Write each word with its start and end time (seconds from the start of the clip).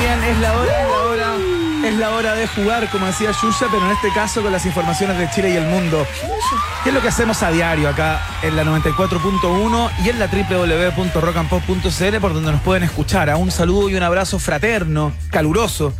bien, 0.00 0.22
es 0.24 0.38
la 0.38 0.52
hora, 0.52 0.82
es 0.82 0.88
la 0.88 0.98
hora, 1.00 1.34
es 1.84 1.94
la 1.94 2.10
hora 2.10 2.34
de 2.34 2.46
jugar, 2.46 2.88
como 2.90 3.06
decía 3.06 3.30
Yuya, 3.32 3.66
pero 3.70 3.84
en 3.84 3.92
este 3.92 4.12
caso 4.12 4.42
con 4.42 4.52
las 4.52 4.66
informaciones 4.66 5.18
de 5.18 5.30
Chile 5.30 5.50
y 5.50 5.56
el 5.56 5.66
mundo. 5.66 6.06
¿Qué 6.82 6.90
es 6.90 6.94
lo 6.94 7.00
que 7.00 7.08
hacemos 7.08 7.42
a 7.42 7.50
diario 7.50 7.88
acá 7.88 8.20
en 8.42 8.56
la 8.56 8.64
94.1 8.64 9.90
y 10.04 10.08
en 10.10 10.18
la 10.18 10.26
www.rockandpop.cl 10.26 12.16
por 12.20 12.34
donde 12.34 12.52
nos 12.52 12.60
pueden 12.62 12.84
escuchar? 12.84 13.30
A 13.30 13.36
un 13.36 13.50
saludo 13.50 13.88
y 13.88 13.96
un 13.96 14.02
abrazo 14.02 14.38
fraterno, 14.38 15.12
caluroso 15.30 15.92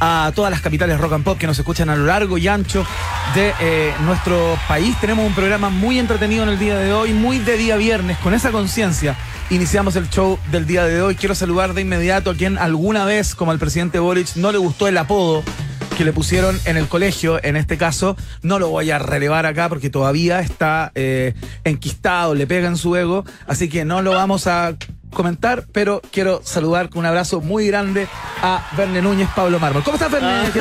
a 0.00 0.32
todas 0.34 0.50
las 0.50 0.62
capitales 0.62 0.98
rock 0.98 1.12
and 1.12 1.24
pop 1.24 1.38
que 1.38 1.46
nos 1.46 1.58
escuchan 1.58 1.90
a 1.90 1.96
lo 1.96 2.06
largo 2.06 2.38
y 2.38 2.48
ancho 2.48 2.86
de 3.34 3.52
eh, 3.60 3.94
nuestro 4.00 4.58
país. 4.66 4.96
Tenemos 5.00 5.26
un 5.26 5.34
programa 5.34 5.68
muy 5.68 5.98
entretenido 5.98 6.42
en 6.42 6.48
el 6.48 6.58
día 6.58 6.78
de 6.78 6.92
hoy, 6.92 7.12
muy 7.12 7.38
de 7.38 7.56
día 7.58 7.76
viernes, 7.76 8.16
con 8.18 8.32
esa 8.32 8.50
conciencia. 8.50 9.14
Iniciamos 9.50 9.96
el 9.96 10.08
show 10.08 10.38
del 10.52 10.64
día 10.64 10.84
de 10.84 11.02
hoy. 11.02 11.16
Quiero 11.16 11.34
saludar 11.34 11.74
de 11.74 11.80
inmediato 11.80 12.30
a 12.30 12.34
quien 12.36 12.56
alguna 12.56 13.04
vez, 13.04 13.34
como 13.34 13.50
al 13.50 13.58
presidente 13.58 13.98
Boric, 13.98 14.36
no 14.36 14.52
le 14.52 14.58
gustó 14.58 14.86
el 14.86 14.96
apodo 14.96 15.42
que 15.98 16.04
le 16.04 16.12
pusieron 16.12 16.56
en 16.66 16.76
el 16.76 16.86
colegio, 16.86 17.42
en 17.42 17.56
este 17.56 17.76
caso, 17.76 18.16
no 18.42 18.60
lo 18.60 18.68
voy 18.68 18.92
a 18.92 19.00
relevar 19.00 19.46
acá 19.46 19.68
porque 19.68 19.90
todavía 19.90 20.38
está 20.38 20.92
eh, 20.94 21.34
enquistado, 21.64 22.36
le 22.36 22.46
pega 22.46 22.68
en 22.68 22.76
su 22.76 22.94
ego, 22.94 23.24
así 23.48 23.68
que 23.68 23.84
no 23.84 24.02
lo 24.02 24.12
vamos 24.12 24.46
a 24.46 24.76
comentar, 25.12 25.64
pero 25.72 26.00
quiero 26.12 26.40
saludar 26.44 26.88
con 26.90 27.00
un 27.00 27.06
abrazo 27.06 27.40
muy 27.40 27.66
grande 27.66 28.06
a 28.42 28.68
Verne 28.76 29.02
Núñez, 29.02 29.28
Pablo 29.34 29.58
Mármol. 29.60 29.82
¿Cómo 29.82 29.96
estás, 29.96 30.10
Verne? 30.10 30.50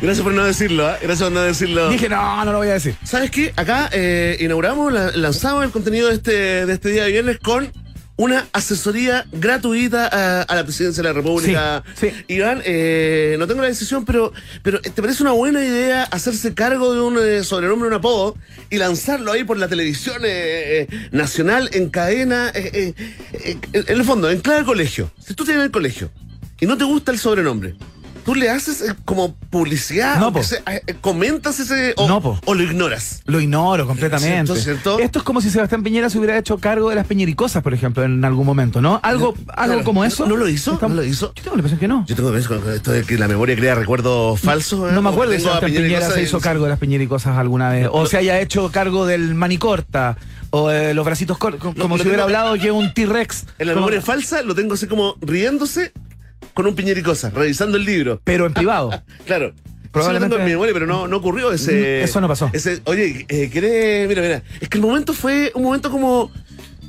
Gracias 0.00 0.22
por 0.24 0.32
no 0.32 0.44
decirlo, 0.44 0.88
¿eh? 0.90 0.96
Gracias 1.02 1.22
por 1.28 1.32
no 1.32 1.40
decirlo. 1.42 1.88
Dije, 1.90 2.08
no, 2.08 2.44
no 2.44 2.52
lo 2.52 2.58
voy 2.58 2.68
a 2.68 2.72
decir. 2.74 2.96
¿Sabes 3.04 3.30
qué? 3.30 3.52
Acá 3.56 3.88
eh, 3.92 4.36
inauguramos, 4.40 4.92
la- 4.92 5.10
lanzamos 5.12 5.64
el 5.64 5.70
contenido 5.70 6.08
de 6.08 6.14
este, 6.14 6.66
de 6.66 6.72
este 6.72 6.88
día 6.90 7.04
de 7.04 7.12
viernes 7.12 7.38
con 7.38 7.70
una 8.22 8.46
asesoría 8.52 9.26
gratuita 9.32 10.06
a, 10.06 10.42
a 10.42 10.54
la 10.54 10.62
presidencia 10.62 11.02
de 11.02 11.08
la 11.08 11.12
República. 11.12 11.82
Sí, 11.94 12.10
sí. 12.10 12.24
Iván, 12.28 12.62
eh, 12.64 13.34
no 13.38 13.48
tengo 13.48 13.62
la 13.62 13.68
decisión, 13.68 14.04
pero, 14.04 14.32
pero 14.62 14.80
¿te 14.80 15.02
parece 15.02 15.24
una 15.24 15.32
buena 15.32 15.64
idea 15.64 16.04
hacerse 16.04 16.54
cargo 16.54 16.94
de 16.94 17.00
un 17.00 17.18
eh, 17.18 17.42
sobrenombre, 17.42 17.88
un 17.88 17.94
apodo, 17.94 18.36
y 18.70 18.78
lanzarlo 18.78 19.32
ahí 19.32 19.42
por 19.42 19.58
la 19.58 19.66
televisión 19.66 20.22
eh, 20.24 20.86
eh, 20.88 21.08
nacional 21.10 21.68
en 21.72 21.90
cadena? 21.90 22.52
eh, 22.54 22.94
eh, 22.94 22.94
eh, 23.32 23.56
en 23.72 23.98
el 23.98 24.04
fondo, 24.04 24.30
en 24.30 24.40
clave 24.40 24.64
colegio. 24.64 25.10
Si 25.18 25.34
tú 25.34 25.44
tienes 25.44 25.64
el 25.64 25.70
colegio 25.72 26.10
y 26.60 26.66
no 26.66 26.76
te 26.78 26.84
gusta 26.84 27.10
el 27.10 27.18
sobrenombre, 27.18 27.74
¿tú 28.24 28.34
le 28.34 28.50
haces 28.50 28.80
eh, 28.82 28.94
como 29.04 29.34
publicidad? 29.50 30.18
No, 30.18 30.32
po. 30.32 30.40
eh, 30.40 30.82
eh, 30.86 30.94
¿Comentas 31.00 31.58
ese 31.60 31.94
o, 31.96 32.08
No, 32.08 32.20
po. 32.20 32.38
o 32.44 32.54
lo 32.54 32.62
ignoras? 32.62 33.22
Lo 33.26 33.40
ignoro 33.40 33.86
completamente. 33.86 34.52
¿Cierto, 34.54 34.56
cierto? 34.56 34.98
Esto 34.98 35.18
es 35.20 35.24
como 35.24 35.40
si 35.40 35.50
Sebastián 35.50 35.82
Piñera 35.82 36.10
se 36.10 36.18
hubiera 36.18 36.36
hecho 36.38 36.58
cargo 36.58 36.88
de 36.90 36.96
las 36.96 37.06
peñericosas, 37.06 37.62
por 37.62 37.74
ejemplo, 37.74 38.02
en 38.04 38.24
algún 38.24 38.46
momento, 38.46 38.80
¿no? 38.80 39.00
Algo, 39.02 39.34
algo 39.48 39.72
Claro. 39.74 39.84
como 39.84 40.04
eso. 40.04 40.26
¿No 40.26 40.36
lo 40.36 40.48
hizo? 40.48 40.78
¿No 40.80 40.88
lo 40.88 41.04
hizo? 41.04 41.32
Yo 41.34 41.42
tengo 41.42 41.56
la 41.56 41.60
impresión 41.60 41.80
que 41.80 41.88
no. 41.88 42.04
Yo 42.06 42.16
tengo 42.16 42.30
que 42.30 42.36
ver 42.38 42.46
con 42.46 42.72
esto 42.72 42.92
de 42.92 43.02
que 43.04 43.18
la 43.18 43.28
memoria 43.28 43.56
crea 43.56 43.74
recuerdos 43.74 44.40
falsos. 44.40 44.90
¿eh? 44.90 44.94
No 44.94 45.02
me 45.02 45.10
acuerdo 45.10 45.34
a 45.34 45.38
Sebastián 45.38 45.72
Piñera 45.72 46.10
se 46.10 46.22
hizo 46.22 46.40
cargo 46.40 46.64
de 46.64 46.70
las 46.70 46.78
piñericosas 46.78 47.36
alguna 47.38 47.70
vez. 47.70 47.88
O 47.90 48.06
se 48.06 48.16
haya 48.18 48.40
hecho 48.40 48.70
cargo 48.70 49.06
del 49.06 49.34
manicorta. 49.34 50.16
O 50.54 50.68
de 50.68 50.92
los 50.92 51.06
bracitos 51.06 51.38
cortos. 51.38 51.74
Como 51.80 51.96
lo 51.96 52.02
si 52.02 52.08
hubiera 52.08 52.24
hablado 52.24 52.54
que 52.58 52.70
un 52.70 52.92
T-Rex. 52.92 53.46
En 53.58 53.68
la 53.68 53.72
Como- 53.72 53.86
memoria 53.86 54.02
falsa 54.02 54.42
lo 54.42 54.54
tengo 54.54 54.74
así 54.74 54.86
como 54.86 55.16
riéndose 55.22 55.92
con 56.54 56.66
un 56.66 56.74
piñericosa, 56.74 57.30
revisando 57.30 57.76
el 57.76 57.84
libro. 57.84 58.20
Pero 58.24 58.46
en 58.46 58.54
privado. 58.54 58.90
Claro. 59.26 59.52
Probablemente- 59.92 60.36
en 60.36 60.44
mi 60.44 60.50
memoria, 60.52 60.72
pero 60.72 60.86
no, 60.86 61.06
no 61.06 61.18
ocurrió 61.18 61.52
ese. 61.52 62.00
Mm, 62.00 62.04
eso 62.04 62.20
no 62.22 62.28
pasó. 62.28 62.48
Ese, 62.54 62.80
oye, 62.84 63.26
eh, 63.28 63.50
¿querés? 63.52 64.08
Mira, 64.08 64.22
mira. 64.22 64.42
Es 64.60 64.68
que 64.70 64.78
el 64.78 64.82
momento 64.82 65.12
fue 65.12 65.52
un 65.54 65.64
momento 65.64 65.90
como 65.90 66.30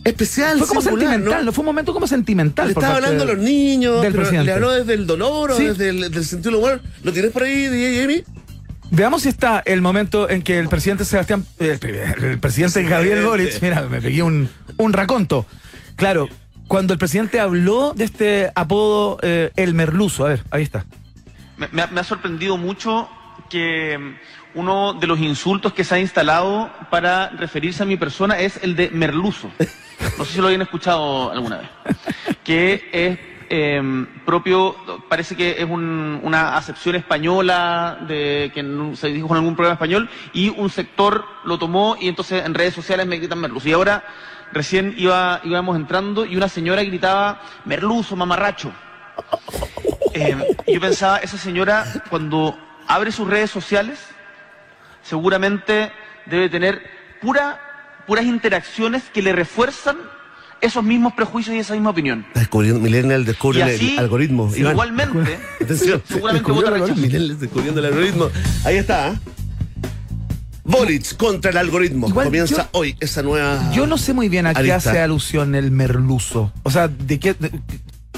especial. 0.06 0.58
Fue 0.58 0.68
como 0.68 0.82
singular, 0.82 1.10
sentimental, 1.12 1.46
¿no? 1.46 1.52
Fue 1.52 1.64
un 1.64 1.66
momento 1.66 1.94
como 1.94 2.08
sentimental. 2.08 2.68
Le 2.68 2.72
estaba 2.74 2.96
hablando 2.96 3.24
a 3.24 3.28
los 3.28 3.38
niños, 3.40 4.02
del 4.02 4.14
presidente. 4.14 4.46
le 4.46 4.54
habló 4.54 4.72
desde 4.72 4.94
el 4.94 5.06
dolor 5.06 5.52
o 5.52 5.58
Sí. 5.58 5.66
desde 5.66 5.90
el 5.90 6.12
del 6.12 6.24
sentido 6.26 6.58
humor. 6.58 6.82
¿Lo 7.04 7.12
tienes 7.12 7.32
por 7.32 7.44
ahí, 7.44 7.68
DJ? 7.68 8.24
Veamos 8.92 9.24
si 9.24 9.30
está 9.30 9.62
el 9.66 9.82
momento 9.82 10.30
en 10.30 10.42
que 10.42 10.58
el 10.60 10.70
presidente 10.70 11.04
Sebastián, 11.04 11.46
el 11.60 12.40
presidente 12.40 12.84
Gabriel 12.84 13.26
Boric, 13.26 13.62
mira, 13.62 13.82
me 13.90 14.00
pegué 14.02 14.24
un, 14.24 14.48
un 14.78 14.94
raconto. 14.94 15.46
Claro, 15.98 16.30
cuando 16.68 16.94
el 16.94 17.00
presidente 17.00 17.40
habló 17.40 17.94
de 17.94 18.06
este 18.06 18.52
apodo, 18.56 19.20
eh, 19.22 19.52
el 19.56 19.74
merluzo, 19.74 20.26
a 20.26 20.30
ver, 20.30 20.44
ahí 20.52 20.64
está. 20.64 20.86
Me, 21.58 21.82
ha, 21.82 22.04
sorprendido 22.04 22.58
mucho 22.58 23.08
que 23.50 23.98
mm, 23.98 24.60
uno 24.60 24.94
de 24.94 25.08
los 25.08 25.20
insultos 25.20 25.74
que 25.74 25.84
se 25.84 25.96
ha 25.96 26.00
instalado 26.00 26.72
para 26.90 27.30
referirse 27.30 27.84
a 27.84 27.86
mi 27.86 27.98
persona 27.98 28.40
es 28.40 28.60
el 28.64 28.76
de 28.76 28.90
merluzo. 28.90 29.52
No 30.18 30.26
sé 30.26 30.34
si 30.34 30.40
lo 30.40 30.48
habían 30.48 30.62
escuchado 30.64 31.32
alguna 31.32 31.58
vez. 31.58 31.70
Que 32.44 32.90
es 32.92 33.20
eh, 33.50 34.06
propio, 34.26 34.76
parece 35.08 35.36
que 35.36 35.62
es 35.62 35.70
un- 35.70 36.20
una 36.24 36.58
acepción 36.58 36.96
española 36.96 38.00
de 38.08 38.52
que 38.54 38.96
se 38.96 39.10
dijo 39.10 39.28
en 39.30 39.36
algún 39.36 39.56
programa 39.56 39.74
español 39.76 40.10
y 40.34 40.50
un 40.50 40.70
sector 40.70 41.24
lo 41.46 41.60
tomó 41.60 41.96
y 42.00 42.08
entonces 42.08 42.44
en 42.46 42.54
redes 42.56 42.74
sociales 42.74 43.06
me 43.06 43.18
gritan 43.18 43.40
merluzo. 43.40 43.70
Y 43.70 43.74
ahora 43.74 44.04
recién 44.54 44.94
iba, 44.98 45.42
íbamos 45.44 45.76
entrando 45.76 46.26
y 46.26 46.38
una 46.38 46.48
señora 46.48 46.84
gritaba 46.84 47.42
merluzo, 47.66 48.16
mamarracho. 48.16 48.72
Eh, 50.14 50.36
yo 50.68 50.80
pensaba, 50.80 51.18
esa 51.18 51.38
señora 51.38 51.86
cuando 52.10 52.58
abre 52.88 53.12
sus 53.12 53.28
redes 53.28 53.50
sociales, 53.50 54.00
seguramente 55.02 55.92
debe 56.26 56.50
tener 56.50 56.82
pura, 57.22 57.60
puras 58.08 58.26
interacciones 58.26 59.04
que 59.14 59.22
le 59.22 59.34
refuerzan 59.34 59.98
esos 60.62 60.84
mismos 60.84 61.14
prejuicios 61.14 61.56
y 61.56 61.60
esa 61.60 61.74
misma 61.74 61.90
opinión. 61.90 62.26
Descubriendo, 62.34 62.80
Millennial 62.80 63.26
descubre 63.26 63.62
el 63.76 64.00
algoritmo. 64.00 64.50
Igualmente, 64.56 65.40
seguramente 66.06 66.52
vota 66.52 66.70
rechazo. 66.70 66.96
Descubriendo 66.96 67.80
el 67.80 67.86
algoritmo. 67.88 68.30
Ahí 68.64 68.78
está. 68.78 69.10
¿eh? 69.10 69.16
Boric 70.64 71.18
contra 71.18 71.52
el 71.52 71.58
algoritmo. 71.58 72.08
Igual 72.08 72.28
Comienza 72.28 72.56
yo- 72.64 72.80
hoy 72.80 72.96
esa 73.00 73.22
nueva. 73.22 73.72
Yo 73.74 73.86
no 73.88 73.98
sé 73.98 74.14
muy 74.14 74.30
bien 74.30 74.48
a 74.48 74.54
qué 74.54 74.72
hace 74.72 75.00
alusión 75.00 75.56
el 75.56 75.72
merluzo. 75.72 76.52
O 76.64 76.72
sea, 76.72 76.88
¿de 76.88 77.20
qué, 77.20 77.34
de- 77.34 77.52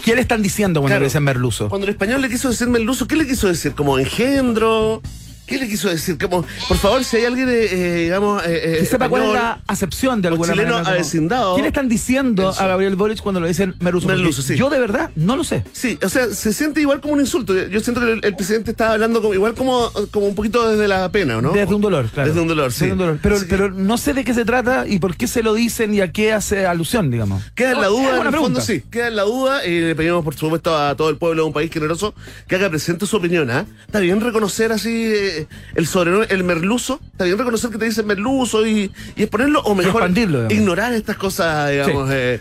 qué 0.04 0.14
le 0.16 0.22
están 0.22 0.42
diciendo 0.44 0.80
cuando 0.82 0.92
Claro. 0.94 1.02
le 1.02 1.08
dicen 1.08 1.24
merluzo? 1.24 1.70
Cuando 1.70 1.88
el 1.88 1.92
español 1.94 2.22
le 2.22 2.30
quiso 2.30 2.50
decir 2.50 2.68
merluzo, 2.68 3.08
¿qué 3.08 3.16
le 3.16 3.26
quiso 3.28 3.48
decir? 3.48 3.74
¿Como 3.74 3.98
engendro? 3.98 5.02
¿Qué 5.46 5.58
le 5.58 5.68
quiso 5.68 5.90
decir? 5.90 6.18
Como, 6.18 6.46
por 6.68 6.78
favor, 6.78 7.04
si 7.04 7.18
hay 7.18 7.26
alguien, 7.26 7.50
eh, 7.50 7.68
eh, 7.72 8.04
digamos. 8.06 8.44
Eh, 8.46 8.62
eh, 8.64 8.78
Que 8.80 8.86
sepa 8.86 9.10
cuál 9.10 9.24
es 9.24 9.28
español, 9.30 9.50
la 9.58 9.62
acepción 9.74 10.22
de 10.22 10.28
alguna 10.30 10.54
chileno 10.54 10.74
manera. 10.76 10.92
avecindado. 10.92 11.56
¿Qué 11.56 11.62
le 11.62 11.68
están 11.68 11.88
diciendo 11.90 12.50
Eso. 12.52 12.62
a 12.62 12.68
Gabriel 12.68 12.96
Boric 12.96 13.22
cuando 13.22 13.40
lo 13.40 13.48
dicen? 13.48 13.74
Porque 13.80 14.06
Merluzo, 14.08 14.42
sí. 14.42 14.56
Yo 14.56 14.70
de 14.70 14.80
verdad 14.80 15.12
no 15.16 15.36
lo 15.36 15.44
sé. 15.44 15.64
Sí, 15.72 15.98
o 16.04 16.10
sea, 16.10 16.28
se 16.30 16.54
siente 16.54 16.82
igual 16.82 17.02
como 17.02 17.14
un 17.14 17.20
insulto. 17.20 17.54
Yo 17.68 17.80
siento 17.80 18.02
que 18.02 18.14
el, 18.14 18.20
el 18.24 18.36
presidente 18.36 18.72
estaba 18.72 18.94
hablando 18.94 19.22
como, 19.22 19.34
igual 19.34 19.54
como, 19.54 19.92
como 20.12 20.26
un 20.28 20.36
poquito 20.36 20.70
desde 20.70 20.88
la 20.88 21.10
pena, 21.12 21.42
¿no? 21.42 21.52
Desde 21.52 21.74
un 21.76 21.82
dolor, 21.82 22.10
claro. 22.10 22.30
Desde 22.30 22.42
un 22.42 22.48
dolor, 22.48 22.72
sí. 22.72 22.82
Desde 22.82 22.94
un 22.94 23.00
dolor. 23.00 23.20
Pero, 23.22 23.40
Sí. 23.40 23.46
pero 23.50 23.70
no 23.72 23.98
sé 23.98 24.14
de 24.14 24.24
qué 24.24 24.34
se 24.34 24.46
trata 24.46 24.86
y 24.88 25.00
por 25.00 25.16
qué 25.16 25.28
se 25.28 25.44
lo 25.44 25.54
dicen 25.54 25.94
y 25.94 26.02
a 26.02 26.12
qué 26.12 26.34
hace 26.34 26.66
alusión, 26.66 27.12
digamos. 27.12 27.44
Queda 27.56 27.72
en 27.74 27.82
la 27.82 27.88
duda, 27.88 28.02
en 28.02 28.08
el 28.08 28.16
fondo 28.16 28.32
pregunta. 28.32 28.62
sí, 28.62 28.82
queda 28.90 29.08
en 29.10 29.16
la 29.16 29.24
duda 29.24 29.66
y 29.66 29.80
le 29.82 29.96
pedimos 29.96 30.24
por 30.24 30.36
supuesto 30.36 30.76
a 30.78 30.96
todo 30.96 31.10
el 31.10 31.18
pueblo 31.18 31.44
de 31.44 31.48
un 31.48 31.54
país 31.54 31.70
generoso 31.72 32.14
que 32.48 32.56
haga 32.56 32.70
presente 32.70 33.06
su 33.06 33.18
opinión, 33.18 33.50
¿ah? 33.52 33.66
Está 33.86 34.00
bien 34.00 34.22
reconocer 34.22 34.72
así 34.72 35.12
eh, 35.42 35.48
el 35.76 35.88
sobrenombre, 35.88 36.28
el 36.34 36.44
merluzo, 36.44 37.00
está 37.12 37.26
bien 37.26 37.38
reconocer 37.38 37.70
que 37.70 37.78
te 37.78 37.86
dicen 37.86 38.06
merluzo 38.08 38.66
y, 38.66 38.92
y 39.16 39.24
exponerlo 39.24 39.62
o 39.62 39.76
mejor 39.76 40.10
ignorar 40.50 40.94
estas 40.94 41.18
cosas, 41.18 41.70
digamos. 41.72 42.10
Sí. 42.10 42.16
eh, 42.18 42.40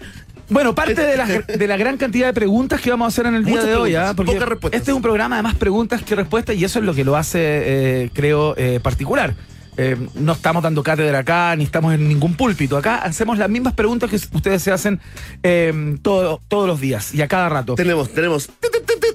Bueno, 0.50 0.74
parte 0.74 1.00
de 1.00 1.16
la, 1.16 1.26
de 1.26 1.66
la 1.66 1.76
gran 1.76 1.96
cantidad 1.96 2.26
de 2.26 2.32
preguntas 2.34 2.80
que 2.80 2.90
vamos 2.90 3.06
a 3.06 3.08
hacer 3.08 3.26
en 3.26 3.34
el 3.34 3.44
día 3.44 3.54
Muchas 3.54 3.68
de 3.68 3.76
hoy, 3.76 3.94
¿ah? 3.94 4.12
porque 4.14 4.38
este 4.72 4.90
es 4.90 4.96
un 4.96 5.02
programa 5.02 5.36
de 5.36 5.42
más 5.42 5.54
preguntas 5.54 6.02
que 6.02 6.14
respuestas 6.14 6.56
y 6.56 6.64
eso 6.64 6.78
es 6.80 6.84
lo 6.84 6.94
que 6.94 7.04
lo 7.04 7.16
hace, 7.16 7.38
eh, 7.42 8.10
creo, 8.12 8.54
eh, 8.56 8.78
particular. 8.82 9.34
Eh, 9.76 9.96
no 10.14 10.32
estamos 10.32 10.62
dando 10.62 10.82
cátedra 10.82 11.18
acá, 11.18 11.54
ni 11.56 11.64
estamos 11.64 11.94
en 11.94 12.08
ningún 12.08 12.34
púlpito. 12.36 12.76
Acá 12.76 12.96
hacemos 12.98 13.38
las 13.38 13.48
mismas 13.50 13.74
preguntas 13.74 14.08
que 14.08 14.16
ustedes 14.16 14.62
se 14.62 14.70
hacen 14.70 15.00
eh, 15.42 15.96
todo- 16.02 16.40
todos 16.48 16.66
los 16.68 16.80
días 16.80 17.12
y 17.14 17.22
a 17.22 17.28
cada 17.28 17.48
rato. 17.48 17.74
tenemos, 17.74 18.10
tenemos, 18.12 18.48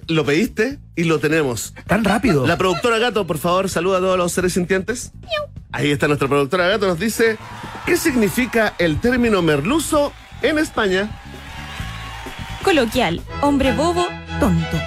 lo 0.07 0.25
pediste 0.25 0.79
y 0.95 1.03
lo 1.05 1.19
tenemos. 1.19 1.73
Tan 1.87 2.03
rápido. 2.03 2.45
La 2.45 2.57
productora 2.57 2.97
Gato, 2.97 3.25
por 3.25 3.37
favor, 3.37 3.69
saluda 3.69 3.97
a 3.99 4.01
todos 4.01 4.17
los 4.17 4.31
seres 4.31 4.53
sintientes. 4.53 5.11
Ahí 5.71 5.91
está 5.91 6.07
nuestra 6.07 6.27
productora 6.27 6.67
Gato, 6.67 6.87
nos 6.87 6.99
dice, 6.99 7.37
¿qué 7.85 7.95
significa 7.95 8.73
el 8.79 8.99
término 8.99 9.41
merluzo 9.41 10.11
en 10.41 10.57
España? 10.57 11.09
Coloquial, 12.63 13.21
hombre 13.41 13.71
bobo, 13.73 14.05
tonto. 14.39 14.77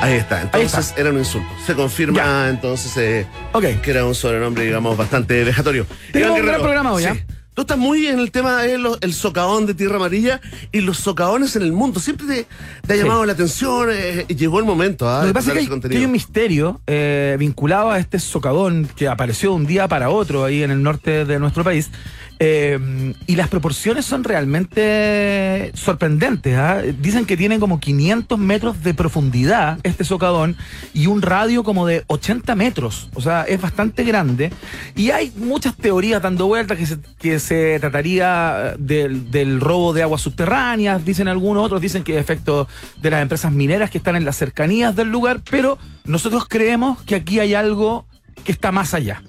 Ahí 0.00 0.14
está, 0.14 0.42
entonces 0.42 0.88
está. 0.88 1.00
era 1.00 1.10
un 1.10 1.18
insulto. 1.18 1.48
Se 1.66 1.74
confirma 1.74 2.16
Ya. 2.18 2.48
entonces 2.50 2.94
eh, 2.96 3.26
Ok. 3.52 3.64
que 3.82 3.90
era 3.90 4.04
un 4.04 4.14
sobrenombre, 4.14 4.64
digamos, 4.64 4.96
bastante 4.96 5.42
vejatorio. 5.44 5.86
Tenemos 6.12 6.38
un 6.40 6.46
gran 6.46 6.60
programa 6.60 6.92
hoy, 6.92 7.02
sí. 7.04 7.08
¿ah? 7.10 7.16
Tú 7.54 7.62
estás 7.62 7.78
muy 7.78 8.08
en 8.08 8.18
el 8.18 8.32
tema 8.32 8.62
del 8.64 9.14
socavón 9.14 9.64
de 9.64 9.74
Tierra 9.74 9.94
Amarilla 9.96 10.40
y 10.72 10.80
los 10.80 10.98
socavones 10.98 11.54
en 11.54 11.62
el 11.62 11.72
mundo. 11.72 12.00
Siempre 12.00 12.26
te, 12.26 12.46
te 12.84 12.92
ha 12.92 12.96
Sí. 12.96 13.02
llamado 13.02 13.24
la 13.24 13.32
atención 13.32 13.88
eh, 13.92 14.24
y 14.26 14.34
llegó 14.34 14.58
el 14.58 14.64
momento. 14.64 15.08
¿ah? 15.08 15.20
Lo 15.20 15.26
de 15.26 15.28
que 15.28 15.34
pasa 15.34 15.52
es 15.52 15.68
que 15.68 15.72
hay, 15.72 15.80
que 15.80 15.96
hay 15.98 16.04
un 16.04 16.10
misterio 16.10 16.80
eh, 16.88 17.36
vinculado 17.38 17.92
a 17.92 18.00
este 18.00 18.18
socavón 18.18 18.88
que 18.96 19.06
apareció 19.06 19.50
de 19.50 19.54
un 19.56 19.66
día 19.66 19.86
para 19.86 20.10
otro 20.10 20.44
ahí 20.44 20.64
en 20.64 20.72
el 20.72 20.82
norte 20.82 21.24
de 21.24 21.38
nuestro 21.38 21.62
país. 21.62 21.90
Eh, 22.38 23.14
y 23.26 23.36
las 23.36 23.48
proporciones 23.48 24.04
son 24.04 24.24
realmente 24.24 25.70
sorprendentes. 25.74 26.56
¿ah? 26.56 26.82
Dicen 27.00 27.26
que 27.26 27.36
tienen 27.36 27.60
como 27.60 27.80
500 27.80 28.38
metros 28.38 28.82
de 28.82 28.94
profundidad 28.94 29.78
este 29.82 30.04
socavón 30.04 30.56
y 30.92 31.06
un 31.06 31.22
radio 31.22 31.62
como 31.62 31.86
de 31.86 32.04
80 32.06 32.54
metros. 32.54 33.08
O 33.14 33.20
sea, 33.20 33.42
es 33.42 33.60
bastante 33.60 34.04
grande. 34.04 34.52
Y 34.96 35.10
hay 35.10 35.32
muchas 35.36 35.76
teorías 35.76 36.22
dando 36.22 36.46
vueltas 36.46 36.78
que 36.78 36.86
se, 36.86 36.98
que 37.18 37.38
se 37.38 37.78
trataría 37.80 38.74
del, 38.78 39.30
del 39.30 39.60
robo 39.60 39.92
de 39.92 40.02
aguas 40.02 40.20
subterráneas, 40.20 41.04
dicen 41.04 41.28
algunos, 41.28 41.64
otros 41.64 41.80
dicen 41.80 42.02
que 42.02 42.14
es 42.14 42.20
efecto 42.20 42.68
de 43.00 43.10
las 43.10 43.22
empresas 43.22 43.52
mineras 43.52 43.90
que 43.90 43.98
están 43.98 44.16
en 44.16 44.24
las 44.24 44.36
cercanías 44.36 44.96
del 44.96 45.08
lugar, 45.08 45.40
pero 45.48 45.78
nosotros 46.04 46.46
creemos 46.48 47.02
que 47.02 47.14
aquí 47.14 47.40
hay 47.40 47.54
algo 47.54 48.06
que 48.42 48.52
está 48.52 48.72
más 48.72 48.94
allá. 48.94 49.22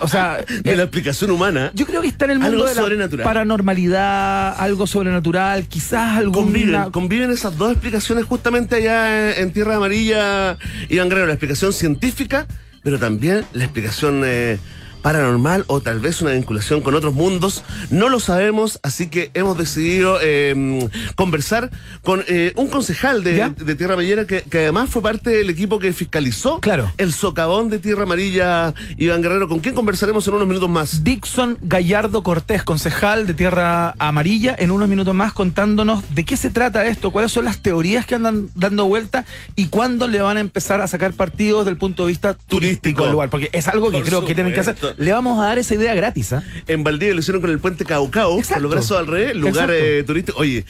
O 0.00 0.08
sea, 0.08 0.44
De 0.62 0.76
la 0.76 0.84
explicación 0.84 1.30
humana. 1.30 1.70
yo 1.74 1.86
creo 1.86 2.02
que 2.02 2.08
está 2.08 2.24
en 2.26 2.32
el 2.32 2.38
mundo 2.38 2.66
Algo 2.66 2.88
de 2.88 3.16
la 3.16 3.24
paranormalidad, 3.24 4.60
algo 4.60 4.86
sobrenatural, 4.86 5.66
quizás 5.68 6.16
alguna... 6.16 6.42
Conviven, 6.42 6.90
conviven 6.90 7.30
esas 7.30 7.56
dos 7.56 7.72
explicaciones 7.72 8.24
justamente 8.24 8.76
allá 8.76 9.32
en, 9.36 9.42
en 9.44 9.52
Tierra 9.52 9.76
Amarilla, 9.76 10.58
Iván 10.88 11.08
Guerrero, 11.08 11.26
la 11.26 11.34
explicación 11.34 11.72
científica, 11.72 12.46
pero 12.82 12.98
también 12.98 13.44
la 13.52 13.64
explicación 13.64 14.22
eh, 14.24 14.58
paranormal 15.06 15.62
o 15.68 15.80
tal 15.80 16.00
vez 16.00 16.20
una 16.20 16.32
vinculación 16.32 16.80
con 16.80 16.96
otros 16.96 17.14
mundos. 17.14 17.62
No 17.90 18.08
lo 18.08 18.18
sabemos, 18.18 18.80
así 18.82 19.06
que 19.06 19.30
hemos 19.34 19.56
decidido 19.56 20.18
eh, 20.20 20.88
conversar 21.14 21.70
con 22.02 22.24
eh, 22.26 22.52
un 22.56 22.66
concejal 22.66 23.22
de, 23.22 23.52
de 23.56 23.74
Tierra 23.76 23.92
Amarilla 23.94 24.26
que, 24.26 24.42
que 24.42 24.58
además 24.62 24.90
fue 24.90 25.02
parte 25.02 25.30
del 25.30 25.48
equipo 25.48 25.78
que 25.78 25.92
fiscalizó 25.92 26.58
Claro. 26.58 26.90
el 26.98 27.12
socavón 27.12 27.70
de 27.70 27.78
Tierra 27.78 28.02
Amarilla, 28.02 28.74
Iván 28.96 29.22
Guerrero, 29.22 29.46
con 29.46 29.60
quien 29.60 29.76
conversaremos 29.76 30.26
en 30.26 30.34
unos 30.34 30.48
minutos 30.48 30.68
más. 30.68 31.04
Dixon 31.04 31.56
Gallardo 31.62 32.24
Cortés, 32.24 32.64
concejal 32.64 33.28
de 33.28 33.34
Tierra 33.34 33.94
Amarilla, 34.00 34.56
en 34.58 34.72
unos 34.72 34.88
minutos 34.88 35.14
más 35.14 35.32
contándonos 35.32 36.02
de 36.16 36.24
qué 36.24 36.36
se 36.36 36.50
trata 36.50 36.84
esto, 36.84 37.12
cuáles 37.12 37.30
son 37.30 37.44
las 37.44 37.58
teorías 37.62 38.06
que 38.06 38.16
andan 38.16 38.48
dando 38.56 38.86
vuelta 38.86 39.24
y 39.54 39.66
cuándo 39.66 40.08
le 40.08 40.20
van 40.20 40.36
a 40.36 40.40
empezar 40.40 40.80
a 40.80 40.88
sacar 40.88 41.12
partidos 41.12 41.60
desde 41.60 41.70
el 41.70 41.76
punto 41.78 42.02
de 42.02 42.08
vista 42.08 42.34
turístico 42.34 42.56
Turístico. 42.56 43.04
al 43.04 43.12
lugar, 43.12 43.30
porque 43.30 43.50
es 43.52 43.68
algo 43.68 43.92
que 43.92 43.98
Por 43.98 44.06
creo 44.06 44.24
que 44.24 44.34
tienen 44.34 44.52
que 44.52 44.58
hacer. 44.58 44.74
Le 44.96 45.12
vamos 45.12 45.38
a 45.40 45.46
dar 45.46 45.58
esa 45.58 45.74
idea 45.74 45.94
gratis, 45.94 46.32
¿ah? 46.32 46.42
En 46.66 46.82
Valdivia 46.84 47.14
lo 47.14 47.20
hicieron 47.20 47.40
con 47.40 47.50
el 47.50 47.58
puente 47.58 47.84
Caucao, 47.84 48.40
con 48.42 48.62
los 48.62 48.70
brazos 48.70 48.98
al 48.98 49.06
revés, 49.06 49.36
lugar 49.36 49.70
eh, 49.72 50.02
turístico. 50.04 50.38
Oye, 50.38 50.64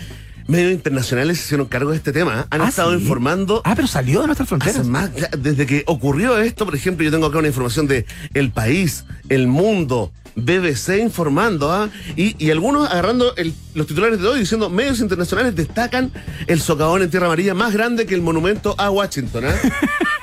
medios 0.48 0.72
internacionales 0.72 1.38
se 1.38 1.44
hicieron 1.44 1.66
cargo 1.66 1.90
de 1.90 1.96
este 1.96 2.12
tema. 2.12 2.40
¿eh? 2.42 2.46
Han 2.50 2.62
Ah, 2.62 2.68
estado 2.68 2.90
¿sí? 2.96 3.02
informando. 3.02 3.62
Ah, 3.64 3.74
pero 3.76 3.86
salió 3.88 4.20
de 4.20 4.26
nuestras 4.26 4.48
fronteras. 4.48 4.86
más, 4.86 5.10
desde 5.38 5.66
que 5.66 5.84
ocurrió 5.86 6.38
esto, 6.38 6.64
por 6.64 6.74
ejemplo, 6.74 7.04
yo 7.04 7.10
tengo 7.10 7.26
acá 7.26 7.38
una 7.38 7.48
información 7.48 7.86
de 7.86 8.04
El 8.34 8.50
País, 8.50 9.04
El 9.28 9.46
Mundo, 9.46 10.12
BBC 10.34 10.98
informando, 11.00 11.72
¿ah? 11.72 11.88
y, 12.16 12.36
y 12.44 12.50
algunos 12.50 12.90
agarrando 12.90 13.34
el- 13.36 13.54
los 13.74 13.86
titulares 13.86 14.20
de 14.20 14.28
hoy 14.28 14.40
diciendo 14.40 14.68
medios 14.68 15.00
internacionales 15.00 15.54
destacan 15.56 16.12
el 16.46 16.60
socavón 16.60 17.00
en 17.02 17.10
Tierra 17.10 17.26
Amarilla 17.26 17.54
más 17.54 17.72
grande 17.72 18.04
que 18.06 18.14
el 18.14 18.20
monumento 18.22 18.74
a 18.78 18.90
Washington. 18.90 19.44
¿ah? 19.46 19.54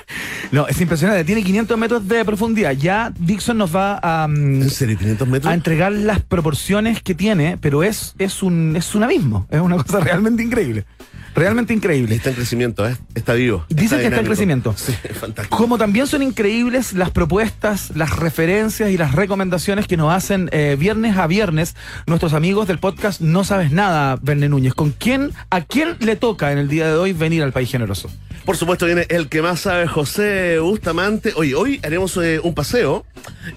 No, 0.51 0.67
es 0.67 0.79
impresionante. 0.79 1.23
Tiene 1.23 1.43
500 1.43 1.77
metros 1.77 2.07
de 2.07 2.23
profundidad. 2.25 2.71
Ya 2.71 3.11
Dixon 3.17 3.57
nos 3.57 3.75
va 3.75 3.99
a, 4.01 4.27
mm, 4.27 4.61
¿En 4.61 4.69
serio, 4.69 4.97
500 4.97 5.27
metros? 5.27 5.51
a 5.51 5.53
entregar 5.53 5.91
las 5.91 6.21
proporciones 6.21 7.01
que 7.01 7.15
tiene, 7.15 7.57
pero 7.59 7.83
es, 7.83 8.13
es, 8.19 8.43
un, 8.43 8.75
es 8.75 8.93
un 8.95 9.03
abismo. 9.03 9.47
Es 9.49 9.61
una 9.61 9.77
cosa 9.77 9.99
realmente 10.01 10.43
increíble. 10.43 10.85
Realmente 11.35 11.73
increíble. 11.73 12.15
Está 12.15 12.29
en 12.29 12.35
crecimiento, 12.35 12.87
¿eh? 12.87 12.95
está 13.15 13.33
vivo. 13.33 13.65
Dicen 13.69 13.99
que 13.99 14.05
está 14.05 14.19
en 14.19 14.25
crecimiento. 14.25 14.75
Sí, 14.77 14.93
fantástico. 15.13 15.57
Como 15.57 15.77
también 15.77 16.07
son 16.07 16.21
increíbles 16.21 16.93
las 16.93 17.11
propuestas, 17.11 17.91
las 17.95 18.15
referencias 18.17 18.89
y 18.91 18.97
las 18.97 19.13
recomendaciones 19.13 19.87
que 19.87 19.97
nos 19.97 20.13
hacen 20.13 20.49
eh, 20.51 20.75
viernes 20.79 21.17
a 21.17 21.27
viernes 21.27 21.75
nuestros 22.05 22.33
amigos 22.33 22.67
del 22.67 22.79
podcast 22.79 23.21
No 23.21 23.43
Sabes 23.43 23.71
Nada, 23.71 24.17
Verne 24.21 24.49
Núñez. 24.49 24.73
¿Con 24.73 24.91
quién, 24.91 25.31
a 25.49 25.61
quién 25.61 25.95
le 25.99 26.15
toca 26.15 26.51
en 26.51 26.57
el 26.57 26.67
día 26.67 26.87
de 26.87 26.95
hoy 26.95 27.13
venir 27.13 27.43
al 27.43 27.51
País 27.51 27.71
Generoso? 27.71 28.09
Por 28.45 28.57
supuesto 28.57 28.85
viene 28.85 29.05
el 29.09 29.29
que 29.29 29.41
más 29.41 29.61
sabe, 29.61 29.87
José 29.87 30.59
Bustamante. 30.59 31.31
Oye, 31.37 31.55
hoy 31.55 31.79
haremos 31.81 32.17
eh, 32.17 32.41
un 32.43 32.53
paseo, 32.53 33.05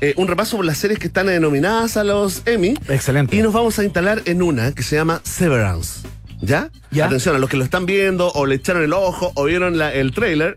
eh, 0.00 0.14
un 0.16 0.28
repaso 0.28 0.56
por 0.56 0.64
las 0.64 0.78
series 0.78 1.00
que 1.00 1.08
están 1.08 1.28
eh, 1.28 1.40
nominadas 1.40 1.96
a 1.96 2.04
los 2.04 2.42
Emmy. 2.46 2.74
Excelente. 2.88 3.34
Y 3.34 3.42
nos 3.42 3.52
vamos 3.52 3.78
a 3.80 3.84
instalar 3.84 4.22
en 4.26 4.42
una 4.42 4.72
que 4.72 4.84
se 4.84 4.94
llama 4.94 5.20
Severance. 5.24 6.06
¿Ya? 6.40 6.70
Ya. 6.90 7.06
Atención, 7.06 7.34
a 7.36 7.38
los 7.38 7.48
que 7.50 7.56
lo 7.56 7.64
están 7.64 7.86
viendo 7.86 8.30
o 8.32 8.46
le 8.46 8.56
echaron 8.56 8.82
el 8.82 8.92
ojo 8.92 9.32
o 9.34 9.44
vieron 9.44 9.78
la- 9.78 9.92
el 9.92 10.12
trailer, 10.12 10.56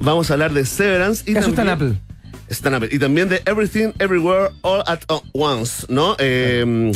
vamos 0.00 0.30
a 0.30 0.34
hablar 0.34 0.52
de 0.52 0.64
Severance. 0.64 1.24
Y 1.30 1.36
en 1.36 1.42
también- 1.42 1.68
Apple. 1.68 1.92
En 2.48 2.74
Apple. 2.74 2.88
Y 2.92 2.98
también 2.98 3.28
de 3.28 3.42
Everything, 3.44 3.92
Everywhere, 3.98 4.50
All 4.62 4.82
at 4.86 5.00
Once, 5.32 5.84
¿no? 5.88 6.16
Eh, 6.18 6.92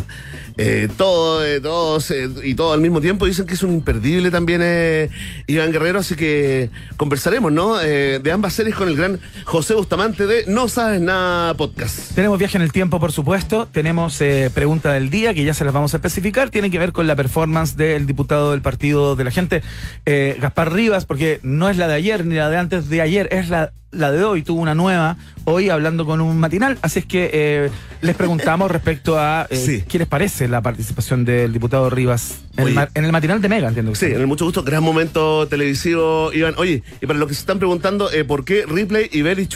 eh, 0.56 0.88
todo, 0.96 1.44
eh, 1.44 1.60
todos 1.60 2.10
eh, 2.10 2.28
y 2.44 2.54
todo 2.54 2.72
al 2.72 2.80
mismo 2.80 3.00
tiempo. 3.00 3.26
Dicen 3.26 3.46
que 3.46 3.54
es 3.54 3.62
un 3.62 3.72
imperdible 3.72 4.30
también 4.30 4.60
eh, 4.62 5.08
Iván 5.46 5.72
Guerrero, 5.72 6.00
así 6.00 6.14
que 6.14 6.70
conversaremos, 6.96 7.50
¿no? 7.50 7.80
Eh, 7.80 8.20
de 8.22 8.32
ambas 8.32 8.52
series 8.52 8.76
con 8.76 8.88
el 8.88 8.96
gran 8.96 9.20
José 9.44 9.74
Bustamante 9.74 10.26
de 10.26 10.44
No 10.46 10.68
Sabes 10.68 11.00
Nada 11.00 11.54
Podcast. 11.54 12.14
Tenemos 12.14 12.38
viaje 12.38 12.56
en 12.56 12.62
el 12.62 12.72
tiempo, 12.72 13.00
por 13.00 13.12
supuesto. 13.12 13.66
Tenemos 13.66 14.20
eh, 14.20 14.50
pregunta 14.54 14.92
del 14.92 15.10
día, 15.10 15.34
que 15.34 15.44
ya 15.44 15.54
se 15.54 15.64
las 15.64 15.74
vamos 15.74 15.94
a 15.94 15.96
especificar. 15.96 16.50
Tiene 16.50 16.70
que 16.70 16.78
ver 16.78 16.92
con 16.92 17.06
la 17.06 17.16
performance 17.16 17.76
del 17.76 18.06
diputado 18.06 18.52
del 18.52 18.62
Partido 18.62 19.16
de 19.16 19.24
la 19.24 19.30
Gente, 19.30 19.62
eh, 20.06 20.36
Gaspar 20.40 20.72
Rivas, 20.72 21.06
porque 21.06 21.40
no 21.42 21.68
es 21.68 21.76
la 21.76 21.88
de 21.88 21.94
ayer 21.94 22.24
ni 22.24 22.36
la 22.36 22.50
de 22.50 22.56
antes 22.56 22.88
de 22.88 23.00
ayer, 23.00 23.28
es 23.32 23.48
la, 23.48 23.72
la 23.92 24.10
de 24.12 24.22
hoy. 24.24 24.42
Tuvo 24.42 24.60
una 24.60 24.74
nueva 24.74 25.16
hoy 25.44 25.68
hablando 25.68 26.04
con 26.06 26.20
un 26.20 26.38
matinal. 26.38 26.78
Así 26.82 27.00
es 27.00 27.06
que 27.06 27.30
eh, 27.32 27.70
les 28.02 28.14
preguntamos 28.16 28.70
respecto 28.70 29.18
a 29.18 29.46
eh, 29.50 29.56
Sí. 29.56 29.84
qué 29.88 29.98
les 29.98 30.06
parece 30.08 30.48
la 30.48 30.60
participación 30.62 31.24
del 31.24 31.52
diputado 31.52 31.90
Rivas 31.90 32.40
en, 32.56 32.68
el, 32.68 32.88
en 32.94 33.10
matinal 33.10 33.40
de 33.42 33.48
Mega, 33.48 33.68
entiendo. 33.68 33.92
que 33.92 33.98
Sí, 33.98 34.06
sí. 34.06 34.12
en 34.12 34.20
el 34.20 34.26
mucho 34.26 34.44
gusto, 34.44 34.62
gran 34.62 34.82
momento 34.82 35.46
televisivo, 35.48 36.32
Iván. 36.32 36.54
Oye, 36.58 36.82
y 37.00 37.06
para 37.06 37.18
los 37.18 37.28
que 37.28 37.34
se 37.34 37.40
están 37.40 37.58
preguntando 37.58 38.10
eh, 38.12 38.24
por 38.24 38.44
qué 38.44 38.64
Ripley 38.66 39.08
y 39.12 39.22
Very 39.22 39.46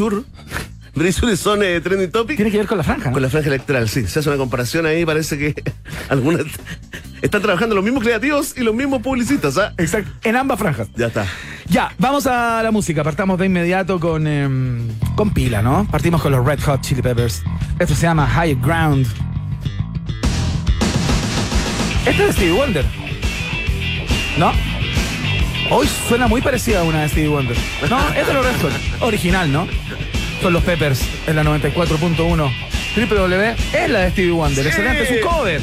Chur 0.95 1.37
son 1.37 1.63
eh, 1.63 1.81
trending 1.81 2.11
topic. 2.11 2.37
Tiene 2.37 2.51
que 2.51 2.59
ver 2.59 2.67
con 2.67 2.79
la 2.79 2.85
franja. 2.85 3.11
¿no? 3.11 3.15
Con 3.15 3.23
la 3.23 3.29
franja 3.29 3.49
electoral, 3.49 3.89
sí. 3.89 4.07
Se 4.07 4.21
hace 4.21 4.29
una 4.29 4.39
comparación 4.39 4.87
ahí, 4.87 5.05
parece 5.05 5.37
que 5.37 5.55
algunas 6.09 6.43
están 7.21 7.43
trabajando 7.43 7.75
los 7.75 7.83
mismos 7.83 8.03
creativos 8.03 8.55
y 8.57 8.61
los 8.61 8.75
mismos 8.75 9.03
publicistas, 9.03 9.57
¿ah? 9.59 9.73
Exacto. 9.79 10.11
En 10.23 10.37
ambas 10.37 10.59
franjas. 10.59 10.89
Ya 10.95 11.07
está. 11.07 11.27
Ya, 11.69 11.93
vamos 11.99 12.27
a 12.27 12.63
la 12.63 12.71
música. 12.71 13.03
Partamos 13.03 13.39
de 13.39 13.47
inmediato 13.47 13.99
con, 13.99 14.27
em, 14.27 14.89
con 15.17 15.33
pila, 15.33 15.63
¿no? 15.63 15.89
Partimos 15.91 16.21
con 16.21 16.33
los 16.33 16.45
Red 16.45 16.61
Hot 16.61 16.83
Chili 16.83 17.03
Peppers. 17.03 17.43
Esto 17.79 17.95
se 17.95 18.03
llama 18.03 18.27
High 18.27 18.57
Ground. 18.57 19.07
Este 22.07 22.29
es 22.29 22.35
Stevie 22.37 22.53
Wonder. 22.53 22.85
¿No? 24.39 24.53
Hoy 25.71 25.89
suena 26.09 26.29
muy 26.29 26.43
parecida 26.43 26.81
a 26.81 26.83
una 26.85 27.03
de 27.03 27.09
Stevie 27.09 27.29
Wonder. 27.29 27.57
No, 27.89 28.13
es 28.13 28.27
de 28.27 28.35
los 28.35 28.45
Red 28.45 28.61
Hot. 28.61 28.73
Original, 29.01 29.51
¿no? 29.51 29.67
Son 30.45 30.53
los 30.53 30.63
Peppers 30.63 31.01
en 31.27 31.37
la 31.37 31.43
94.1. 31.43 32.53
W 32.97 33.55
es 33.73 33.89
la 33.89 34.01
de 34.01 34.11
Stevie 34.11 34.31
Wonder. 34.31 34.67
Excelente, 34.67 35.05
es 35.05 35.11
un 35.11 35.31
cover. 35.31 35.63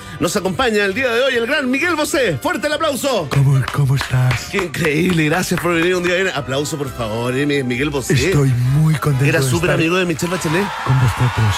Nos 0.21 0.35
acompaña 0.35 0.85
el 0.85 0.93
día 0.93 1.09
de 1.11 1.19
hoy 1.19 1.33
el 1.33 1.47
gran 1.47 1.69
Miguel 1.71 1.95
Bosé. 1.95 2.37
Fuerte 2.37 2.67
el 2.67 2.73
aplauso. 2.73 3.27
¿Cómo, 3.31 3.59
cómo 3.73 3.95
estás? 3.95 4.49
Qué 4.51 4.65
increíble, 4.65 5.25
gracias 5.25 5.59
por 5.59 5.73
venir 5.73 5.95
un 5.95 6.03
día 6.03 6.13
bien. 6.13 6.27
Aplauso, 6.35 6.77
por 6.77 6.89
favor, 6.95 7.35
eh, 7.35 7.63
Miguel 7.63 7.89
Bosé. 7.89 8.13
Estoy 8.13 8.49
muy 8.75 8.93
contento 8.93 9.25
Era 9.25 9.41
súper 9.41 9.71
amigo 9.71 9.95
de 9.95 10.05
Michelle 10.05 10.31
Bachelet. 10.31 10.63
con 10.85 10.93
vosotros. 10.99 11.55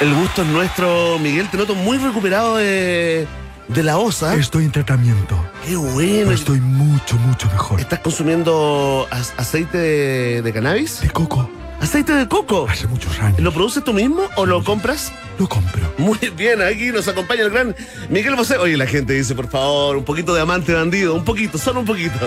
El 0.00 0.14
gusto 0.14 0.42
es 0.42 0.48
nuestro, 0.48 1.18
Miguel. 1.20 1.48
Te 1.50 1.56
noto 1.56 1.74
muy 1.74 1.96
recuperado 1.96 2.58
de, 2.58 3.26
de 3.68 3.82
la 3.82 3.96
osa. 3.96 4.34
Estoy 4.34 4.64
en 4.66 4.72
tratamiento, 4.72 5.42
Qué 5.66 5.74
bueno. 5.74 6.24
pero 6.24 6.32
estoy 6.32 6.60
mucho, 6.60 7.16
mucho 7.16 7.46
mejor. 7.48 7.80
¿Estás 7.80 8.00
consumiendo 8.00 9.08
aceite 9.10 9.78
de, 9.78 10.42
de 10.42 10.52
cannabis? 10.52 11.00
De 11.00 11.08
coco, 11.08 11.50
¿Aceite 11.80 12.12
de 12.12 12.26
coco? 12.26 12.66
Hace 12.68 12.86
muchos 12.88 13.18
años. 13.20 13.38
¿Lo 13.40 13.52
produces 13.52 13.84
tú 13.84 13.92
mismo 13.92 14.22
o 14.36 14.46
lo 14.46 14.64
compras? 14.64 15.12
Lo 15.38 15.48
compro. 15.48 15.80
Muy 15.96 16.18
bien, 16.36 16.60
aquí 16.60 16.90
nos 16.90 17.06
acompaña 17.06 17.42
el 17.42 17.50
gran 17.50 17.76
Miguel 18.08 18.34
Bosé. 18.34 18.56
Oye, 18.58 18.76
la 18.76 18.86
gente 18.86 19.12
dice, 19.12 19.34
por 19.34 19.48
favor, 19.48 19.96
un 19.96 20.04
poquito 20.04 20.34
de 20.34 20.40
amante 20.40 20.74
bandido, 20.74 21.14
un 21.14 21.24
poquito, 21.24 21.56
solo 21.56 21.80
un 21.80 21.86
poquito. 21.86 22.18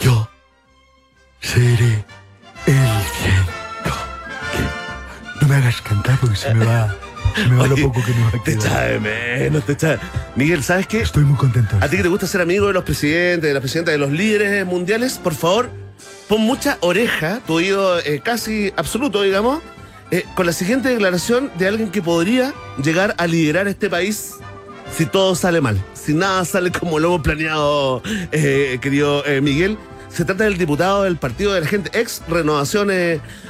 Yo 0.00 0.28
seré 1.40 2.04
el 2.66 3.02
ciento. 3.18 3.94
No 5.40 5.48
me 5.48 5.56
hagas 5.56 5.80
cantar 5.80 6.18
porque 6.18 6.36
se 6.36 6.52
me 6.52 6.64
va. 6.64 6.94
Se 7.36 7.46
me 7.46 7.56
va 7.56 7.68
lo 7.68 7.76
poco 7.76 8.04
que 8.04 8.12
me 8.12 8.22
va 8.22 8.28
a 8.28 8.42
Te 8.42 8.54
echa 8.54 8.80
de 8.80 8.98
menos, 8.98 9.64
te 9.64 9.72
echa. 9.72 10.00
Miguel, 10.34 10.64
¿sabes 10.64 10.88
qué? 10.88 11.02
Estoy 11.02 11.22
muy 11.22 11.36
contento. 11.38 11.76
¿A 11.80 11.88
ti 11.88 11.96
que 11.96 12.02
te 12.02 12.08
gusta 12.08 12.26
ser 12.26 12.40
amigo 12.40 12.66
de 12.66 12.72
los 12.72 12.82
presidentes, 12.82 13.48
de 13.48 13.54
las 13.54 13.60
presidentas, 13.60 13.92
de 13.92 13.98
los 13.98 14.10
líderes 14.10 14.66
mundiales? 14.66 15.16
Por 15.18 15.34
favor 15.34 15.70
pon 16.30 16.42
mucha 16.42 16.78
oreja, 16.80 17.40
tu 17.44 17.54
oído 17.54 17.98
eh, 17.98 18.20
casi 18.22 18.72
absoluto, 18.76 19.22
digamos, 19.22 19.60
eh, 20.12 20.24
con 20.36 20.46
la 20.46 20.52
siguiente 20.52 20.88
declaración 20.88 21.50
de 21.58 21.66
alguien 21.66 21.90
que 21.90 22.02
podría 22.02 22.54
llegar 22.80 23.16
a 23.18 23.26
liderar 23.26 23.66
este 23.66 23.90
país 23.90 24.36
si 24.96 25.06
todo 25.06 25.34
sale 25.34 25.60
mal, 25.60 25.84
si 25.92 26.14
nada 26.14 26.44
sale 26.44 26.70
como 26.70 27.00
lo 27.00 27.08
hemos 27.08 27.22
planeado, 27.22 28.00
eh, 28.30 28.78
querido 28.80 29.24
Miguel. 29.42 29.76
Se 30.12 30.24
trata 30.24 30.44
del 30.44 30.58
diputado 30.58 31.04
del 31.04 31.16
Partido 31.16 31.52
de 31.52 31.60
la 31.60 31.66
Gente, 31.66 31.90
ex 31.98 32.20
Renovación 32.28 32.90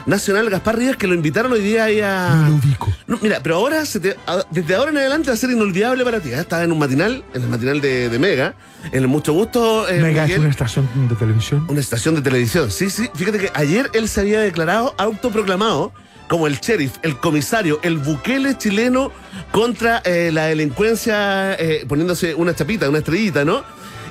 Nacional, 0.06 0.50
Gaspar 0.50 0.76
Rivas, 0.78 0.96
que 0.96 1.06
lo 1.06 1.14
invitaron 1.14 1.50
hoy 1.52 1.60
día 1.62 1.84
ahí 1.84 2.00
a... 2.00 2.34
No 2.36 2.48
lo 2.50 2.54
ubico. 2.56 2.92
No, 3.06 3.18
mira, 3.22 3.40
pero 3.42 3.56
ahora, 3.56 3.84
se 3.86 3.98
te- 3.98 4.16
a- 4.26 4.44
desde 4.50 4.74
ahora 4.74 4.90
en 4.90 4.98
adelante 4.98 5.28
va 5.28 5.34
a 5.34 5.36
ser 5.38 5.50
inolvidable 5.50 6.04
para 6.04 6.20
ti. 6.20 6.28
¿eh? 6.30 6.38
Estaba 6.40 6.62
en 6.62 6.70
un 6.72 6.78
matinal, 6.78 7.24
en 7.34 7.42
el 7.42 7.48
matinal 7.48 7.80
de, 7.80 8.08
de 8.10 8.18
Mega, 8.18 8.54
en 8.92 8.98
el 9.02 9.08
Mucho 9.08 9.32
Gusto. 9.32 9.88
eh, 9.88 10.00
Mega 10.02 10.26
es 10.26 10.38
una 10.38 10.50
estación 10.50 10.86
de 11.08 11.14
televisión. 11.16 11.64
una 11.68 11.80
estación 11.80 12.14
de 12.14 12.20
televisión. 12.22 12.70
Sí, 12.70 12.90
sí. 12.90 13.08
Fíjate 13.14 13.38
que 13.38 13.50
ayer 13.54 13.90
él 13.94 14.06
se 14.08 14.20
había 14.20 14.40
declarado 14.40 14.94
autoproclamado 14.98 15.92
como 16.28 16.46
el 16.46 16.60
sheriff, 16.60 16.92
el 17.02 17.18
comisario, 17.18 17.80
el 17.82 17.96
buquele 17.98 18.56
chileno 18.58 19.10
contra 19.50 20.02
eh, 20.04 20.30
la 20.32 20.44
delincuencia, 20.46 21.54
eh, 21.54 21.84
poniéndose 21.88 22.34
una 22.34 22.54
chapita, 22.54 22.88
una 22.88 22.98
estrellita, 22.98 23.44
¿no? 23.44 23.64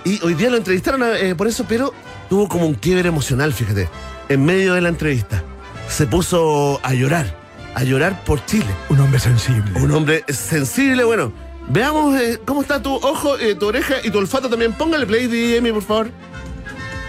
Y 0.04 0.20
hoy 0.24 0.34
día 0.34 0.50
lo 0.50 0.58
entrevistaron 0.58 1.02
eh, 1.16 1.36
por 1.36 1.48
eso, 1.48 1.66
pero 1.70 1.94
tuvo 2.30 2.48
como 2.48 2.68
un 2.68 2.76
quiebre 2.76 3.10
emocional, 3.10 3.54
fíjate, 3.54 3.90
en 4.30 4.46
medio 4.46 4.76
de 4.76 4.82
la 4.82 4.90
entrevista. 4.90 5.44
Se 5.90 6.06
puso 6.06 6.80
a 6.84 6.94
llorar, 6.94 7.36
a 7.76 7.84
llorar 7.84 8.24
por 8.24 8.46
Chile. 8.46 8.70
Un 8.90 9.00
hombre 9.00 9.20
sensible. 9.20 9.82
Un 9.82 9.92
hombre 9.92 10.24
sensible, 10.28 11.04
bueno. 11.04 11.34
Veamos 11.68 12.20
eh, 12.20 12.40
cómo 12.46 12.62
está 12.62 12.82
tu 12.82 12.96
ojo, 12.96 13.38
eh, 13.38 13.56
tu 13.56 13.68
oreja 13.68 13.96
y 14.04 14.10
tu 14.12 14.18
olfato 14.18 14.50
también. 14.50 14.74
Póngale 14.74 15.06
play, 15.06 15.28
DM, 15.28 15.74
por 15.74 15.84
favor. 15.84 16.12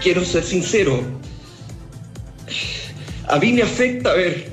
quiero 0.03 0.23
ser 0.25 0.43
sincero. 0.43 1.01
A 3.27 3.37
mí 3.37 3.53
me 3.53 3.61
afecta 3.61 4.13
ver 4.13 4.51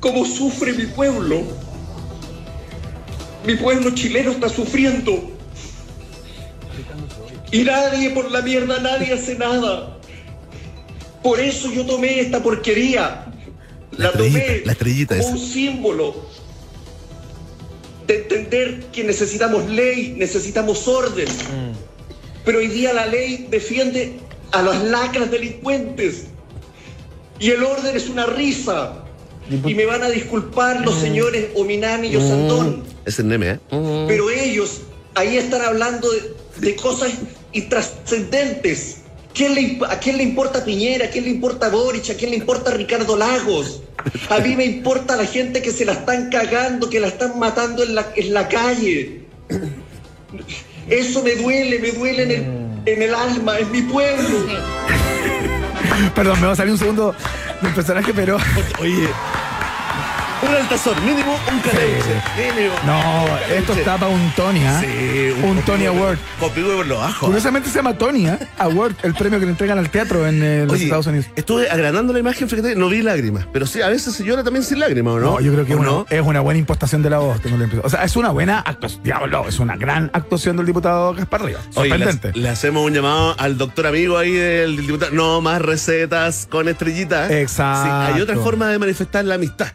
cómo 0.00 0.24
sufre 0.24 0.72
mi 0.72 0.86
pueblo. 0.86 1.42
Mi 3.44 3.54
pueblo 3.54 3.90
chileno 3.90 4.30
está 4.30 4.48
sufriendo. 4.48 5.37
Y 7.50 7.62
nadie, 7.64 8.10
por 8.10 8.30
la 8.30 8.42
mierda, 8.42 8.78
nadie 8.80 9.12
hace 9.12 9.34
nada. 9.36 9.98
Por 11.22 11.40
eso 11.40 11.70
yo 11.72 11.84
tomé 11.86 12.20
esta 12.20 12.42
porquería. 12.42 13.24
La 13.92 14.06
La, 14.06 14.12
tomé 14.12 14.26
estrellita, 14.28 14.66
la 14.66 14.72
estrellita 14.72 15.16
como 15.16 15.28
esa. 15.28 15.36
un 15.36 15.38
símbolo 15.52 16.28
de 18.06 18.16
entender 18.18 18.84
que 18.92 19.04
necesitamos 19.04 19.68
ley, 19.68 20.14
necesitamos 20.16 20.86
orden. 20.88 21.28
Pero 22.44 22.58
hoy 22.58 22.68
día 22.68 22.92
la 22.92 23.06
ley 23.06 23.46
defiende 23.50 24.14
a 24.52 24.62
las 24.62 24.82
lacras 24.84 25.30
delincuentes. 25.30 26.26
Y 27.40 27.50
el 27.50 27.62
orden 27.62 27.96
es 27.96 28.08
una 28.08 28.26
risa. 28.26 29.04
Y 29.50 29.74
me 29.74 29.86
van 29.86 30.02
a 30.02 30.10
disculpar 30.10 30.82
los 30.82 30.98
señores 30.98 31.46
Ominami 31.56 32.08
y 32.08 32.16
Osandón. 32.16 32.84
Es 33.06 33.18
el 33.18 33.28
Neme, 33.28 33.50
¿eh? 33.52 33.58
Pero 34.06 34.28
ellos 34.30 34.82
ahí 35.14 35.38
están 35.38 35.62
hablando 35.62 36.10
de, 36.10 36.34
de 36.60 36.76
cosas 36.76 37.10
intrascendentes. 37.52 38.98
¿Quién 39.34 39.54
le 39.54 39.60
imp- 39.62 39.86
¿A 39.88 39.98
quién 40.00 40.16
le 40.16 40.24
importa 40.24 40.64
Piñera? 40.64 41.06
¿A 41.06 41.10
quién 41.10 41.24
le 41.24 41.30
importa 41.30 41.68
Boric? 41.68 42.10
¿A 42.10 42.14
quién 42.14 42.30
le 42.30 42.36
importa 42.36 42.72
Ricardo 42.72 43.16
Lagos? 43.16 43.82
A 44.30 44.38
mí 44.38 44.56
me 44.56 44.64
importa 44.64 45.16
la 45.16 45.26
gente 45.26 45.62
que 45.62 45.70
se 45.70 45.84
la 45.84 45.92
están 45.92 46.30
cagando, 46.30 46.88
que 46.90 46.98
la 46.98 47.08
están 47.08 47.38
matando 47.38 47.82
en 47.84 47.94
la, 47.94 48.06
en 48.16 48.34
la 48.34 48.48
calle. 48.48 49.22
Eso 50.88 51.22
me 51.22 51.34
duele, 51.36 51.78
me 51.78 51.92
duele 51.92 52.22
en 52.24 52.30
el, 52.30 52.44
en 52.86 53.02
el 53.02 53.14
alma, 53.14 53.58
en 53.58 53.70
mi 53.70 53.82
pueblo. 53.82 54.46
Perdón, 56.14 56.40
me 56.40 56.46
va 56.48 56.52
a 56.52 56.56
salir 56.56 56.72
un 56.72 56.78
segundo 56.78 57.14
del 57.62 57.74
personaje, 57.74 58.12
pero. 58.14 58.38
Oye, 58.80 59.08
un 60.42 60.54
altazón, 60.54 61.04
mínimo 61.04 61.32
un 61.50 61.58
calenche. 61.60 62.22
Mínimo. 62.36 62.74
No, 62.86 63.26
esto 63.54 63.72
está 63.72 63.96
para 63.96 64.08
un 64.12 64.30
Tony, 64.36 64.64
¿ah? 64.64 64.80
Sí, 64.80 65.30
Un 65.42 65.60
Tony 65.62 65.86
Award. 65.86 66.18
Por 66.38 66.56
los 66.86 66.98
bajos. 66.98 67.26
Curiosamente 67.28 67.68
se 67.70 67.76
llama 67.76 67.94
Tony, 67.98 68.26
¿ah? 68.28 68.38
Award, 68.58 68.94
el 69.02 69.14
premio 69.14 69.38
que 69.40 69.46
le 69.46 69.52
entregan 69.52 69.78
al 69.78 69.90
teatro 69.90 70.26
en 70.26 70.42
eh, 70.42 70.64
los 70.64 70.74
Oye, 70.74 70.84
Estados 70.84 71.06
Unidos. 71.06 71.26
estuve 71.36 71.68
agrandando 71.70 72.12
la 72.12 72.18
imagen, 72.20 72.48
fíjate, 72.48 72.74
no 72.76 72.88
vi 72.88 73.02
lágrimas. 73.02 73.46
Pero 73.52 73.66
sí, 73.66 73.82
a 73.82 73.88
veces 73.88 74.14
se 74.14 74.24
llora 74.24 74.44
también 74.44 74.64
sin 74.64 74.78
lágrimas, 74.80 75.14
¿o 75.14 75.18
no? 75.20 75.30
No, 75.32 75.40
yo 75.40 75.52
creo 75.52 75.64
que 75.66 75.72
¿O 75.74 75.76
es 75.76 75.80
una, 75.80 75.90
no? 75.90 76.06
es 76.08 76.22
una 76.22 76.40
buena 76.40 76.58
impostación 76.58 77.02
de 77.02 77.10
la 77.10 77.18
voz, 77.18 77.40
tengo 77.40 77.56
la 77.56 77.64
impresión. 77.64 77.86
O 77.86 77.90
sea, 77.90 78.04
es 78.04 78.16
una 78.16 78.30
buena 78.30 78.60
actuación. 78.60 79.02
Diablo, 79.02 79.46
es 79.48 79.58
una 79.58 79.76
gran 79.76 80.10
actuación 80.12 80.56
del 80.56 80.66
diputado 80.66 81.14
Gaspar 81.14 81.44
Rivas. 81.44 81.62
Oye, 81.74 81.88
le, 81.90 82.04
Sorprendente. 82.04 82.38
le 82.38 82.48
hacemos 82.48 82.84
un 82.84 82.92
llamado 82.94 83.34
al 83.38 83.58
doctor 83.58 83.86
amigo 83.86 84.18
ahí 84.18 84.32
del, 84.32 84.76
del 84.76 84.86
diputado. 84.86 85.12
No 85.12 85.40
más 85.40 85.60
recetas 85.62 86.46
con 86.50 86.68
estrellitas. 86.68 87.30
Exacto. 87.30 88.06
Sí, 88.06 88.12
hay 88.14 88.20
otra 88.20 88.36
forma 88.36 88.68
de 88.68 88.78
manifestar 88.78 89.24
la 89.24 89.34
amistad. 89.34 89.68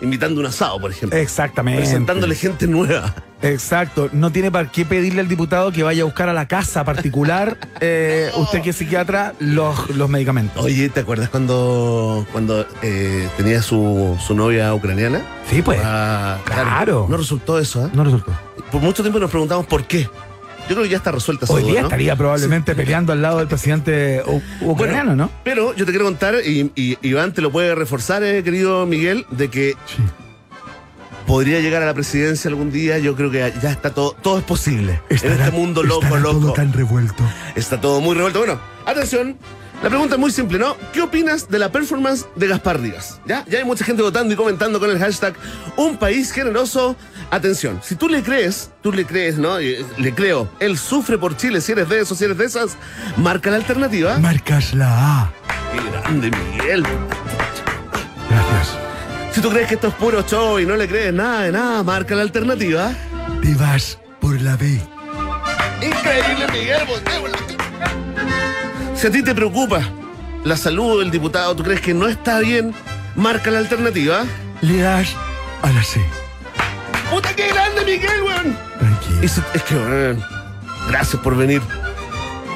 Invitando 0.00 0.40
un 0.40 0.46
asado, 0.46 0.80
por 0.80 0.90
ejemplo. 0.90 1.18
Exactamente. 1.18 1.82
Presentándole 1.82 2.34
gente 2.34 2.66
nueva. 2.66 3.14
Exacto. 3.42 4.08
No 4.12 4.30
tiene 4.30 4.50
para 4.50 4.70
qué 4.70 4.84
pedirle 4.84 5.20
al 5.20 5.28
diputado 5.28 5.72
que 5.72 5.82
vaya 5.82 6.02
a 6.02 6.04
buscar 6.04 6.28
a 6.28 6.32
la 6.32 6.46
casa 6.46 6.84
particular, 6.84 7.56
eh, 7.80 8.30
usted 8.36 8.62
que 8.62 8.70
es 8.70 8.76
psiquiatra, 8.76 9.34
los, 9.38 9.90
los 9.90 10.08
medicamentos. 10.08 10.64
Oye, 10.64 10.88
¿te 10.88 11.00
acuerdas 11.00 11.28
cuando, 11.28 12.26
cuando 12.32 12.66
eh, 12.82 13.28
tenía 13.36 13.62
su, 13.62 14.18
su 14.26 14.34
novia 14.34 14.74
ucraniana? 14.74 15.22
Sí, 15.48 15.62
pues. 15.62 15.80
Ah, 15.82 16.38
claro. 16.44 17.06
No 17.08 17.16
resultó 17.16 17.58
eso, 17.58 17.86
¿eh? 17.86 17.90
No 17.92 18.04
resultó. 18.04 18.32
Por 18.70 18.80
mucho 18.80 19.02
tiempo 19.02 19.18
nos 19.18 19.30
preguntamos 19.30 19.66
por 19.66 19.84
qué. 19.84 20.08
Yo 20.68 20.76
creo 20.76 20.82
que 20.84 20.88
ya 20.90 20.98
está 20.98 21.10
resuelta 21.10 21.46
esa 21.46 21.54
Hoy 21.54 21.62
duda, 21.62 21.72
día 21.72 21.80
¿no? 21.82 21.86
estaría 21.88 22.14
probablemente 22.16 22.74
peleando 22.76 23.12
al 23.12 23.20
lado 23.22 23.38
del 23.38 23.48
presidente 23.48 24.22
ucraniano, 24.60 25.16
¿no? 25.16 25.30
Pero 25.42 25.74
yo 25.74 25.84
te 25.84 25.90
quiero 25.90 26.04
contar, 26.04 26.36
y, 26.46 26.70
y 26.76 26.96
Iván 27.02 27.32
te 27.32 27.40
lo 27.42 27.50
puede 27.50 27.74
reforzar, 27.74 28.22
eh, 28.22 28.42
querido 28.44 28.86
Miguel, 28.86 29.26
de 29.32 29.48
que 29.50 29.74
Sí. 29.86 30.02
podría 31.26 31.60
llegar 31.60 31.82
a 31.82 31.86
la 31.86 31.94
presidencia 31.94 32.48
algún 32.48 32.70
día. 32.70 32.98
Yo 32.98 33.16
creo 33.16 33.30
que 33.30 33.52
ya 33.62 33.70
está 33.70 33.90
todo, 33.90 34.16
todo 34.22 34.38
es 34.38 34.44
posible. 34.44 35.00
Estará- 35.08 35.34
en 35.34 35.40
este 35.42 35.50
mundo 35.52 35.82
loco, 35.82 36.16
loco. 36.16 36.38
todo 36.40 36.52
tan 36.52 36.72
revuelto. 36.72 37.22
Está 37.54 37.80
todo 37.80 38.00
muy 38.00 38.14
revuelto. 38.14 38.38
Bueno, 38.40 38.60
atención. 38.86 39.36
La 39.82 39.88
pregunta 39.88 40.16
es 40.16 40.20
muy 40.20 40.30
simple, 40.30 40.58
¿no? 40.58 40.76
¿Qué 40.92 41.00
opinas 41.00 41.48
de 41.48 41.58
la 41.58 41.72
performance 41.72 42.26
de 42.36 42.46
Gaspar 42.48 42.78
Rivas? 42.80 43.18
¿Ya? 43.24 43.46
Ya 43.48 43.60
hay 43.60 43.64
mucha 43.64 43.82
gente 43.82 44.02
votando 44.02 44.34
y 44.34 44.36
comentando 44.36 44.78
con 44.78 44.90
el 44.90 44.98
hashtag 44.98 45.32
Un 45.76 45.96
país 45.96 46.32
generoso. 46.32 46.96
Atención, 47.32 47.80
si 47.80 47.94
tú 47.94 48.08
le 48.08 48.24
crees, 48.24 48.70
tú 48.82 48.92
le 48.92 49.06
crees, 49.06 49.38
¿no? 49.38 49.60
Y, 49.60 49.86
Le 49.98 50.12
creo. 50.12 50.50
Él 50.58 50.76
sufre 50.76 51.16
por 51.16 51.36
Chile, 51.36 51.60
si 51.60 51.70
eres 51.72 51.88
de 51.88 52.00
esos, 52.00 52.18
si 52.18 52.24
eres 52.24 52.36
de 52.36 52.44
esas, 52.44 52.76
marca 53.16 53.50
la 53.50 53.56
alternativa. 53.56 54.18
Marcas 54.18 54.74
la 54.74 55.22
A. 55.22 55.32
Qué 55.72 55.90
grande, 55.90 56.30
Miguel. 56.30 56.82
Gracias. 58.28 58.76
Si 59.32 59.40
tú 59.40 59.48
crees 59.50 59.68
que 59.68 59.74
esto 59.74 59.86
es 59.86 59.94
puro 59.94 60.22
show 60.26 60.58
y 60.58 60.66
no 60.66 60.74
le 60.74 60.88
crees 60.88 61.14
nada 61.14 61.42
de 61.42 61.52
nada, 61.52 61.82
marca 61.84 62.16
la 62.16 62.22
alternativa. 62.22 62.92
Te 63.42 63.54
vas 63.54 63.96
por 64.20 64.40
la 64.40 64.56
B. 64.56 64.80
Increíble, 65.80 66.46
Miguel. 66.52 66.80
Si 68.96 69.06
a 69.06 69.10
ti 69.10 69.22
te 69.22 69.34
preocupa 69.36 69.82
la 70.44 70.56
salud 70.56 70.98
del 70.98 71.12
diputado, 71.12 71.54
tú 71.54 71.62
crees 71.62 71.80
que 71.80 71.94
no 71.94 72.08
está 72.08 72.40
bien, 72.40 72.74
marca 73.14 73.52
la 73.52 73.58
alternativa. 73.58 74.24
Le 74.62 74.78
das 74.78 75.14
a 75.62 75.70
la 75.70 75.82
C. 75.84 76.00
¡Puta, 77.10 77.34
qué 77.34 77.48
grande, 77.48 77.84
Miguel, 77.84 78.22
weón! 78.22 78.56
Tranquilo. 78.78 79.28
Si- 79.28 79.42
es 79.54 79.62
que, 79.64 79.74
weón, 79.74 80.22
gracias 80.88 81.20
por 81.22 81.36
venir. 81.36 81.62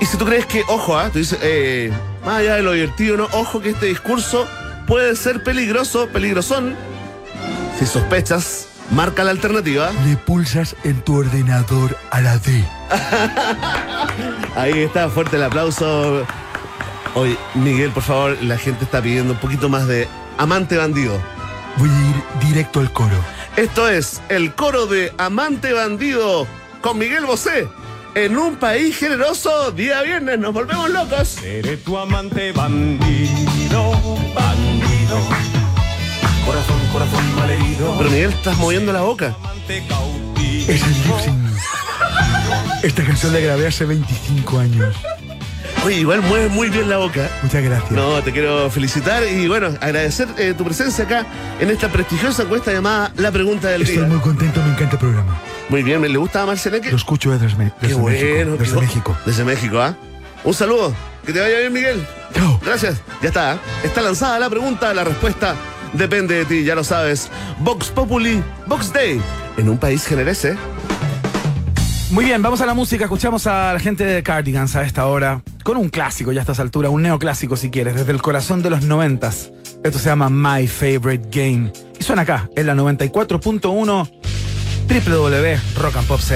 Y 0.01 0.07
si 0.07 0.17
tú 0.17 0.25
crees 0.27 0.47
que, 0.47 0.63
ojo, 0.69 0.97
¿ah? 0.99 1.11
tú 1.13 1.19
dices, 1.19 1.39
eh, 1.43 1.93
más 2.25 2.37
allá 2.41 2.57
de 2.57 2.63
lo 2.63 2.73
divertido, 2.73 3.17
¿no? 3.17 3.25
Ojo 3.33 3.61
que 3.61 3.71
este 3.71 3.87
discurso 3.87 4.47
puede 4.87 5.17
ser 5.17 5.43
peligroso, 5.43 6.09
peligrosón. 6.09 6.77
Si 7.79 7.87
sospechas, 7.87 8.69
marca 8.91 9.25
la 9.25 9.31
alternativa. 9.31 9.91
Le 10.07 10.17
pulsas 10.17 10.77
en 10.85 11.01
tu 11.03 11.19
ordenador 11.19 11.97
a 12.11 12.21
la 12.21 12.39
D. 12.39 12.65
Ahí 14.57 14.83
está, 14.83 15.09
fuerte 15.09 15.37
el 15.37 15.43
aplauso. 15.45 16.25
Oye, 17.15 17.37
Miguel, 17.55 17.91
por 17.91 18.03
favor, 18.03 18.37
la 18.43 18.59
gente 18.59 18.85
está 18.85 19.01
pidiendo 19.01 19.33
un 19.35 19.39
poquito 19.39 19.69
más 19.69 19.87
de 19.87 20.09
amante 20.39 20.77
bandido. 20.77 21.21
Voy 21.77 21.89
a 21.89 21.93
ir 21.93 22.47
directo 22.49 22.81
al 22.81 22.93
coro. 22.93 23.17
Esto 23.57 23.89
es 23.89 24.21
el 24.31 24.53
coro 24.57 24.89
de 24.89 25.13
Amante 25.17 25.73
Bandido 25.73 26.45
con 26.81 26.99
Miguel 26.99 27.25
Bosé. 27.25 27.69
En 28.17 28.37
un 28.37 28.57
país 28.57 28.99
generoso, 28.99 29.71
día 29.71 30.03
viernes, 30.03 30.41
nos 30.41 30.53
volvemos 30.53 30.91
locos. 30.91 31.29
Seré 31.29 31.77
tu 31.77 31.97
amante 31.97 32.51
bandido, 32.51 33.93
bandido. 34.35 35.19
Corazón, 36.45 36.81
corazón 36.93 37.37
malherido. 37.37 37.95
Pero 37.97 38.11
Miguel, 38.11 38.31
estás 38.31 38.59
moviendo 38.59 38.93
la 38.93 39.03
boca. 39.03 39.37
Es 39.69 40.83
el 40.83 40.93
lip. 41.05 41.15
Esta 42.83 43.05
canción 43.05 43.33
la 43.33 43.39
grabé 43.39 43.69
hace 43.69 43.85
25 43.85 44.59
años. 44.59 44.97
Oye, 45.85 45.99
igual 46.01 46.23
mueves 46.23 46.51
muy 46.51 46.71
bien 46.71 46.89
la 46.89 46.97
boca. 46.97 47.29
Muchas 47.43 47.63
gracias. 47.63 47.91
No, 47.91 48.23
te 48.23 48.33
quiero 48.33 48.71
felicitar 48.71 49.23
y 49.27 49.47
bueno, 49.49 49.69
agradecer 49.81 50.27
eh, 50.39 50.55
tu 50.57 50.65
presencia 50.65 51.05
acá 51.05 51.27
en 51.61 51.69
esta 51.71 51.89
prestigiosa 51.91 52.45
encuesta 52.45 52.73
llamada 52.73 53.13
La 53.17 53.31
Pregunta 53.31 53.69
del 53.69 53.83
Estoy 53.83 53.99
Día. 53.99 54.07
muy 54.07 54.19
contento, 54.21 54.63
me 54.63 54.73
encanta 54.73 54.93
el 54.93 54.99
programa. 54.99 55.37
Muy 55.69 55.83
bien, 55.83 56.01
¿me 56.01 56.09
le 56.09 56.17
gusta 56.17 56.43
a 56.43 56.47
Marceneque? 56.47 56.91
Lo 56.91 56.97
escucho 56.97 57.31
desde, 57.37 57.49
Qué 57.55 57.71
desde 57.89 57.95
bueno. 57.97 58.53
México. 58.53 58.57
Desde 58.59 58.75
qué- 58.75 58.81
México. 58.81 59.17
Desde 59.27 59.45
México, 59.45 59.81
¿ah? 59.81 59.95
Un 60.43 60.55
saludo. 60.55 60.95
Que 61.27 61.33
te 61.35 61.41
vaya 61.41 61.59
bien, 61.59 61.73
Miguel. 61.73 62.07
Chao. 62.35 62.59
Gracias. 62.65 63.01
Ya 63.21 63.29
está. 63.29 63.53
¿ah? 63.53 63.59
Está 63.83 64.01
lanzada 64.01 64.39
la 64.39 64.49
pregunta, 64.49 64.93
la 64.95 65.05
respuesta 65.05 65.55
depende 65.93 66.35
de 66.37 66.45
ti, 66.47 66.65
ya 66.65 66.75
lo 66.75 66.85
sabes. 66.85 67.29
Vox 67.59 67.89
Populi, 67.89 68.43
Vox 68.67 68.91
Day. 68.93 69.21
En 69.59 69.69
un 69.69 69.77
país 69.79 70.07
generese. 70.07 70.57
Muy 72.11 72.25
bien, 72.25 72.41
vamos 72.43 72.61
a 72.63 72.67
la 72.67 72.75
música. 72.75 73.05
Escuchamos 73.05 73.47
a 73.47 73.73
la 73.75 73.81
gente 73.81 74.05
de 74.05 74.23
Cardigans 74.23 74.77
a 74.77 74.83
esta 74.83 75.07
hora. 75.07 75.43
Con 75.65 75.79
un 75.79 75.89
clásico 75.89 76.31
ya 76.31 76.41
a 76.41 76.43
estas 76.43 76.61
alturas, 76.61 76.93
un 76.93 77.01
neoclásico 77.01 77.57
si 77.57 77.71
quieres, 77.71 77.95
desde 77.95 78.13
el 78.13 78.21
corazón 78.21 78.63
de 78.63 78.69
los 78.69 78.83
noventas. 78.83 79.51
Esto 79.83 79.99
se 79.99 80.11
llama 80.11 80.29
My 80.29 80.67
Favorite 80.67 81.27
Game. 81.31 81.73
Y 81.99 82.05
suena 82.05 82.21
acá, 82.21 82.51
en 82.55 82.67
la 82.67 82.75
94.1 82.75 84.11
www.rockandpopcl. 84.87 86.35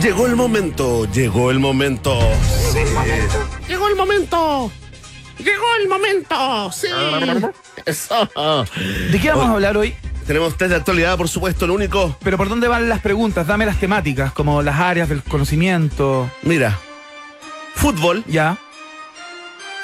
Llegó 0.00 0.26
el 0.28 0.36
momento, 0.36 1.10
llegó 1.10 1.50
el 1.50 1.58
momento. 1.58 2.20
Sí. 2.72 2.78
Llegó 3.66 3.88
el 3.88 3.96
momento. 3.96 4.70
Llegó 5.38 5.64
el 5.82 5.88
momento. 5.88 6.70
Sí. 6.70 6.86
Eso. 7.84 8.28
¿De 9.10 9.20
qué 9.20 9.30
vamos 9.30 9.46
a 9.46 9.52
hablar 9.54 9.76
hoy? 9.76 9.96
Tenemos 10.26 10.56
test 10.56 10.70
de 10.70 10.76
actualidad, 10.76 11.16
por 11.16 11.28
supuesto, 11.28 11.66
lo 11.66 11.74
único. 11.74 12.16
Pero 12.22 12.36
¿por 12.36 12.48
dónde 12.48 12.66
van 12.68 12.88
las 12.88 13.00
preguntas? 13.00 13.46
Dame 13.46 13.64
las 13.64 13.78
temáticas, 13.78 14.32
como 14.32 14.60
las 14.62 14.80
áreas 14.80 15.08
del 15.08 15.22
conocimiento. 15.22 16.28
Mira, 16.42 16.76
fútbol, 17.76 18.24
Ya. 18.26 18.58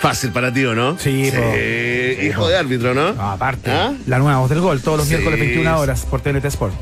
fácil 0.00 0.32
para 0.32 0.52
ti, 0.52 0.64
¿o 0.64 0.74
no? 0.74 0.98
Sí, 0.98 1.30
po. 1.32 2.24
hijo 2.24 2.48
de 2.48 2.56
árbitro, 2.58 2.92
¿no? 2.92 3.12
No, 3.12 3.30
aparte, 3.30 3.70
¿Ah? 3.70 3.92
la 4.06 4.18
nueva 4.18 4.38
voz 4.40 4.50
del 4.50 4.60
gol, 4.60 4.82
todos 4.82 4.98
los 4.98 5.06
Sí. 5.06 5.14
miércoles 5.14 5.38
21 5.38 5.78
horas 5.78 6.04
por 6.06 6.20
TNT 6.20 6.44
Sport. 6.48 6.74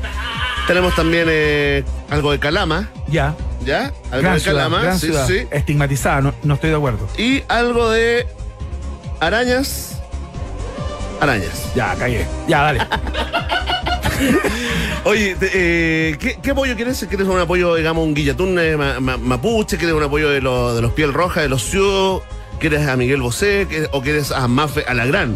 Tenemos 0.65 0.95
también 0.95 1.25
eh, 1.29 1.83
algo 2.09 2.31
de 2.31 2.39
Calama, 2.39 2.89
Ya. 3.09 3.35
¿ya? 3.63 3.91
Algo 4.09 4.21
Gran 4.21 4.33
de 4.35 4.39
ciudad, 4.39 4.57
Calama, 4.57 4.81
gran 4.81 4.99
sí, 4.99 5.07
ciudad. 5.07 5.27
sí. 5.27 5.45
Estigmatizada, 5.51 6.21
no, 6.21 6.33
no 6.43 6.55
estoy 6.55 6.71
de 6.71 6.75
acuerdo. 6.77 7.07
Y 7.17 7.43
algo 7.47 7.91
de 7.91 8.25
arañas. 9.19 10.00
Arañas. 11.21 11.71
Ya, 11.75 11.95
cagué. 11.95 12.25
Ya, 12.47 12.61
dale. 12.63 12.79
Oye, 15.03 15.35
te- 15.35 15.51
eh, 15.53 16.17
¿qué, 16.19 16.37
qué 16.41 16.51
apoyo 16.51 16.75
quieres? 16.75 17.05
¿Quieres 17.07 17.27
un 17.27 17.39
apoyo, 17.39 17.75
digamos, 17.75 18.03
un 18.05 18.13
guillatún 18.13 18.57
eh, 18.59 18.75
ma- 18.77 18.99
ma- 18.99 19.17
mapuche? 19.17 19.77
¿Quieres 19.77 19.95
un 19.95 20.03
apoyo 20.03 20.29
de, 20.29 20.41
los 20.41 20.75
de 20.75 20.81
los 20.81 20.91
piel 20.93 21.13
roja, 21.13 21.41
de 21.41 21.49
los 21.49 21.63
Sioux? 21.63 22.21
¿Quieres 22.59 22.87
a 22.87 22.95
Miguel 22.97 23.21
Bosé? 23.21 23.67
¿Qué- 23.69 23.87
¿O 23.91 24.01
quieres 24.01 24.31
a 24.31 24.47
Mafe, 24.47 24.83
a 24.87 24.93
la 24.93 25.05
gran 25.05 25.35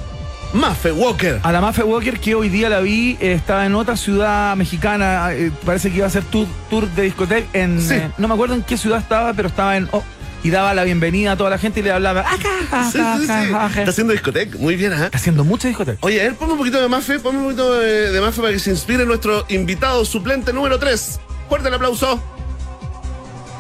Mafe 0.54 0.92
Walker? 0.92 1.40
A 1.44 1.52
la 1.52 1.62
Mafe 1.62 1.84
Walker, 1.84 2.20
que 2.20 2.36
hoy 2.36 2.50
día 2.50 2.70
la 2.70 2.80
vi, 2.82 3.18
eh, 3.20 3.34
estaba 3.34 3.66
en 3.66 3.74
otra 3.76 3.98
ciudad 3.98 4.56
mexicana, 4.56 5.34
eh, 5.34 5.52
parece 5.66 5.90
que 5.90 5.98
iba 5.98 6.06
a 6.06 6.10
hacer 6.10 6.24
tour, 6.26 6.48
tour 6.70 6.88
de 6.90 7.02
discoteca 7.04 7.48
en... 7.54 7.82
Sí. 7.82 7.96
eh, 7.96 8.10
no 8.20 8.28
me 8.28 8.36
acuerdo 8.36 8.54
en 8.56 8.62
qué 8.64 8.78
ciudad 8.78 9.00
estaba, 9.00 9.34
pero 9.34 9.48
estaba 9.48 9.76
en... 9.78 9.88
oh, 9.92 10.04
y 10.46 10.52
daba 10.52 10.76
la 10.76 10.84
bienvenida 10.84 11.32
a 11.32 11.38
toda 11.38 11.50
la 11.50 11.58
gente 11.58 11.80
y 11.80 11.84
le 11.84 11.92
hablaba... 11.92 12.22
"Acá, 12.22 12.50
acá, 12.68 12.92
Sí, 12.92 13.00
sí, 13.00 13.26
sí. 13.26 13.32
acá, 13.32 13.66
acá". 13.66 13.80
Está 13.80 13.90
haciendo 13.90 14.14
discoteca, 14.14 14.56
muy 14.60 14.76
bien, 14.76 14.94
¿ah? 14.94 15.06
Está 15.06 15.18
haciendo 15.18 15.44
mucha 15.44 15.68
discoteca. 15.68 15.98
Oye, 16.02 16.22
a 16.22 16.26
ver, 16.26 16.36
ponme 16.36 16.52
un 16.54 16.60
poquito 16.60 16.80
de 16.80 16.88
Mafe, 16.88 17.18
ponme 17.18 17.40
un 17.40 17.46
poquito 17.46 17.74
de, 17.80 18.12
de 18.12 18.22
Mafe 18.22 18.42
para 18.42 18.54
que 18.54 18.60
se 18.60 18.70
inspire 18.70 19.08
nuestro 19.08 19.44
invitado 19.50 20.06
suplente 20.06 20.54
número 20.54 20.78
3. 20.78 21.20
Fuerte 21.50 21.68
el 21.70 21.74
aplauso. 21.74 22.22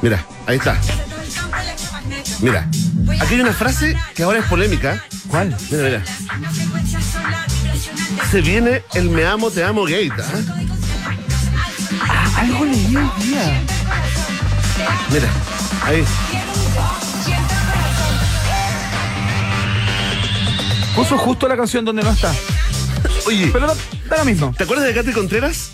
Mira, 0.04 0.24
ahí 0.46 0.58
está. 0.58 0.78
Mira, 2.42 2.70
aquí 3.20 3.34
hay 3.34 3.42
una 3.42 3.54
frase 3.54 3.98
que 4.14 4.22
ahora 4.22 4.38
es 4.40 4.46
polémica. 4.46 5.04
¿Cuál? 5.28 5.58
Mira, 5.72 5.84
mira. 5.86 6.04
Se 8.30 8.42
viene 8.42 8.84
el 8.94 9.10
me 9.10 9.26
amo, 9.26 9.50
te 9.50 9.64
amo 9.64 9.86
gate. 9.86 10.12
¿ah? 10.20 10.56
Algo 12.42 12.64
leí 12.64 12.96
hoy 12.96 13.10
día. 13.24 13.60
Mira, 15.12 15.30
ahí. 15.84 16.06
Puso 20.96 21.18
justo 21.18 21.48
la 21.48 21.58
canción 21.58 21.84
donde 21.84 22.04
no 22.04 22.12
está. 22.12 22.34
Oye, 23.28 23.50
Pero 23.52 23.68
da, 23.68 23.76
da 24.10 24.18
lo 24.20 24.26
mismo. 24.26 24.54
¿te 24.58 24.64
acuerdas 24.64 24.88
de 24.88 24.94
Katy 24.94 25.12
Contreras? 25.12 25.72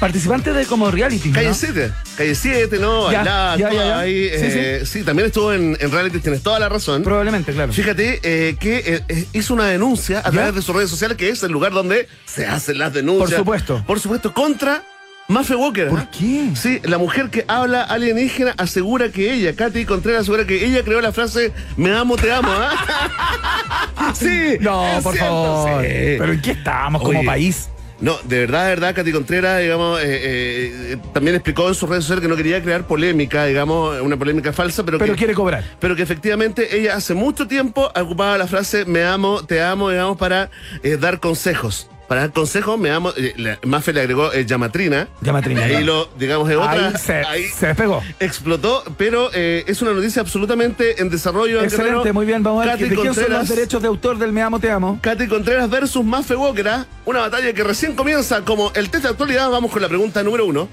Participante 0.00 0.52
de 0.52 0.66
como 0.66 0.90
reality. 0.90 1.28
¿no? 1.28 1.34
Calle 1.34 1.54
7. 1.54 1.92
Calle 2.16 2.34
7, 2.34 2.78
¿no? 2.78 3.10
Ya, 3.12 3.56
ya. 3.56 3.98
ahí. 3.98 4.28
Sí, 4.28 4.34
eh, 4.38 4.82
sí. 4.84 5.02
también 5.02 5.26
estuvo 5.26 5.52
en, 5.52 5.76
en 5.80 5.90
reality, 5.90 6.20
tienes 6.20 6.42
toda 6.42 6.58
la 6.58 6.68
razón. 6.68 7.02
Probablemente, 7.02 7.52
claro. 7.52 7.72
Fíjate 7.72 8.20
eh, 8.22 8.56
que 8.58 9.02
eh, 9.08 9.26
hizo 9.32 9.54
una 9.54 9.66
denuncia 9.66 10.20
a 10.24 10.30
través 10.30 10.54
de 10.54 10.62
sus 10.62 10.74
redes 10.74 10.90
sociales, 10.90 11.16
que 11.16 11.28
es 11.28 11.42
el 11.42 11.52
lugar 11.52 11.72
donde 11.72 12.08
se 12.24 12.46
hacen 12.46 12.78
las 12.78 12.92
denuncias. 12.92 13.30
Por 13.30 13.38
supuesto. 13.38 13.84
Por 13.86 14.00
supuesto, 14.00 14.34
contra 14.34 14.82
Mafe 15.28 15.56
Walker. 15.56 15.88
¿Por 15.88 15.98
¿ah? 15.98 16.08
qué? 16.16 16.50
Sí, 16.54 16.80
la 16.84 16.98
mujer 16.98 17.30
que 17.30 17.44
habla 17.48 17.82
alienígena 17.82 18.54
asegura 18.58 19.08
que 19.10 19.32
ella, 19.32 19.54
Katy 19.56 19.84
Contreras, 19.84 20.22
asegura 20.22 20.46
que 20.46 20.64
ella 20.64 20.84
creó 20.84 21.00
la 21.00 21.12
frase 21.12 21.52
Me 21.76 21.92
amo, 21.92 22.16
te 22.16 22.32
amo. 22.32 22.48
¿ah? 22.50 24.12
sí. 24.14 24.56
No, 24.60 24.84
por 25.02 25.14
cierto, 25.14 25.32
favor. 25.32 25.82
sí. 25.82 25.88
Pero 26.18 26.32
¿en 26.32 26.40
qué 26.40 26.50
estamos 26.52 27.02
como 27.02 27.24
país? 27.24 27.68
No, 27.98 28.18
de 28.24 28.40
verdad, 28.40 28.64
de 28.64 28.68
verdad, 28.68 28.94
Katy 28.94 29.10
Contreras, 29.10 29.62
digamos, 29.62 29.98
eh, 30.00 30.04
eh, 30.04 30.92
eh, 30.92 30.96
también 31.14 31.34
explicó 31.34 31.66
en 31.68 31.74
sus 31.74 31.88
redes 31.88 32.04
sociales 32.04 32.20
que 32.22 32.28
no 32.28 32.36
quería 32.36 32.62
crear 32.62 32.86
polémica, 32.86 33.46
digamos, 33.46 33.98
una 34.02 34.18
polémica 34.18 34.52
falsa, 34.52 34.84
pero, 34.84 34.98
Pero 34.98 35.14
que, 35.14 35.18
quiere 35.18 35.32
cobrar. 35.32 35.64
pero 35.80 35.96
que 35.96 36.02
efectivamente 36.02 36.76
ella 36.78 36.94
hace 36.94 37.14
mucho 37.14 37.48
tiempo 37.48 37.90
ocupaba 37.98 38.36
la 38.36 38.46
frase 38.46 38.84
me 38.84 39.02
amo, 39.02 39.42
te 39.46 39.62
amo, 39.62 39.88
digamos, 39.88 40.18
para 40.18 40.50
eh, 40.82 40.98
dar 40.98 41.20
consejos. 41.20 41.88
Para 42.08 42.20
dar 42.22 42.32
consejos, 42.32 42.78
me 42.78 42.90
amo. 42.90 43.12
eh, 43.16 43.56
Mafe 43.64 43.92
le 43.92 44.00
agregó 44.00 44.32
eh, 44.32 44.46
llamatrina. 44.46 45.08
Llamatrina, 45.20 45.62
Ahí 45.64 45.70
claro. 45.70 45.86
lo, 45.86 46.08
digamos, 46.18 46.48
es 46.50 46.56
otra. 46.56 46.88
Ahí 46.88 46.94
se, 46.98 47.12
ahí 47.14 47.44
se 47.48 47.66
despegó. 47.68 48.02
explotó, 48.20 48.84
pero 48.96 49.30
eh, 49.34 49.64
es 49.66 49.82
una 49.82 49.92
noticia 49.92 50.22
absolutamente 50.22 51.00
en 51.00 51.10
desarrollo. 51.10 51.58
en 51.58 51.64
Excelente, 51.64 52.12
muy 52.12 52.24
bien. 52.26 52.42
Vamos 52.42 52.62
a 52.62 52.66
ver 52.66 52.74
Katy 52.78 52.88
de 52.90 52.96
quién 52.96 53.14
son 53.14 53.30
los 53.30 53.48
derechos 53.48 53.82
de 53.82 53.88
autor 53.88 54.18
del 54.18 54.32
Me 54.32 54.42
Amo, 54.42 54.60
Te 54.60 54.70
Amo. 54.70 54.98
Katy 55.02 55.26
Contreras 55.26 55.68
versus 55.68 56.04
Mafe 56.04 56.36
Walker, 56.36 56.66
una 57.04 57.20
batalla 57.20 57.52
que 57.52 57.64
recién 57.64 57.94
comienza 57.94 58.42
como 58.44 58.70
el 58.74 58.88
test 58.90 59.04
de 59.04 59.10
actualidad. 59.10 59.50
Vamos 59.50 59.70
con 59.72 59.82
la 59.82 59.88
pregunta 59.88 60.22
número 60.22 60.46
uno. 60.46 60.68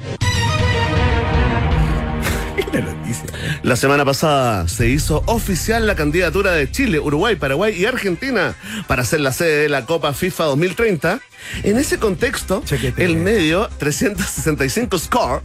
La 3.64 3.76
semana 3.76 4.06
pasada 4.06 4.68
se 4.68 4.90
hizo 4.90 5.24
oficial 5.26 5.88
la 5.88 5.96
candidatura 5.96 6.52
de 6.52 6.70
Chile, 6.70 7.00
Uruguay, 7.00 7.36
Paraguay 7.36 7.74
y 7.76 7.86
Argentina 7.86 8.56
para 8.88 9.06
ser 9.06 9.22
la 9.22 9.32
sede 9.32 9.64
de 9.64 9.70
la 9.70 9.86
Copa 9.86 10.14
FIFA 10.14 10.46
2030. 10.46 11.20
En 11.64 11.78
ese 11.78 11.98
contexto, 11.98 12.62
Chequete. 12.66 13.04
el 13.04 13.16
medio 13.18 13.70
365 13.78 14.98
Score, 14.98 15.42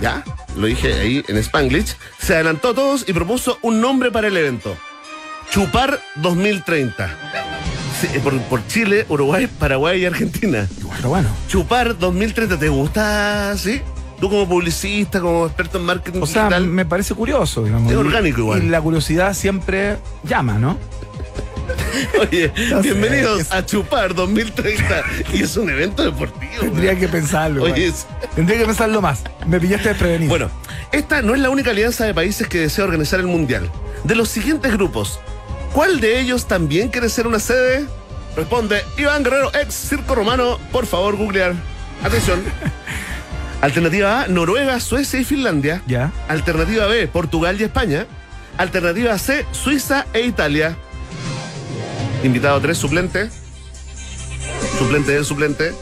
ya, 0.00 0.24
lo 0.56 0.66
dije 0.66 0.92
ahí 0.94 1.24
en 1.28 1.36
Spanglish, 1.38 1.96
se 2.18 2.34
adelantó 2.34 2.70
a 2.70 2.74
todos 2.74 3.04
y 3.08 3.12
propuso 3.12 3.58
un 3.62 3.80
nombre 3.80 4.10
para 4.10 4.28
el 4.28 4.36
evento. 4.36 4.76
Chupar 5.50 6.00
2030. 6.16 7.08
Sí, 8.00 8.08
por, 8.18 8.38
por 8.42 8.66
Chile, 8.66 9.06
Uruguay, 9.08 9.46
Paraguay 9.46 10.02
y 10.02 10.04
Argentina. 10.04 10.68
Pero 10.96 11.08
bueno. 11.08 11.28
Chupar 11.48 11.98
2030, 11.98 12.58
¿te 12.58 12.68
gusta? 12.68 13.56
¿Sí? 13.56 13.80
Tú 14.20 14.30
como 14.30 14.48
publicista, 14.48 15.20
como 15.20 15.46
experto 15.46 15.78
en 15.78 15.84
marketing 15.84 16.20
O 16.22 16.26
sea, 16.26 16.44
digital. 16.44 16.66
me 16.66 16.84
parece 16.86 17.14
curioso, 17.14 17.64
digamos. 17.64 17.92
Es 17.92 17.98
orgánico 17.98 18.40
igual. 18.40 18.62
Y 18.64 18.68
la 18.68 18.80
curiosidad 18.80 19.34
siempre 19.34 19.98
llama, 20.24 20.54
¿no? 20.58 20.78
Oye, 22.20 22.52
No 22.70 22.80
bienvenidos 22.80 23.52
a 23.52 23.64
Chupar 23.66 24.14
2030. 24.14 25.02
y 25.34 25.42
es 25.42 25.56
un 25.56 25.68
evento 25.68 26.02
deportivo. 26.02 26.60
Tendría 26.60 26.98
que 26.98 27.08
pensarlo. 27.08 27.64
Oye, 27.64 27.88
es- 27.88 28.06
Tendría 28.34 28.58
que 28.58 28.64
pensarlo 28.66 29.02
más. 29.02 29.22
Me 29.46 29.60
pillaste 29.60 29.90
desprevenido. 29.90 30.30
Bueno, 30.30 30.50
esta 30.92 31.20
no 31.22 31.34
es 31.34 31.40
la 31.40 31.50
única 31.50 31.70
alianza 31.70 32.04
de 32.06 32.14
países 32.14 32.48
que 32.48 32.58
desea 32.60 32.84
organizar 32.84 33.20
el 33.20 33.26
Mundial. 33.26 33.70
De 34.04 34.14
los 34.14 34.28
siguientes 34.28 34.72
grupos, 34.72 35.20
¿cuál 35.72 36.00
de 36.00 36.20
ellos 36.20 36.46
también 36.46 36.88
quiere 36.88 37.08
ser 37.08 37.26
una 37.26 37.38
sede? 37.38 37.84
Responde 38.36 38.82
Iván 38.98 39.24
Guerrero, 39.24 39.50
ex 39.54 39.74
Circo 39.74 40.14
Romano. 40.14 40.58
Por 40.72 40.86
favor, 40.86 41.16
googlear. 41.16 41.54
Atención. 42.02 42.42
Alternativa 43.60 44.22
A, 44.22 44.28
Noruega, 44.28 44.78
Suecia 44.80 45.20
y 45.20 45.24
Finlandia. 45.24 45.82
Ya. 45.86 46.12
Alternativa 46.28 46.86
B, 46.86 47.08
Portugal 47.08 47.60
y 47.60 47.64
España. 47.64 48.06
Alternativa 48.58 49.16
C, 49.18 49.46
Suiza 49.52 50.06
e 50.12 50.22
Italia. 50.22 50.76
Invitado 52.22 52.60
3, 52.60 52.76
suplente. 52.76 53.30
Suplente 54.78 55.12
del 55.12 55.24
suplente. 55.24 55.72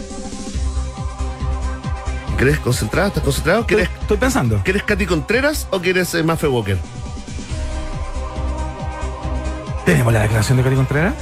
¿Querés 2.39 2.59
concentrado? 2.59 3.09
¿Estás 3.09 3.23
concentrado? 3.23 3.61
Estoy, 3.61 3.77
¿Quieres, 3.77 3.95
estoy 4.01 4.17
pensando. 4.17 4.61
¿quieres 4.65 4.83
Katy 4.83 5.07
Contreras 5.07 5.69
o 5.71 5.81
quieres 5.81 6.15
eh, 6.15 6.23
Mafe 6.23 6.49
Walker? 6.49 6.77
¿Tenemos 9.85 10.13
la 10.13 10.23
declaración 10.23 10.59
de 10.59 10.65
Cari 10.65 10.77
Contreras? 10.77 11.15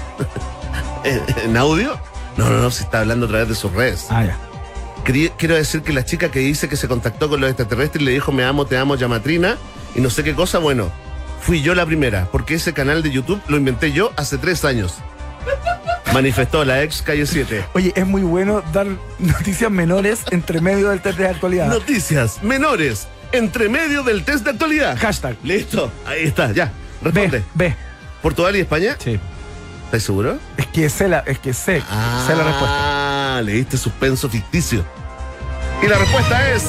¿En 1.04 1.56
audio? 1.56 1.98
No, 2.36 2.48
no, 2.48 2.58
no, 2.58 2.70
se 2.70 2.84
está 2.84 3.00
hablando 3.00 3.26
a 3.26 3.28
través 3.28 3.48
de 3.48 3.54
sus 3.54 3.72
redes. 3.72 4.06
Ah, 4.08 4.24
ya. 4.24 4.38
Quiero 5.04 5.54
decir 5.56 5.82
que 5.82 5.92
la 5.92 6.04
chica 6.04 6.30
que 6.30 6.38
dice 6.40 6.68
que 6.68 6.76
se 6.76 6.88
contactó 6.88 7.28
con 7.28 7.40
los 7.40 7.50
extraterrestres 7.50 8.02
y 8.02 8.04
le 8.04 8.12
dijo 8.12 8.32
me 8.32 8.44
amo, 8.44 8.66
te 8.66 8.76
amo, 8.76 8.94
llamatrina 8.94 9.56
y 9.94 10.00
no 10.00 10.10
sé 10.10 10.22
qué 10.22 10.34
cosa, 10.34 10.58
bueno, 10.58 10.90
fui 11.40 11.60
yo 11.60 11.74
la 11.74 11.84
primera, 11.84 12.28
porque 12.30 12.54
ese 12.54 12.72
canal 12.72 13.02
de 13.02 13.10
YouTube 13.10 13.42
lo 13.48 13.56
inventé 13.56 13.92
yo 13.92 14.12
hace 14.16 14.38
tres 14.38 14.64
años. 14.64 14.94
Manifestó 16.12 16.64
la 16.64 16.82
ex 16.82 17.00
Calle 17.02 17.26
7. 17.26 17.64
Oye, 17.72 17.92
es 17.96 18.06
muy 18.06 18.22
bueno 18.22 18.62
dar 18.72 18.86
noticias 19.18 19.70
menores 19.70 20.20
entre 20.30 20.60
medio 20.60 20.90
del 20.90 21.00
test 21.00 21.18
de 21.18 21.26
actualidad. 21.26 21.68
Noticias 21.68 22.42
menores 22.42 23.08
entre 23.32 23.68
medio 23.70 24.02
del 24.02 24.22
test 24.22 24.44
de 24.44 24.50
actualidad. 24.50 24.98
Hashtag. 24.98 25.36
Listo, 25.42 25.90
ahí 26.06 26.24
está, 26.24 26.52
ya. 26.52 26.70
Responde. 27.02 27.42
B. 27.54 27.74
¿Portugal 28.20 28.54
y 28.56 28.60
España? 28.60 28.96
Sí. 29.02 29.18
¿Estás 29.86 30.02
seguro? 30.04 30.38
Es 30.56 30.66
que 30.66 30.88
sé 30.88 31.08
la, 31.08 31.20
es 31.20 31.38
que 31.38 31.52
sé, 31.52 31.80
sé 31.80 32.36
la 32.36 32.44
respuesta. 32.44 33.11
Ah, 33.34 33.40
le 33.40 33.52
diste 33.52 33.78
suspenso 33.78 34.28
ficticio. 34.28 34.84
Y 35.82 35.86
la 35.86 35.96
respuesta 35.96 36.50
es. 36.50 36.64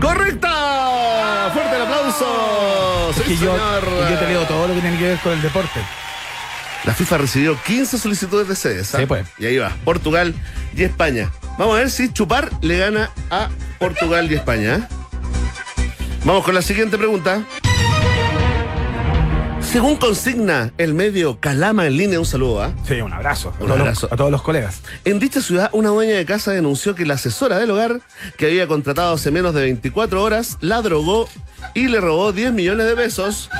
¡Correcta! 0.00 1.50
¡Fuerte 1.52 1.74
el 1.74 1.82
aplauso! 1.82 3.10
Es 3.10 3.22
que 3.22 3.36
yo, 3.36 3.56
yo 4.08 4.18
te 4.20 4.26
leo 4.28 4.44
todo 4.44 4.68
lo 4.68 4.74
que 4.74 4.80
tiene 4.80 4.96
que 4.96 5.08
ver 5.08 5.18
con 5.18 5.32
el 5.32 5.42
deporte. 5.42 5.80
La 6.84 6.94
FIFA 6.94 7.18
recibió 7.18 7.60
15 7.60 7.98
solicitudes 7.98 8.46
de 8.46 8.54
sedes. 8.54 8.94
¿ah? 8.94 8.98
Sí, 8.98 9.06
pues. 9.06 9.26
Y 9.36 9.46
ahí 9.46 9.58
va, 9.58 9.72
Portugal 9.84 10.32
y 10.76 10.84
España. 10.84 11.32
Vamos 11.58 11.74
a 11.74 11.78
ver 11.80 11.90
si 11.90 12.12
Chupar 12.12 12.50
le 12.60 12.78
gana 12.78 13.10
a 13.32 13.48
Portugal 13.80 14.30
y 14.30 14.36
España. 14.36 14.76
¿eh? 14.76 14.82
Vamos 16.24 16.44
con 16.44 16.54
la 16.54 16.62
siguiente 16.62 16.96
pregunta. 16.96 17.42
Según 19.74 19.96
consigna 19.96 20.72
el 20.78 20.94
medio 20.94 21.40
Calama 21.40 21.84
en 21.88 21.96
línea, 21.96 22.20
un 22.20 22.26
saludo, 22.26 22.62
¿ah? 22.62 22.72
Sí, 22.86 23.00
un 23.00 23.12
abrazo. 23.12 23.48
A, 23.48 23.52
Un 23.60 23.66
todos, 23.66 23.80
abrazo. 23.80 24.06
Los, 24.06 24.12
a 24.12 24.16
todos 24.16 24.30
los 24.30 24.40
colegas. 24.40 24.82
En 25.04 25.18
dicha 25.18 25.40
ciudad, 25.42 25.68
una 25.72 25.88
dueña 25.88 26.14
de 26.14 26.24
casa 26.24 26.52
denunció 26.52 26.94
que 26.94 27.04
la 27.04 27.14
asesora 27.14 27.58
del 27.58 27.72
hogar, 27.72 28.00
que 28.36 28.46
había 28.46 28.68
contratado 28.68 29.12
hace 29.14 29.32
menos 29.32 29.52
de 29.52 29.62
24 29.62 30.22
horas, 30.22 30.58
la 30.60 30.80
drogó 30.80 31.28
y 31.74 31.88
le 31.88 32.00
robó 32.00 32.32
10 32.32 32.52
millones 32.52 32.86
de 32.86 32.94
pesos. 32.94 33.50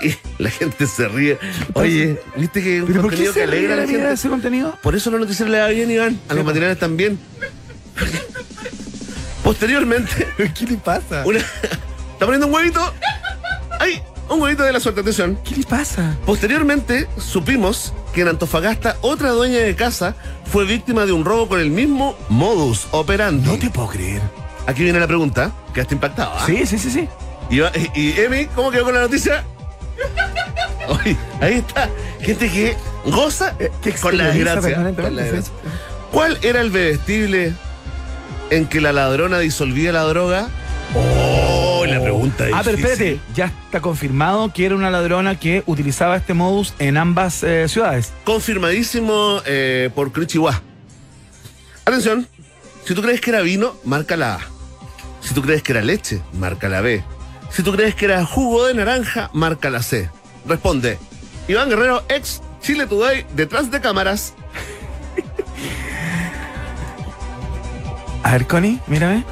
Y 0.00 0.14
la 0.40 0.50
gente 0.50 0.86
se 0.86 1.08
ríe. 1.08 1.36
Oye, 1.74 2.20
¿viste 2.36 2.62
que 2.62 2.82
un 2.82 2.86
¿Pero 2.86 3.02
por 3.02 3.10
qué 3.10 3.16
contenido 3.16 3.32
que 3.34 3.40
se 3.40 3.46
ríe 3.46 3.58
alegra 3.58 3.74
a 3.74 3.76
la 3.78 3.82
la 3.86 3.88
gente? 3.88 4.12
ese 4.12 4.28
contenido? 4.28 4.78
Por 4.84 4.94
eso 4.94 5.10
los 5.10 5.18
noticieros 5.18 5.50
le 5.50 5.58
va 5.58 5.66
bien, 5.66 5.90
Iván. 5.90 6.20
A 6.28 6.34
los 6.34 6.44
po. 6.44 6.50
matinales 6.50 6.78
también. 6.78 7.18
Posteriormente, 9.42 10.28
¿Qué 10.56 10.64
le 10.64 10.76
pasa? 10.76 11.24
una... 11.26 11.40
¿Está 11.40 12.24
poniendo 12.24 12.46
un 12.46 12.54
huevito? 12.54 12.94
¡Ay! 13.86 14.02
Un 14.28 14.42
huevito 14.42 14.64
de 14.64 14.72
la 14.72 14.80
suerte, 14.80 15.02
atención. 15.02 15.38
¿Qué 15.44 15.54
le 15.54 15.62
pasa? 15.64 16.16
Posteriormente, 16.26 17.06
supimos 17.16 17.92
que 18.12 18.22
en 18.22 18.28
Antofagasta 18.28 18.96
otra 19.00 19.30
dueña 19.30 19.58
de 19.58 19.76
casa 19.76 20.16
fue 20.50 20.64
víctima 20.64 21.06
de 21.06 21.12
un 21.12 21.24
robo 21.24 21.48
con 21.48 21.60
el 21.60 21.70
mismo 21.70 22.16
modus 22.28 22.88
operandi. 22.90 23.46
No 23.48 23.56
te 23.56 23.70
puedo 23.70 23.86
creer. 23.88 24.20
Aquí 24.66 24.82
viene 24.82 24.98
la 24.98 25.06
pregunta. 25.06 25.52
Quedaste 25.72 25.94
impactado. 25.94 26.32
¿ah? 26.34 26.42
Sí, 26.44 26.66
sí, 26.66 26.76
sí, 26.78 26.90
sí. 26.90 27.08
Y, 27.94 28.20
Emi, 28.20 28.46
¿cómo 28.46 28.72
quedó 28.72 28.82
con 28.84 28.94
la 28.94 29.02
noticia? 29.02 29.44
Oye, 30.88 31.16
ahí 31.40 31.54
está. 31.54 31.88
Gente 32.20 32.50
que 32.50 32.76
goza 33.04 33.54
Eh, 33.60 33.70
que 33.80 33.92
con 33.92 34.18
la 34.18 34.24
desgracia. 34.26 34.60
permanentemente, 34.60 35.02
con 35.02 35.16
la 35.16 35.22
sí. 35.22 35.28
desgracia. 35.28 35.52
¿Cuál 36.10 36.38
era 36.42 36.60
el 36.60 36.70
vestible 36.72 37.52
en 38.50 38.66
que 38.66 38.80
la 38.80 38.92
ladrona 38.92 39.38
disolvía 39.38 39.92
la 39.92 40.02
droga? 40.02 40.48
Pregunta 42.30 42.58
Ah, 42.58 42.62
pero 42.64 42.76
espérate, 42.76 43.20
ya 43.34 43.46
está 43.46 43.80
confirmado 43.80 44.52
que 44.52 44.66
era 44.66 44.74
una 44.74 44.90
ladrona 44.90 45.38
que 45.38 45.62
utilizaba 45.66 46.16
este 46.16 46.34
modus 46.34 46.74
en 46.78 46.96
ambas 46.96 47.42
eh, 47.42 47.68
ciudades. 47.68 48.12
Confirmadísimo 48.24 49.40
eh, 49.46 49.90
por 49.94 50.12
Cruchihuá. 50.12 50.60
Atención, 51.84 52.26
si 52.84 52.94
tú 52.94 53.02
crees 53.02 53.20
que 53.20 53.30
era 53.30 53.42
vino, 53.42 53.74
marca 53.84 54.16
la 54.16 54.34
A. 54.36 54.40
Si 55.20 55.34
tú 55.34 55.42
crees 55.42 55.62
que 55.62 55.72
era 55.72 55.82
leche, 55.82 56.20
marca 56.32 56.68
la 56.68 56.80
B. 56.80 57.02
Si 57.50 57.62
tú 57.62 57.72
crees 57.72 57.94
que 57.94 58.06
era 58.06 58.24
jugo 58.24 58.66
de 58.66 58.74
naranja, 58.74 59.30
marca 59.32 59.70
la 59.70 59.82
C. 59.82 60.10
Responde. 60.46 60.98
Iván 61.48 61.68
Guerrero, 61.68 62.04
ex 62.08 62.42
Chile 62.60 62.86
Today, 62.86 63.24
detrás 63.34 63.70
de 63.70 63.80
cámaras. 63.80 64.34
A 68.24 68.32
ver, 68.32 68.46
Connie, 68.48 68.80
mírame. 68.88 69.24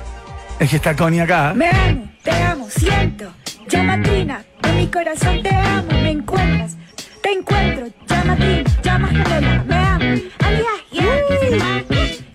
Es 0.61 0.71
que 0.71 0.77
está 0.77 0.95
Connie 0.95 1.21
acá. 1.21 1.53
Me 1.55 1.69
amo, 1.69 2.14
te 2.25 2.31
amo, 2.33 2.69
siento. 2.71 3.33
Llamatrina, 3.69 4.45
en 4.63 4.77
mi 4.77 4.87
corazón 4.89 5.43
te 5.43 5.55
amo, 5.55 5.89
me 6.03 6.11
encuentras. 6.11 6.77
Te 7.23 7.33
encuentro, 7.33 7.87
llamatrina, 8.09 8.71
llama 8.83 9.09
gemela, 9.09 9.65
me 9.65 9.77
amo. 9.77 10.05
Alias, 10.41 10.81
yeah, 10.91 11.21
llama. 11.59 11.85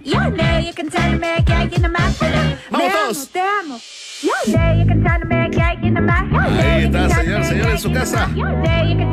Yo 0.04 0.20
know 0.32 0.60
you 0.60 0.74
can 0.74 0.90
tell 0.90 1.20
me 1.20 1.44
que 1.44 1.54
hay 1.54 1.70
en 1.74 1.92
más. 1.92 2.22
Me 2.22 2.30
Vamos 2.72 2.88
amo, 2.88 3.04
todos. 3.04 3.30
te 3.30 3.42
amo. 3.42 3.80
Know 4.22 4.74
you 4.78 4.86
me. 5.26 5.40
Ahí 6.40 6.84
está, 6.86 7.10
señor, 7.10 7.44
señor, 7.44 7.70
en 7.70 7.80
su 7.80 7.92
casa. 7.92 8.28
Know 8.28 8.36
you 8.36 8.96
me 8.96 9.04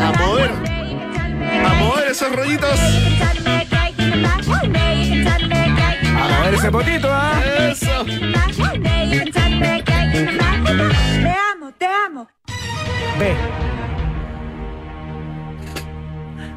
A 0.00 0.12
mover. 0.18 0.50
Know 0.50 0.84
you 0.84 0.96
me 1.38 1.66
A 1.66 1.74
mover 1.74 2.08
esos 2.10 2.32
rollitos. 2.34 2.80
A 6.44 6.48
ver 6.48 6.54
ese 6.58 6.70
potito, 6.70 7.08
¿ah? 7.10 7.42
Eso. 7.70 8.04
Me 8.04 8.26
amo, 11.54 11.72
te 11.78 11.86
amo. 11.86 12.28
Ve. 13.18 13.34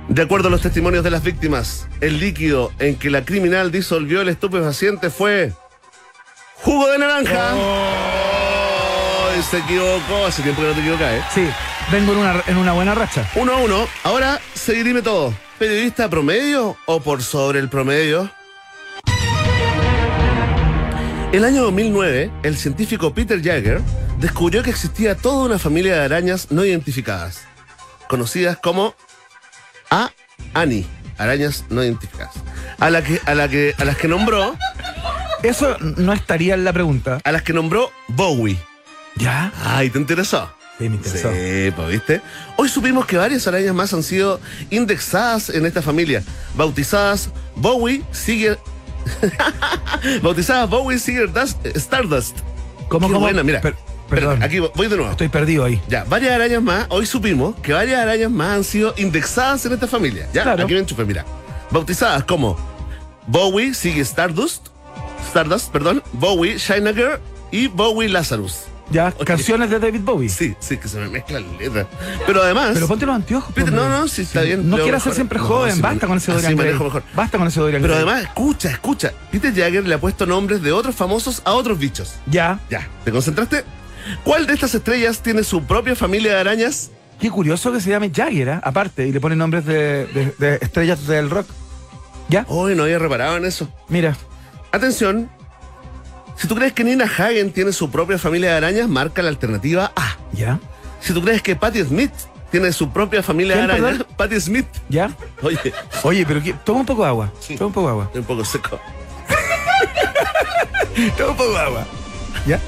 De 0.10 0.22
acuerdo 0.22 0.50
a 0.50 0.52
los 0.52 0.62
testimonios 0.62 1.06
de 1.06 1.12
las 1.12 1.24
víctimas, 1.24 1.88
el 2.02 2.20
líquido 2.20 2.74
en 2.80 2.98
que 2.98 3.10
la 3.10 3.24
criminal 3.24 3.72
disolvió 3.72 4.20
el 4.20 4.28
estupefaciente 4.28 5.10
fue 5.10 5.54
jugo 6.56 6.90
de 6.90 6.98
naranja. 6.98 7.56
Oh, 7.56 9.42
se 9.50 9.60
equivocó. 9.60 10.26
Hace 10.26 10.44
tiempo 10.44 10.64
que 10.64 10.68
no 10.68 10.74
te 10.74 10.82
equivocas, 10.82 11.14
¿eh? 11.14 11.22
Sí, 11.34 11.48
vengo 11.94 12.12
en 12.12 12.18
una, 12.18 12.44
en 12.46 12.58
una 12.58 12.74
buena 12.74 12.94
racha. 12.94 13.26
Uno 13.36 13.54
a 13.54 13.58
uno. 13.60 13.88
Ahora 14.04 14.42
se 14.54 14.74
dirime 14.74 15.02
todo. 15.02 15.34
¿Periodista 15.58 16.10
promedio 16.10 16.76
o 16.88 17.00
por 17.00 17.24
sobre 17.24 17.60
el 17.60 17.70
promedio? 17.70 18.30
El 21.34 21.44
año 21.44 21.64
2009, 21.64 22.32
el 22.44 22.58
científico 22.58 23.14
Peter 23.14 23.38
Jagger 23.44 23.82
descubrió 24.20 24.64
que 24.64 24.70
existía 24.70 25.16
toda 25.16 25.46
una 25.46 25.60
familia 25.60 25.96
de 25.96 26.02
arañas 26.06 26.48
no 26.52 26.64
identificadas, 26.64 27.42
conocidas 28.08 28.58
como 28.58 28.96
A. 29.90 30.12
Ani, 30.54 30.86
arañas 31.18 31.66
no 31.70 31.84
identificadas, 31.84 32.34
a, 32.80 32.90
la 32.90 33.04
que, 33.04 33.20
a, 33.26 33.36
la 33.36 33.50
que, 33.50 33.76
a 33.78 33.86
las 33.86 33.98
que 33.98 34.08
nombró, 34.08 34.56
Eso 35.44 35.78
no 35.80 36.14
estaría 36.14 36.54
en 36.54 36.64
la 36.64 36.74
pregunta. 36.74 37.20
a 37.24 37.32
las 37.32 37.44
que 37.44 37.54
nombró 37.54 37.92
Bowie. 38.08 38.58
¿Ya? 39.18 39.52
Ay, 39.64 39.90
¿te 39.90 40.00
interesó? 40.00 40.50
Sí, 40.80 40.88
me 40.90 40.96
interesó. 40.96 41.32
Sí, 41.32 41.72
pues, 41.76 41.90
¿viste? 41.90 42.22
Hoy 42.56 42.70
supimos 42.70 43.06
que 43.06 43.18
varias 43.18 43.46
arañas 43.48 43.76
más 43.76 43.94
han 43.94 44.04
sido 44.04 44.40
indexadas 44.70 45.50
en 45.50 45.66
esta 45.66 45.82
familia, 45.82 46.24
bautizadas 46.56 47.30
Bowie 47.56 48.02
Seeger... 48.12 48.58
bautizadas 50.22 50.70
Bowie 50.70 51.00
Seeger 51.00 51.32
Dust- 51.32 51.66
Stardust. 51.76 52.38
¿Cómo, 52.90 53.08
Qué 53.08 53.14
cómo? 53.14 53.20
buena, 53.26 53.44
mira. 53.44 53.62
Per- 53.62 53.76
perdón. 54.10 54.42
aquí 54.42 54.60
voy 54.60 54.88
de 54.88 54.96
nuevo. 54.96 55.12
Estoy 55.12 55.28
perdido 55.30 55.66
ahí. 55.66 55.82
Ya, 55.88 56.04
varias 56.06 56.34
arañas 56.34 56.62
más, 56.64 56.86
hoy 56.90 57.06
supimos 57.06 57.56
que 57.62 57.74
varias 57.74 58.00
arañas 58.00 58.32
más 58.32 58.50
han 58.56 58.64
sido 58.64 58.94
indexadas 58.98 59.66
en 59.66 59.74
esta 59.74 59.88
familia. 59.88 60.28
Ya, 60.34 60.44
Claro. 60.44 60.64
aquí 60.64 60.74
me 60.74 60.80
enchufé, 60.80 61.04
mira. 61.06 61.26
Bautizadas 61.72 62.24
como 62.24 62.58
Bowie 63.28 63.74
sigue 63.74 64.02
Stardust, 64.02 64.68
Stardust, 65.28 65.70
perdón, 65.72 66.02
Bowie 66.14 66.56
China 66.58 66.94
Girl 66.94 67.20
y 67.52 67.68
Bowie 67.68 68.08
Lazarus. 68.08 68.62
Ya, 68.90 69.12
canciones 69.12 69.70
de 69.70 69.80
David 69.80 70.00
Bowie. 70.02 70.30
Sí, 70.30 70.56
sí, 70.60 70.78
que 70.78 70.88
se 70.88 70.98
me 71.00 71.10
mezclan 71.10 71.44
las 71.52 71.60
letras. 71.60 71.88
Pero 72.26 72.42
además. 72.42 72.72
Pero 72.74 72.88
ponte 72.88 73.06
los 73.06 73.16
anteojos. 73.16 73.54
Peter, 73.54 73.74
hombre. 73.74 73.90
no, 73.90 74.00
no, 74.00 74.08
sí, 74.08 74.22
está 74.22 74.42
bien. 74.42 74.70
No 74.70 74.78
quieras 74.78 75.04
ser 75.04 75.14
siempre 75.14 75.40
No, 75.40 75.46
joven. 75.46 75.76
sí, 75.76 75.82
Basta 75.82 76.08
con 76.08 76.18
ese 76.18 76.32
Dorian 76.32 76.56
Gray. 76.56 76.72
mejor. 76.74 77.04
Basta 77.14 77.38
con 77.38 77.48
ese 77.48 77.60
Dorian 77.60 77.82
Pero 77.82 77.96
Gray. 77.96 78.04
además, 78.06 78.24
escucha, 78.24 78.70
escucha. 78.72 79.12
Peter 79.32 79.54
Jagger 79.54 79.86
le 79.86 79.94
ha 79.96 80.00
puesto 80.00 80.26
nombres 80.26 80.62
de 80.62 80.72
otros 80.72 80.96
famosos 80.96 81.42
a 81.44 81.52
otros 81.54 81.78
bichos. 81.78 82.16
Ya. 82.28 82.60
Ya, 82.70 82.88
¿te 83.04 83.12
concentraste? 83.12 83.66
¿Cuál 84.24 84.48
de 84.48 84.54
estas 84.54 84.74
estrellas 84.74 85.20
tiene 85.22 85.44
su 85.44 85.64
propia 85.64 85.94
familia 85.96 86.34
de 86.36 86.40
arañas? 86.40 86.92
Qué 87.20 87.30
curioso 87.30 87.74
que 87.74 87.82
se 87.82 87.90
llame 87.90 88.10
Jagger, 88.16 88.50
¿ah? 88.52 88.62
aparte, 88.64 89.06
y 89.08 89.12
le 89.12 89.20
ponen 89.20 89.38
nombres 89.40 89.66
de, 89.66 90.06
de- 90.08 90.34
de 90.38 90.60
estrellas 90.62 91.06
del 91.08 91.30
rock. 91.30 91.48
¿Ya? 92.30 92.46
Hoy 92.48 92.74
no 92.76 92.84
había 92.84 93.00
reparado 93.00 93.36
en 93.38 93.44
eso. 93.46 93.68
Mira. 93.90 94.16
Atención. 94.72 95.30
Si 96.38 96.48
tú 96.48 96.56
crees 96.56 96.74
que 96.74 96.84
Nina 96.84 97.06
Hagen 97.06 97.52
tiene 97.52 97.74
su 97.74 97.90
propia 97.90 98.18
familia 98.20 98.52
de 98.52 98.58
arañas, 98.58 98.88
marca 98.88 99.22
la 99.24 99.30
alternativa 99.30 99.92
A. 99.96 100.18
¿Ya? 100.32 100.60
Si 101.02 101.14
tú 101.14 101.22
crees 101.24 101.42
que 101.42 101.56
Patti 101.56 101.84
Smith 101.84 102.12
tiene 102.52 102.72
su 102.72 102.92
propia 102.92 103.24
familia 103.24 103.56
de 103.58 103.68
¿Quién, 103.68 103.84
arañas? 103.86 104.06
Patti 104.18 104.40
Smith. 104.40 104.68
¿Ya? 104.88 105.10
Oye, 105.42 105.74
Oye, 106.04 106.26
pero 106.28 106.42
¿qué? 106.44 106.54
toma 106.64 106.82
un 106.82 106.86
poco 106.86 107.02
de 107.04 107.10
agua. 107.10 107.32
Sí. 107.40 107.56
Toma 107.56 107.68
un 107.68 107.74
poco 107.74 107.88
de 107.88 107.92
agua. 107.92 108.04
estoy 108.06 108.22
un 108.22 108.28
poco 108.28 108.46
seco. 108.46 108.80
Toma 111.18 111.32
un 111.32 111.38
poco 111.38 111.52
de 111.52 111.60
agua. 111.60 111.86
¿Ya? 112.46 112.58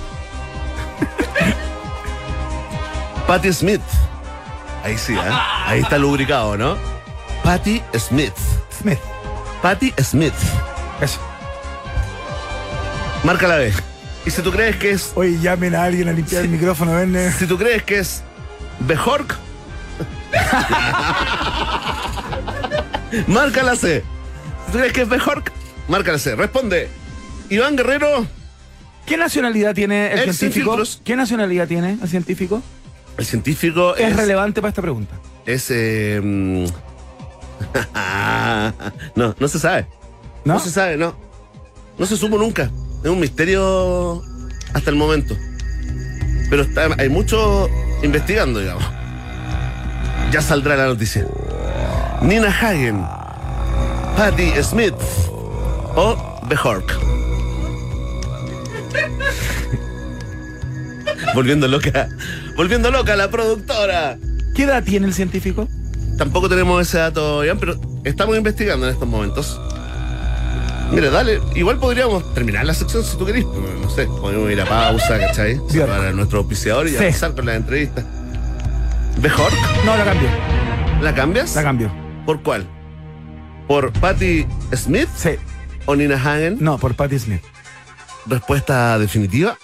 Patti 3.27 3.53
Smith. 3.53 3.81
Ahí 4.83 4.97
sí, 4.97 5.13
¿eh? 5.13 5.19
Ahí 5.65 5.81
está 5.81 5.97
lubricado, 5.97 6.57
¿no? 6.57 6.77
Patti 7.43 7.81
Smith. 7.97 8.33
Smith. 8.81 8.99
Patti 9.61 9.93
Smith 10.01 10.33
Eso. 11.01 11.19
Marca 13.23 13.47
la 13.47 13.57
B. 13.57 13.71
Y 14.25 14.31
si 14.31 14.41
tú 14.41 14.51
crees 14.51 14.75
que 14.77 14.91
es. 14.91 15.11
Oye, 15.15 15.39
llamen 15.39 15.75
a 15.75 15.83
alguien 15.83 16.07
a 16.09 16.13
limpiar 16.13 16.43
el 16.43 16.49
micrófono, 16.49 16.93
ven. 16.95 17.31
Si 17.37 17.45
tú 17.45 17.57
crees 17.57 17.83
que 17.83 17.99
es. 17.99 18.23
Bejork. 18.81 19.37
marca 23.27 23.63
la 23.63 23.75
C. 23.75 24.03
Si 24.65 24.71
tú 24.71 24.77
crees 24.77 24.93
que 24.93 25.01
es 25.01 25.09
Bejork, 25.09 25.51
marca 25.87 26.11
la 26.11 26.19
C. 26.19 26.35
Responde. 26.35 26.89
Iván 27.49 27.75
Guerrero. 27.75 28.25
¿Qué 29.05 29.17
nacionalidad 29.17 29.73
tiene 29.73 30.13
el 30.13 30.33
científico? 30.33 30.77
¿Qué 31.03 31.15
nacionalidad 31.15 31.67
tiene 31.67 31.97
el 32.01 32.07
científico? 32.07 32.61
El 33.17 33.25
científico 33.25 33.95
Es, 33.95 34.11
es. 34.11 34.15
relevante 34.15 34.61
para 34.61 34.69
esta 34.69 34.81
pregunta. 34.81 35.15
es 35.45 35.67
eh, 35.71 36.21
mm, 36.23 36.65
no, 39.15 39.35
no 39.37 39.47
se 39.47 39.59
sabe. 39.59 39.87
¿No? 40.45 40.53
¿No? 40.53 40.59
se 40.59 40.69
sabe, 40.69 40.95
no. 40.95 41.15
No 41.97 42.05
se 42.05 42.15
supo 42.15 42.37
nunca. 42.37 42.69
Es 43.03 43.09
un 43.09 43.19
misterio 43.19 44.23
hasta 44.73 44.89
el 44.89 44.95
momento. 44.95 45.35
Pero 46.49 46.63
está- 46.63 46.89
hay 46.97 47.09
mucho 47.09 47.69
investigando, 48.03 48.59
digamos. 48.59 48.83
Ya 50.31 50.41
saldrá 50.41 50.75
la 50.75 50.87
noticia. 50.87 51.25
Nina 52.21 52.49
Hagen, 52.49 53.01
Patty 54.17 54.51
Smith 54.63 54.95
o 55.95 56.39
Bjork. 56.49 56.93
volviendo 61.33 61.67
loca. 61.67 62.09
Volviendo 62.55 62.91
loca 62.91 63.15
la 63.15 63.29
productora. 63.29 64.17
¿Qué 64.55 64.63
edad 64.63 64.83
tiene 64.83 65.07
el 65.07 65.13
científico? 65.13 65.67
Tampoco 66.17 66.49
tenemos 66.49 66.81
ese 66.85 66.97
dato, 66.97 67.43
Iván, 67.45 67.59
pero 67.59 67.79
estamos 68.03 68.35
investigando 68.35 68.87
en 68.87 68.93
estos 68.93 69.07
momentos. 69.07 69.59
Mira, 70.91 71.09
dale, 71.11 71.39
igual 71.55 71.77
podríamos 71.77 72.33
terminar 72.33 72.65
la 72.65 72.73
sección 72.73 73.03
si 73.03 73.15
tú 73.17 73.25
querés. 73.25 73.45
No 73.45 73.89
sé, 73.89 74.05
podemos 74.05 74.51
ir 74.51 74.59
a 74.61 74.65
pausa, 74.65 75.19
¿cachai? 75.19 75.59
Para 75.87 76.11
nuestro 76.11 76.39
auspiciador 76.39 76.87
y 76.87 76.91
Sí. 76.91 76.97
avanzar 76.97 77.35
con 77.35 77.45
la 77.45 77.55
entrevista. 77.55 78.03
¿Mejor? 79.21 79.51
No, 79.85 79.95
la 79.95 80.03
cambio. 80.05 80.29
¿La 81.01 81.13
cambias? 81.13 81.55
La 81.55 81.63
cambio. 81.63 81.91
¿Por 82.25 82.41
cuál? 82.41 82.65
¿Por 83.67 83.91
Patty 83.93 84.47
Smith 84.75 85.09
Sí. 85.15 85.31
o 85.85 85.95
Nina 85.95 86.15
Hagen? 86.15 86.57
No, 86.59 86.77
por 86.79 86.95
Patti 86.95 87.19
Smith. 87.19 87.41
¿Respuesta 88.25 88.97
definitiva? 88.97 89.57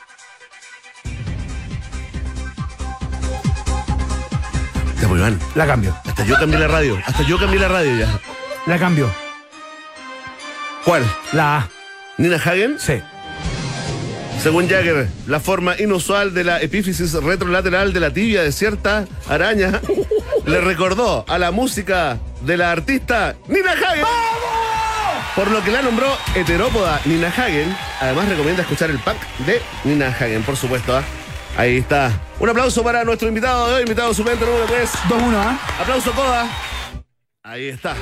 Ya, 5.01 5.07
pues, 5.07 5.19
Iván, 5.19 5.39
La 5.55 5.65
cambio. 5.67 5.95
hasta 6.05 6.23
yo 6.25 6.35
cambié 6.39 6.59
la 6.59 6.67
radio. 6.67 6.97
Hasta 7.05 7.23
yo 7.23 7.37
cambié 7.39 7.59
la 7.59 7.67
radio 7.67 7.95
ya. 7.97 8.19
La 8.67 8.77
cambio. 8.79 9.09
¿Cuál? 10.85 11.03
La 11.33 11.57
A. 11.57 11.69
¿Nina 12.17 12.35
Hagen? 12.35 12.79
Sí. 12.79 13.01
Según 14.41 14.69
Jagger, 14.69 15.07
la 15.25 15.39
forma 15.39 15.75
inusual 15.79 16.35
de 16.35 16.43
la 16.43 16.61
epífisis 16.61 17.11
retrolateral 17.13 17.91
de 17.91 17.99
la 17.99 18.11
tibia 18.11 18.43
de 18.43 18.51
cierta 18.51 19.05
araña 19.27 19.81
le 20.45 20.61
recordó 20.61 21.25
a 21.27 21.39
la 21.39 21.49
música 21.49 22.19
de 22.41 22.57
la 22.57 22.71
artista 22.71 23.35
Nina 23.47 23.71
Hagen. 23.71 24.05
Por 25.35 25.49
lo 25.49 25.63
que 25.63 25.71
la 25.71 25.81
nombró 25.81 26.07
heterópoda 26.35 27.01
Nina 27.05 27.29
Hagen. 27.29 27.75
Además 27.99 28.29
recomienda 28.29 28.61
escuchar 28.61 28.91
el 28.91 28.99
pack 28.99 29.17
de 29.39 29.61
Nina 29.85 30.09
Hagen, 30.09 30.43
por 30.43 30.55
supuesto. 30.55 30.95
¿ah? 30.95 31.03
Ahí 31.57 31.77
está. 31.77 32.11
Un 32.39 32.49
aplauso 32.49 32.83
para 32.83 33.03
nuestro 33.03 33.27
invitado 33.27 33.69
de 33.69 33.73
hoy, 33.73 33.81
invitado 33.81 34.13
suplente 34.13 34.45
número 34.45 34.65
3. 34.65 34.89
2-1, 35.09 35.33
¿ah? 35.35 35.59
Aplauso, 35.81 36.11
Coda. 36.11 36.47
Ahí 37.41 37.69
está. 37.69 37.95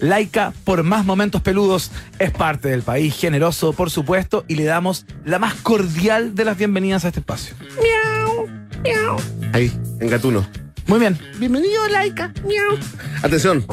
Laika, 0.00 0.52
por 0.64 0.82
más 0.82 1.04
momentos 1.04 1.40
peludos, 1.40 1.92
es 2.18 2.32
parte 2.32 2.68
del 2.68 2.82
país 2.82 3.16
generoso, 3.16 3.72
por 3.72 3.90
supuesto, 3.90 4.44
y 4.48 4.56
le 4.56 4.64
damos 4.64 5.06
la 5.24 5.38
más 5.38 5.54
cordial 5.54 6.34
de 6.34 6.44
las 6.44 6.58
bienvenidas 6.58 7.04
a 7.04 7.08
este 7.08 7.20
espacio. 7.20 7.54
Ahí, 9.52 9.72
en 10.00 10.08
Gatuno. 10.08 10.44
Muy 10.86 10.98
bien. 10.98 11.16
Bienvenido, 11.38 11.86
Laika. 11.88 12.32
Miau. 12.44 12.76
Atención. 13.22 13.64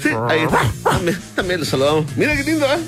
Sí, 0.00 0.10
ahí 0.28 0.40
está. 0.40 0.60
También, 0.84 1.18
también 1.34 1.58
lo 1.60 1.66
saludamos. 1.66 2.04
Mira 2.16 2.36
qué 2.36 2.44
lindo, 2.44 2.66
¿eh? 2.66 2.78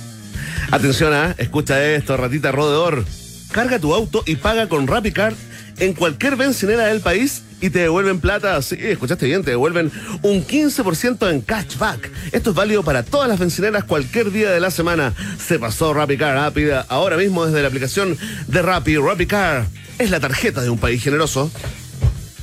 Atención, 0.71 1.13
¿ah? 1.15 1.35
Escucha 1.37 1.85
esto, 1.85 2.17
ratita 2.17 2.53
rodeador. 2.53 3.05
Carga 3.51 3.81
tu 3.81 3.93
auto 3.93 4.23
y 4.25 4.37
paga 4.37 4.69
con 4.69 4.87
RappiCard 4.87 5.35
en 5.81 5.95
cualquier 5.95 6.37
bencinera 6.37 6.87
del 6.87 7.01
país 7.01 7.43
y 7.61 7.71
te 7.71 7.81
devuelven 7.81 8.21
plata. 8.21 8.61
Sí, 8.62 8.77
escuchaste 8.79 9.27
bien, 9.27 9.43
te 9.43 9.51
devuelven 9.51 9.90
un 10.23 10.47
15% 10.47 11.31
en 11.31 11.40
cashback. 11.40 12.11
Esto 12.33 12.51
es 12.51 12.57
válido 12.57 12.83
para 12.85 13.03
todas 13.03 13.29
las 13.29 13.38
bencineras 13.38 13.85
cualquier 13.85 14.31
día 14.31 14.51
de 14.51 14.61
la 14.61 14.71
semana. 14.71 15.12
Se 15.45 15.59
pasó 15.59 15.93
RappiCard 15.93 16.37
rápida 16.37 16.87
ahora 16.88 17.16
mismo 17.16 17.45
desde 17.45 17.62
la 17.62 17.69
aplicación 17.69 18.16
de 18.47 18.62
Rappi. 18.62 18.97
RappiCard 18.97 19.64
es 19.99 20.11
la 20.11 20.21
tarjeta 20.21 20.62
de 20.62 20.71
un 20.71 20.79
país 20.79 21.03
generoso. 21.03 21.51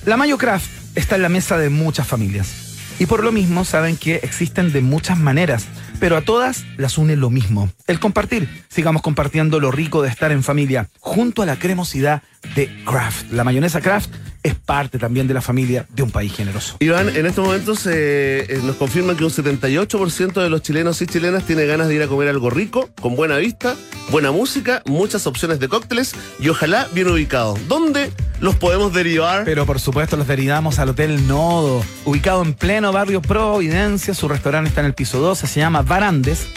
La 0.06 0.18
Mayo 0.18 0.38
Craft 0.38 0.70
está 0.96 1.16
en 1.16 1.22
la 1.22 1.30
mesa 1.30 1.58
de 1.58 1.70
muchas 1.70 2.08
familias. 2.08 2.68
Y 3.00 3.06
por 3.06 3.24
lo 3.24 3.32
mismo 3.32 3.64
saben 3.64 3.96
que 3.96 4.16
existen 4.16 4.72
de 4.72 4.82
muchas 4.82 5.20
maneras, 5.20 5.66
pero 6.00 6.18
a 6.18 6.22
todas 6.22 6.66
las 6.78 6.98
une 6.98 7.16
lo 7.16 7.30
mismo, 7.30 7.70
el 7.88 8.00
compartir. 8.00 8.48
Sigamos 8.70 9.02
compartiendo 9.02 9.60
lo 9.60 9.72
rico 9.72 10.02
de 10.02 10.10
estar 10.10 10.32
en 10.32 10.44
familia, 10.44 10.90
junto 11.00 11.42
a 11.42 11.46
la 11.46 11.58
cremosidad 11.58 12.24
de 12.56 12.70
Kraft. 12.86 13.32
La 13.32 13.44
mayonesa 13.44 13.82
Kraft 13.82 14.10
es 14.48 14.56
parte 14.56 14.98
también 14.98 15.28
de 15.28 15.34
la 15.34 15.42
familia 15.42 15.86
de 15.90 16.04
un 16.04 16.12
país 16.12 16.34
generoso. 16.34 16.78
Iván, 16.80 17.16
en 17.16 17.26
estos 17.26 17.46
momentos 17.46 17.86
eh, 17.86 18.46
eh, 18.50 18.60
nos 18.64 18.76
confirman 18.76 19.16
que 19.16 19.24
un 19.24 19.32
78% 19.32 20.42
de 20.42 20.50
los 20.50 20.62
chilenos 20.62 21.02
y 21.02 21.08
chilenas 21.08 21.46
tiene 21.46 21.66
ganas 21.66 21.88
de 21.88 21.96
ir 21.96 22.02
a 22.02 22.08
comer 22.08 22.30
algo 22.30 22.50
rico, 22.50 22.90
con 23.02 23.16
buena 23.16 23.38
vista, 23.38 23.76
buena 24.10 24.32
música, 24.32 24.82
muchas 24.86 25.28
opciones 25.28 25.60
de 25.60 25.68
cócteles 25.68 26.16
y 26.40 26.50
ojalá 26.50 26.88
bien 26.94 27.10
ubicado. 27.10 27.58
¿Dónde 27.68 28.12
los 28.40 28.56
podemos 28.56 28.94
derivar? 28.94 29.44
Pero 29.46 29.66
por 29.66 29.80
supuesto 29.80 30.18
los 30.18 30.28
derivamos 30.28 30.80
al 30.80 30.90
Hotel 30.90 31.28
Nodo, 31.28 31.84
ubicado 32.06 32.42
en 32.44 32.54
pleno 32.54 32.92
barrio 32.92 33.22
Providencia. 33.22 34.14
Su 34.14 34.28
restaurante 34.28 34.70
está 34.70 34.82
en 34.82 34.88
el 34.88 34.94
piso 34.94 35.20
12, 35.20 35.48
se 35.48 35.60
llama 35.60 35.82
Barandes. 35.82 36.48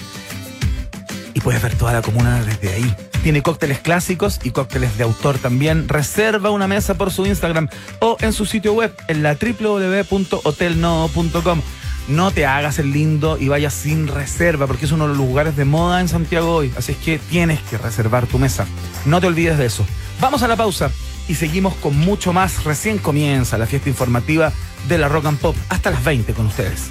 Puedes 1.43 1.61
ver 1.63 1.75
toda 1.75 1.93
la 1.93 2.03
comuna 2.03 2.43
desde 2.43 2.75
ahí. 2.75 2.95
Tiene 3.23 3.43
cócteles 3.43 3.81
clásicos 3.81 4.39
y 4.43 4.51
cócteles 4.51 4.99
de 4.99 5.05
autor 5.05 5.39
también. 5.39 5.89
Reserva 5.89 6.51
una 6.51 6.67
mesa 6.67 6.95
por 6.95 7.11
su 7.11 7.27
Instagram 7.27 7.69
o 8.01 8.17
en 8.21 8.33
su 8.33 8.47
sitio 8.47 8.73
web 8.73 8.95
en 9.09 9.23
la 9.23 9.37
www.hotelnodo.com. 9.37 11.63
No 12.09 12.31
te 12.31 12.47
hagas 12.47 12.79
el 12.79 12.93
lindo 12.93 13.37
y 13.39 13.49
vayas 13.49 13.73
sin 13.73 14.07
reserva 14.09 14.67
porque 14.67 14.85
es 14.87 14.93
uno 14.93 15.05
de 15.05 15.11
los 15.11 15.19
lugares 15.19 15.57
de 15.57 15.65
moda 15.65 16.01
en 16.01 16.09
Santiago 16.09 16.55
hoy. 16.55 16.73
Así 16.77 16.93
es 16.93 16.99
que 16.99 17.19
tienes 17.19 17.61
que 17.63 17.79
reservar 17.79 18.27
tu 18.27 18.39
mesa. 18.39 18.67
No 19.05 19.21
te 19.21 19.29
olvides 19.29 19.59
de 19.59 19.67
eso. 19.67 19.87
Vamos 20.21 20.43
a 20.43 20.49
la 20.49 20.57
pausa 20.57 20.91
y 21.29 21.37
seguimos 21.37 21.75
con 21.77 21.97
mucho 21.97 22.33
más. 22.33 22.65
Recién 22.65 22.99
comienza 22.99 23.57
la 23.59 23.67
fiesta 23.67 23.89
informativa 23.89 24.53
de 24.89 24.99
la 24.99 25.09
Rock 25.09 25.27
and 25.27 25.39
Pop 25.39 25.55
hasta 25.69 25.91
las 25.91 26.03
20 26.05 26.33
con 26.33 26.47
ustedes. 26.47 26.91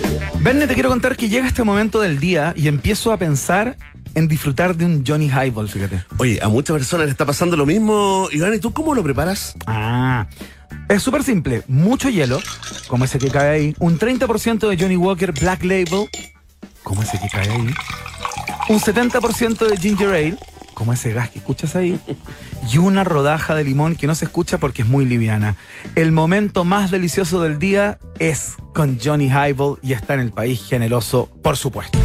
Verne, 0.43 0.65
te 0.65 0.73
quiero 0.73 0.89
contar 0.89 1.15
que 1.15 1.29
llega 1.29 1.47
este 1.47 1.63
momento 1.63 2.01
del 2.01 2.19
día 2.19 2.53
y 2.57 2.67
empiezo 2.67 3.11
a 3.11 3.17
pensar 3.17 3.77
en 4.15 4.27
disfrutar 4.27 4.75
de 4.75 4.85
un 4.85 5.03
Johnny 5.05 5.27
Highball, 5.27 5.69
fíjate. 5.69 6.03
Oye, 6.17 6.39
a 6.41 6.49
muchas 6.49 6.75
personas 6.75 7.05
le 7.05 7.11
está 7.11 7.25
pasando 7.27 7.55
lo 7.55 7.67
mismo. 7.67 8.27
Iván, 8.31 8.55
¿y 8.55 8.59
tú 8.59 8.73
cómo 8.73 8.95
lo 8.95 9.03
preparas? 9.03 9.53
Ah, 9.67 10.25
es 10.89 11.03
súper 11.03 11.23
simple. 11.23 11.61
Mucho 11.67 12.09
hielo, 12.09 12.39
como 12.87 13.05
ese 13.05 13.19
que 13.19 13.29
cae 13.29 13.49
ahí. 13.49 13.75
Un 13.77 13.99
30% 13.99 14.67
de 14.67 14.77
Johnny 14.77 14.97
Walker 14.97 15.31
Black 15.31 15.63
Label. 15.63 16.09
como 16.81 17.03
ese 17.03 17.19
que 17.19 17.29
cae 17.29 17.47
ahí, 17.47 17.73
un 18.69 18.79
70% 18.79 19.67
de 19.67 19.77
ginger 19.77 20.09
ale, 20.09 20.37
como 20.81 20.93
ese 20.93 21.13
gas 21.13 21.29
que 21.29 21.37
escuchas 21.37 21.75
ahí, 21.75 21.99
y 22.73 22.79
una 22.79 23.03
rodaja 23.03 23.53
de 23.53 23.63
limón 23.63 23.95
que 23.95 24.07
no 24.07 24.15
se 24.15 24.25
escucha 24.25 24.57
porque 24.57 24.81
es 24.81 24.87
muy 24.87 25.05
liviana. 25.05 25.55
El 25.93 26.11
momento 26.11 26.63
más 26.63 26.89
delicioso 26.89 27.39
del 27.39 27.59
día 27.59 27.99
es 28.17 28.55
con 28.73 28.97
Johnny 28.99 29.27
Highball 29.27 29.77
y 29.83 29.93
está 29.93 30.15
en 30.15 30.21
el 30.21 30.31
país 30.31 30.59
generoso, 30.67 31.29
por 31.43 31.55
supuesto. 31.55 31.99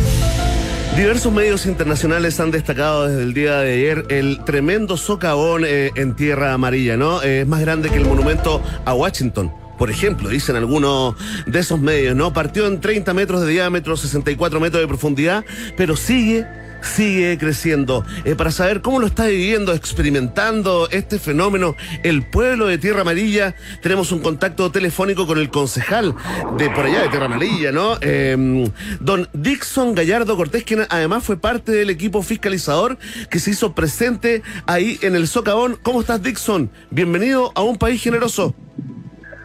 Diversos 0.94 1.32
medios 1.32 1.64
internacionales 1.64 2.38
han 2.38 2.50
destacado 2.50 3.08
desde 3.08 3.22
el 3.22 3.32
día 3.32 3.56
de 3.60 3.72
ayer 3.72 4.04
el 4.10 4.44
tremendo 4.44 4.98
socavón 4.98 5.64
eh, 5.64 5.90
en 5.94 6.14
Tierra 6.14 6.52
Amarilla, 6.52 6.98
¿no? 6.98 7.22
Eh, 7.22 7.40
es 7.40 7.48
más 7.48 7.62
grande 7.62 7.88
que 7.88 7.96
el 7.96 8.04
monumento 8.04 8.62
a 8.84 8.92
Washington. 8.92 9.50
Por 9.78 9.90
ejemplo, 9.90 10.28
dicen 10.28 10.54
algunos 10.54 11.14
de 11.46 11.60
esos 11.60 11.80
medios, 11.80 12.14
¿no? 12.14 12.34
Partió 12.34 12.66
en 12.66 12.82
30 12.82 13.14
metros 13.14 13.40
de 13.40 13.52
diámetro, 13.52 13.96
64 13.96 14.60
metros 14.60 14.82
de 14.82 14.86
profundidad, 14.86 15.46
pero 15.78 15.96
sigue 15.96 16.44
sigue 16.80 17.36
creciendo. 17.38 18.04
Eh, 18.24 18.34
para 18.34 18.50
saber 18.50 18.80
cómo 18.80 19.00
lo 19.00 19.06
está 19.06 19.26
viviendo, 19.26 19.72
experimentando 19.72 20.88
este 20.90 21.18
fenómeno 21.18 21.76
el 22.02 22.22
pueblo 22.22 22.66
de 22.66 22.78
Tierra 22.78 23.02
Amarilla, 23.02 23.54
tenemos 23.82 24.12
un 24.12 24.20
contacto 24.20 24.70
telefónico 24.70 25.26
con 25.26 25.38
el 25.38 25.50
concejal 25.50 26.14
de 26.58 26.70
por 26.70 26.86
allá 26.86 27.02
de 27.02 27.08
Tierra 27.08 27.26
Amarilla, 27.26 27.72
¿no? 27.72 27.96
Eh, 28.00 28.70
don 29.00 29.28
Dixon 29.32 29.94
Gallardo 29.94 30.36
Cortés, 30.36 30.64
quien 30.64 30.80
además 30.88 31.24
fue 31.24 31.36
parte 31.36 31.72
del 31.72 31.90
equipo 31.90 32.22
fiscalizador 32.22 32.98
que 33.30 33.38
se 33.38 33.50
hizo 33.50 33.74
presente 33.74 34.42
ahí 34.66 34.98
en 35.02 35.16
el 35.16 35.26
socavón. 35.26 35.78
¿Cómo 35.82 36.00
estás, 36.00 36.22
Dixon? 36.22 36.70
Bienvenido 36.90 37.52
a 37.54 37.62
un 37.62 37.76
país 37.76 38.02
generoso. 38.02 38.54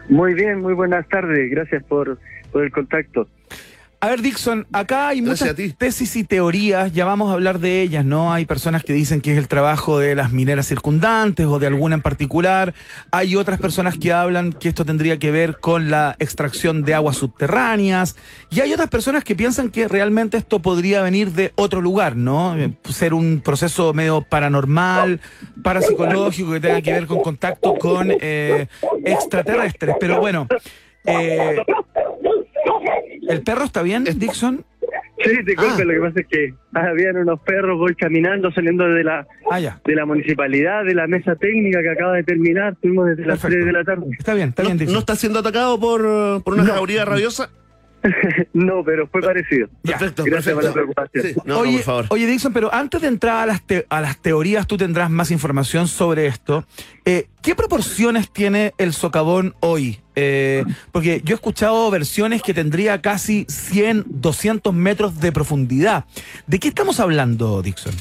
Muy 0.08 0.34
bien, 0.34 0.60
muy 0.60 0.74
buenas 0.74 1.08
tardes. 1.08 1.50
Gracias 1.50 1.82
por, 1.84 2.18
por 2.50 2.64
el 2.64 2.70
contacto. 2.70 3.28
A 4.04 4.08
ver, 4.08 4.20
Dixon, 4.20 4.66
acá 4.72 5.06
hay 5.06 5.20
Gracias 5.20 5.56
muchas 5.56 5.78
tesis 5.78 6.16
y 6.16 6.24
teorías, 6.24 6.92
ya 6.92 7.04
vamos 7.04 7.30
a 7.30 7.34
hablar 7.34 7.60
de 7.60 7.82
ellas, 7.82 8.04
¿no? 8.04 8.32
Hay 8.32 8.46
personas 8.46 8.82
que 8.82 8.92
dicen 8.92 9.20
que 9.20 9.30
es 9.30 9.38
el 9.38 9.46
trabajo 9.46 10.00
de 10.00 10.16
las 10.16 10.32
mineras 10.32 10.66
circundantes 10.66 11.46
o 11.46 11.60
de 11.60 11.68
alguna 11.68 11.94
en 11.94 12.02
particular. 12.02 12.74
Hay 13.12 13.36
otras 13.36 13.60
personas 13.60 13.96
que 13.96 14.12
hablan 14.12 14.54
que 14.54 14.68
esto 14.70 14.84
tendría 14.84 15.20
que 15.20 15.30
ver 15.30 15.60
con 15.60 15.88
la 15.88 16.16
extracción 16.18 16.82
de 16.82 16.94
aguas 16.94 17.16
subterráneas. 17.16 18.16
Y 18.50 18.58
hay 18.58 18.72
otras 18.72 18.90
personas 18.90 19.22
que 19.22 19.36
piensan 19.36 19.70
que 19.70 19.86
realmente 19.86 20.36
esto 20.36 20.58
podría 20.58 21.00
venir 21.02 21.30
de 21.30 21.52
otro 21.54 21.80
lugar, 21.80 22.16
¿no? 22.16 22.58
Eh, 22.58 22.72
Ser 22.88 23.14
un 23.14 23.40
proceso 23.40 23.94
medio 23.94 24.22
paranormal, 24.22 25.20
parapsicológico, 25.62 26.50
que 26.50 26.58
tenga 26.58 26.82
que 26.82 26.92
ver 26.92 27.06
con 27.06 27.20
contacto 27.20 27.76
con 27.76 28.12
eh, 28.20 28.66
extraterrestres. 29.04 29.94
Pero 30.00 30.18
bueno, 30.18 30.48
eh, 31.04 31.56
¿el 33.28 33.42
perro 33.42 33.64
está 33.64 33.82
bien, 33.82 34.04
Dixon? 34.04 34.64
Sí, 35.24 35.30
disculpe, 35.46 35.82
Ah. 35.82 35.84
lo 35.84 35.92
que 35.94 36.00
pasa 36.00 36.20
es 36.20 36.26
que 36.26 36.54
habían 36.72 37.16
unos 37.16 37.40
perros, 37.42 37.78
voy 37.78 37.94
caminando, 37.94 38.50
saliendo 38.50 38.84
de 38.88 39.04
la 39.04 39.24
Ah, 39.50 39.60
ya. 39.60 39.80
de 39.84 39.94
la 39.94 40.04
municipalidad, 40.04 40.84
de 40.84 40.94
la 40.94 41.06
mesa 41.06 41.36
técnica 41.36 41.80
que 41.80 41.90
acaba 41.90 42.14
de 42.14 42.24
terminar, 42.24 42.72
estuvimos 42.72 43.06
desde 43.06 43.26
las 43.26 43.38
Perfecto. 43.40 43.64
3 43.64 43.66
de 43.66 43.72
la 43.72 43.84
tarde. 43.84 44.06
Está 44.18 44.34
bien, 44.34 44.48
está 44.48 44.62
¿No, 44.64 44.68
bien, 44.70 44.78
Dixon. 44.78 44.94
no 44.94 44.98
está 44.98 45.14
siendo 45.14 45.38
atacado 45.38 45.78
por, 45.78 46.42
por 46.42 46.54
una 46.54 46.64
jauría 46.64 47.04
rabiosa? 47.04 47.50
no, 48.52 48.82
pero 48.84 49.06
fue 49.06 49.20
parecido. 49.20 49.68
Ya. 49.82 49.98
Perfecto, 49.98 50.24
Gracias 50.24 50.54
por 50.54 50.64
la 50.64 50.72
perfecto. 50.72 50.94
preocupación. 50.94 51.24
Sí, 51.26 51.40
no, 51.44 51.54
no, 51.54 51.60
oye, 51.60 51.76
por 51.78 51.82
favor. 51.84 52.04
oye, 52.10 52.26
Dixon, 52.26 52.52
pero 52.52 52.72
antes 52.74 53.00
de 53.00 53.08
entrar 53.08 53.36
a 53.42 53.46
las, 53.46 53.62
te- 53.62 53.86
a 53.88 54.00
las 54.00 54.18
teorías, 54.18 54.66
tú 54.66 54.76
tendrás 54.76 55.10
más 55.10 55.30
información 55.30 55.86
sobre 55.88 56.26
esto. 56.26 56.64
Eh, 57.04 57.26
¿Qué 57.42 57.54
proporciones 57.54 58.30
tiene 58.30 58.72
el 58.78 58.92
socavón 58.92 59.54
hoy? 59.60 60.00
Eh, 60.16 60.64
porque 60.92 61.20
yo 61.24 61.34
he 61.34 61.36
escuchado 61.36 61.90
versiones 61.90 62.42
que 62.42 62.54
tendría 62.54 63.00
casi 63.00 63.46
100, 63.48 64.04
200 64.06 64.74
metros 64.74 65.20
de 65.20 65.32
profundidad. 65.32 66.04
¿De 66.46 66.58
qué 66.58 66.68
estamos 66.68 67.00
hablando, 67.00 67.62
Dixon? 67.62 67.94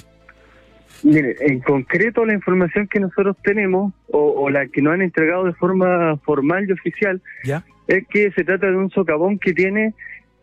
Mire, 1.04 1.36
en 1.40 1.60
concreto 1.62 2.26
la 2.26 2.34
información 2.34 2.88
que 2.88 3.00
nosotros 3.00 3.36
tenemos, 3.44 3.92
o, 4.12 4.20
o 4.44 4.50
la 4.52 4.68
que 4.68 4.84
nos 4.84 4.94
han 4.94 5.02
entregado 5.02 5.46
de 5.46 5.54
forma 5.54 6.18
formal 6.18 6.66
y 6.70 6.72
oficial, 6.74 7.20
¿Ya? 7.44 7.64
Es 7.92 8.08
que 8.08 8.32
se 8.32 8.44
trata 8.44 8.68
de 8.68 8.78
un 8.78 8.90
socavón 8.90 9.38
que 9.40 9.54
tiene 9.54 9.94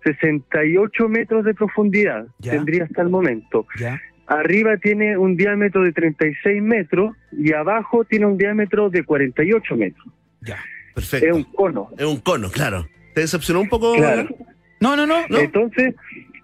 68 0.04 1.08
metros 1.08 1.44
de 1.44 1.54
profundidad, 1.54 2.26
Ya. 2.38 2.52
tendría 2.52 2.84
hasta 2.84 3.02
el 3.02 3.08
momento. 3.08 3.66
¿Ya? 3.78 4.00
Arriba 4.26 4.76
tiene 4.76 5.16
un 5.16 5.36
diámetro 5.36 5.82
de 5.82 5.92
36 5.92 6.62
metros 6.62 7.16
y 7.32 7.52
abajo 7.52 8.04
tiene 8.04 8.26
un 8.26 8.36
diámetro 8.36 8.90
de 8.90 9.02
48 9.02 9.76
metros. 9.76 10.06
¿Ya? 10.42 10.58
Perfecto. 10.94 11.26
Es 11.26 11.32
un 11.34 11.44
cono. 11.44 11.88
Es 11.96 12.04
un 12.04 12.20
cono, 12.20 12.50
claro. 12.50 12.86
¿Te 13.14 13.22
decepcionó 13.22 13.60
un 13.60 13.68
poco? 13.68 13.94
Claro. 13.96 14.28
No, 14.80 14.96
no, 14.96 15.06
no. 15.06 15.26
¿No? 15.28 15.38
Entonces, 15.38 15.94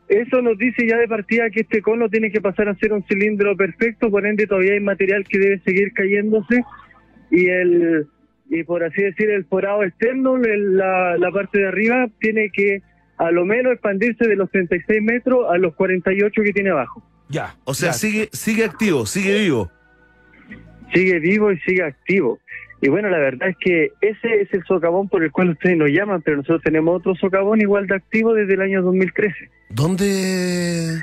eso 0.09 0.41
nos 0.43 0.57
dice 0.59 0.87
ya 0.89 0.97
de 0.97 1.07
partida 1.09 1.51
que 1.51 1.61
este 1.61 1.83
cono 1.83 2.09
tiene 2.09 2.31
que 2.31 2.41
pasar 2.41 2.69
a 2.69 2.75
ser 2.77 2.93
un 2.93 3.05
cilindro 3.05 3.57
perfecto, 3.57 4.11
por 4.11 4.27
ende 4.27 4.47
todavía 4.47 4.73
hay 4.73 4.81
material 4.81 5.25
que 5.29 5.39
debe 5.39 5.61
seguir 5.61 5.93
cayéndose 5.93 6.63
y 7.31 7.47
el 7.49 8.07
y 8.51 8.63
por 8.65 8.85
así 8.85 9.03
decir 9.03 9.31
el 9.31 9.45
forado 9.47 9.83
externo, 9.83 10.37
el- 10.37 10.77
la, 10.77 11.17
la 11.19 11.31
parte 11.31 11.59
de 11.59 11.69
arriba 11.69 12.09
tiene 12.21 12.51
que 12.53 12.83
a 13.17 13.31
lo 13.31 13.45
menos 13.45 13.73
expandirse 13.73 14.27
de 14.27 14.37
los 14.37 14.51
36 14.51 15.01
metros 15.03 15.47
a 15.51 15.57
los 15.59 15.75
48 15.75 16.43
que 16.43 16.53
tiene 16.53 16.71
abajo. 16.71 17.03
Ya. 17.29 17.55
O 17.65 17.73
sea, 17.75 17.91
ya. 17.91 17.93
sigue, 17.95 18.29
sigue 18.33 18.65
activo, 18.65 19.07
sigue 19.07 19.39
vivo. 19.39 19.71
Sigue 20.93 21.19
vivo 21.21 21.51
y 21.53 21.59
sigue 21.61 21.83
activo. 21.83 22.39
Y 22.81 22.89
bueno, 22.89 23.09
la 23.09 23.19
verdad 23.19 23.49
es 23.49 23.57
que 23.59 23.93
ese 24.03 24.43
es 24.43 24.53
el 24.53 24.63
socavón 24.65 25.09
por 25.09 25.25
el 25.25 25.31
cual 25.33 25.51
ustedes 25.51 25.77
nos 25.77 25.89
llaman, 25.89 26.21
pero 26.23 26.37
nosotros 26.37 26.63
tenemos 26.63 26.97
otro 26.99 27.15
socavón 27.15 27.61
igual 27.61 27.87
de 27.87 27.95
activo 27.97 28.35
desde 28.35 28.55
el 28.55 28.61
año 28.61 28.83
2013. 28.83 29.35
¿Dónde? 29.71 31.03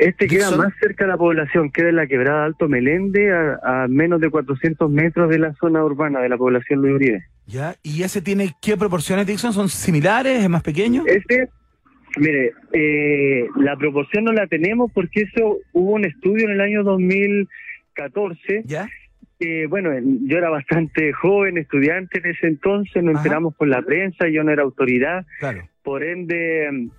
Este 0.00 0.26
queda 0.26 0.50
más 0.56 0.72
cerca 0.80 1.04
de 1.04 1.10
la 1.10 1.16
población, 1.16 1.70
queda 1.70 1.90
en 1.90 1.96
la 1.96 2.06
quebrada 2.06 2.44
Alto 2.44 2.68
Melende, 2.68 3.32
a, 3.32 3.82
a 3.84 3.88
menos 3.88 4.20
de 4.20 4.30
400 4.30 4.90
metros 4.90 5.28
de 5.30 5.38
la 5.38 5.52
zona 5.54 5.84
urbana 5.84 6.20
de 6.20 6.28
la 6.28 6.36
población 6.38 6.80
Luis 6.80 6.94
Uribe. 6.94 7.24
¿Ya? 7.46 7.74
¿Y 7.82 8.02
ese 8.02 8.22
tiene 8.22 8.54
qué 8.62 8.76
proporciones, 8.76 9.26
Dixon? 9.26 9.52
¿Son 9.52 9.68
similares? 9.68 10.42
¿Es 10.42 10.48
más 10.48 10.62
pequeño? 10.62 11.04
Este, 11.06 11.48
mire, 12.16 12.52
eh, 12.72 13.46
la 13.56 13.76
proporción 13.76 14.24
no 14.24 14.32
la 14.32 14.46
tenemos 14.46 14.90
porque 14.92 15.22
eso 15.22 15.58
hubo 15.72 15.92
un 15.92 16.04
estudio 16.04 16.46
en 16.46 16.52
el 16.52 16.60
año 16.60 16.82
2014. 16.82 18.62
¿Ya? 18.64 18.88
que, 19.38 19.66
bueno, 19.68 19.90
yo 20.26 20.36
era 20.36 20.50
bastante 20.50 21.14
joven, 21.14 21.56
estudiante 21.56 22.18
en 22.18 22.26
ese 22.26 22.46
entonces, 22.46 23.02
nos 23.02 23.14
Ajá. 23.14 23.22
enteramos 23.22 23.54
por 23.56 23.68
la 23.68 23.80
prensa, 23.80 24.28
yo 24.28 24.44
no 24.44 24.52
era 24.52 24.62
autoridad, 24.62 25.24
Claro. 25.38 25.66
por 25.82 26.04
ende 26.04 26.90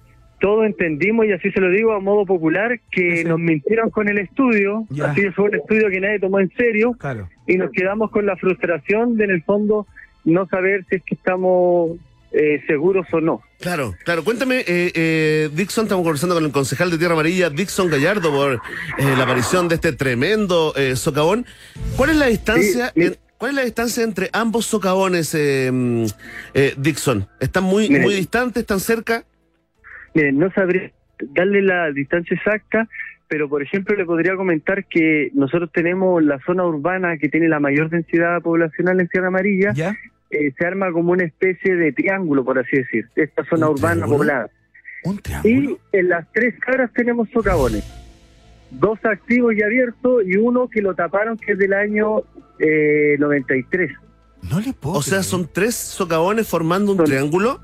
todos 0.42 0.66
entendimos, 0.66 1.26
y 1.28 1.32
así 1.32 1.52
se 1.52 1.62
lo 1.62 1.70
digo 1.70 1.94
a 1.94 2.00
modo 2.02 2.26
popular, 2.26 2.80
que 2.92 3.18
Sí, 3.20 3.24
nos 3.24 3.40
mintieron 3.40 3.90
con 3.92 4.10
el 4.10 4.18
estudio, 4.18 4.86
Ya. 4.90 5.12
así 5.12 5.22
que 5.22 5.32
fue 5.32 5.46
un 5.46 5.56
estudio 5.56 5.90
que 5.90 6.00
nadie 6.02 6.20
tomó 6.20 6.40
en 6.42 6.52
serio, 6.58 6.94
Claro. 7.00 7.30
y 7.48 7.56
nos 7.58 7.72
quedamos 7.72 8.12
con 8.12 8.26
la 8.26 8.36
frustración 8.36 9.16
de 9.18 9.24
en 9.26 9.32
el 9.32 9.44
fondo 9.44 9.88
no 10.26 10.48
saber 10.48 10.86
si 10.90 10.98
es 10.98 11.04
que 11.04 11.16
estamos 11.16 11.92
eh, 12.34 12.62
seguros 12.66 13.06
o 13.12 13.20
no. 13.20 13.42
Claro, 13.60 13.94
claro. 14.06 14.24
Cuéntame, 14.24 14.60
eh, 14.62 14.92
eh, 14.96 15.50
Dixon, 15.54 15.84
estamos 15.84 16.04
conversando 16.04 16.34
con 16.36 16.46
el 16.46 16.52
concejal 16.54 16.90
de 16.90 16.98
Tierra 16.98 17.14
Amarilla, 17.14 17.50
Dixon 17.50 17.90
Gallardo, 17.90 18.32
por 18.32 18.54
eh, 18.54 18.60
la 19.18 19.24
aparición 19.26 19.68
de 19.68 19.76
este 19.76 19.92
tremendo 19.92 20.74
eh, 20.78 20.96
socavón. 20.96 21.46
¿Cuál 21.98 22.12
es 22.12 22.16
la 22.16 22.28
distancia? 22.28 22.92
Sí, 22.96 23.02
en- 23.04 23.18
¿Cuál 23.38 23.52
es 23.52 23.56
la 23.58 23.64
distancia 23.66 24.04
entre 24.04 24.30
ambos 24.34 24.66
socavones, 24.68 25.34
eh, 25.36 25.72
mm, 25.74 26.06
eh, 26.54 26.74
Dixon? 26.78 27.28
¿Están 27.40 27.64
muy, 27.66 27.90
Mire. 27.90 28.02
muy 28.04 28.14
distantes? 28.14 28.62
¿Están 28.62 28.80
cerca? 28.80 29.26
Miren, 30.14 30.38
no 30.40 30.52
sabría 30.52 30.92
darle 31.34 31.62
la 31.62 31.92
distancia 31.92 32.36
exacta, 32.36 32.88
pero 33.28 33.48
por 33.48 33.62
ejemplo 33.62 33.96
le 33.96 34.06
podría 34.06 34.36
comentar 34.36 34.86
que 34.86 35.32
nosotros 35.34 35.70
tenemos 35.74 36.22
la 36.24 36.40
zona 36.46 36.66
urbana 36.66 37.18
que 37.18 37.30
tiene 37.30 37.48
la 37.48 37.60
mayor 37.60 37.90
densidad 37.90 38.42
poblacional 38.42 39.00
en 39.00 39.08
Sierra 39.10 39.28
Amarilla, 39.28 39.72
¿Ya? 39.74 39.96
eh, 40.32 40.52
se 40.58 40.66
arma 40.66 40.92
como 40.92 41.12
una 41.14 41.24
especie 41.24 41.76
de 41.76 41.92
triángulo, 41.94 42.44
por 42.44 42.60
así 42.60 42.76
decir, 42.78 43.08
esta 43.16 43.44
zona 43.46 43.68
¿Un 43.70 43.74
urbana 43.76 43.94
triángulo? 43.96 44.18
poblada. 44.18 44.50
¿Un 45.04 45.18
triángulo? 45.20 45.54
Y 45.94 45.98
en 45.98 46.10
las 46.10 46.32
tres 46.34 46.56
caras 46.60 46.92
tenemos 46.94 47.30
socavones, 47.30 47.84
dos 48.72 49.00
activos 49.06 49.54
y 49.56 49.64
abiertos 49.64 50.24
y 50.26 50.38
uno 50.38 50.68
que 50.70 50.82
lo 50.82 50.94
taparon 50.96 51.38
que 51.38 51.54
es 51.54 51.58
del 51.58 51.74
año 51.74 52.24
eh, 52.60 53.16
93. 53.20 53.92
No 54.50 54.60
le 54.60 54.74
puedo 54.74 54.96
O 54.98 55.02
sea, 55.02 55.24
son 55.24 55.48
tres 55.52 55.76
socavones 55.76 56.48
formando 56.48 56.92
un 56.92 56.98
Son- 56.98 57.06
triángulo. 57.06 57.60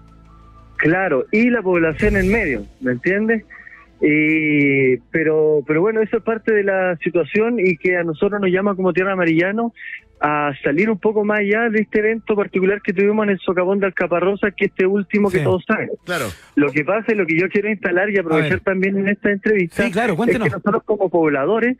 Claro, 0.78 1.26
y 1.32 1.50
la 1.50 1.62
población 1.62 2.16
en 2.18 2.32
medio, 2.32 2.64
¿me 2.82 2.92
entiendes? 2.94 3.44
Y, 4.00 4.98
pero, 5.12 5.62
pero 5.66 5.82
bueno, 5.82 6.02
eso 6.02 6.18
es 6.18 6.24
parte 6.24 6.54
de 6.54 6.64
la 6.64 6.96
situación 6.98 7.60
y 7.60 7.78
que 7.78 7.98
a 7.98 8.04
nosotros 8.04 8.40
nos 8.40 8.52
llama 8.52 8.76
como 8.76 8.94
Tierra 8.94 9.14
Amarillano 9.14 9.74
a 10.20 10.52
salir 10.64 10.90
un 10.90 11.00
poco 11.00 11.24
más 11.24 11.40
allá 11.40 11.70
de 11.70 11.80
este 11.82 12.00
evento 12.00 12.36
particular 12.36 12.82
que 12.82 12.94
tuvimos 12.94 13.24
en 13.26 13.32
el 13.32 13.40
socavón 13.40 13.80
de 13.80 13.88
Alcaparrosa, 13.88 14.52
que 14.52 14.66
este 14.66 14.86
último 14.86 15.30
Sí. 15.30 15.38
que 15.38 15.44
todos 15.44 15.64
saben. 15.68 15.90
Claro. 16.06 16.26
Lo 16.56 16.72
que 16.72 16.84
pasa 16.84 17.12
y 17.12 17.16
lo 17.16 17.26
que 17.26 17.38
yo 17.40 17.50
quiero 17.50 17.70
instalar 17.70 18.10
y 18.10 18.18
aprovechar 18.18 18.60
también 18.62 18.98
en 18.98 19.10
esta 19.10 19.32
entrevista 19.32 19.84
Sí, 19.84 19.92
claro, 19.92 20.14
es 20.14 20.30
que 20.32 20.40
nosotros 20.40 20.84
como 20.86 21.10
pobladores, 21.10 21.78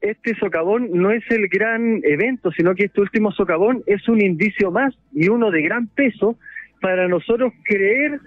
este 0.00 0.34
socavón 0.36 0.88
no 0.92 1.10
es 1.10 1.22
el 1.30 1.48
gran 1.48 2.00
evento, 2.04 2.50
sino 2.52 2.74
que 2.74 2.84
este 2.86 3.00
último 3.00 3.32
socavón 3.32 3.82
es 3.86 4.08
un 4.08 4.20
indicio 4.20 4.70
más 4.70 4.94
y 5.12 5.28
uno 5.28 5.50
de 5.50 5.62
gran 5.62 5.88
peso 5.88 6.36
para 6.80 7.08
nosotros 7.08 7.52
creer 7.64 8.18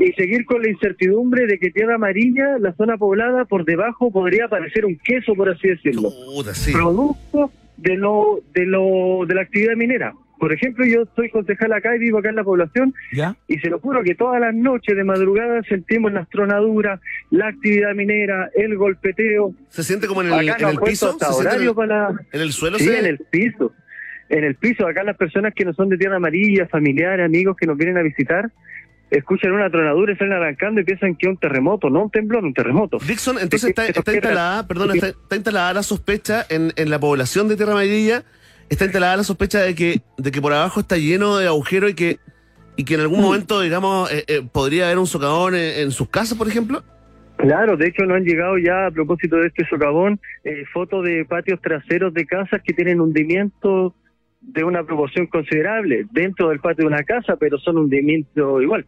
y 0.00 0.12
seguir 0.12 0.44
con 0.44 0.62
la 0.62 0.70
incertidumbre 0.70 1.46
de 1.46 1.58
que 1.58 1.70
Tierra 1.70 1.96
Amarilla, 1.96 2.58
la 2.58 2.72
zona 2.74 2.96
poblada, 2.96 3.44
por 3.44 3.64
debajo 3.64 4.10
podría 4.10 4.46
aparecer 4.46 4.84
un 4.86 4.96
queso, 4.98 5.34
por 5.34 5.48
así 5.50 5.68
decirlo. 5.68 6.10
Sí. 6.54 6.72
Producto 6.72 7.50
de 7.76 7.96
lo, 7.96 8.40
de 8.54 8.66
lo, 8.66 9.24
de 9.26 9.34
la 9.34 9.42
actividad 9.42 9.76
minera. 9.76 10.12
Por 10.38 10.52
ejemplo, 10.52 10.86
yo 10.86 11.02
soy 11.16 11.30
concejal 11.30 11.72
acá 11.72 11.96
y 11.96 11.98
vivo 11.98 12.18
acá 12.18 12.28
en 12.28 12.36
la 12.36 12.44
población 12.44 12.94
¿Ya? 13.12 13.36
y 13.48 13.58
se 13.58 13.68
lo 13.68 13.80
juro 13.80 14.04
que 14.04 14.14
todas 14.14 14.40
las 14.40 14.54
noches 14.54 14.96
de 14.96 15.02
madrugada 15.02 15.62
sentimos 15.68 16.12
las 16.12 16.28
tronaduras, 16.28 17.00
la 17.30 17.48
actividad 17.48 17.92
minera, 17.94 18.48
el 18.54 18.76
golpeteo. 18.76 19.52
Se 19.68 19.82
siente 19.82 20.06
como 20.06 20.22
en 20.22 20.32
el, 20.32 20.48
en 20.48 20.76
piso. 20.84 21.10
hasta 21.10 21.26
se 21.26 21.32
siente 21.32 21.40
en, 21.42 21.46
horario 21.48 21.70
el, 21.70 21.74
para... 21.76 22.08
en 22.32 22.40
el 22.40 22.52
suelo. 22.52 22.78
Sí, 22.78 22.84
se- 22.84 22.98
en 23.00 23.06
el 23.06 23.18
piso. 23.30 23.72
En 24.28 24.44
el 24.44 24.56
piso, 24.56 24.86
acá 24.86 25.02
las 25.04 25.16
personas 25.16 25.54
que 25.54 25.64
no 25.64 25.72
son 25.72 25.88
de 25.88 25.96
Tierra 25.96 26.16
Amarilla, 26.16 26.66
familiares, 26.68 27.24
amigos 27.24 27.56
que 27.56 27.66
nos 27.66 27.76
vienen 27.78 27.96
a 27.96 28.02
visitar, 28.02 28.50
escuchan 29.10 29.52
una 29.52 29.70
tronadura 29.70 30.12
y 30.12 30.16
salen 30.16 30.34
arrancando 30.34 30.80
y 30.80 30.84
piensan 30.84 31.14
que 31.16 31.26
es 31.26 31.30
un 31.30 31.38
terremoto, 31.38 31.88
no 31.88 32.02
un 32.04 32.10
temblor, 32.10 32.44
un 32.44 32.52
terremoto. 32.52 32.98
Dixon, 33.06 33.38
entonces 33.38 33.70
está, 33.70 33.86
está 33.86 34.12
instalada, 34.12 34.66
perdón, 34.66 34.90
está, 34.94 35.08
está 35.08 35.36
instalada 35.36 35.72
la 35.74 35.82
sospecha 35.82 36.44
en, 36.50 36.72
en 36.76 36.90
la 36.90 36.98
población 36.98 37.48
de 37.48 37.56
Tierra 37.56 37.72
Amarilla, 37.72 38.22
está 38.68 38.84
instalada 38.84 39.16
la 39.16 39.24
sospecha 39.24 39.60
de 39.60 39.74
que, 39.74 40.02
de 40.18 40.30
que 40.30 40.42
por 40.42 40.52
abajo 40.52 40.80
está 40.80 40.98
lleno 40.98 41.38
de 41.38 41.46
agujeros 41.46 41.90
y 41.92 41.94
que, 41.94 42.18
y 42.76 42.84
que 42.84 42.94
en 42.94 43.00
Mm. 43.00 43.04
algún 43.04 43.20
momento, 43.22 43.60
digamos, 43.62 44.12
eh, 44.12 44.24
eh, 44.28 44.42
podría 44.52 44.84
haber 44.86 44.98
un 44.98 45.06
socavón 45.06 45.54
en, 45.54 45.84
en 45.84 45.90
sus 45.90 46.10
casas, 46.10 46.36
por 46.36 46.46
ejemplo. 46.46 46.84
Claro, 47.38 47.76
de 47.76 47.86
hecho 47.86 48.04
nos 48.04 48.16
han 48.18 48.24
llegado 48.24 48.58
ya 48.58 48.86
a 48.86 48.90
propósito 48.90 49.36
de 49.36 49.46
este 49.46 49.64
socavón 49.68 50.20
eh, 50.44 50.64
fotos 50.72 51.04
de 51.04 51.24
patios 51.24 51.60
traseros 51.62 52.12
de 52.12 52.26
casas 52.26 52.60
que 52.62 52.74
tienen 52.74 53.00
hundimiento 53.00 53.94
de 54.40 54.64
una 54.64 54.84
proporción 54.84 55.26
considerable 55.26 56.06
dentro 56.10 56.48
del 56.48 56.60
patio 56.60 56.84
de 56.84 56.94
una 56.94 57.02
casa, 57.04 57.36
pero 57.36 57.58
son 57.58 57.78
hundimientos 57.78 58.62
igual. 58.62 58.86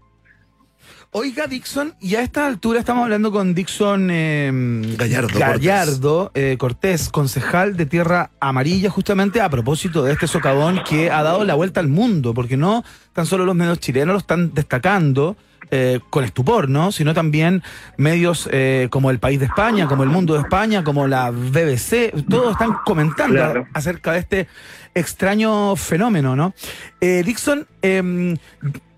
Oiga, 1.12 1.48
Dixon, 1.48 1.94
y 2.01 2.14
a 2.14 2.22
esta 2.22 2.46
altura 2.46 2.78
estamos 2.78 3.03
hablando 3.03 3.32
con 3.32 3.53
Dixon 3.53 4.11
eh, 4.12 4.51
Gallardo 4.96 5.38
Gallardo, 5.38 6.30
eh, 6.34 6.55
Cortés, 6.57 7.09
concejal 7.09 7.76
de 7.76 7.86
Tierra 7.86 8.30
Amarilla, 8.38 8.90
justamente 8.90 9.40
a 9.40 9.51
propósito 9.51 10.05
de 10.05 10.12
este 10.12 10.28
socavón 10.28 10.82
que 10.88 11.11
ha 11.11 11.24
dado 11.24 11.44
la 11.44 11.55
vuelta 11.55 11.80
al 11.80 11.88
mundo, 11.88 12.32
porque 12.32 12.57
no 12.57 12.84
tan 13.12 13.26
solo 13.26 13.44
los 13.44 13.57
medios 13.57 13.80
chilenos 13.80 14.12
lo 14.12 14.18
están 14.18 14.55
destacando 14.55 15.36
eh, 15.70 16.00
con 16.11 16.24
estupor, 16.24 16.68
¿no? 16.68 16.92
Sino 16.92 17.14
también 17.14 17.62
medios 17.96 18.48
eh, 18.52 18.88
como 18.90 19.11
El 19.11 19.18
País 19.18 19.38
de 19.40 19.46
España, 19.46 19.86
como 19.86 20.02
El 20.02 20.08
Mundo 20.08 20.34
de 20.34 20.40
España, 20.40 20.82
como 20.84 21.06
la 21.06 21.30
BBC, 21.30 22.12
todos 22.28 22.52
están 22.52 22.78
comentando 22.84 23.34
Claro. 23.36 23.66
acerca 23.72 24.12
de 24.12 24.18
este 24.18 24.48
extraño 24.94 25.76
fenómeno, 25.76 26.34
¿no? 26.36 26.54
Eh, 27.00 27.22
Dixon, 27.24 27.66
em, 27.82 28.36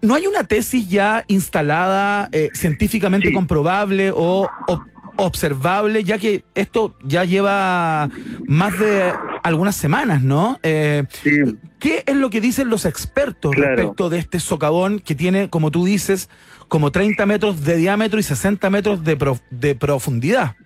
¿no 0.01 0.15
hay 0.15 0.27
una 0.27 0.45
tesis 0.45 0.89
ya 0.89 1.25
instalada, 1.29 2.31
científicamente 2.55 3.29
Sí. 3.29 3.35
comprobable 3.35 4.11
o, 4.11 4.49
o- 4.69 4.85
observable, 5.17 6.03
ya 6.05 6.17
que 6.19 6.43
esto 6.55 6.97
ya 7.05 7.25
lleva 7.25 8.09
más 8.47 8.79
de 8.79 9.13
algunas 9.43 9.77
semanas, 9.77 10.23
¿no? 10.23 10.59
Eh, 10.63 11.05
Sí. 11.23 11.31
¿Qué 11.79 12.03
es 12.07 12.15
lo 12.17 12.31
que 12.31 12.41
dicen 12.41 12.69
los 12.71 12.85
expertos 12.87 13.53
Claro. 13.55 13.75
respecto 13.77 14.09
de 14.09 14.19
este 14.19 14.39
socavón 14.41 15.01
que 15.01 15.15
tiene, 15.15 15.51
como 15.51 15.71
tú 15.71 15.85
dices, 15.85 16.29
como 16.73 16.91
30 16.91 17.27
metros 17.27 17.67
de 17.67 17.77
diámetro 17.77 18.19
y 18.19 18.23
60 18.23 18.71
metros 18.71 19.05
de, 19.05 19.15
prof- 19.19 19.43
de 19.51 19.75
profundidad? 19.75 20.57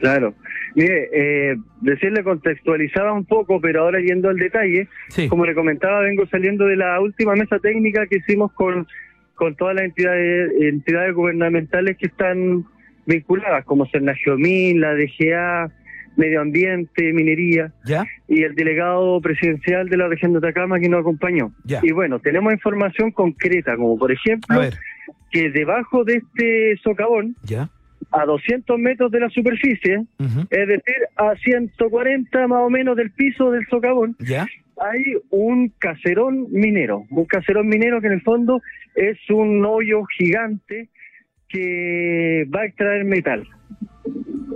Claro. 0.00 0.34
Mire, 0.74 1.08
eh, 1.12 1.56
decirle 1.80 2.24
contextualizaba 2.24 3.12
un 3.12 3.24
poco, 3.24 3.60
pero 3.60 3.82
ahora 3.82 4.00
yendo 4.00 4.28
al 4.30 4.36
detalle, 4.36 4.88
Sí. 5.10 5.28
como 5.28 5.46
le 5.46 5.54
comentaba, 5.54 6.00
vengo 6.00 6.26
saliendo 6.26 6.66
de 6.66 6.74
la 6.74 7.00
última 7.00 7.36
mesa 7.36 7.60
técnica 7.60 8.06
que 8.08 8.16
hicimos 8.16 8.50
con, 8.52 8.88
con 9.36 9.54
todas 9.54 9.76
las 9.76 9.84
entidades, 9.84 10.50
entidades 10.60 11.14
gubernamentales 11.14 11.96
que 11.96 12.06
están 12.06 12.64
vinculadas, 13.06 13.64
como 13.64 13.86
Cernagiomín, 13.86 14.80
la 14.80 14.94
DGA, 14.94 15.70
Medio 16.16 16.40
Ambiente, 16.40 17.12
Minería, 17.12 17.72
¿Ya? 17.84 18.04
y 18.26 18.42
el 18.42 18.56
delegado 18.56 19.20
presidencial 19.20 19.88
de 19.88 19.96
la 19.98 20.08
región 20.08 20.32
de 20.32 20.38
Atacama 20.38 20.80
que 20.80 20.88
nos 20.88 21.00
acompañó. 21.02 21.52
Ya. 21.64 21.78
Y 21.84 21.92
bueno, 21.92 22.18
tenemos 22.18 22.52
información 22.52 23.12
concreta, 23.12 23.76
como 23.76 23.96
por 23.96 24.10
A 24.10 24.14
ejemplo, 24.14 24.58
ver, 24.58 24.74
que 25.30 25.50
debajo 25.50 26.04
de 26.04 26.16
este 26.16 26.76
socavón, 26.82 27.36
¿ya? 27.44 27.70
a 28.10 28.24
200 28.24 28.78
metros 28.78 29.10
de 29.10 29.20
la 29.20 29.28
superficie, 29.28 30.04
es 30.18 30.68
decir, 30.68 30.96
a 31.16 31.34
140 31.36 32.46
más 32.46 32.60
o 32.60 32.70
menos 32.70 32.96
del 32.96 33.10
piso 33.10 33.50
del 33.50 33.66
socavón, 33.68 34.16
¿Ya? 34.20 34.46
hay 34.80 35.02
un 35.30 35.72
caserón 35.78 36.46
minero. 36.50 37.04
Un 37.10 37.26
caserón 37.26 37.68
minero 37.68 38.00
que 38.00 38.06
en 38.06 38.14
el 38.14 38.22
fondo 38.22 38.62
es 38.94 39.18
un 39.30 39.64
hoyo 39.64 40.04
gigante 40.16 40.88
que 41.48 42.46
va 42.54 42.62
a 42.62 42.66
extraer 42.66 43.04
metal. 43.04 43.46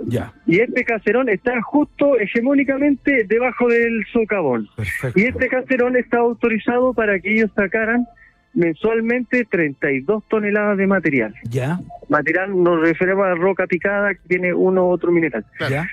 Ya. 0.07 0.33
Y 0.45 0.59
este 0.59 0.83
caserón 0.83 1.29
está 1.29 1.61
justo 1.61 2.17
hegemónicamente 2.19 3.23
debajo 3.25 3.67
del 3.67 4.05
socavón. 4.11 4.67
Perfecto. 4.75 5.19
Y 5.19 5.23
este 5.23 5.47
caserón 5.47 5.95
está 5.95 6.17
autorizado 6.17 6.93
para 6.93 7.19
que 7.19 7.33
ellos 7.33 7.51
sacaran 7.55 8.05
mensualmente 8.53 9.45
32 9.45 10.23
toneladas 10.29 10.77
de 10.77 10.87
material. 10.87 11.33
¿Ya? 11.49 11.79
Material 12.09 12.61
nos 12.63 12.81
referimos 12.81 13.25
a 13.25 13.35
roca 13.35 13.65
picada 13.67 14.13
que 14.13 14.21
tiene 14.27 14.53
uno 14.53 14.85
u 14.87 14.89
otro 14.91 15.11
mineral. 15.11 15.45
¿Ya? 15.69 15.87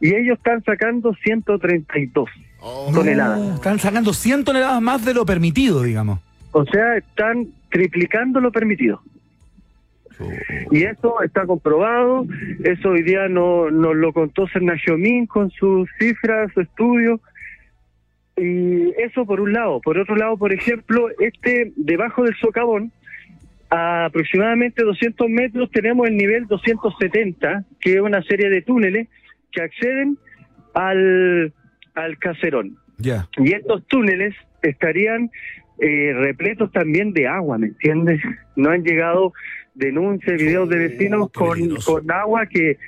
Y 0.00 0.14
ellos 0.14 0.36
están 0.38 0.62
sacando 0.64 1.14
132 1.22 2.28
Oh, 2.64 2.90
toneladas. 2.94 3.38
No, 3.40 3.54
están 3.56 3.78
sacando 3.80 4.12
100 4.12 4.44
toneladas 4.44 4.80
más 4.80 5.04
de 5.04 5.14
lo 5.14 5.26
permitido, 5.26 5.82
digamos. 5.82 6.20
O 6.52 6.64
sea, 6.66 6.96
están 6.96 7.48
triplicando 7.70 8.38
lo 8.40 8.52
permitido. 8.52 9.02
Y 10.70 10.84
eso 10.84 11.20
está 11.22 11.46
comprobado, 11.46 12.24
eso 12.62 12.90
hoy 12.90 13.02
día 13.02 13.26
no- 13.28 13.70
nos 13.70 13.96
lo 13.96 14.12
contó 14.12 14.46
Cernagiomín 14.46 15.26
con 15.26 15.50
sus 15.50 15.88
cifras, 15.98 16.52
su 16.52 16.60
estudio. 16.60 17.20
Y 18.36 18.90
eso 18.98 19.26
por 19.26 19.40
un 19.40 19.52
lado. 19.52 19.80
Por 19.80 19.98
otro 19.98 20.16
lado, 20.16 20.36
por 20.36 20.52
ejemplo, 20.52 21.08
este 21.18 21.72
debajo 21.76 22.24
del 22.24 22.34
socavón, 22.36 22.92
a 23.70 24.06
aproximadamente 24.06 24.82
200 24.82 25.28
metros, 25.28 25.70
tenemos 25.70 26.06
el 26.06 26.16
nivel 26.16 26.46
270, 26.46 27.64
que 27.80 27.94
es 27.94 28.00
una 28.00 28.22
serie 28.22 28.50
de 28.50 28.62
túneles 28.62 29.08
que 29.50 29.62
acceden 29.62 30.18
al, 30.74 31.52
al 31.94 32.18
caserón. 32.18 32.76
Ya. 32.98 33.28
Y 33.38 33.52
estos 33.52 33.86
túneles 33.86 34.34
estarían 34.62 35.30
eh, 35.78 36.12
repletos 36.14 36.70
también 36.72 37.12
de 37.12 37.26
agua, 37.26 37.58
¿me 37.58 37.68
entiendes? 37.68 38.20
No 38.56 38.70
han 38.70 38.84
llegado 38.84 39.32
denuncias, 39.74 40.40
videos 40.40 40.68
de 40.68 40.78
vecinos 40.78 41.30
con, 41.32 41.76
con 41.84 42.10
agua 42.10 42.46
que, 42.46 42.78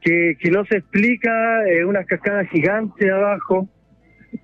que, 0.00 0.36
que 0.38 0.50
no 0.50 0.64
se 0.66 0.78
explica, 0.78 1.66
eh, 1.68 1.84
unas 1.84 2.06
cascadas 2.06 2.48
gigantes 2.50 3.10
abajo. 3.10 3.68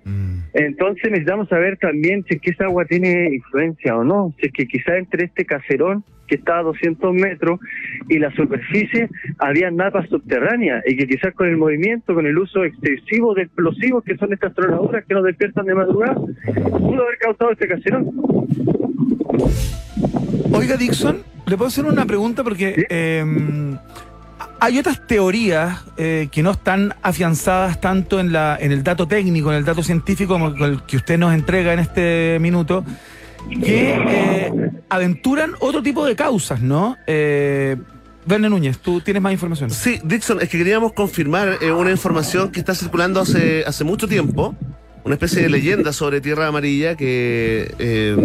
Mm. 0.03 0.39
Entonces 0.53 1.11
necesitamos 1.11 1.49
saber 1.49 1.77
también 1.77 2.23
si 2.27 2.35
es 2.35 2.41
que 2.41 2.51
esa 2.51 2.65
agua 2.65 2.85
tiene 2.85 3.33
influencia 3.33 3.95
o 3.95 4.03
no, 4.03 4.33
si 4.39 4.47
es 4.47 4.53
que 4.53 4.67
quizá 4.67 4.97
entre 4.97 5.25
este 5.25 5.45
caserón 5.45 6.03
que 6.27 6.35
está 6.35 6.59
a 6.59 6.63
200 6.63 7.13
metros 7.13 7.59
y 8.09 8.17
la 8.19 8.31
superficie 8.35 9.09
había 9.39 9.69
napas 9.69 10.09
subterráneas 10.09 10.83
y 10.87 10.95
que 10.97 11.07
quizás 11.07 11.33
con 11.33 11.47
el 11.47 11.57
movimiento, 11.57 12.13
con 12.13 12.25
el 12.25 12.37
uso 12.37 12.63
excesivo 12.63 13.33
de 13.35 13.43
explosivos 13.43 14.03
que 14.03 14.17
son 14.17 14.33
estas 14.33 14.53
tronaduras 14.55 15.05
que 15.05 15.13
nos 15.13 15.23
despiertan 15.23 15.65
de 15.65 15.75
madrugada, 15.75 16.15
pudo 16.15 17.03
haber 17.03 17.17
causado 17.19 17.51
este 17.51 17.67
caserón. 17.67 18.11
Oiga, 20.51 20.77
Dixon, 20.77 21.17
le 21.45 21.57
puedo 21.57 21.67
hacer 21.67 21.85
una 21.85 22.05
pregunta 22.05 22.43
porque 22.43 22.85
eh, 22.89 23.23
hay 24.65 24.79
otras 24.79 25.05
teorías 25.05 25.83
eh, 25.95 26.27
que 26.31 26.41
no 26.41 26.49
están 26.49 26.95
afianzadas 27.03 27.79
tanto 27.79 28.19
en, 28.19 28.35
el 28.35 28.83
dato 28.83 29.07
técnico, 29.07 29.51
en 29.51 29.59
el 29.59 29.63
dato 29.63 29.83
científico 29.83 30.33
como 30.33 30.47
el 30.47 30.81
que 30.83 30.97
usted 30.97 31.19
nos 31.19 31.35
entrega 31.35 31.71
en 31.71 31.77
este 31.77 32.39
minuto, 32.41 32.83
que 33.63 33.93
eh, 33.95 34.71
aventuran 34.89 35.51
otro 35.59 35.83
tipo 35.83 36.03
de 36.03 36.15
causas, 36.15 36.61
¿no? 36.61 36.97
Eh, 37.05 37.75
Verne 38.25 38.49
Núñez, 38.49 38.79
tú 38.79 39.01
tienes 39.01 39.21
más 39.21 39.33
información. 39.33 39.69
Sí, 39.69 39.99
Dixon, 40.03 40.41
es 40.41 40.49
que 40.49 40.57
queríamos 40.57 40.93
confirmar 40.93 41.59
eh, 41.61 41.71
una 41.71 41.91
información 41.91 42.51
que 42.51 42.59
está 42.59 42.73
circulando 42.73 43.21
hace, 43.21 43.83
mucho 43.83 44.07
tiempo, 44.07 44.55
una 45.03 45.13
especie 45.13 45.43
de 45.43 45.49
leyenda 45.49 45.93
sobre 45.93 46.21
Tierra 46.21 46.47
Amarilla 46.47 46.95
que 46.95 48.15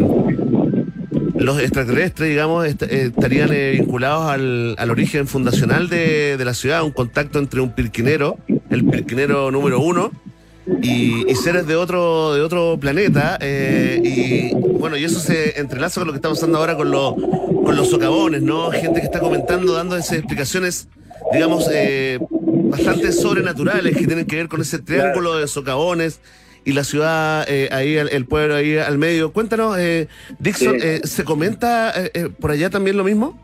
los 1.40 1.58
extraterrestres, 1.58 2.28
digamos, 2.28 2.66
eh, 2.66 2.76
estarían 2.90 3.50
eh, 3.52 3.72
vinculados 3.72 4.30
al, 4.30 4.74
al 4.78 4.90
origen 4.90 5.26
fundacional 5.26 5.88
de, 5.88 6.36
de 6.36 6.44
la 6.44 6.54
ciudad, 6.54 6.82
un 6.82 6.92
contacto 6.92 7.38
entre 7.38 7.60
un 7.60 7.72
pirquinero, 7.74 8.38
el 8.70 8.84
pirquinero 8.84 9.50
número 9.50 9.80
uno, 9.80 10.10
y, 10.82 11.30
y 11.30 11.34
seres 11.34 11.66
de 11.66 11.76
otro 11.76 12.34
de 12.34 12.42
otro 12.42 12.78
planeta 12.78 13.38
eh, 13.40 14.00
y 14.04 14.54
bueno 14.54 14.96
y 14.96 15.04
eso 15.04 15.18
se 15.18 15.58
entrelaza 15.58 16.00
con 16.00 16.06
lo 16.06 16.12
que 16.12 16.18
está 16.18 16.28
pasando 16.28 16.58
ahora 16.58 16.76
con 16.76 16.90
los 16.90 17.14
con 17.14 17.76
los 17.76 17.90
socavones 17.90 18.42
no 18.42 18.70
gente 18.70 19.00
que 19.00 19.06
está 19.06 19.20
comentando 19.20 19.72
dando 19.72 19.96
esas 19.96 20.18
explicaciones 20.18 20.88
digamos 21.32 21.68
eh, 21.72 22.18
bastante 22.30 23.12
sobrenaturales 23.12 23.96
que 23.96 24.06
tienen 24.06 24.26
que 24.26 24.36
ver 24.36 24.48
con 24.48 24.60
ese 24.60 24.78
triángulo 24.78 25.38
de 25.38 25.48
socavones 25.48 26.20
y 26.64 26.72
la 26.72 26.84
ciudad 26.84 27.44
eh, 27.48 27.68
ahí, 27.72 27.96
el, 27.96 28.08
el 28.10 28.26
pueblo 28.26 28.54
ahí 28.54 28.76
al 28.76 28.98
medio. 28.98 29.32
Cuéntanos, 29.32 29.78
eh, 29.78 30.08
Dixon, 30.38 30.78
Sí. 30.80 30.86
eh, 30.86 31.00
¿se 31.04 31.24
comenta 31.24 31.90
eh, 31.96 32.10
eh, 32.14 32.28
por 32.40 32.50
allá 32.50 32.70
también 32.70 32.96
lo 32.96 33.04
mismo? 33.04 33.38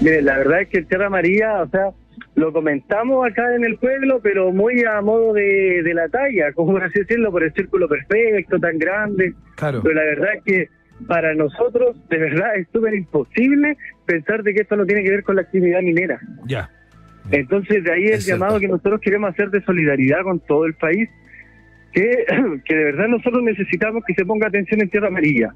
Mire, 0.00 0.22
la 0.22 0.38
verdad 0.38 0.62
es 0.62 0.68
que 0.68 0.78
el 0.78 0.86
Tierra 0.86 1.10
María, 1.10 1.62
o 1.62 1.68
sea, 1.68 1.90
lo 2.36 2.52
comentamos 2.52 3.26
acá 3.30 3.54
en 3.54 3.64
el 3.64 3.76
pueblo, 3.76 4.20
pero 4.22 4.50
muy 4.50 4.82
a 4.84 5.00
modo 5.02 5.34
de, 5.34 5.82
de 5.82 5.94
la 5.94 6.08
talla, 6.08 6.52
como 6.54 6.72
por 6.72 6.84
así 6.84 7.00
decirlo, 7.00 7.30
por 7.30 7.42
el 7.42 7.52
círculo 7.52 7.86
perfecto, 7.88 8.58
tan 8.58 8.78
grande. 8.78 9.34
Claro. 9.56 9.80
Pero 9.82 9.94
la 9.94 10.02
verdad 10.04 10.28
es 10.36 10.42
que 10.44 10.68
para 11.06 11.34
nosotros, 11.34 11.96
de 12.08 12.18
verdad, 12.18 12.56
es 12.56 12.66
súper 12.72 12.94
imposible 12.94 13.76
pensar 14.06 14.42
de 14.42 14.54
que 14.54 14.60
esto 14.62 14.76
no 14.76 14.86
tiene 14.86 15.02
que 15.02 15.10
ver 15.10 15.22
con 15.22 15.36
la 15.36 15.42
actividad 15.42 15.82
minera. 15.82 16.18
Ya. 16.46 16.70
Entonces, 17.30 17.84
de 17.84 17.92
ahí 17.92 18.04
el 18.06 18.14
Es 18.14 18.24
cierto. 18.24 18.42
llamado 18.44 18.60
que 18.60 18.68
nosotros 18.68 19.00
queremos 19.02 19.30
hacer 19.30 19.50
de 19.50 19.62
solidaridad 19.64 20.22
con 20.22 20.40
todo 20.40 20.64
el 20.66 20.74
país, 20.74 21.08
que, 21.92 22.24
que 22.64 22.74
de 22.74 22.84
verdad 22.84 23.08
nosotros 23.08 23.42
necesitamos 23.42 24.02
que 24.06 24.14
se 24.14 24.24
ponga 24.24 24.46
atención 24.48 24.80
en 24.80 24.90
Tierra 24.90 25.08
Amarilla. 25.08 25.54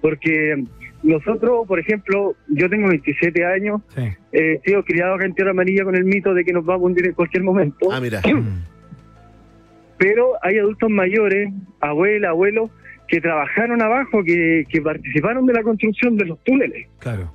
Porque 0.00 0.62
nosotros, 1.02 1.66
por 1.66 1.78
ejemplo, 1.78 2.34
yo 2.48 2.68
tengo 2.68 2.88
27 2.88 3.44
años, 3.44 3.80
Sí. 3.94 4.02
eh, 4.32 4.60
he 4.62 4.68
sido 4.70 4.84
criado 4.84 5.14
acá 5.14 5.24
en 5.26 5.34
Tierra 5.34 5.50
Amarilla 5.52 5.84
con 5.84 5.94
el 5.96 6.04
mito 6.04 6.34
de 6.34 6.44
que 6.44 6.52
nos 6.52 6.68
va 6.68 6.74
a 6.74 6.78
hundir 6.78 7.06
en 7.06 7.12
cualquier 7.14 7.42
momento, 7.42 7.90
Ah, 7.92 8.00
mira. 8.00 8.20
pero 9.98 10.32
hay 10.42 10.58
adultos 10.58 10.90
mayores, 10.90 11.50
abuelas, 11.80 12.30
abuelos, 12.30 12.70
que 13.08 13.20
trabajaron 13.20 13.80
abajo, 13.82 14.24
que, 14.24 14.64
que 14.68 14.80
participaron 14.80 15.46
de 15.46 15.52
la 15.52 15.62
construcción 15.62 16.16
de 16.16 16.24
los 16.26 16.42
túneles. 16.42 16.86
Claro. 16.98 17.30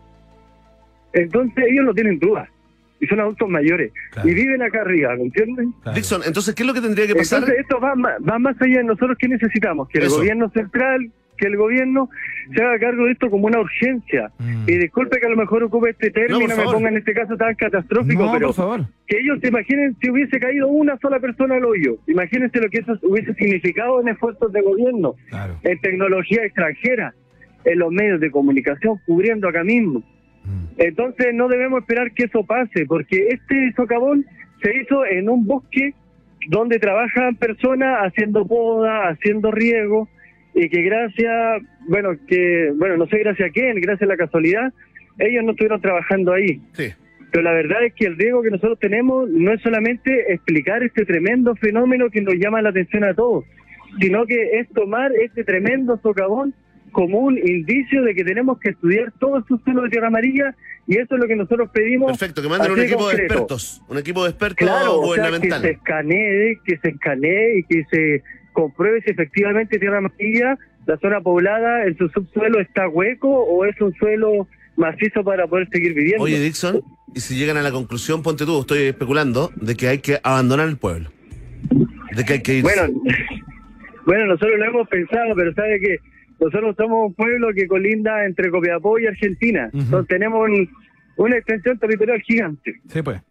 Entonces 1.13 1.63
ellos 1.69 1.85
no 1.85 1.93
tienen 1.93 2.19
dudas, 2.19 2.49
y 2.99 3.07
son 3.07 3.19
adultos 3.19 3.49
mayores, 3.49 3.91
Claro. 4.11 4.29
y 4.29 4.33
viven 4.33 4.61
acá 4.61 4.81
arriba, 4.81 5.15
¿me 5.15 5.23
entienden? 5.23 5.71
claro. 5.83 5.95
Dixon, 5.95 6.21
entonces, 6.25 6.53
¿qué 6.55 6.63
es 6.63 6.67
lo 6.67 6.73
que 6.73 6.81
tendría 6.81 7.07
que 7.07 7.15
pasar? 7.15 7.39
Entonces 7.39 7.61
esto 7.61 7.79
va, 7.79 7.95
ma- 7.95 8.17
va 8.27 8.39
más 8.39 8.61
allá 8.61 8.77
de 8.79 8.83
nosotros 8.83 9.17
que 9.17 9.27
necesitamos, 9.27 9.87
que 9.89 9.99
el 9.99 10.05
Eso. 10.05 10.17
gobierno 10.17 10.49
central, 10.49 11.11
que 11.37 11.47
el 11.47 11.55
gobierno 11.55 12.09
se 12.53 12.61
haga 12.61 12.77
cargo 12.79 13.05
de 13.05 13.13
esto 13.13 13.29
como 13.29 13.47
una 13.47 13.61
urgencia. 13.61 14.29
Mm. 14.39 14.63
Y 14.67 14.77
disculpe 14.77 15.21
que 15.21 15.25
a 15.25 15.29
lo 15.29 15.37
mejor 15.37 15.63
ocupe 15.63 15.91
este 15.91 16.11
término, 16.11 16.53
me 16.57 16.63
ponga 16.65 16.89
en 16.89 16.97
este 16.97 17.13
caso 17.13 17.37
tan 17.37 17.55
catastrófico, 17.55 18.25
No, 18.25 18.33
pero 18.33 18.47
por 18.47 18.55
favor. 18.55 18.81
que 19.07 19.19
ellos 19.19 19.39
se 19.39 19.47
imaginen 19.47 19.95
si 20.01 20.09
hubiese 20.09 20.37
caído 20.37 20.67
una 20.67 20.97
sola 20.97 21.17
persona 21.21 21.55
al 21.55 21.63
hoyo. 21.63 21.95
Imagínense 22.07 22.59
lo 22.59 22.69
que 22.69 22.79
eso 22.79 22.99
hubiese 23.03 23.33
significado 23.35 24.01
en 24.01 24.09
esfuerzos 24.09 24.51
de 24.51 24.61
gobierno, 24.61 25.15
Claro. 25.29 25.55
en 25.63 25.79
tecnología 25.79 26.43
extranjera, 26.43 27.13
en 27.63 27.79
los 27.79 27.89
medios 27.93 28.19
de 28.19 28.31
comunicación, 28.31 28.99
cubriendo 29.05 29.47
acá 29.47 29.63
mismo. 29.63 30.03
Mm. 30.43 30.65
Entonces 30.77 31.33
no 31.33 31.47
debemos 31.47 31.81
esperar 31.81 32.11
que 32.11 32.25
eso 32.25 32.43
pase, 32.43 32.85
porque 32.85 33.27
este 33.29 33.73
socavón 33.75 34.25
se 34.61 34.75
hizo 34.81 35.05
en 35.05 35.29
un 35.29 35.45
bosque 35.45 35.93
donde 36.47 36.79
trabajan 36.79 37.35
personas 37.35 37.99
haciendo 38.07 38.45
poda, 38.45 39.09
haciendo 39.09 39.51
riego, 39.51 40.09
y 40.53 40.69
que 40.69 40.81
gracias, 40.81 41.61
bueno, 41.87 42.11
que, 42.27 42.71
bueno, 42.75 42.97
no 42.97 43.07
sé 43.07 43.19
gracias 43.19 43.49
a 43.49 43.51
quién, 43.51 43.79
gracias 43.79 44.09
a 44.09 44.13
la 44.13 44.17
casualidad, 44.17 44.73
ellos 45.17 45.43
no 45.43 45.51
estuvieron 45.51 45.81
trabajando 45.81 46.33
ahí. 46.33 46.61
Sí. 46.73 46.89
Pero 47.31 47.43
la 47.43 47.51
verdad 47.51 47.83
es 47.85 47.93
que 47.93 48.05
el 48.05 48.17
riesgo 48.17 48.41
que 48.41 48.49
nosotros 48.49 48.79
tenemos 48.79 49.29
no 49.29 49.53
es 49.53 49.61
solamente 49.61 50.33
explicar 50.33 50.81
este 50.83 51.05
tremendo 51.05 51.55
fenómeno 51.55 52.09
que 52.09 52.21
nos 52.21 52.33
llama 52.35 52.61
la 52.61 52.69
atención 52.69 53.03
a 53.03 53.13
todos, 53.13 53.45
sino 53.99 54.25
que 54.25 54.59
es 54.59 54.67
tomar 54.69 55.11
este 55.13 55.43
tremendo 55.43 55.99
socavón 56.01 56.53
como 56.91 57.19
un 57.19 57.37
indicio 57.37 58.03
de 58.03 58.13
que 58.15 58.23
tenemos 58.23 58.59
que 58.59 58.69
estudiar 58.69 59.11
todo 59.19 59.37
el 59.37 59.43
suelo 59.63 59.83
de 59.83 59.89
Tierra 59.89 60.07
Amarilla 60.07 60.55
y 60.87 60.97
eso 60.97 61.15
es 61.15 61.21
lo 61.21 61.27
que 61.27 61.35
nosotros 61.35 61.69
pedimos. 61.71 62.17
Perfecto, 62.17 62.41
que 62.41 62.49
manden 62.49 62.71
un 62.71 62.79
equipo 62.79 63.09
de 63.09 63.15
expertos, 63.15 63.81
un 63.87 63.97
equipo 63.97 64.23
de 64.23 64.29
expertos 64.31 64.67
Claro, 64.67 64.99
o 64.99 65.13
sea, 65.13 65.39
que 65.39 65.51
se 65.51 65.69
escanee, 65.69 66.59
que 66.65 66.77
se 66.77 66.89
escanee 66.89 67.59
y 67.59 67.63
que 67.63 67.85
se 67.91 68.23
compruebe 68.53 69.01
si 69.03 69.11
efectivamente 69.11 69.77
Tierra 69.77 69.99
Amarilla, 69.99 70.57
la 70.85 70.97
zona 70.97 71.21
poblada, 71.21 71.85
en 71.85 71.97
su 71.97 72.09
subsuelo 72.09 72.59
está 72.59 72.87
hueco 72.89 73.29
o 73.29 73.65
es 73.65 73.79
un 73.79 73.93
suelo 73.93 74.47
macizo 74.75 75.23
para 75.23 75.45
poder 75.45 75.69
seguir 75.69 75.93
viviendo. 75.93 76.23
Oye, 76.23 76.39
Dixon, 76.39 76.81
y 77.13 77.19
si 77.19 77.35
llegan 77.35 77.57
a 77.57 77.61
la 77.61 77.71
conclusión, 77.71 78.23
ponte 78.23 78.45
tú, 78.45 78.61
estoy 78.61 78.83
especulando, 78.83 79.51
de 79.55 79.75
que 79.75 79.87
hay 79.87 79.99
que 79.99 80.19
abandonar 80.23 80.67
el 80.67 80.77
pueblo. 80.77 81.11
De 82.15 82.25
que 82.25 82.33
hay 82.33 82.41
que 82.41 82.55
irse. 82.55 82.63
Bueno, 82.63 82.99
bueno, 84.05 84.25
nosotros 84.25 84.57
lo 84.57 84.65
hemos 84.65 84.87
pensado, 84.87 85.35
pero 85.35 85.53
sabe 85.53 85.79
que 85.79 85.97
nosotros 86.39 86.75
somos 86.77 87.07
un 87.07 87.13
pueblo 87.13 87.49
que 87.53 87.67
colinda 87.67 88.25
entre 88.25 88.49
Copiapó 88.49 88.99
y 88.99 89.07
Argentina. 89.07 89.69
Ujú. 89.73 89.81
Entonces 89.83 90.07
tenemos 90.07 90.49
un- 90.49 90.69
una 91.17 91.35
extensión 91.37 91.77
territorial 91.77 92.21
gigante 92.21 92.75
Sí, 92.87 93.01
pues. 93.01 93.21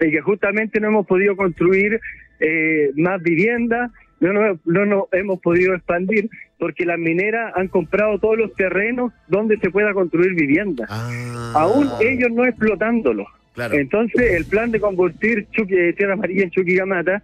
y 0.00 0.10
que 0.10 0.20
justamente 0.22 0.80
no 0.80 0.88
hemos 0.88 1.06
podido 1.06 1.36
construir 1.36 2.00
eh, 2.40 2.90
más 2.96 3.22
viviendas, 3.22 3.90
no, 4.20 4.32
no, 4.32 4.58
no 4.64 4.86
nos 4.86 5.04
hemos 5.12 5.40
podido 5.40 5.74
expandir 5.74 6.28
porque 6.58 6.84
las 6.84 6.98
mineras 6.98 7.52
han 7.54 7.68
comprado 7.68 8.18
todos 8.18 8.38
los 8.38 8.54
terrenos 8.54 9.12
donde 9.28 9.56
se 9.58 9.70
pueda 9.70 9.92
construir 9.92 10.34
viviendas. 10.34 10.88
Ah, 10.90 11.52
Aún 11.56 11.88
ellos 12.00 12.30
no 12.32 12.44
explotándolos. 12.46 13.26
Claro. 13.54 13.74
Entonces, 13.74 14.32
el 14.32 14.46
plan 14.46 14.70
de 14.72 14.80
convertir 14.80 15.46
Chuqui- 15.52 15.94
Tierra 15.96 16.14
Amarilla 16.14 16.42
en 16.44 16.50
Chuquicamata 16.50 17.22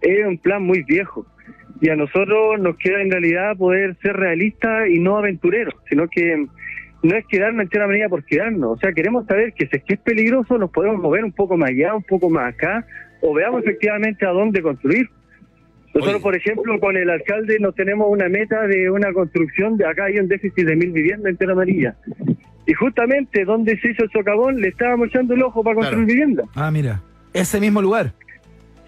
es 0.00 0.24
un 0.26 0.38
plan 0.38 0.62
muy 0.62 0.82
viejo. 0.84 1.26
Y 1.82 1.90
a 1.90 1.96
nosotros 1.96 2.60
nos 2.60 2.76
queda 2.78 3.02
en 3.02 3.10
realidad 3.10 3.56
poder 3.56 3.96
ser 4.00 4.16
realistas 4.16 4.88
y 4.88 5.00
no 5.00 5.18
aventureros, 5.18 5.74
sino 5.90 6.06
que 6.08 6.46
no 7.02 7.16
es 7.16 7.26
quedarnos 7.26 7.64
en 7.64 7.68
Tierra 7.68 7.86
Amarilla 7.86 8.08
por 8.08 8.24
quedarnos. 8.24 8.70
O 8.70 8.76
sea, 8.78 8.92
queremos 8.92 9.26
saber 9.26 9.52
que 9.52 9.66
si 9.66 9.76
es 9.78 9.82
que 9.84 9.94
es 9.94 10.00
peligroso, 10.00 10.56
nos 10.58 10.70
podemos 10.70 11.00
mover 11.02 11.24
un 11.24 11.32
poco 11.32 11.56
más 11.56 11.70
allá, 11.70 11.94
un 11.96 12.04
poco 12.04 12.30
más 12.30 12.54
acá, 12.54 12.86
o 13.20 13.34
veamos 13.34 13.62
efectivamente 13.64 14.24
a 14.24 14.30
dónde 14.30 14.62
construir. 14.62 15.08
Nosotros, 15.92 16.14
Oye. 16.14 16.22
por 16.22 16.36
ejemplo, 16.36 16.78
con 16.80 16.96
el 16.96 17.10
alcalde 17.10 17.58
nos 17.58 17.74
tenemos 17.74 18.06
una 18.08 18.28
meta 18.28 18.66
de 18.68 18.88
una 18.88 19.12
construcción, 19.12 19.76
de 19.76 19.84
acá 19.84 20.04
hay 20.04 20.18
un 20.18 20.28
déficit 20.28 20.64
de 20.64 20.76
mil 20.76 20.92
viviendas 20.92 21.30
en 21.32 21.36
Tierra 21.36 21.52
Amarilla. 21.54 21.96
Y 22.64 22.74
justamente 22.74 23.44
donde 23.44 23.76
se 23.80 23.90
hizo 23.90 24.04
el 24.04 24.10
socavón 24.10 24.60
le 24.60 24.68
estábamos 24.68 25.08
echando 25.08 25.34
el 25.34 25.42
ojo 25.42 25.64
para 25.64 25.74
Claro. 25.74 25.96
construir 25.96 26.06
vivienda. 26.06 26.44
Ah, 26.54 26.70
mira. 26.70 27.02
Ese 27.34 27.58
mismo 27.58 27.82
lugar. 27.82 28.12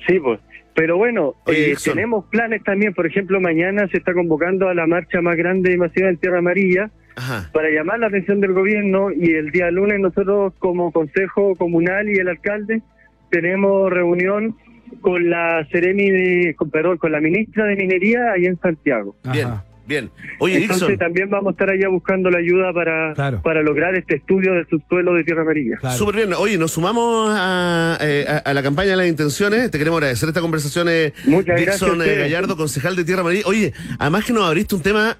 Sí, 0.07 0.21
pues. 0.21 0.39
Pero 0.75 0.97
bueno, 0.97 1.35
Oye, 1.47 1.73
eh, 1.73 1.77
tenemos 1.83 2.25
planes 2.27 2.63
también. 2.65 2.95
Por 2.95 3.07
ejemplo, 3.07 3.41
mañana 3.41 3.87
se 3.89 3.99
está 3.99 4.13
convocando 4.13 4.69
a 4.69 4.75
la 4.75 4.87
marcha 4.87 5.21
más 5.21 5.37
grande 5.37 5.73
y 5.73 5.77
masiva 5.77 6.09
en 6.09 6.17
Tierra 6.17 6.39
Amarilla 6.39 6.91
Ajá. 7.17 7.49
para 7.53 7.71
llamar 7.71 8.01
la 8.01 8.09
atención 8.09 8.41
del 8.41 8.53
gobierno 8.53 9.13
y 9.13 9.31
el 9.31 9.51
día 9.53 9.71
lunes 9.71 10.01
nosotros 10.01 10.53
como 10.59 10.91
Consejo 10.91 11.55
Comunal 11.55 12.09
y 12.09 12.15
el 12.15 12.29
alcalde 12.29 12.83
tenemos 13.31 13.91
reunión 13.91 14.57
con 15.01 15.31
la 15.31 15.67
Seremi 15.71 16.11
de, 16.11 16.55
con, 16.57 16.71
perdón, 16.71 16.99
con 16.99 17.13
la 17.13 17.21
ministra 17.21 17.65
de 17.65 17.77
Minería 17.77 18.33
ahí 18.33 18.47
en 18.47 18.59
Santiago. 18.59 19.17
Bien. 19.33 19.49
Bien. 19.87 20.11
Oye, 20.39 20.57
Entonces 20.63 20.89
Dixon, 20.89 20.99
también 20.99 21.31
vamos 21.31 21.49
a 21.49 21.51
estar 21.53 21.71
allá 21.71 21.89
buscando 21.89 22.31
la 22.31 22.39
ayuda 22.39 22.73
para, 22.73 23.13
Claro. 23.15 23.43
para 23.43 23.63
lograr 23.63 23.95
este 23.95 24.17
estudio 24.17 24.53
del 24.55 24.67
subsuelo 24.69 25.15
de 25.15 25.25
Tierra 25.25 25.43
Amarilla. 25.43 25.77
Claro. 25.79 25.97
súper 25.99 26.17
bien. 26.17 26.33
Oye, 26.35 26.57
nos 26.59 26.73
sumamos 26.73 27.31
a, 27.37 27.99
eh, 28.01 28.27
a- 28.29 28.39
a 28.51 28.55
la 28.55 28.63
campaña 28.63 28.91
de 28.91 28.97
las 28.97 29.07
intenciones. 29.09 29.71
Te 29.71 29.79
queremos 29.79 29.99
agradecer 29.99 30.29
esta 30.29 30.41
conversación, 30.41 30.89
eh, 30.91 31.13
Muchas 31.27 31.47
gracias 31.61 31.81
Dixon 31.81 31.89
eh, 31.97 31.99
ustedes. 32.05 32.19
Gallardo, 32.19 32.57
concejal 32.57 32.97
de 32.97 33.05
Tierra 33.05 33.21
Amarilla. 33.21 33.45
Oye, 33.47 33.73
además 33.99 34.25
que 34.25 34.33
nos 34.33 34.45
abriste 34.45 34.75
un 34.75 34.83
tema 34.83 35.17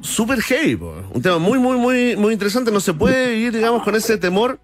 súper 0.00 0.40
heavy, 0.40 0.76
po. 0.76 0.94
un 1.12 1.22
tema 1.22 1.38
muy, 1.38 1.58
muy, 1.58 1.76
muy, 1.76 2.16
muy 2.16 2.32
interesante. 2.32 2.70
No 2.70 2.80
se 2.80 2.94
puede 2.94 3.34
vivir, 3.34 3.52
digamos, 3.52 3.82
con 3.82 3.94
ese 3.94 4.16
temor 4.18 4.58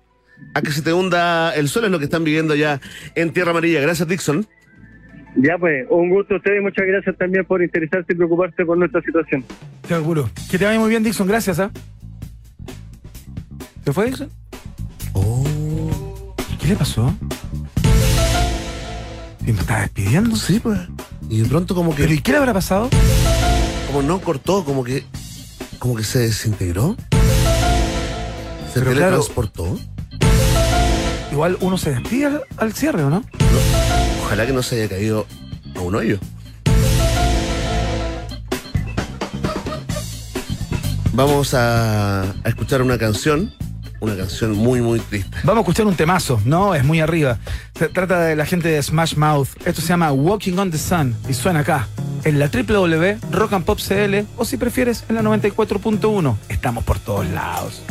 a 0.55 0.63
que 0.63 0.71
se 0.71 0.83
te 0.83 0.93
hunda 0.93 1.55
el 1.55 1.69
suelo, 1.69 1.87
es 1.87 1.93
lo 1.93 1.99
que 1.99 2.05
están 2.07 2.25
viviendo 2.25 2.55
ya 2.55 2.81
en 3.15 3.31
Tierra 3.33 3.51
Amarilla. 3.51 3.81
Gracias, 3.81 4.07
Dixon. 4.09 4.47
Ya 5.37 5.59
pues, 5.59 5.87
un 5.91 6.11
gusto 6.11 6.35
a 6.35 6.37
ustedes 6.37 6.61
y 6.61 6.63
muchas 6.63 6.87
gracias 6.87 7.17
también 7.17 7.45
por 7.45 7.63
interesarse 7.63 8.13
y 8.13 8.17
preocuparse 8.17 8.65
por 8.65 8.79
nuestra 8.79 9.01
situación. 9.03 9.45
Seguro. 9.89 10.31
Que 10.51 10.59
te 10.59 10.65
vaya 10.65 10.79
muy 10.79 10.89
bien, 10.89 11.03
Dixon. 11.03 11.27
Gracias, 11.27 11.59
¿ah? 11.59 11.71
¿Se 13.85 13.93
fue, 13.93 14.07
Dixon? 14.07 14.31
Oh, 15.13 16.35
¿Qué 16.61 16.69
le 16.69 16.77
pasó? 16.77 17.15
¿Y 19.47 19.53
me 19.53 19.61
está 19.61 19.81
despidiendo? 19.83 20.37
sí, 20.37 20.61
pues. 20.61 20.79
Y 21.29 21.41
de 21.43 21.49
pronto 21.49 21.75
como 21.75 21.95
¿Pero 21.95 22.09
que, 22.09 22.15
y 22.15 22.19
qué 22.21 22.33
le 22.33 22.39
habrá 22.39 22.53
pasado? 22.55 22.89
como 23.89 24.03
no 24.03 24.21
cortó, 24.21 24.65
como 24.65 24.83
que, 24.85 25.05
como 25.79 25.97
que 25.97 26.05
se 26.05 26.21
desintegró. 26.21 26.97
Se 28.73 28.81
Pero 28.81 28.87
claro. 28.93 28.95
teletransportó. 28.95 29.79
Igual 31.33 31.57
uno 31.61 31.77
se 31.79 31.91
despide 31.91 32.27
al, 32.27 32.43
al 32.57 32.73
cierre, 32.73 33.03
¿o 33.05 33.11
no? 33.11 33.25
Ojalá 34.25 34.47
que 34.47 34.53
no 34.53 34.63
se 34.63 34.77
haya 34.77 34.89
caído 34.89 35.27
a 35.77 35.81
un 35.81 35.95
hoyo. 35.95 36.19
Vamos 41.13 41.55
a, 41.55 42.25
escuchar 42.45 42.83
una 42.83 42.99
canción, 42.99 43.53
una 44.01 44.17
canción 44.17 44.57
muy, 44.57 44.81
muy 44.81 44.99
triste. 44.99 45.37
Vamos 45.45 45.59
a 45.59 45.61
escuchar 45.61 45.87
un 45.87 45.95
temazo, 45.95 46.41
no, 46.45 46.75
es 46.75 46.83
muy 46.85 47.01
arriba. 47.01 47.39
Se 47.79 47.89
trata 47.89 48.21
de 48.21 48.35
la 48.35 48.47
gente 48.47 48.69
de 48.69 48.83
Smash 48.83 49.15
Mouth. 49.15 49.49
Esto 49.65 49.81
se 49.81 49.89
llama 49.89 50.11
Walking 50.11 50.59
on 50.59 50.71
the 50.73 50.79
Sun 50.79 51.15
y 51.29 51.35
suena 51.35 51.61
acá, 51.61 51.87
en 52.25 52.41
la 52.41 52.49
www 52.49 53.19
Rock 53.31 53.53
and 53.53 53.65
Pop 53.65 53.79
CL 53.79 54.27
o 54.37 54.45
si 54.45 54.57
prefieres 54.57 55.05
en 55.09 55.17
la 55.17 55.23
94.1. 55.23 56.37
Estamos 56.49 56.83
por 56.85 56.99
todos 56.99 57.27
lados. 57.29 57.83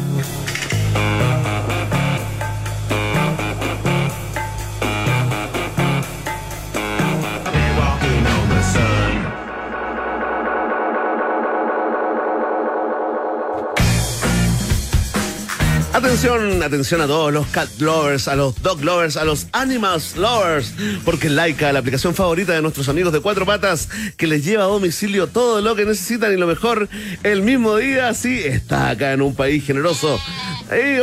Atención, 16.03 16.61
atención 16.61 16.99
a 16.99 17.07
todos 17.07 17.31
los 17.31 17.47
cat 17.47 17.69
lovers, 17.79 18.27
a 18.27 18.35
los 18.35 18.61
dog 18.61 18.83
lovers, 18.83 19.15
a 19.15 19.23
los 19.23 19.47
animals 19.53 20.17
lovers, 20.17 20.73
porque 21.05 21.29
Laika, 21.29 21.71
la 21.71 21.79
aplicación 21.79 22.13
favorita 22.13 22.51
de 22.51 22.61
nuestros 22.61 22.89
amigos 22.89 23.13
de 23.13 23.21
cuatro 23.21 23.45
patas, 23.45 23.87
que 24.17 24.27
les 24.27 24.43
lleva 24.43 24.65
a 24.65 24.67
domicilio 24.67 25.27
todo 25.27 25.61
lo 25.61 25.77
que 25.77 25.85
necesitan 25.85 26.33
y 26.33 26.37
lo 26.37 26.45
mejor 26.45 26.89
el 27.23 27.41
mismo 27.41 27.77
día, 27.77 28.13
sí, 28.13 28.41
está 28.43 28.89
acá 28.89 29.13
en 29.13 29.21
un 29.21 29.33
país 29.33 29.65
generoso. 29.65 30.19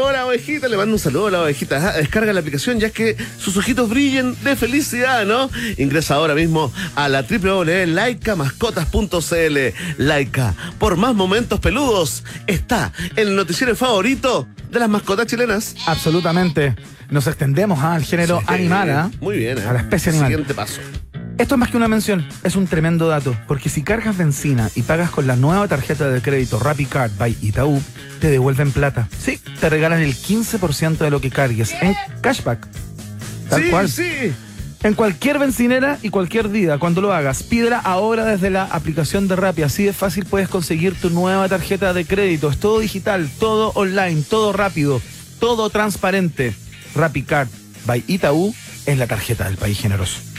Hola 0.03 0.27
ovejita, 0.27 0.69
le 0.69 0.77
mando 0.77 0.93
un 0.93 0.99
saludo 0.99 1.29
a 1.29 1.31
la 1.31 1.41
ovejita. 1.43 1.79
Ajá, 1.79 1.93
Descarga 1.93 2.35
la 2.35 2.41
aplicación 2.41 2.79
ya 2.79 2.89
es 2.89 2.93
que 2.93 3.17
sus 3.39 3.57
ojitos 3.57 3.89
brillen 3.89 4.37
de 4.45 4.55
felicidad, 4.55 5.25
¿no? 5.25 5.49
Ingresa 5.79 6.17
ahora 6.17 6.35
mismo 6.35 6.71
a 6.95 7.09
la 7.09 7.23
www.laicamascotas.cl. 7.23 9.59
Laika, 9.97 10.55
por 10.79 10.97
más 10.97 11.15
momentos 11.15 11.59
peludos, 11.59 12.23
está 12.47 12.93
el 13.17 13.35
noticiero 13.35 13.75
favorito 13.75 14.47
de 14.71 14.79
las 14.79 14.89
mascotas 14.89 15.27
chilenas. 15.27 15.75
Absolutamente. 15.87 16.75
Nos 17.11 17.27
extendemos 17.27 17.79
ah, 17.83 17.95
al 17.95 18.05
género 18.05 18.39
Sí, 18.41 18.45
animal, 18.49 18.91
¿ah? 18.91 19.11
Muy 19.21 19.39
bien, 19.39 19.59
¿eh? 19.59 19.65
A 19.67 19.73
la 19.73 19.81
especie 19.81 20.11
animal. 20.11 20.29
Siguiente 20.29 20.55
paso. 20.55 20.81
Esto 21.39 21.55
es 21.55 21.59
más 21.59 21.71
que 21.71 21.79
una 21.79 21.89
mención, 21.89 22.27
es 22.45 22.55
un 22.55 22.67
tremendo 22.67 23.09
dato, 23.09 23.35
porque 23.49 23.71
si 23.71 23.83
cargas 23.83 24.19
benzina 24.19 24.71
y 24.75 24.83
pagas 24.83 25.11
con 25.11 25.27
la 25.27 25.37
nueva 25.37 25.67
tarjeta 25.69 26.11
de 26.11 26.21
crédito 26.21 26.59
RappiCard 26.59 27.13
by 27.17 27.35
Itaú, 27.41 27.81
te 28.21 28.29
devuelven 28.31 28.73
plata. 28.73 29.09
Sí, 29.19 29.41
te 29.59 29.71
regalan 29.71 30.03
el 30.03 30.15
15% 30.15 30.99
de 30.99 31.11
lo 31.11 31.23
que 31.23 31.31
cargues 31.31 31.75
en 31.81 31.95
cashback. 32.21 32.69
Tal 33.49 33.63
sí, 33.63 33.71
cual. 33.71 33.89
sí. 33.89 34.33
En 34.83 34.95
cualquier 34.95 35.39
bencinera 35.39 35.99
y 36.01 36.09
cualquier 36.09 36.49
día, 36.49 36.79
cuando 36.79 37.03
lo 37.03 37.13
hagas, 37.13 37.43
pídela 37.43 37.79
ahora 37.79 38.25
desde 38.25 38.49
la 38.49 38.65
aplicación 38.65 39.29
de 39.29 39.37
Rappi. 39.37 39.63
Así 39.63 39.85
de 39.85 39.93
fácil 39.93 40.25
puedes 40.25 40.49
conseguir 40.49 40.95
tu 40.95 41.11
nueva 41.11 41.47
tarjeta 41.51 41.93
de 41.93 42.07
crédito. 42.07 42.49
Es 42.49 42.59
todo 42.59 42.79
digital, 42.79 43.29
todo 43.39 43.73
online, 43.75 44.23
todo 44.23 44.55
rápido, 44.55 45.03
todo 45.39 45.69
transparente. 45.69 46.55
Rappi 46.95 47.25
Card 47.25 47.49
by 47.85 48.05
Itaú 48.07 48.55
es 48.87 48.97
la 48.97 49.07
tarjeta 49.07 49.45
del 49.45 49.59
país 49.59 49.79
generoso. 49.79 50.30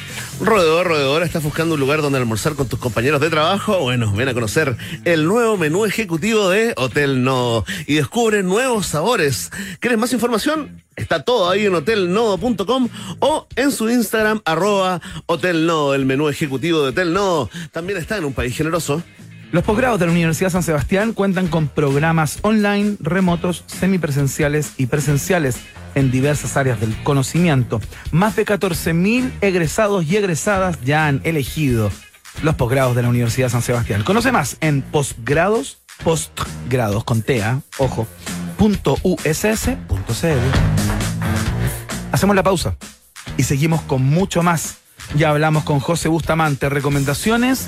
Roedor, 0.44 0.88
roedora, 0.88 1.24
¿estás 1.24 1.44
buscando 1.44 1.76
un 1.76 1.80
lugar 1.80 2.02
donde 2.02 2.18
almorzar 2.18 2.56
con 2.56 2.68
tus 2.68 2.80
compañeros 2.80 3.22
de 3.22 3.30
trabajo? 3.30 3.78
Bueno, 3.78 4.12
ven 4.12 4.28
a 4.28 4.34
conocer 4.34 4.76
el 5.06 5.28
nuevo 5.28 5.56
menú 5.56 5.86
ejecutivo 5.86 6.50
de 6.50 6.74
Hotel 6.78 7.24
Nodo 7.24 7.64
y 7.86 7.94
descubre 7.94 8.42
nuevos 8.42 8.88
sabores. 8.88 9.52
¿Quieres 9.80 10.00
más 10.00 10.14
información? 10.14 10.84
Está 10.96 11.22
todo 11.22 11.48
ahí 11.48 11.68
en 11.68 11.76
hotelnodo.com 11.76 12.90
o 13.20 13.48
en 13.56 13.72
su 13.72 13.88
Instagram, 13.92 14.42
arroba 14.44 15.00
Hotel 15.28 15.68
Nodo, 15.68 15.94
el 15.94 16.08
menú 16.08 16.28
ejecutivo 16.28 16.82
de 16.82 16.90
Hotel 16.90 17.14
Nodo. 17.14 17.48
También 17.72 18.00
está 18.00 18.18
en 18.18 18.26
un 18.26 18.34
país 18.34 18.58
generoso. 18.58 19.04
Los 19.52 19.66
posgrados 19.66 20.00
de 20.00 20.06
la 20.06 20.14
Universidad 20.14 20.50
San 20.50 20.64
Sebastián 20.64 21.12
cuentan 21.12 21.50
con 21.50 21.68
programas 21.68 22.40
online, 22.42 22.96
remotos, 23.02 23.66
semipresenciales 23.68 24.72
y 24.78 24.86
presenciales 24.86 25.58
en 25.94 26.10
diversas 26.10 26.56
áreas 26.56 26.80
del 26.80 26.96
conocimiento. 27.04 27.82
Más 28.12 28.38
de 28.38 28.46
14.000 28.46 29.30
egresados 29.42 30.06
y 30.06 30.16
egresadas 30.16 30.80
ya 30.86 31.06
han 31.06 31.20
elegido 31.26 31.92
los 32.44 32.56
posgrados 32.56 32.96
de 32.96 33.02
la 33.02 33.10
Universidad 33.10 33.50
San 33.50 33.62
Sebastián. 33.62 34.04
Conoce 34.04 34.32
más 34.32 34.56
en 34.62 34.82
posgrados, 34.84 35.80
postgrados 36.02 37.04
con 37.04 37.22
TEA, 37.22 37.60
ojo, 37.78 38.08
punto 38.58 38.98
uss.cl. 39.04 39.76
Hacemos 42.14 42.36
la 42.38 42.44
pausa 42.44 42.78
y 43.36 43.44
seguimos 43.44 43.82
con 43.82 44.02
mucho 44.02 44.44
más. 44.44 44.78
Ya 45.18 45.30
hablamos 45.30 45.66
con 45.66 45.82
José 45.82 46.08
Bustamante, 46.08 46.70
recomendaciones 46.70 47.68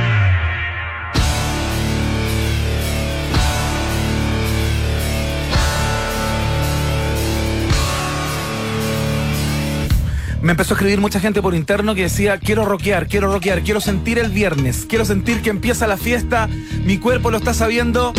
Me 10.41 10.51
empezó 10.51 10.73
a 10.73 10.75
escribir 10.75 10.99
mucha 10.99 11.19
gente 11.19 11.41
por 11.41 11.53
interno 11.53 11.93
que 11.93 12.03
decía, 12.03 12.39
quiero 12.39 12.65
rockear, 12.65 13.07
quiero 13.07 13.31
rockear, 13.31 13.61
quiero 13.61 13.79
sentir 13.79 14.17
el 14.17 14.31
viernes, 14.31 14.85
quiero 14.89 15.05
sentir 15.05 15.41
que 15.41 15.51
empieza 15.51 15.85
la 15.85 15.97
fiesta, 15.97 16.49
mi 16.83 16.97
cuerpo 16.97 17.29
lo 17.29 17.37
está 17.37 17.53
sabiendo. 17.53 18.11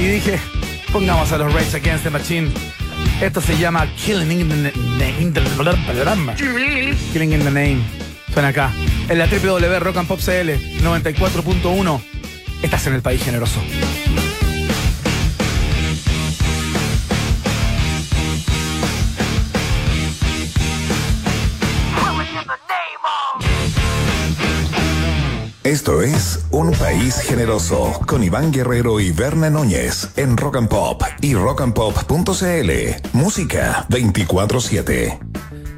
Y 0.00 0.04
dije, 0.04 0.40
pongamos 0.90 1.30
a 1.32 1.38
los 1.38 1.52
Rage 1.52 1.76
Against 1.76 2.04
the 2.04 2.10
Machine. 2.10 2.50
Esto 3.20 3.40
se 3.40 3.58
llama 3.58 3.86
Killing 3.94 4.32
in 4.32 4.48
the 4.48 4.56
Name. 4.56 4.72
Killing 7.12 7.32
in 7.32 7.40
the 7.40 7.50
Name. 7.50 7.82
Suena 8.32 8.48
acá. 8.48 8.72
En 9.08 9.18
la 9.18 9.26
www 9.26 9.80
Rock 9.80 9.96
and 9.98 10.08
Pop 10.08 10.18
CL 10.18 10.50
94.1. 10.82 12.00
Estás 12.62 12.86
en 12.86 12.94
el 12.94 13.02
país 13.02 13.22
generoso. 13.22 13.60
Esto 25.64 26.02
es 26.02 26.40
Un 26.50 26.72
País 26.72 27.14
Generoso 27.20 27.92
con 28.08 28.24
Iván 28.24 28.50
Guerrero 28.50 28.98
y 28.98 29.12
Berna 29.12 29.48
Núñez 29.48 30.08
en 30.16 30.36
Rock 30.36 30.56
and 30.56 30.68
Pop 30.68 31.04
y 31.20 31.34
rockandpop.cl. 31.34 32.70
Música 33.12 33.86
24-7. 33.88 35.20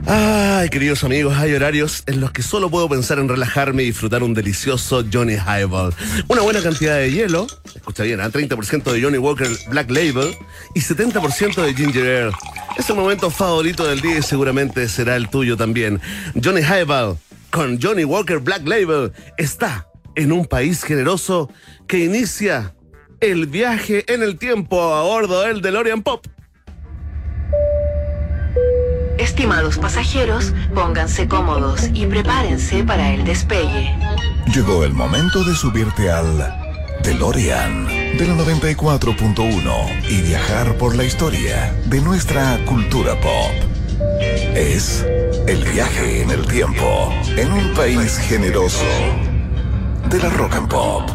Ay, 0.07 0.71
queridos 0.71 1.05
amigos, 1.05 1.37
hay 1.37 1.53
horarios 1.53 2.03
en 2.07 2.23
los 2.23 2.33
que 2.33 2.43
solo 2.43 2.71
puedo 2.71 2.89
pensar 2.89 3.19
en 3.19 3.29
relajarme 3.29 3.83
y 3.83 3.87
disfrutar 3.87 4.23
un 4.23 4.33
delicioso 4.33 5.05
Johnny 5.13 5.35
Highball. 5.35 5.93
Una 6.29 6.41
buena 6.41 6.63
cantidad 6.63 6.97
de 6.97 7.13
hielo, 7.13 7.47
escucha 7.75 8.05
bien, 8.05 8.23
¿ah? 8.23 8.31
30% 8.31 8.91
de 8.91 9.03
Johnny 9.03 9.19
Walker 9.19 9.51
Black 9.69 9.91
Label 9.91 10.35
y 10.75 10.81
70% 10.81 11.63
de 11.63 11.75
Ginger 11.75 12.23
Ale. 12.23 12.33
Es 12.79 12.89
el 12.89 12.97
momento 12.97 13.31
favorito 13.31 13.87
del 13.87 14.01
día 14.01 14.19
y 14.19 14.23
seguramente 14.23 14.89
será 14.89 15.15
el 15.17 15.29
tuyo 15.29 15.59
también. 15.59 16.01
Johnny 16.43 16.63
Highball 16.63 17.19
con 17.55 17.81
Johnny 17.81 18.03
Walker 18.03 18.41
Black 18.41 18.67
Label 18.67 19.13
está 19.39 19.87
en 20.17 20.33
un 20.33 20.45
país 20.45 20.83
generoso 20.83 21.49
que 21.87 22.01
inicia 22.01 22.75
el 23.21 23.47
viaje 23.47 24.13
en 24.13 24.25
el 24.25 24.39
tiempo 24.39 24.93
a 24.93 25.05
bordo 25.05 25.43
del 25.43 25.63
DeLorean 25.63 26.03
Pop. 26.03 26.27
Estimados 29.19 29.79
pasajeros, 29.79 30.53
pónganse 30.75 31.29
cómodos 31.29 31.91
y 31.95 32.07
prepárense 32.07 32.83
para 32.83 33.15
el 33.15 33.25
despegue. 33.25 33.95
Llegó 34.53 34.83
el 34.83 34.93
momento 34.93 35.45
de 35.45 35.55
subirte 35.55 36.11
al 36.11 36.37
DeLorean 37.05 37.87
de 37.87 38.27
la 38.27 38.35
94.1 38.35 40.11
y 40.11 40.23
viajar 40.23 40.77
por 40.77 40.97
la 40.97 41.05
historia 41.05 41.73
de 41.87 42.01
nuestra 42.01 42.59
cultura 42.65 43.15
pop. 43.21 43.84
Es 44.55 45.05
el 45.47 45.65
viaje 45.73 46.23
en 46.23 46.31
el 46.31 46.47
tiempo 46.47 47.13
en 47.37 47.53
un 47.53 47.75
país 47.75 48.19
generoso 48.19 48.87
de 50.09 50.19
la 50.19 50.31
rock 50.31 50.55
and 50.55 50.69
pop. 50.69 51.11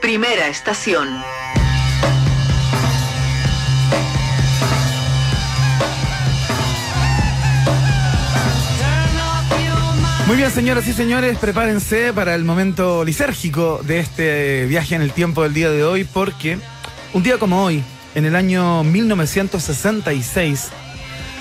Primera 0.00 0.48
estación. 0.48 1.08
Muy 10.30 10.36
bien, 10.36 10.50
señoras 10.52 10.86
y 10.86 10.92
señores, 10.92 11.38
prepárense 11.38 12.12
para 12.12 12.36
el 12.36 12.44
momento 12.44 13.04
lisérgico 13.04 13.80
de 13.82 13.98
este 13.98 14.66
viaje 14.66 14.94
en 14.94 15.02
el 15.02 15.12
tiempo 15.12 15.42
del 15.42 15.54
día 15.54 15.70
de 15.70 15.82
hoy, 15.82 16.04
porque 16.04 16.56
un 17.12 17.24
día 17.24 17.38
como 17.38 17.64
hoy, 17.64 17.82
en 18.14 18.24
el 18.24 18.36
año 18.36 18.84
1966, 18.84 20.68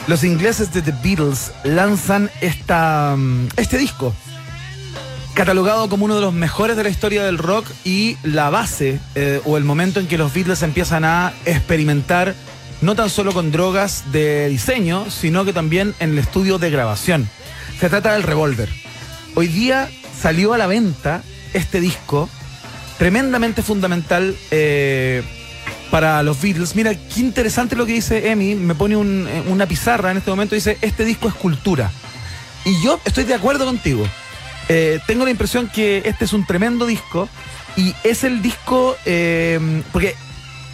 los 0.07 0.24
ingleses 0.24 0.74
de 0.74 0.82
The 0.82 0.93
Beatles 1.03 1.51
lanzan 1.63 2.30
esta, 2.41 3.15
mm, 3.17 3.49
este 3.57 3.78
disco, 3.78 4.13
catalogado 5.34 5.89
como 5.89 6.05
uno 6.05 6.15
de 6.15 6.22
los 6.22 6.34
mejores 6.34 6.76
de 6.76 6.84
la 6.84 6.89
historia 6.89 7.24
del 7.24 7.38
rock 7.38 7.65
y 7.84 8.17
la 8.24 8.49
base 8.49 8.99
eh, 9.15 9.41
o 9.45 9.57
el 9.57 9.63
momento 9.63 9.99
en 9.99 10.07
que 10.07 10.17
los 10.17 10.34
Beatles 10.34 10.63
empiezan 10.63 11.05
a 11.05 11.34
experimentar 11.45 12.36
no 12.82 12.95
tan 12.95 13.09
solo 13.09 13.34
con 13.34 13.51
drogas 13.51 14.11
de 14.11 14.49
diseño, 14.49 15.09
sino 15.09 15.45
que 15.45 15.53
también 15.53 15.93
en 15.99 16.11
el 16.11 16.20
estudio 16.20 16.57
de 16.59 16.70
grabación. 16.70 17.30
Se 17.80 17.89
trata 17.89 18.13
del 18.13 18.24
Revolver. 18.24 18.70
Hoy 19.36 19.47
día 19.47 19.89
salió 20.20 20.53
a 20.53 20.57
la 20.57 20.67
venta 20.67 21.24
este 21.53 21.80
disco, 21.80 22.30
tremendamente 22.97 23.61
fundamental 23.61 24.36
eh, 24.51 25.24
para 25.92 26.22
los 26.24 26.42
Beatles. 26.42 26.76
Mira, 26.76 26.94
qué 26.94 27.20
interesante 27.20 27.76
lo 27.76 27.86
que 27.86 27.94
dice 27.94 28.30
Emi. 28.32 28.56
Me 28.56 28.76
pone 28.76 28.96
un- 28.96 29.28
eh, 29.28 29.44
una 29.48 29.66
pizarra 29.66 30.12
en 30.12 30.18
este 30.18 30.30
momento. 30.30 30.56
Dice, 30.56 30.78
este 30.82 31.04
disco 31.06 31.28
es 31.28 31.34
cultura. 31.34 31.92
Y 32.66 32.82
yo 32.84 33.00
estoy 33.06 33.24
de 33.24 33.34
acuerdo 33.34 33.66
contigo. 33.66 34.06
Eh, 34.68 35.00
tengo 35.08 35.26
la 35.26 35.32
impresión 35.32 35.68
que 35.68 36.04
este 36.06 36.26
es 36.26 36.34
un 36.34 36.46
tremendo 36.46 36.86
disco. 36.86 37.28
Y 37.76 37.94
es 38.04 38.24
el 38.24 38.42
disco... 38.42 38.96
eh, 39.06 39.60
porque 39.92 40.16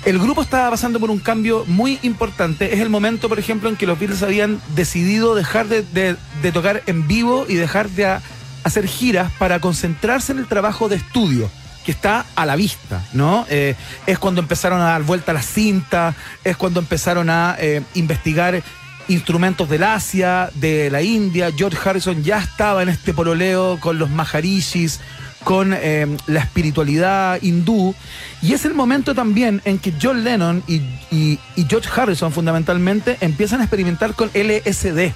el 0.06 0.20
grupo 0.20 0.42
estaba 0.44 0.70
pasando 0.70 1.00
por 1.00 1.10
un 1.10 1.18
cambio 1.20 1.64
muy 1.68 1.98
importante. 2.04 2.74
Es 2.74 2.80
el 2.80 2.90
momento, 2.90 3.28
por 3.28 3.40
ejemplo, 3.40 3.70
en 3.70 3.76
que 3.76 3.88
los 3.88 3.98
Beatles 3.98 4.22
habían 4.22 4.62
decidido 4.76 5.34
dejar 5.34 5.68
de, 5.68 6.16
tocar 6.54 6.84
en 6.86 7.08
vivo 7.08 7.46
y 7.50 7.56
dejar 7.56 7.90
de 7.90 8.20
hacer 8.64 8.88
giras 8.88 9.32
para 9.40 9.60
concentrarse 9.60 10.32
en 10.32 10.38
el 10.40 10.48
trabajo 10.48 10.90
de 10.90 10.98
estudio 10.98 11.50
que 11.86 11.92
está 11.92 12.26
a 12.36 12.46
la 12.46 12.56
vista, 12.56 13.06
¿no? 13.14 13.46
Eh, 13.50 13.76
es 14.08 14.18
cuando 14.18 14.42
empezaron 14.42 14.82
a 14.82 14.86
dar 14.86 15.04
vuelta 15.04 15.34
las 15.34 15.46
cintas, 15.46 16.16
es 16.44 16.58
cuando 16.58 16.80
empezaron 16.80 17.30
a 17.30 17.56
eh, 17.60 17.84
investigar 17.94 18.62
instrumentos 19.08 19.70
del 19.70 19.84
Asia, 19.84 20.50
de 20.56 20.90
la 20.90 21.04
India. 21.04 21.52
George 21.56 21.78
Harrison 21.88 22.24
ya 22.24 22.40
estaba 22.40 22.82
en 22.82 22.90
este 22.90 23.14
pololeo 23.14 23.80
con 23.80 24.00
los 24.00 24.10
Maharishis, 24.10 25.00
con 25.44 25.74
eh, 25.76 26.08
la 26.26 26.40
espiritualidad 26.40 27.38
hindú. 27.44 27.94
Y 28.42 28.54
es 28.54 28.66
el 28.66 28.74
momento 28.74 29.14
también 29.14 29.62
en 29.64 29.78
que 29.78 29.94
John 30.02 30.24
Lennon 30.24 30.64
y, 30.68 30.82
y- 31.12 31.40
George 31.70 31.90
Harrison 31.96 32.32
fundamentalmente 32.32 33.18
empiezan 33.22 33.62
a 33.62 33.66
experimentar 33.66 34.16
con 34.16 34.32
LSD. 34.34 35.12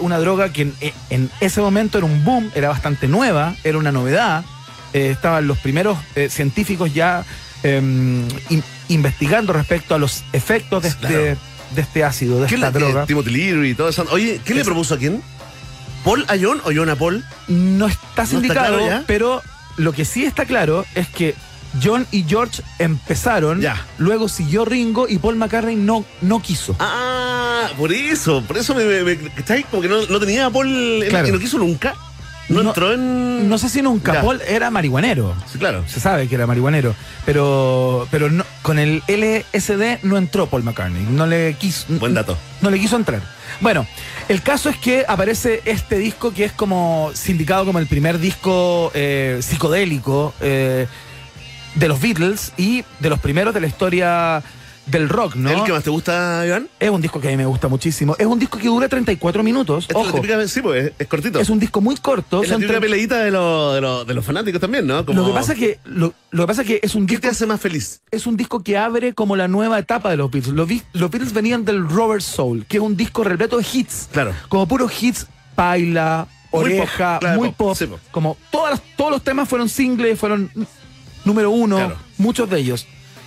una 0.00 0.18
droga 0.18 0.50
que 0.50 0.62
en, 0.62 0.74
en 1.10 1.30
ese 1.40 1.60
momento 1.60 1.98
era 1.98 2.06
un 2.06 2.24
boom, 2.24 2.50
era 2.54 2.68
bastante 2.70 3.06
nueva, 3.06 3.54
era 3.64 3.76
una 3.76 3.92
novedad. 3.92 4.44
Eh, 4.94 5.10
estaban 5.10 5.46
los 5.46 5.58
primeros 5.58 5.98
eh, 6.14 6.28
científicos 6.30 6.94
ya 6.94 7.24
in- 7.64 8.62
investigando 8.88 9.52
respecto 9.52 9.94
a 9.94 9.98
los 9.98 10.22
efectos 10.32 10.82
de 10.82 10.88
este, 10.88 11.08
de 11.74 11.80
este 11.82 12.04
ácido, 12.04 12.40
de 12.40 12.46
¿Qué 12.46 12.54
esta 12.54 12.70
le, 12.70 12.78
droga. 12.78 13.06
Timothy 13.06 13.30
Leary 13.30 13.70
y 13.70 13.74
todo 13.74 13.88
eso. 13.88 14.06
Oye, 14.12 14.40
¿qué 14.44 14.54
le 14.54 14.64
propuso 14.64 14.94
a 14.94 14.98
quién? 14.98 15.20
¿Paul 16.04 16.24
a 16.28 16.34
John 16.40 16.60
o 16.64 16.70
John 16.74 16.88
a 16.90 16.96
Paul? 16.96 17.24
No 17.48 17.86
está 17.88 18.22
está 18.22 18.36
indicado, 18.36 18.76
claro 18.78 18.86
ya? 18.86 19.04
pero 19.06 19.42
lo 19.78 19.92
que 19.92 20.04
sí 20.04 20.24
está 20.24 20.44
claro 20.44 20.84
es 20.94 21.08
que 21.08 21.34
John 21.82 22.06
y 22.12 22.22
George 22.28 22.62
empezaron, 22.78 23.60
Ya. 23.60 23.84
luego 23.98 24.28
siguió 24.28 24.64
Ringo 24.64 25.08
y 25.08 25.18
Paul 25.18 25.36
McCartney 25.36 25.74
no, 25.74 26.04
no 26.20 26.40
quiso. 26.40 26.76
Ah, 26.78 27.68
por 27.76 27.92
eso, 27.92 28.42
por 28.46 28.58
eso 28.58 28.74
me, 28.74 28.84
me. 29.02 29.16
Como 29.70 29.82
que 29.82 29.88
no, 29.88 30.06
no 30.06 30.20
tenía 30.20 30.46
a 30.46 30.50
Paul 30.50 31.04
Claro. 31.08 31.26
y 31.28 31.32
no 31.32 31.38
quiso 31.40 31.58
nunca. 31.58 31.94
No, 32.48 32.62
No- 32.62 32.70
entró 32.70 32.92
en. 32.92 33.48
No 33.48 33.56
sé 33.58 33.68
si 33.68 33.80
nunca. 33.82 34.12
Ya. 34.14 34.20
Paul 34.22 34.40
era 34.46 34.70
marihuanero. 34.70 35.34
Sí, 35.50 35.58
claro. 35.58 35.84
Se 35.86 35.98
sabe 36.00 36.28
que 36.28 36.34
era 36.34 36.46
marihuanero. 36.46 36.94
Pero, 37.24 38.06
pero 38.10 38.30
no, 38.30 38.44
con 38.62 38.78
el 38.78 39.02
LSD 39.08 40.00
no 40.02 40.16
entró 40.18 40.46
Paul 40.46 40.62
McCartney. 40.62 41.02
No 41.10 41.26
le 41.26 41.54
quiso. 41.54 41.86
Buen 41.88 42.14
dato. 42.14 42.36
No 42.60 42.70
le 42.70 42.78
quiso 42.78 42.96
entrar. 42.96 43.22
Bueno, 43.60 43.86
el 44.28 44.42
caso 44.42 44.68
es 44.68 44.76
que 44.76 45.04
aparece 45.08 45.62
este 45.64 45.96
disco 45.96 46.34
que 46.34 46.44
es 46.44 46.52
como 46.52 47.10
sindicado 47.14 47.64
como 47.64 47.78
el 47.78 47.86
primer 47.86 48.18
disco 48.18 48.90
eh, 48.94 49.38
psicodélico 49.42 50.34
eh, 50.40 50.86
de 51.76 51.88
los 51.88 52.00
Beatles 52.00 52.52
y 52.56 52.84
de 53.00 53.08
los 53.10 53.20
primeros 53.20 53.54
de 53.54 53.60
la 53.60 53.66
historia 53.68 54.42
del 54.86 55.08
rock, 55.08 55.34
¿no? 55.36 55.50
¿El 55.50 55.62
que 55.64 55.72
más 55.72 55.82
te 55.82 55.90
gusta, 55.90 56.44
Iván? 56.46 56.68
Es 56.78 56.90
un 56.90 57.00
disco 57.00 57.20
que 57.20 57.28
a 57.28 57.30
mí 57.30 57.36
me 57.38 57.46
gusta 57.46 57.68
muchísimo. 57.68 58.14
Es 58.18 58.26
un 58.26 58.38
disco 58.38 58.58
que 58.58 58.66
dura 58.68 58.88
34 58.88 59.42
minutos. 59.42 59.86
Es 59.88 59.96
Ojo, 59.96 60.12
típica, 60.12 60.46
sí, 60.46 60.60
pues, 60.60 60.92
es, 60.98 61.06
cortito. 61.08 61.40
es 61.40 61.48
un 61.48 61.58
disco 61.58 61.80
muy 61.80 61.96
corto. 61.96 62.42
Es 62.42 62.50
la 62.50 62.56
típica 62.58 62.80
peleadita 62.80 63.18
de, 63.20 63.30
los- 63.30 63.74
de, 63.74 63.80
los- 63.80 64.06
de 64.06 64.14
los 64.14 64.24
fanáticos 64.24 64.60
también, 64.60 64.86
¿no? 64.86 65.04
Como- 65.06 65.20
Lo 65.22 65.26
que 65.28 65.32
pasa 65.32 65.52
es 65.54 65.58
que 65.58 65.78
lo, 65.84 66.12
lo 66.30 66.42
que 66.42 66.46
pasa 66.46 66.62
es 66.62 66.68
que 66.68 66.80
es 66.82 66.94
un 66.94 67.06
¿Qué 67.06 67.14
disco 67.14 67.22
te 67.22 67.28
hace 67.28 67.46
más 67.46 67.60
feliz? 67.60 68.02
es 68.10 68.26
un 68.26 68.36
disco 68.36 68.62
que 68.62 68.76
abre 68.76 69.14
como 69.14 69.36
la 69.36 69.48
nueva 69.48 69.78
etapa 69.78 70.10
de 70.10 70.16
los 70.18 70.30
Beatles. 70.30 70.54
Los, 70.54 70.68
los 70.92 71.10
Beatles 71.10 71.32
venían 71.32 71.64
del 71.64 71.88
Robert 71.88 72.22
Soul, 72.22 72.66
que 72.66 72.76
es 72.76 72.82
un 72.82 72.96
disco 72.96 73.24
repleto 73.24 73.56
de 73.58 73.66
hits. 73.72 74.08
Claro. 74.12 74.32
Como 74.48 74.68
puros 74.68 74.92
hits, 75.02 75.26
Paila, 75.54 76.26
Muy 76.52 76.62
Oreja, 76.64 77.14
pop, 77.14 77.20
claro, 77.20 77.38
muy 77.40 77.50
pop, 77.52 77.74
sí, 77.76 77.86
pop. 77.86 77.98
Como 78.10 78.36
todas 78.50 78.80
todos 78.96 79.10
los 79.10 79.22
temas 79.22 79.48
fueron 79.48 79.68
singles, 79.68 80.18
fueron 80.18 80.50
número 81.24 81.50
uno, 81.50 81.76
Claro. 81.76 81.96
muchos 82.18 82.50
de 82.50 82.58
ellos. 82.60 82.86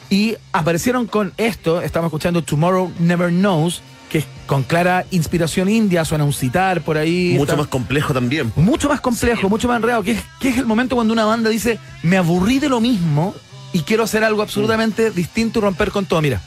Y 0.10 0.36
aparecieron 0.54 1.06
con 1.08 1.34
esto, 1.38 1.82
estamos 1.82 2.08
escuchando 2.08 2.42
Tomorrow 2.42 2.92
Never 3.00 3.30
Knows, 3.30 3.82
que 4.10 4.20
es 4.20 4.26
con 4.46 4.64
clara 4.64 5.06
inspiración 5.12 5.68
india, 5.68 6.06
suena 6.06 6.24
un 6.24 6.32
citar 6.32 6.82
por 6.82 6.98
ahí. 6.98 7.32
Mucho 7.34 7.44
está- 7.44 7.56
más 7.58 7.68
complejo 7.68 8.14
también. 8.14 8.54
mucho 8.56 8.88
más 8.88 9.02
complejo, 9.02 9.50
mucho 9.50 9.68
más 9.68 9.78
enredado, 9.78 10.04
que 10.04 10.12
es, 10.12 10.24
que 10.40 10.48
es 10.50 10.58
el 10.58 10.66
momento 10.66 10.96
cuando 10.96 11.12
una 11.14 11.26
banda 11.26 11.50
dice, 11.50 11.78
me 12.04 12.16
aburrí 12.18 12.60
de 12.60 12.70
lo 12.70 12.80
mismo 12.80 13.36
y 13.74 13.82
quiero 13.82 14.04
hacer 14.04 14.24
algo 14.24 14.42
absolutamente 14.42 15.12
distinto 15.12 15.60
y 15.60 15.62
romper 15.64 15.92
con 15.92 16.06
todo. 16.06 16.22
Mira. 16.22 16.42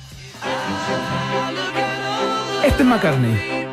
Este 2.64 2.82
es 2.82 2.88
McCartney. 2.88 3.66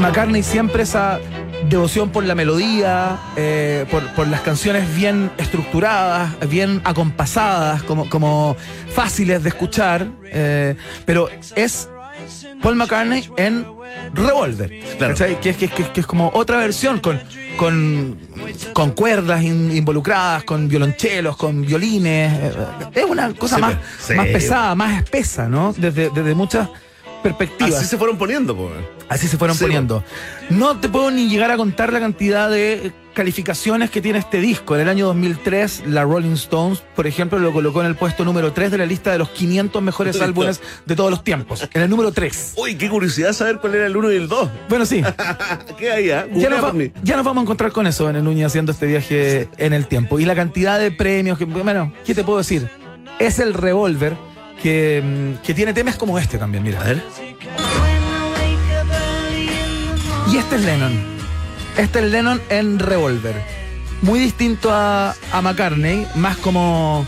McCartney 0.00 0.42
siempre 0.42 0.82
esa 0.82 1.20
devoción 1.68 2.10
por 2.10 2.24
la 2.24 2.34
melodía, 2.34 3.18
eh, 3.36 3.86
por, 3.90 4.06
por 4.14 4.28
las 4.28 4.40
canciones 4.40 4.94
bien 4.94 5.30
estructuradas, 5.38 6.30
bien 6.48 6.80
acompasadas, 6.84 7.82
como, 7.84 8.08
como 8.10 8.56
fáciles 8.94 9.42
de 9.42 9.48
escuchar, 9.50 10.06
eh, 10.24 10.76
pero 11.04 11.28
es 11.54 11.88
Paul 12.62 12.76
McCartney 12.76 13.28
en 13.36 13.64
Revolver, 14.14 14.70
Claro. 14.98 15.14
que, 15.14 15.50
es, 15.50 15.56
que, 15.56 15.64
es- 15.66 15.72
que 15.90 16.00
es- 16.00 16.06
como 16.06 16.30
otra 16.34 16.58
versión 16.58 17.00
con, 17.00 17.20
con, 17.56 18.18
con 18.72 18.90
cuerdas 18.92 19.42
in- 19.42 19.74
involucradas, 19.76 20.44
con 20.44 20.68
violonchelos, 20.68 21.36
con 21.36 21.62
violines. 21.62 22.32
eh, 22.40 22.52
Es 22.94 23.04
una 23.04 23.32
cosa 23.34 23.56
Sí, 23.56 23.60
más, 23.62 23.74
sí. 24.00 24.14
más 24.14 24.26
pesada, 24.28 24.74
más 24.74 25.02
espesa, 25.02 25.48
¿no? 25.48 25.72
Desde, 25.76 26.10
desde 26.10 26.34
muchas 26.34 26.68
perspectivas. 27.22 27.74
Así 27.80 27.86
se 27.86 27.96
fueron 27.96 28.18
poniendo, 28.18 28.56
pues. 28.56 28.72
Así 29.08 29.28
se 29.28 29.36
fueron 29.38 29.56
Sí, 29.56 29.64
poniendo. 29.64 30.02
No 30.50 30.78
te 30.80 30.88
puedo 30.88 31.10
ni 31.10 31.28
llegar 31.28 31.50
a 31.50 31.56
contar 31.56 31.92
la 31.92 32.00
cantidad 32.00 32.50
de 32.50 32.92
calificaciones 33.14 33.90
que 33.90 34.00
tiene 34.00 34.18
este 34.18 34.40
disco. 34.40 34.74
En 34.74 34.80
el 34.82 34.88
año 34.88 35.06
2003, 35.06 35.84
la 35.86 36.02
Rolling 36.02 36.32
Stones, 36.32 36.82
por 36.96 37.06
ejemplo, 37.06 37.38
lo 37.38 37.52
colocó 37.52 37.80
en 37.82 37.86
el 37.88 37.94
puesto 37.94 38.24
número 38.24 38.52
3 38.54 38.70
de 38.70 38.78
la 38.78 38.86
lista 38.86 39.12
de 39.12 39.18
los 39.18 39.28
500 39.30 39.82
mejores 39.82 40.20
álbumes 40.20 40.60
de 40.86 40.96
todos 40.96 41.10
los 41.10 41.22
tiempos. 41.22 41.68
En 41.74 41.82
el 41.82 41.90
número 41.90 42.10
3. 42.10 42.54
Uy, 42.56 42.74
qué 42.76 42.88
curiosidad 42.88 43.32
saber 43.34 43.58
cuál 43.58 43.74
era 43.74 43.86
el 43.86 43.96
1 43.96 44.12
y 44.12 44.16
el 44.16 44.28
2. 44.28 44.48
Bueno, 44.68 44.86
sí. 44.86 45.02
¿Qué 45.78 45.90
hay, 45.92 46.10
ah? 46.10 46.26
Ya 46.32 46.48
nos, 46.48 46.64
va- 46.64 46.72
ya 47.02 47.16
nos 47.16 47.24
vamos 47.24 47.42
a 47.42 47.44
encontrar 47.44 47.70
con 47.72 47.86
eso 47.86 48.08
en 48.08 48.16
el 48.16 48.24
Núñez 48.24 48.46
haciendo 48.46 48.72
este 48.72 48.86
viaje 48.86 49.48
en 49.58 49.72
el 49.74 49.86
tiempo. 49.86 50.18
Y 50.18 50.24
la 50.24 50.34
cantidad 50.34 50.78
de 50.80 50.90
premios 50.90 51.36
que, 51.38 51.44
bueno, 51.44 51.92
¿qué 52.06 52.14
te 52.14 52.24
puedo 52.24 52.38
decir? 52.38 52.68
Es 53.18 53.38
el 53.38 53.52
revólver 53.52 54.16
que, 54.62 55.02
mm, 55.04 55.42
que 55.42 55.54
tiene 55.54 55.74
temas 55.74 55.96
como 55.96 56.18
este 56.18 56.38
también, 56.38 56.62
mira. 56.62 56.80
A 56.80 56.84
ver. 56.84 57.02
Y 60.32 60.36
este 60.36 60.56
es 60.56 60.62
Lennon. 60.62 60.92
Este 61.76 61.98
es 61.98 62.10
Lennon 62.10 62.40
en 62.48 62.78
Revolver. 62.78 63.34
Muy 64.02 64.18
distinto 64.18 64.70
a, 64.72 65.14
a 65.32 65.42
McCartney, 65.42 66.06
más 66.14 66.36
como. 66.38 67.06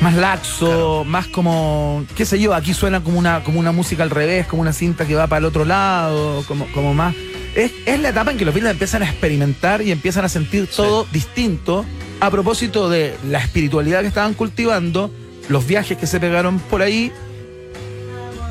Más 0.00 0.14
laxo, 0.14 1.04
más 1.06 1.28
como. 1.28 2.04
qué 2.16 2.24
sé 2.24 2.40
yo, 2.40 2.54
aquí 2.54 2.74
suena 2.74 3.04
como 3.04 3.18
una, 3.18 3.44
como 3.44 3.60
una 3.60 3.70
música 3.70 4.02
al 4.02 4.10
revés, 4.10 4.46
como 4.46 4.62
una 4.62 4.72
cinta 4.72 5.06
que 5.06 5.14
va 5.14 5.28
para 5.28 5.38
el 5.38 5.44
otro 5.44 5.64
lado, 5.64 6.42
como, 6.48 6.66
como 6.72 6.92
más. 6.92 7.14
Es, 7.54 7.70
es 7.86 8.00
la 8.00 8.08
etapa 8.08 8.32
en 8.32 8.38
que 8.38 8.44
los 8.44 8.54
Beatles 8.54 8.72
empiezan 8.72 9.02
a 9.02 9.04
experimentar 9.08 9.82
y 9.82 9.92
empiezan 9.92 10.24
a 10.24 10.28
sentir 10.28 10.66
todo 10.66 11.06
distinto 11.12 11.84
a 12.18 12.30
propósito 12.30 12.88
de 12.88 13.14
la 13.28 13.38
espiritualidad 13.38 14.00
que 14.00 14.06
estaban 14.06 14.34
cultivando, 14.34 15.10
los 15.48 15.66
viajes 15.66 15.98
que 15.98 16.06
se 16.06 16.20
pegaron 16.20 16.58
por 16.58 16.82
ahí 16.82 17.12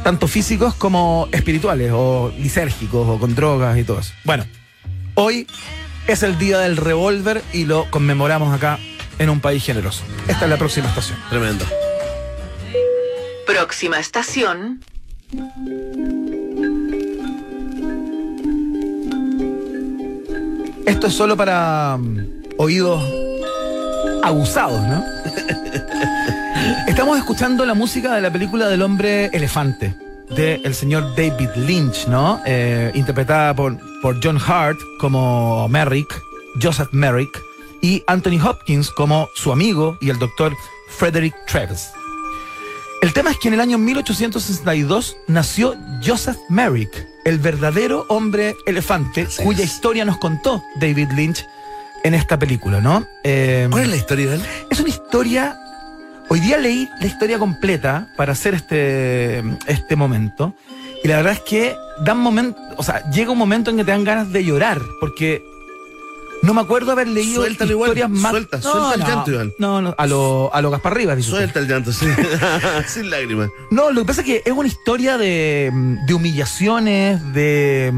tanto 0.04 0.28
físicos 0.28 0.74
como 0.74 1.28
espirituales 1.32 1.92
o 1.94 2.32
lisérgicos 2.38 3.08
o 3.08 3.20
con 3.20 3.36
drogas 3.36 3.78
y 3.78 3.84
todo 3.84 4.00
eso. 4.00 4.14
Bueno, 4.24 4.46
hoy 5.16 5.48
es 6.08 6.24
el 6.24 6.38
día 6.38 6.60
del 6.60 6.78
revólver 6.78 7.44
y 7.54 7.66
lo 7.66 7.90
conmemoramos 7.92 8.54
acá 8.54 8.80
en 9.20 9.30
un 9.30 9.40
país 9.40 9.64
generoso. 9.64 10.04
Esta 10.28 10.46
es 10.46 10.50
la 10.50 10.58
próxima 10.58 10.88
estación. 10.88 11.20
Tremendo. 11.30 11.66
Próxima 13.46 14.00
estación, 14.00 14.80
Esto 20.86 21.08
es 21.08 21.14
solo 21.14 21.38
para 21.38 21.98
mm, 21.98 22.44
oídos 22.58 23.02
abusados, 24.24 24.82
¿no? 24.84 25.04
Estamos 27.02 27.18
escuchando 27.18 27.66
la 27.66 27.74
música 27.74 28.14
de 28.14 28.22
la 28.22 28.32
película 28.32 28.70
del 28.70 28.84
hombre 28.84 29.26
elefante 29.34 29.96
del 30.30 30.76
señor 30.76 31.16
David 31.16 31.50
Lynch, 31.56 32.06
¿no? 32.06 32.40
Eh, 32.46 32.92
interpretada 32.94 33.56
por, 33.56 33.76
por 34.04 34.24
John 34.24 34.38
Hart 34.38 34.78
como 35.00 35.68
Merrick, 35.68 36.22
Joseph 36.62 36.90
Merrick, 36.92 37.42
y 37.82 38.04
Anthony 38.06 38.40
Hopkins 38.46 38.92
como 38.92 39.28
su 39.34 39.52
amigo 39.52 39.98
y 40.00 40.12
el 40.12 40.20
doctor 40.20 40.56
Frederick 41.00 41.34
Travis. 41.48 41.90
El 43.02 43.14
tema 43.14 43.32
es 43.32 43.40
que 43.40 43.48
en 43.48 43.56
el 43.56 43.62
año 43.62 43.80
1862 43.80 45.18
nació 45.28 45.74
Joseph 46.06 46.38
Merrick, 46.50 47.08
el 47.26 47.40
verdadero 47.40 48.06
hombre 48.10 48.56
elefante, 48.68 49.28
cuya 49.44 49.64
historia 49.64 50.06
nos 50.06 50.20
contó 50.20 50.62
David 50.80 51.14
Lynch 51.14 51.48
en 52.04 52.14
esta 52.14 52.38
película, 52.38 52.80
¿no? 52.80 53.08
Eh, 53.24 53.68
¿Cuál 53.72 53.86
es 53.86 53.90
la 53.90 53.96
historia, 53.96 54.26
Iván? 54.26 54.44
es 54.70 54.80
una 54.80 54.90
historia 54.90 55.58
Hoy 56.34 56.40
día 56.40 56.58
leí 56.58 56.88
la 57.02 57.08
historia 57.08 57.38
completa 57.38 58.08
para 58.16 58.32
hacer 58.32 58.54
este, 58.54 59.44
este 59.68 59.98
momento. 59.98 60.56
Y 61.04 61.10
la 61.10 61.18
verdad 61.18 61.34
es 61.34 61.42
que 61.42 61.76
dan 62.06 62.20
momento, 62.20 62.58
o 62.78 62.84
sea, 62.84 63.04
llega 63.12 63.32
un 63.32 63.38
momento 63.38 63.70
en 63.70 63.76
que 63.76 63.84
te 63.84 63.92
dan 63.92 64.06
ganas 64.06 64.32
de 64.32 64.46
llorar, 64.46 64.80
porque 65.02 65.44
no 66.42 66.54
me 66.54 66.62
acuerdo 66.62 66.94
haber 66.94 67.10
leído 67.10 67.42
Suéltalo 67.42 67.72
igual, 67.72 67.90
historias 67.90 68.10
más. 68.12 68.32
suelta, 68.32 68.62
suelta 68.62 68.94
el 68.94 69.02
llanto, 69.02 69.32
Iván. 69.32 69.52
No, 69.60 69.82
no, 69.82 69.94
a 69.98 70.08
lo, 70.08 70.50
a 70.54 70.62
lo 70.62 70.72
Gaspar 70.72 70.96
Rivas, 70.96 71.18
dice 71.18 71.32
usted. 71.32 71.52
Suelta 71.52 71.60
el 71.60 71.68
llanto, 71.68 71.92
sí. 71.92 72.06
Sin 72.88 73.10
lágrimas. 73.10 73.50
No, 73.70 73.92
lo 73.92 74.00
que 74.04 74.08
pasa 74.08 74.22
es 74.22 74.28
que 74.28 74.42
es 74.46 74.54
una 74.54 74.70
historia 74.70 75.18
de, 75.18 75.70
de 76.08 76.14
humillaciones, 76.14 77.34
de, 77.34 77.92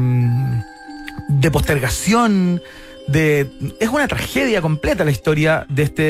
de 1.28 1.50
postergación, 1.52 2.60
de 3.06 3.48
es 3.78 3.88
una 3.90 4.08
tragedia 4.08 4.60
completa 4.60 5.04
la 5.04 5.10
historia 5.12 5.66
de 5.68 5.82
este, 5.84 6.02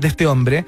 de 0.00 0.08
este 0.08 0.26
hombre, 0.26 0.64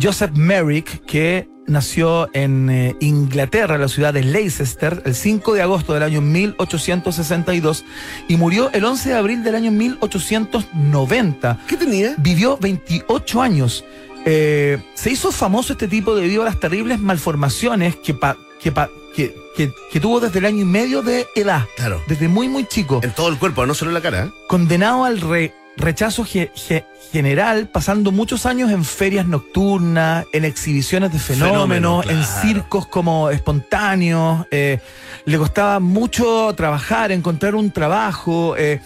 Joseph 0.00 0.32
Merrick, 0.34 1.04
que 1.06 1.48
nació 1.66 2.28
en 2.32 2.70
eh, 2.70 2.94
Inglaterra, 3.00 3.74
en 3.74 3.80
la 3.80 3.88
ciudad 3.88 4.14
de 4.14 4.22
Leicester, 4.22 5.02
el 5.04 5.14
5 5.14 5.54
de 5.54 5.62
agosto 5.62 5.94
del 5.94 6.02
año 6.04 6.20
1862 6.20 7.84
y 8.28 8.36
murió 8.36 8.70
el 8.72 8.84
11 8.84 9.08
de 9.08 9.14
abril 9.16 9.42
del 9.42 9.54
año 9.56 9.70
1890. 9.72 11.58
¿Qué 11.66 11.76
tenía? 11.76 12.14
Vivió 12.18 12.56
28 12.60 13.42
años. 13.42 13.84
Eh, 14.24 14.78
se 14.94 15.10
hizo 15.10 15.30
famoso 15.32 15.72
este 15.72 15.88
tipo 15.88 16.14
debido 16.14 16.42
a 16.42 16.44
las 16.46 16.60
terribles 16.60 16.98
malformaciones 17.00 17.96
que, 17.96 18.14
pa- 18.14 18.36
que, 18.60 18.72
pa- 18.72 18.90
que, 19.14 19.34
que- 19.56 19.72
que 19.92 20.00
tuvo 20.00 20.20
desde 20.20 20.38
el 20.40 20.44
año 20.46 20.62
y 20.62 20.64
medio 20.66 21.02
de 21.02 21.26
edad. 21.34 21.64
Claro. 21.76 22.02
Desde 22.08 22.28
muy, 22.28 22.48
muy 22.48 22.66
chico. 22.66 23.00
En 23.02 23.12
todo 23.12 23.28
el 23.28 23.38
cuerpo, 23.38 23.64
no 23.66 23.74
solo 23.74 23.90
en 23.90 23.94
la 23.94 24.00
cara. 24.02 24.24
¿eh? 24.24 24.30
Condenado 24.48 25.04
al 25.04 25.20
re- 25.20 25.54
rechazo 25.76 26.24
ge- 26.24 26.50
ge- 26.54 26.84
general, 27.12 27.68
pasando 27.68 28.12
muchos 28.12 28.46
años 28.46 28.70
en 28.70 28.84
ferias 28.84 29.26
nocturnas, 29.26 30.24
en 30.32 30.44
exhibiciones 30.44 31.12
de 31.12 31.18
fenómenos, 31.18 32.04
Fenómeno, 32.04 32.20
en 32.20 32.24
circos 32.24 32.86
como 32.86 33.30
espontáneos. 33.30 34.46
eh, 34.50 34.80
le 35.24 35.38
costaba 35.38 35.80
mucho 35.80 36.52
trabajar, 36.56 37.12
encontrar 37.12 37.54
un 37.54 37.70
trabajo. 37.70 38.54
eh, 38.56 38.80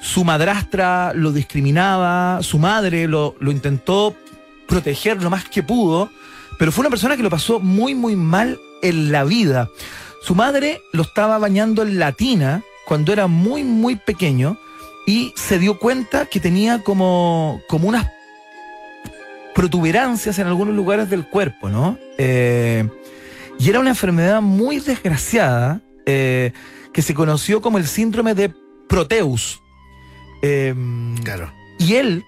su 0.00 0.24
madrastra 0.24 1.12
lo 1.14 1.32
discriminaba, 1.32 2.40
su 2.42 2.58
madre 2.58 3.08
lo, 3.08 3.34
lo 3.40 3.50
intentó 3.50 4.14
proteger 4.68 5.20
lo 5.22 5.30
más 5.30 5.44
que 5.48 5.62
pudo, 5.64 6.10
pero 6.58 6.70
fue 6.70 6.82
una 6.82 6.90
persona 6.90 7.16
que 7.16 7.22
lo 7.24 7.30
pasó 7.30 7.58
muy, 7.60 7.94
muy 7.94 8.14
mal 8.14 8.58
en 8.82 9.10
la 9.10 9.24
vida. 9.24 9.68
Su 10.22 10.34
madre 10.36 10.80
lo 10.92 11.02
estaba 11.02 11.38
bañando 11.38 11.82
en 11.82 11.98
latina 11.98 12.62
cuando 12.86 13.12
era 13.12 13.26
muy, 13.26 13.64
muy 13.64 13.96
pequeño 13.96 14.58
y 15.06 15.32
se 15.36 15.58
dio 15.58 15.78
cuenta 15.78 16.26
que 16.26 16.40
tenía 16.40 16.82
como, 16.82 17.62
como 17.68 17.88
unas 17.88 18.06
protuberancias 19.54 20.38
en 20.38 20.46
algunos 20.48 20.74
lugares 20.74 21.08
del 21.08 21.26
cuerpo, 21.26 21.70
¿no? 21.70 21.98
Eh, 22.18 22.86
y 23.58 23.70
era 23.70 23.80
una 23.80 23.90
enfermedad 23.90 24.42
muy 24.42 24.80
desgraciada 24.80 25.80
eh, 26.04 26.52
que 26.92 27.02
se 27.02 27.14
conoció 27.14 27.62
como 27.62 27.78
el 27.78 27.86
síndrome 27.86 28.34
de 28.34 28.52
Proteus. 28.88 29.62
Eh, 30.42 30.74
Claro. 31.24 31.50
y 31.78 31.94
él, 31.94 32.24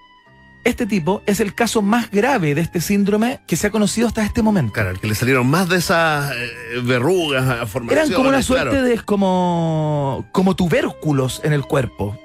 este 0.64 0.86
tipo, 0.86 1.22
es 1.26 1.40
el 1.40 1.54
caso 1.54 1.82
más 1.82 2.10
grave 2.10 2.54
de 2.54 2.62
este 2.62 2.80
síndrome 2.80 3.40
que 3.46 3.56
se 3.56 3.66
ha 3.66 3.70
conocido 3.70 4.08
hasta 4.08 4.24
este 4.24 4.42
momento. 4.42 4.72
Claro, 4.72 4.90
el 4.90 4.98
que 4.98 5.06
le 5.06 5.14
salieron 5.14 5.46
más 5.46 5.68
de 5.68 5.76
esas 5.76 6.32
eh, 6.32 6.80
verrugas, 6.82 7.68
formaciones. 7.68 8.08
Eran 8.08 8.16
como 8.16 8.28
una 8.30 8.42
suerte 8.42 8.70
claro. 8.70 8.86
de 8.86 9.00
como, 9.02 10.26
como 10.32 10.56
tubérculos 10.56 11.42
en 11.44 11.52
el 11.52 11.62
cuerpo. 11.62 12.18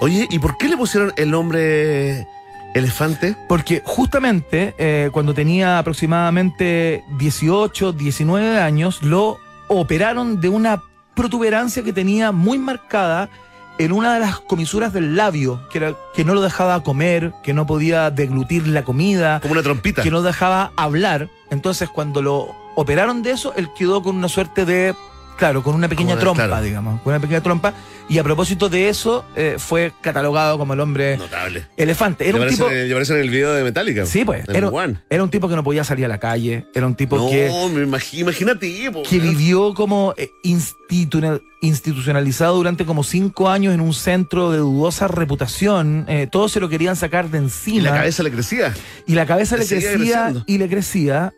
Oye, 0.00 0.26
¿y 0.30 0.38
por 0.38 0.56
qué 0.58 0.68
le 0.68 0.76
pusieron 0.76 1.12
el 1.16 1.30
nombre 1.30 2.26
elefante? 2.74 3.36
Porque 3.48 3.82
justamente 3.84 4.74
eh, 4.78 5.08
cuando 5.12 5.32
tenía 5.34 5.78
aproximadamente 5.78 7.04
18, 7.18 7.92
19 7.92 8.58
años, 8.58 9.02
lo 9.02 9.38
operaron 9.68 10.40
de 10.40 10.48
una 10.48 10.82
protuberancia 11.14 11.82
que 11.82 11.92
tenía 11.92 12.32
muy 12.32 12.58
marcada 12.58 13.30
en 13.78 13.92
una 13.92 14.14
de 14.14 14.20
las 14.20 14.38
comisuras 14.40 14.92
del 14.92 15.16
labio, 15.16 15.66
que, 15.70 15.78
era, 15.78 15.94
que 16.14 16.24
no 16.24 16.34
lo 16.34 16.42
dejaba 16.42 16.82
comer, 16.82 17.32
que 17.42 17.54
no 17.54 17.66
podía 17.66 18.10
deglutir 18.10 18.68
la 18.68 18.84
comida, 18.84 19.40
Como 19.40 19.52
una 19.52 19.62
trompita. 19.62 20.02
que 20.02 20.10
no 20.10 20.22
dejaba 20.22 20.72
hablar. 20.76 21.28
Entonces, 21.50 21.88
cuando 21.88 22.22
lo 22.22 22.54
operaron 22.76 23.22
de 23.22 23.32
eso, 23.32 23.52
él 23.56 23.68
quedó 23.76 24.02
con 24.02 24.16
una 24.16 24.28
suerte 24.28 24.64
de. 24.64 24.94
Claro, 25.36 25.62
con 25.64 25.74
una 25.74 25.88
pequeña 25.88 26.10
Como 26.10 26.20
trompa, 26.20 26.46
claro. 26.46 26.62
digamos. 26.64 27.00
Con 27.02 27.12
una 27.12 27.20
pequeña 27.20 27.42
trompa. 27.42 27.74
Y 28.08 28.18
a 28.18 28.22
propósito 28.22 28.68
de 28.68 28.88
eso, 28.88 29.24
eh, 29.34 29.56
fue 29.58 29.92
catalogado 30.00 30.58
como 30.58 30.74
el 30.74 30.80
hombre 30.80 31.16
Notable. 31.16 31.66
elefante. 31.76 32.28
Era 32.28 32.38
¿Le 32.38 32.44
un 32.44 32.50
tipo. 32.50 32.68
en 32.70 32.76
el- 32.76 32.92
en 32.92 33.30
video 33.30 33.52
de 33.54 33.64
Metallica? 33.64 34.06
Sí, 34.06 34.24
pues. 34.24 34.44
Era, 34.48 35.22
un 35.22 35.30
tipo 35.30 35.48
que 35.48 35.56
no 35.56 35.64
podía 35.64 35.82
salir 35.84 36.04
a 36.04 36.08
la 36.08 36.18
calle. 36.18 36.66
Era 36.74 36.86
un 36.86 36.94
tipo 36.94 37.16
No, 37.16 37.28
que, 37.30 37.48
me 37.72 37.84
imagi- 37.86 38.18
imagínate. 38.20 38.90
po, 38.92 39.02
que 39.02 39.18
vivió 39.18 39.74
como 39.74 40.14
eh, 40.16 40.30
institucional- 40.44 41.42
institucionalizado 41.62 42.56
durante 42.56 42.84
como 42.84 43.02
cinco 43.02 43.48
años 43.48 43.74
en 43.74 43.80
un 43.80 43.94
centro 43.94 44.52
de 44.52 44.58
dudosa 44.58 45.08
reputación. 45.08 46.04
Eh, 46.08 46.28
todos 46.30 46.52
se 46.52 46.60
lo 46.60 46.68
querían 46.68 46.94
sacar 46.94 47.30
de 47.30 47.38
encima. 47.38 47.78
Y 47.78 47.80
la 47.80 47.92
cabeza 47.94 48.22
le 48.22 48.30
crecía. 48.30 48.74
Y 49.06 49.14
la 49.14 49.26
cabeza 49.26 49.56
Le 49.56 49.66
crecía 49.66 49.94
creciendo. 49.94 50.44
y 50.46 50.58
le 50.58 50.68
crecía. 50.68 51.32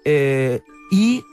y 0.90 1.24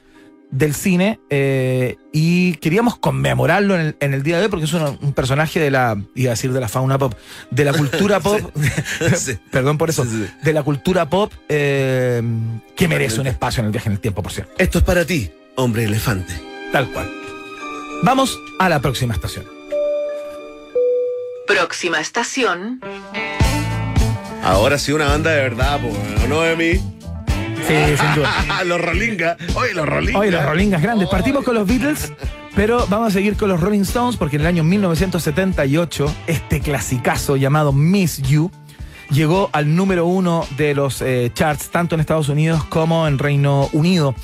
del 0.51 0.75
cine 0.75 1.21
eh, 1.31 1.97
y 2.13 2.55
queríamos 2.55 2.97
conmemorarlo 2.99 3.77
en 3.77 3.81
el, 3.81 3.97
en 4.01 4.15
el 4.15 4.25
día 4.25 4.39
de 4.39 4.45
hoy 4.45 4.49
porque 4.49 4.65
es 4.65 4.73
un, 4.73 4.99
un 5.01 5.13
personaje 5.13 5.61
de 5.61 5.71
la, 5.71 5.97
iba 6.17 6.31
a 6.31 6.35
decir 6.35 6.53
de 6.53 6.61
la 6.61 6.69
fauna 6.69 6.99
pop, 6.99 7.15
de 7.53 7.65
la 7.65 7.73
cultura 7.73 8.19
pop, 8.21 8.41
Sí. 9.17 9.39
perdón 9.53 9.79
por 9.79 9.91
eso, 9.91 10.05
sí. 10.05 10.27
de 10.43 10.53
la 10.53 10.63
cultura 10.65 11.09
pop 11.09 11.33
eh, 11.49 12.21
que 12.77 12.89
merece 12.89 13.21
un 13.21 13.29
espacio 13.29 13.61
en 13.61 13.67
el 13.67 13.73
viaje 13.73 13.89
en 13.89 13.93
el 13.95 14.01
tiempo, 14.01 14.23
por 14.23 14.33
cierto. 14.33 14.53
Esto 14.59 14.79
es 14.79 14.85
para 14.85 15.05
ti, 15.05 15.31
hombre 15.57 15.85
elefante. 15.85 16.35
Tal 16.73 16.91
cual. 16.93 17.09
Vamos 18.03 18.37
a 18.59 18.69
la 18.69 18.81
próxima 18.81 19.15
estación. 19.15 19.45
Próxima 21.51 21.99
estación, 21.99 22.81
Ahora 24.45 24.79
sí 24.79 24.93
una 24.93 25.07
banda 25.07 25.33
de 25.33 25.43
verdad, 25.43 25.81
po, 25.81 25.91
¿no 26.29 26.43
de 26.43 26.55
mí? 26.55 26.79
Sí, 27.67 27.97
sin 27.97 28.15
duda. 28.15 28.31
los 28.65 28.81
Rolinga. 28.81 29.37
Oye, 29.57 29.75
los 29.75 29.85
Rolinga. 29.85 30.21
Hoy 30.21 30.31
los 30.31 30.45
Rollingas 30.45 30.81
grandes. 30.81 31.09
Partimos 31.09 31.43
con 31.43 31.57
los 31.57 31.67
Beatles, 31.67 32.13
pero 32.55 32.87
vamos 32.87 33.09
a 33.09 33.11
seguir 33.11 33.37
con 33.37 33.49
los 33.49 33.61
Rolling 33.61 33.81
Stones 33.81 34.17
porque 34.17 34.37
en 34.37 34.43
el 34.43 34.47
año 34.47 34.63
1978 34.63 36.15
este 36.29 36.61
clasicazo 36.61 37.35
llamado 37.37 37.73
Miss 37.73 38.23
You 38.23 38.53
llegó 39.11 39.51
al 39.53 39.75
número 39.75 40.07
uno 40.07 40.47
de 40.57 40.75
los 40.75 41.03
eh, 41.03 41.33
charts 41.35 41.71
tanto 41.71 41.97
en 41.97 42.01
Estados 42.01 42.29
Unidos 42.29 42.63
como 42.63 43.09
en 43.09 43.19
Reino 43.19 43.69
Unido. 43.73 44.15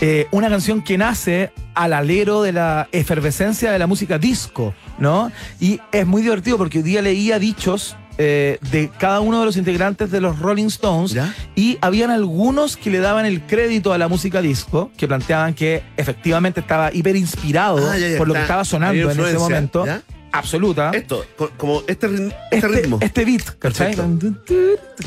Eh, 0.00 0.26
una 0.30 0.48
canción 0.48 0.82
que 0.82 0.98
nace 0.98 1.52
al 1.74 1.92
alero 1.92 2.42
de 2.42 2.52
la 2.52 2.88
efervescencia 2.92 3.70
de 3.70 3.78
la 3.78 3.86
música 3.86 4.18
disco, 4.18 4.74
¿no? 4.98 5.30
Y 5.60 5.80
es 5.92 6.06
muy 6.06 6.22
divertido 6.22 6.58
porque 6.58 6.78
hoy 6.78 6.84
día 6.84 7.02
leía 7.02 7.38
dichos 7.38 7.96
eh, 8.18 8.58
de 8.70 8.90
cada 8.98 9.20
uno 9.20 9.40
de 9.40 9.46
los 9.46 9.56
integrantes 9.56 10.10
de 10.10 10.20
los 10.20 10.38
Rolling 10.38 10.66
Stones 10.66 11.12
¿Ya? 11.12 11.34
y 11.54 11.78
habían 11.80 12.10
algunos 12.10 12.76
que 12.76 12.90
le 12.90 12.98
daban 12.98 13.24
el 13.24 13.40
crédito 13.42 13.92
a 13.94 13.98
la 13.98 14.06
música 14.06 14.42
disco, 14.42 14.90
que 14.98 15.08
planteaban 15.08 15.54
que 15.54 15.82
efectivamente 15.96 16.60
estaba 16.60 16.92
hiper 16.92 17.16
inspirado 17.16 17.78
Ah, 17.90 17.96
ya, 17.96 18.08
ya, 18.08 18.18
por 18.18 18.28
lo 18.28 18.34
que 18.34 18.42
estaba 18.42 18.64
sonando 18.66 19.10
en 19.10 19.18
ese 19.18 19.38
momento. 19.38 19.86
¿ya? 19.86 20.02
Absoluta. 20.32 20.90
Esto, 20.94 21.24
co- 21.36 21.50
como 21.56 21.82
este, 21.86 22.06
este 22.06 22.34
Este, 22.50 22.68
ritmo. 22.68 22.98
este 23.00 23.24
beat, 23.24 23.42
¿cachai? 23.58 23.94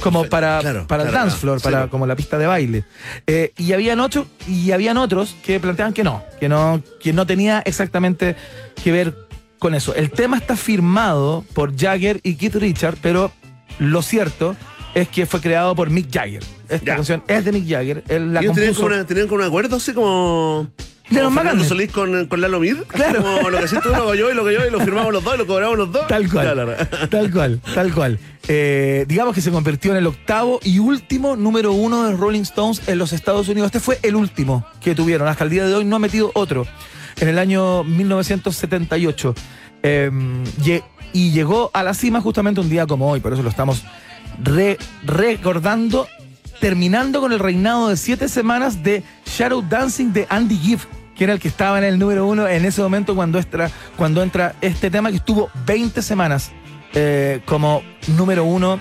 Como 0.02 0.26
para, 0.26 0.60
Claro, 0.60 0.88
para 0.88 1.04
el 1.04 1.10
claro, 1.10 1.26
dance 1.26 1.40
floor, 1.40 1.62
para 1.62 1.88
como 1.88 2.06
la 2.06 2.16
pista 2.16 2.38
de 2.38 2.48
baile. 2.48 2.84
Eh, 3.28 3.52
y 3.58 3.74
habían 3.74 4.00
otros, 4.00 4.28
y 4.48 4.72
habían 4.72 4.98
otros 4.98 5.36
que 5.44 5.60
planteaban 5.60 5.94
que 5.94 6.04
no, 6.04 6.24
que 6.40 6.50
no, 6.50 6.82
que 7.00 7.14
no 7.14 7.26
tenía 7.26 7.62
exactamente 7.66 8.36
que 8.84 8.92
ver 8.92 9.16
con 9.60 9.74
eso. 9.74 9.96
El 9.96 10.12
tema 10.12 10.38
está 10.38 10.56
firmado 10.56 11.44
por 11.54 11.76
Jagger 11.76 12.20
y 12.24 12.36
Keith 12.36 12.56
Richard, 12.56 12.98
pero 13.02 13.32
lo 13.80 14.02
cierto 14.02 14.56
es 14.94 15.08
que 15.10 15.26
fue 15.26 15.42
creado 15.42 15.76
por 15.76 15.90
Mick 15.90 16.12
Jagger. 16.14 16.44
Esta 16.70 16.86
Ya. 16.86 16.96
canción 16.96 17.24
es 17.28 17.44
de 17.46 17.52
Mick 17.52 17.68
Jagger. 17.70 18.04
Él 18.08 18.34
la 18.34 18.42
tenían 18.42 18.56
compuso. 18.56 18.82
como, 18.84 18.96
una, 18.96 19.06
tenían 19.06 19.28
como 19.28 19.42
un 19.42 19.48
acuerdo 19.48 19.76
así 19.78 19.94
como. 19.94 20.68
Lennon 21.10 21.26
Como 21.26 21.36
Fernando 21.36 21.64
McCartney. 21.64 21.68
Solís 21.68 21.92
con, 21.92 22.26
con 22.28 22.42
Lalo 22.42 22.60
Mir. 22.60 22.84
Claro. 22.88 23.22
Como 23.22 23.50
lo 23.50 23.58
que 23.60 23.66
hiciste 23.66 23.94
hago 23.94 24.16
yo 24.16 24.32
y 24.32 24.34
lo 24.34 24.44
que 24.46 24.54
yo 24.54 24.66
y 24.66 24.72
lo 24.72 24.80
firmamos 24.80 25.14
los 25.14 25.24
dos 25.24 25.36
y 25.36 25.38
lo 25.38 25.48
cobramos 25.48 25.78
los 25.78 25.92
dos. 25.92 26.08
Tal 26.08 26.30
cual. 26.32 26.52
Claro. 26.54 26.76
Tal 27.10 27.32
cual, 27.32 27.62
tal 27.76 27.94
cual. 27.94 28.20
Eh, 28.48 29.06
digamos 29.08 29.34
que 29.36 29.42
se 29.42 29.52
convirtió 29.52 29.92
en 29.92 29.98
el 29.98 30.08
octavo 30.08 30.60
y 30.64 30.80
último 30.80 31.36
número 31.36 31.72
uno 31.74 32.04
de 32.10 32.16
Rolling 32.16 32.42
Stones 32.42 32.82
en 32.88 32.98
los 32.98 33.14
Estados 33.14 33.48
Unidos. 33.48 33.68
Este 33.68 33.80
fue 33.80 34.00
el 34.04 34.16
último 34.16 34.66
que 34.82 34.96
tuvieron. 34.96 35.28
Hasta 35.28 35.44
el 35.44 35.50
día 35.52 35.66
de 35.66 35.74
hoy 35.76 35.86
no 35.86 35.96
ha 35.96 36.00
metido 36.00 36.32
otro. 36.34 36.66
En 37.20 37.28
el 37.28 37.38
año 37.40 37.84
1978. 37.84 39.36
Eh, 39.84 40.10
lle- 40.64 40.84
y 41.14 41.32
llegó 41.32 41.70
a 41.74 41.84
la 41.84 41.94
cima 41.94 42.20
justamente 42.20 42.60
un 42.62 42.70
día 42.70 42.86
como 42.88 43.10
hoy. 43.10 43.20
Por 43.20 43.32
eso 43.34 43.44
lo 43.44 43.50
estamos 43.50 43.84
re- 44.44 44.78
recordando. 45.04 46.08
Terminando 46.60 47.22
con 47.22 47.32
el 47.32 47.40
reinado 47.40 47.90
de 47.90 47.98
siete 47.98 48.30
semanas 48.30 48.82
de 48.84 49.04
Shadow 49.26 49.62
Dancing 49.62 50.14
de 50.14 50.26
Andy 50.30 50.58
Gibb, 50.58 50.80
que 51.16 51.24
era 51.24 51.34
el 51.34 51.40
que 51.40 51.48
estaba 51.48 51.78
en 51.78 51.84
el 51.84 52.00
número 52.00 52.26
uno 52.28 52.48
en 52.48 52.66
ese 52.66 52.82
momento 52.82 53.16
cuando 53.16 53.40
entra, 53.40 53.70
cuando 53.96 54.24
entra 54.24 54.56
este 54.62 54.90
tema, 54.90 55.10
que 55.10 55.18
estuvo 55.18 55.50
20 55.66 56.02
semanas 56.02 56.52
eh, 56.94 57.42
como 57.46 57.84
número 58.08 58.46
uno 58.46 58.80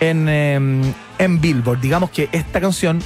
en, 0.00 0.28
eh, 0.28 0.94
en 1.18 1.40
Billboard. 1.40 1.80
Digamos 1.80 2.10
que 2.10 2.28
esta 2.32 2.60
canción, 2.60 3.00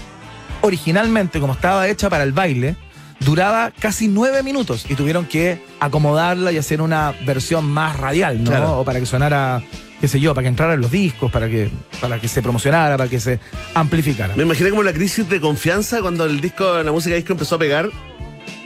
originalmente, 0.60 1.40
como 1.40 1.52
estaba 1.52 1.88
hecha 1.88 2.10
para 2.10 2.24
el 2.24 2.32
baile, 2.32 2.76
duraba 3.20 3.70
casi 3.78 4.08
nueve 4.08 4.42
minutos 4.42 4.86
y 4.88 4.94
tuvieron 4.94 5.26
que 5.26 5.62
acomodarla 5.78 6.52
y 6.52 6.58
hacer 6.58 6.80
una 6.80 7.14
versión 7.24 7.64
más 7.70 7.96
radial, 7.98 8.42
¿no? 8.42 8.50
Claro. 8.50 8.78
O 8.80 8.84
para 8.84 8.98
que 9.00 9.06
sonara, 9.06 9.62
qué 10.00 10.08
sé 10.08 10.20
yo, 10.20 10.34
para 10.34 10.42
que 10.44 10.48
entrara 10.48 10.74
en 10.74 10.80
los 10.80 10.90
discos, 10.90 11.30
para 11.30 11.48
que, 11.48 11.70
para 12.00 12.18
que 12.20 12.28
se 12.28 12.42
promocionara, 12.42 12.96
para 12.96 13.08
que 13.10 13.20
se 13.20 13.38
amplificara. 13.74 14.34
Me 14.36 14.42
imaginé 14.44 14.70
como 14.70 14.82
la 14.82 14.92
crisis 14.92 15.28
de 15.28 15.40
confianza 15.40 16.00
cuando 16.00 16.24
el 16.24 16.40
disco, 16.40 16.82
la 16.82 16.92
música 16.92 17.14
disco 17.14 17.32
empezó 17.34 17.56
a 17.56 17.58
pegar 17.58 17.90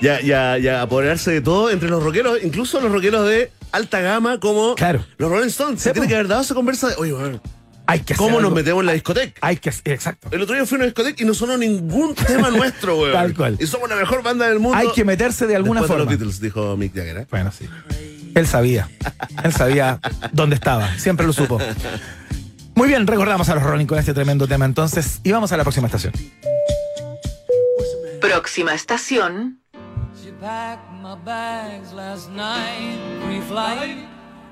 ya, 0.01 0.21
ya, 0.21 0.59
ya 0.59 0.83
apoderarse 0.83 1.31
de 1.31 1.41
todo 1.41 1.71
entre 1.71 1.89
los 1.89 2.03
rockeros, 2.03 2.39
incluso 2.43 2.81
los 2.81 2.93
rockeros 2.93 3.27
de 3.29 3.51
alta 3.73 4.01
gama 4.01 4.39
como 4.39 4.75
Claro. 4.77 5.05
los 5.19 5.31
Rolling 5.31 5.49
Stones. 5.49 5.81
Se 5.81 5.93
tiene 5.93 6.07
que 6.09 6.15
haber 6.15 6.29
dado 6.29 6.43
esa 6.43 6.55
conversa 6.55 6.89
de, 6.89 6.95
oye, 6.97 7.13
bueno, 7.13 7.41
Hay 7.87 8.01
que 8.01 8.15
hacer 8.15 8.25
¿cómo 8.27 8.41
nos 8.41 8.53
metemos 8.53 8.81
en 8.81 8.87
la 8.87 8.93
discoteca? 8.93 9.39
Hay 9.43 9.57
que 9.59 9.69
hacer, 9.69 9.93
exacto. 9.93 10.29
El 10.31 10.41
otro 10.41 10.55
día 10.55 10.65
fui 10.65 10.77
a 10.77 10.79
una 10.79 10.85
discoteca 10.87 11.23
y 11.23 11.27
no 11.27 11.35
sonó 11.35 11.57
ningún 11.59 12.15
tema 12.27 12.51
nuestro, 12.51 12.99
weón. 12.99 13.13
Tal 13.13 13.35
cual. 13.35 13.57
Y 13.61 13.67
somos 13.67 13.89
la 13.89 13.97
mejor 13.97 14.23
banda 14.23 14.49
del 14.49 14.59
mundo. 14.59 14.79
Hay 14.79 14.89
que 14.95 15.05
meterse 15.05 15.47
de 15.47 15.57
alguna 15.57 15.81
Después 15.81 15.99
de 15.99 16.05
forma. 16.05 16.11
los 16.13 16.19
Beatles, 16.21 16.41
dijo 16.41 16.77
Mick 16.77 16.95
Jagger. 16.95 17.19
¿eh? 17.19 17.27
Bueno, 17.31 17.53
sí. 17.53 17.69
Él 18.35 18.47
sabía. 18.47 18.89
Él 19.45 19.53
sabía 19.53 20.01
dónde 20.33 20.57
estaba. 20.57 20.97
Siempre 20.99 21.27
lo 21.27 21.33
supo. 21.33 21.59
Muy 22.75 22.89
bien, 22.89 23.07
recordamos 23.07 23.49
a 23.51 23.55
los 23.55 23.63
Rolling 23.63 23.87
con 23.87 23.99
este 23.99 24.15
tremendo 24.15 24.49
tema 24.49 24.65
entonces. 24.65 25.21
Y 25.23 25.31
vamos 25.31 25.53
a 25.53 25.57
la 25.57 25.63
próxima 25.63 25.87
estación. 25.87 26.13
Próxima 28.21 28.75
estación. 28.75 29.61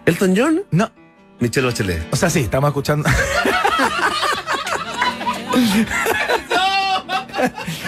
¿Elton 0.07 0.35
John? 0.37 0.63
No. 0.71 1.02
Michelle 1.43 1.67
Bachelet. 1.67 2.07
O 2.13 2.17
sea, 2.17 2.31
sí, 2.31 2.41
estamos 2.41 2.69
escuchando. 2.69 3.09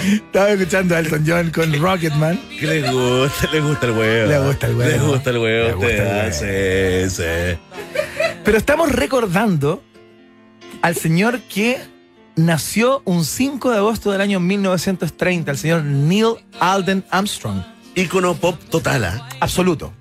Estaba 0.02 0.50
escuchando 0.50 0.96
a 0.96 0.98
Elton 0.98 1.24
John 1.24 1.50
con 1.50 1.72
Rocketman. 1.72 2.38
Que 2.58 2.66
le 2.66 2.90
gusta, 2.90 3.48
le 3.52 3.60
gusta 3.60 3.86
el 3.86 3.92
huevo. 3.92 4.28
Le 4.28 4.38
gusta 4.40 4.66
el 4.66 4.74
huevo. 4.74 4.90
Le 4.90 4.98
gusta 4.98 5.30
el 5.30 5.38
huevo. 5.38 5.68
Le 5.68 5.74
gusta 5.74 6.22
el 6.22 6.28
usted, 6.32 7.08
sí, 7.08 7.22
sí. 7.22 7.58
Pero 8.44 8.58
estamos 8.58 8.90
recordando 8.90 9.82
al 10.82 10.96
señor 10.96 11.40
que 11.42 11.80
nació 12.34 13.02
un 13.04 13.24
5 13.24 13.70
de 13.70 13.76
agosto 13.76 14.10
del 14.10 14.20
año 14.20 14.40
1930, 14.40 15.52
el 15.52 15.58
señor 15.58 15.84
Neil 15.84 16.34
Alden 16.58 17.04
Armstrong. 17.10 17.62
Ícono 17.94 18.34
pop 18.34 18.58
total, 18.68 19.04
¿ah? 19.04 19.28
Absoluto. 19.38 19.92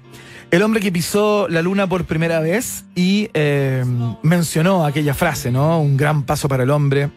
El 0.54 0.62
hombre 0.62 0.82
que 0.82 0.91
pisó 0.91 1.47
la 1.49 1.64
luna 1.64 1.88
por 1.89 2.06
primera 2.06 2.39
vez 2.39 2.86
y 2.93 3.28
eh, 3.34 3.84
mencionó 4.22 4.86
aquella 4.86 5.16
frase, 5.16 5.49
¿no? 5.51 5.82
Un 5.82 5.97
gran 5.97 6.22
paso 6.28 6.47
para 6.47 6.62
el 6.62 6.70
hombre, 6.70 7.10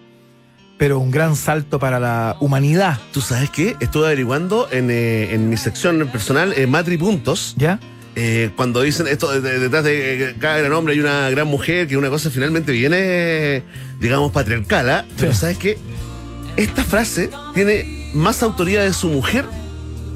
pero 0.78 0.98
un 0.98 1.10
gran 1.10 1.36
salto 1.36 1.78
para 1.78 2.00
la 2.00 2.36
humanidad. 2.40 2.98
¿Tú 3.12 3.20
sabes 3.20 3.50
qué? 3.50 3.76
Estuve 3.78 4.06
averiguando 4.06 4.68
en, 4.72 4.90
eh, 4.90 5.34
en 5.34 5.50
mi 5.50 5.58
sección 5.58 6.08
personal, 6.10 6.54
eh, 6.56 6.66
Matri 6.66 6.96
Puntos. 6.96 7.54
¿Ya? 7.58 7.78
Eh, 8.14 8.52
cuando 8.56 8.80
dicen 8.80 9.06
esto, 9.06 9.30
de- 9.30 9.42
de- 9.42 9.58
detrás 9.58 9.84
de 9.84 10.34
cada 10.40 10.56
gran 10.56 10.72
hombre 10.72 10.94
hay 10.94 11.00
una 11.00 11.28
gran 11.28 11.46
mujer, 11.46 11.86
que 11.88 11.98
una 11.98 12.08
cosa 12.08 12.30
finalmente 12.30 12.72
viene, 12.72 13.62
digamos, 14.00 14.32
patriarcal. 14.32 15.04
Pero 15.18 15.34
Sí. 15.34 15.38
¿sabes 15.40 15.58
qué? 15.58 15.76
Esta 16.56 16.82
frase 16.84 17.28
tiene 17.52 18.10
más 18.14 18.42
autoría 18.42 18.80
de 18.82 18.94
su 18.94 19.08
mujer 19.08 19.44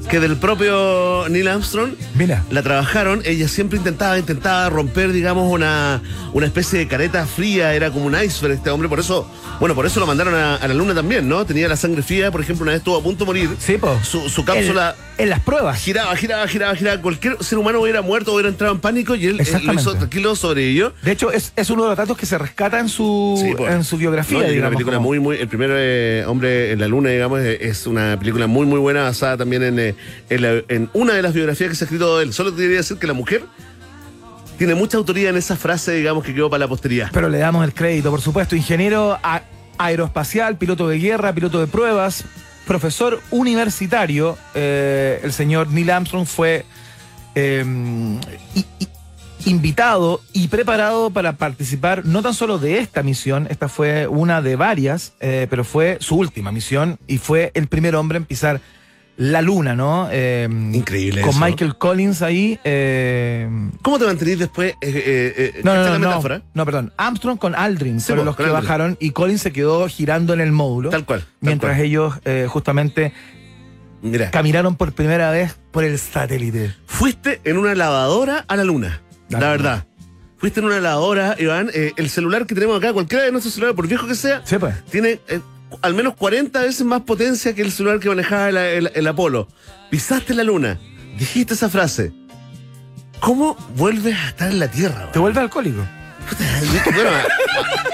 que 0.09 0.19
del 0.19 0.35
propio 0.37 1.25
Neil 1.29 1.47
Armstrong. 1.47 1.91
Mira. 2.15 2.43
La 2.51 2.61
trabajaron, 2.61 3.21
ella 3.25 3.47
siempre 3.47 3.77
intentaba, 3.77 4.17
intentaba 4.19 4.69
romper, 4.69 5.11
digamos, 5.11 5.51
una, 5.51 6.01
una 6.33 6.45
especie 6.45 6.79
de 6.79 6.87
careta 6.87 7.25
fría, 7.25 7.73
era 7.73 7.91
como 7.91 8.05
un 8.05 8.15
iceberg 8.21 8.55
este 8.55 8.69
hombre, 8.69 8.89
por 8.89 8.99
eso, 8.99 9.29
bueno, 9.59 9.73
por 9.75 9.85
eso 9.85 9.99
lo 9.99 10.07
mandaron 10.07 10.33
a, 10.35 10.55
a 10.55 10.67
la 10.67 10.73
luna 10.73 10.93
también, 10.93 11.27
¿no? 11.29 11.45
Tenía 11.45 11.67
la 11.67 11.77
sangre 11.77 12.01
fría, 12.03 12.31
por 12.31 12.41
ejemplo, 12.41 12.63
una 12.63 12.71
vez 12.73 12.79
estuvo 12.79 12.97
a 12.97 13.03
punto 13.03 13.23
de 13.23 13.27
morir. 13.27 13.49
Sí, 13.59 13.77
po. 13.77 13.97
Su, 14.03 14.27
su 14.29 14.43
cápsula 14.43 14.95
En, 15.17 15.23
en 15.25 15.29
las 15.29 15.39
pruebas. 15.39 15.79
giraba, 15.81 16.15
giraba, 16.15 16.47
giraba, 16.47 16.75
giraba. 16.75 17.01
Cualquier 17.01 17.37
ser 17.43 17.57
humano 17.57 17.79
hubiera 17.79 18.01
muerto, 18.01 18.33
hubiera 18.33 18.49
entrado 18.49 18.73
en 18.73 18.79
pánico 18.79 19.15
y 19.15 19.27
él, 19.27 19.39
él 19.39 19.65
lo 19.65 19.73
hizo 19.73 19.95
tranquilo 19.95 20.35
sobre 20.35 20.67
ello. 20.67 20.93
De 21.03 21.11
hecho, 21.11 21.31
es, 21.31 21.53
es 21.55 21.69
uno 21.69 21.83
de 21.83 21.89
los 21.89 21.97
datos 21.97 22.17
que 22.17 22.25
se 22.25 22.37
rescata 22.37 22.79
en 22.79 22.89
su, 22.89 23.37
Sí, 23.41 23.53
en 23.69 23.83
su 23.83 23.97
biografía. 23.97 24.39
No, 24.39 24.53
una 24.53 24.69
película 24.69 24.97
como- 24.97 25.09
muy, 25.09 25.19
muy. 25.19 25.37
El 25.37 25.47
primer 25.47 25.69
eh, 25.73 26.23
hombre 26.27 26.71
en 26.71 26.79
la 26.79 26.87
luna, 26.87 27.09
digamos, 27.11 27.39
es, 27.41 27.61
es 27.61 27.87
una 27.87 28.17
película 28.19 28.47
muy, 28.47 28.65
muy 28.65 28.79
buena, 28.79 29.03
basada 29.03 29.37
también 29.37 29.63
en, 29.63 29.79
eh, 29.79 29.90
en, 30.29 30.89
una 30.93 31.13
de 31.13 31.21
las 31.21 31.33
biografías 31.33 31.69
que 31.69 31.75
se 31.75 31.83
ha 31.83 31.85
escrito 31.85 32.17
de 32.17 32.25
él. 32.25 32.33
Solo 32.33 32.51
te 32.51 32.61
quería 32.61 32.77
decir 32.77 32.97
que 32.97 33.07
la 33.07 33.13
mujer 33.13 33.43
tiene 34.57 34.75
mucha 34.75 34.97
autoría 34.97 35.29
en 35.29 35.37
esa 35.37 35.55
frase, 35.55 35.93
digamos, 35.93 36.23
que 36.23 36.33
quedó 36.33 36.49
para 36.49 36.59
la 36.59 36.67
posteridad. 36.67 37.09
Pero 37.11 37.29
le 37.29 37.39
damos 37.39 37.63
el 37.65 37.73
crédito, 37.73 38.11
por 38.11 38.21
supuesto. 38.21 38.55
Ingeniero 38.55 39.17
aeroespacial, 39.77 40.57
piloto 40.57 40.87
de 40.87 40.99
guerra, 40.99 41.33
piloto 41.33 41.59
de 41.59 41.67
pruebas, 41.67 42.25
profesor 42.67 43.19
universitario. 43.31 44.37
eh, 44.53 45.19
el 45.23 45.33
señor 45.33 45.69
Neil 45.69 45.89
Armstrong 45.89 46.27
fue 46.27 46.65
i- 47.35 48.65
invitado 49.45 50.21
y 50.33 50.49
preparado 50.49 51.09
para 51.09 51.33
participar 51.33 52.05
no 52.05 52.21
tan 52.21 52.35
solo 52.35 52.59
de 52.59 52.77
esta 52.77 53.01
misión, 53.01 53.47
esta 53.49 53.67
fue 53.67 54.05
una 54.07 54.41
de 54.43 54.55
varias, 54.55 55.13
eh, 55.19 55.47
pero 55.49 55.63
fue 55.63 55.97
su 55.99 56.17
última 56.17 56.51
misión 56.51 56.99
y 57.07 57.17
fue 57.17 57.49
el 57.55 57.67
primer 57.67 57.95
hombre 57.95 58.17
en 58.17 58.25
pisar 58.25 58.61
la 59.17 59.41
luna, 59.41 59.75
¿no? 59.75 60.07
Eh, 60.11 60.47
Increíble 60.49 61.21
Con 61.21 61.29
eso. 61.31 61.39
Michael 61.39 61.77
Collins 61.77 62.21
ahí. 62.21 62.59
eh, 62.63 63.47
¿Cómo 63.81 63.99
te 63.99 64.05
mantenís 64.05 64.39
después? 64.39 64.73
Eh, 64.81 65.61
no, 65.63 65.73
no, 65.73 65.79
¿esta 65.81 65.89
no, 65.91 65.99
la 65.99 66.07
metáfora? 66.09 66.41
no, 66.53 66.65
perdón. 66.65 66.93
Armstrong 66.97 67.37
con 67.37 67.53
Aldrin 67.55 67.99
Sí, 67.99 68.07
fueron 68.07 68.25
los 68.25 68.35
que 68.35 68.43
Aldrin. 68.43 68.61
bajaron 68.61 68.97
y 68.99 69.11
Collins 69.11 69.41
se 69.41 69.51
quedó 69.51 69.87
girando 69.87 70.33
en 70.33 70.41
el 70.41 70.51
módulo. 70.51 70.89
Tal 70.89 71.05
cual. 71.05 71.19
tal 71.21 71.29
mientras 71.41 71.73
cual. 71.75 71.85
ellos 71.85 72.13
justamente 72.49 73.13
Mira, 74.01 74.31
caminaron 74.31 74.75
por 74.75 74.93
primera 74.93 75.29
vez 75.29 75.55
por 75.71 75.83
el 75.83 75.99
satélite. 75.99 76.73
fuiste 76.87 77.41
en 77.43 77.57
una 77.57 77.75
lavadora 77.75 78.45
a 78.47 78.55
la 78.55 78.63
luna. 78.63 79.01
La 79.29 79.39
verdad. 79.51 79.85
Fuiste 80.37 80.59
en 80.59 80.65
una 80.65 80.79
lavadora, 80.79 81.35
Iván. 81.37 81.69
eh, 81.71 81.91
el 81.97 82.09
celular 82.09 82.47
que 82.47 82.55
tenemos 82.55 82.75
acá, 82.79 82.91
cualquiera 82.93 83.23
de 83.25 83.31
nuestros 83.31 83.53
celulares, 83.53 83.75
por 83.75 83.87
viejo 83.87 84.07
que 84.07 84.15
sea, 84.15 84.41
Sí, 84.43 84.57
pues. 84.57 84.73
tiene 84.85 85.19
eh, 85.27 85.39
al 85.81 85.93
menos 85.93 86.15
40 86.15 86.61
veces 86.61 86.85
más 86.85 87.01
potencia 87.01 87.53
que 87.55 87.61
el 87.61 87.71
celular 87.71 87.99
que 87.99 88.09
manejaba 88.09 88.49
el, 88.49 88.57
el- 88.57 88.91
el 88.93 89.07
Apolo. 89.07 89.47
Pisaste 89.89 90.33
la 90.33 90.43
luna, 90.43 90.79
dijiste 91.17 91.53
esa 91.53 91.69
frase. 91.69 92.13
¿Cómo 93.19 93.55
vuelves 93.75 94.15
a 94.17 94.27
estar 94.29 94.51
en 94.51 94.59
la 94.59 94.67
Tierra? 94.69 95.11
Te 95.11 95.19
weón? 95.19 95.33
vuelve 95.33 95.41
alcohólico. 95.41 95.85
bueno, 96.93 97.09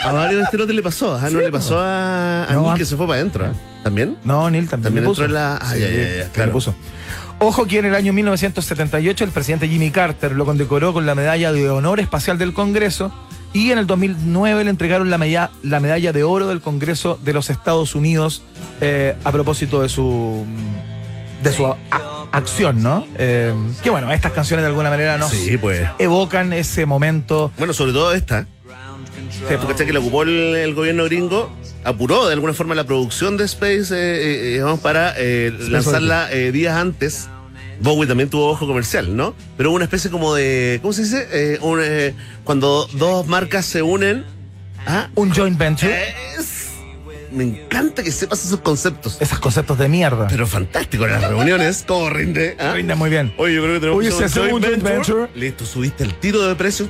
a, 0.03 0.09
a 0.09 0.13
varios 0.13 0.37
de 0.39 0.43
este 0.43 0.57
no 0.57 0.67
te 0.67 0.73
le 0.73 0.83
pasó, 0.83 1.15
¿ah? 1.15 1.21
no 1.23 1.29
Sí, 1.29 1.35
le 1.37 1.51
pasó 1.51 1.79
a, 1.79 2.45
a 2.45 2.53
No, 2.53 2.71
a- 2.71 2.75
que 2.75 2.85
se 2.85 2.95
fue 2.95 3.07
para 3.07 3.19
adentro. 3.19 3.45
¿ah? 3.45 3.53
¿También? 3.83 4.17
No, 4.23 4.49
Neil 4.49 4.67
también. 4.69 4.93
También 4.93 5.05
entró 5.09 5.25
en 5.25 5.33
la- 5.33 5.57
ah, 5.57 5.73
ya, 5.75 5.79
ya, 5.79 5.89
ya, 5.89 5.95
le 6.25 6.27
claro. 6.33 6.51
puso. 6.51 6.75
Ojo 7.39 7.67
que 7.67 7.79
en 7.79 7.85
el 7.85 7.95
año 7.95 8.13
1978 8.13 9.23
el 9.23 9.29
presidente 9.31 9.67
Jimmy 9.67 9.91
Carter 9.91 10.31
lo 10.33 10.45
condecoró 10.45 10.91
con 10.93 11.05
la 11.05 11.13
medalla 11.15 11.51
de 11.51 11.69
honor 11.69 11.99
espacial 11.99 12.37
del 12.37 12.53
Congreso 12.53 13.11
y 13.53 13.71
en 13.71 13.77
el 13.79 13.87
2009 13.87 14.63
le 14.63 14.69
entregaron 14.69 15.09
la, 15.09 15.17
medalla, 15.17 15.51
la 15.63 15.79
medalla 15.79 16.13
de 16.13 16.23
oro 16.23 16.47
del 16.47 16.61
Congreso 16.61 17.19
de 17.23 17.33
los 17.33 17.49
Estados 17.49 17.95
Unidos 17.95 18.43
eh, 18.81 19.15
a 19.23 19.31
propósito 19.31 19.81
de 19.81 19.89
su 19.89 20.45
de 21.43 21.53
su 21.53 21.65
a- 21.67 21.77
acción, 22.31 22.81
¿no? 22.81 23.05
Eh, 23.17 23.53
que 23.83 23.89
bueno, 23.89 24.11
estas 24.11 24.31
canciones 24.31 24.63
de 24.63 24.67
alguna 24.69 24.89
manera 24.89 25.17
nos 25.17 25.29
Sí, 25.31 25.57
pues. 25.57 25.87
evocan 25.99 26.51
ese 26.53 26.85
momento. 26.85 27.51
Bueno, 27.57 27.73
sobre 27.73 27.93
todo 27.93 28.13
esta. 28.13 28.47
Porque 29.47 29.67
¿cachai? 29.67 29.85
que 29.85 29.93
la 29.93 29.99
ocupó 29.99 30.23
el, 30.23 30.55
el 30.55 30.73
gobierno 30.73 31.03
gringo, 31.05 31.51
apuró 31.83 32.25
de 32.27 32.33
alguna 32.33 32.53
forma 32.53 32.73
la 32.75 32.85
producción 32.85 33.37
de 33.37 33.43
Space, 33.45 33.93
eh, 33.93 34.47
eh, 34.49 34.53
digamos, 34.53 34.79
para 34.79 35.13
eh, 35.17 35.53
lanzarla 35.69 36.27
días 36.29 36.75
antes. 36.75 37.29
Bowie 37.81 38.07
también 38.07 38.29
tuvo 38.29 38.49
ojo 38.49 38.65
comercial, 38.67 39.15
¿no? 39.15 39.35
Pero 39.57 39.71
una 39.71 39.83
especie 39.85 40.09
como 40.09 40.33
de, 40.35 40.79
¿cómo 40.81 40.93
se 40.93 41.03
dice? 41.03 41.27
Eh, 41.31 41.59
un, 41.61 41.79
eh, 41.83 42.13
cuando 42.43 42.87
dos 42.93 43.27
marcas 43.27 43.65
se 43.65 43.81
unen. 43.81 44.25
¿ah? 44.85 45.09
Un 45.15 45.31
joint 45.33 45.57
venture. 45.57 45.93
Es- 46.37 46.55
me 47.31 47.43
encanta 47.43 48.03
que 48.03 48.11
sepas 48.11 48.43
esos 48.45 48.61
conceptos. 48.61 49.17
Esos 49.19 49.39
conceptos 49.39 49.77
de 49.77 49.89
mierda. 49.89 50.27
Pero 50.29 50.47
fantástico 50.47 51.05
en 51.05 51.11
las 51.11 51.23
reuniones. 51.29 51.83
¿Cómo 51.87 52.09
rinde? 52.09 52.55
¿Ah? 52.59 52.71
Rinde 52.73 52.95
muy 52.95 53.09
bien. 53.09 53.33
Oye, 53.37 53.53
yo 53.55 53.61
creo 53.63 53.73
que 53.75 53.79
tenemos 53.81 53.99
Oye, 53.99 54.09
que 54.09 54.15
se 54.15 54.23
hace 54.25 54.39
un 54.41 54.61
joint 54.63 54.81
venture. 54.81 55.27
Listo, 55.35 55.65
subiste 55.65 56.03
el 56.05 56.13
tiro 56.15 56.47
de 56.47 56.55
precio. 56.55 56.89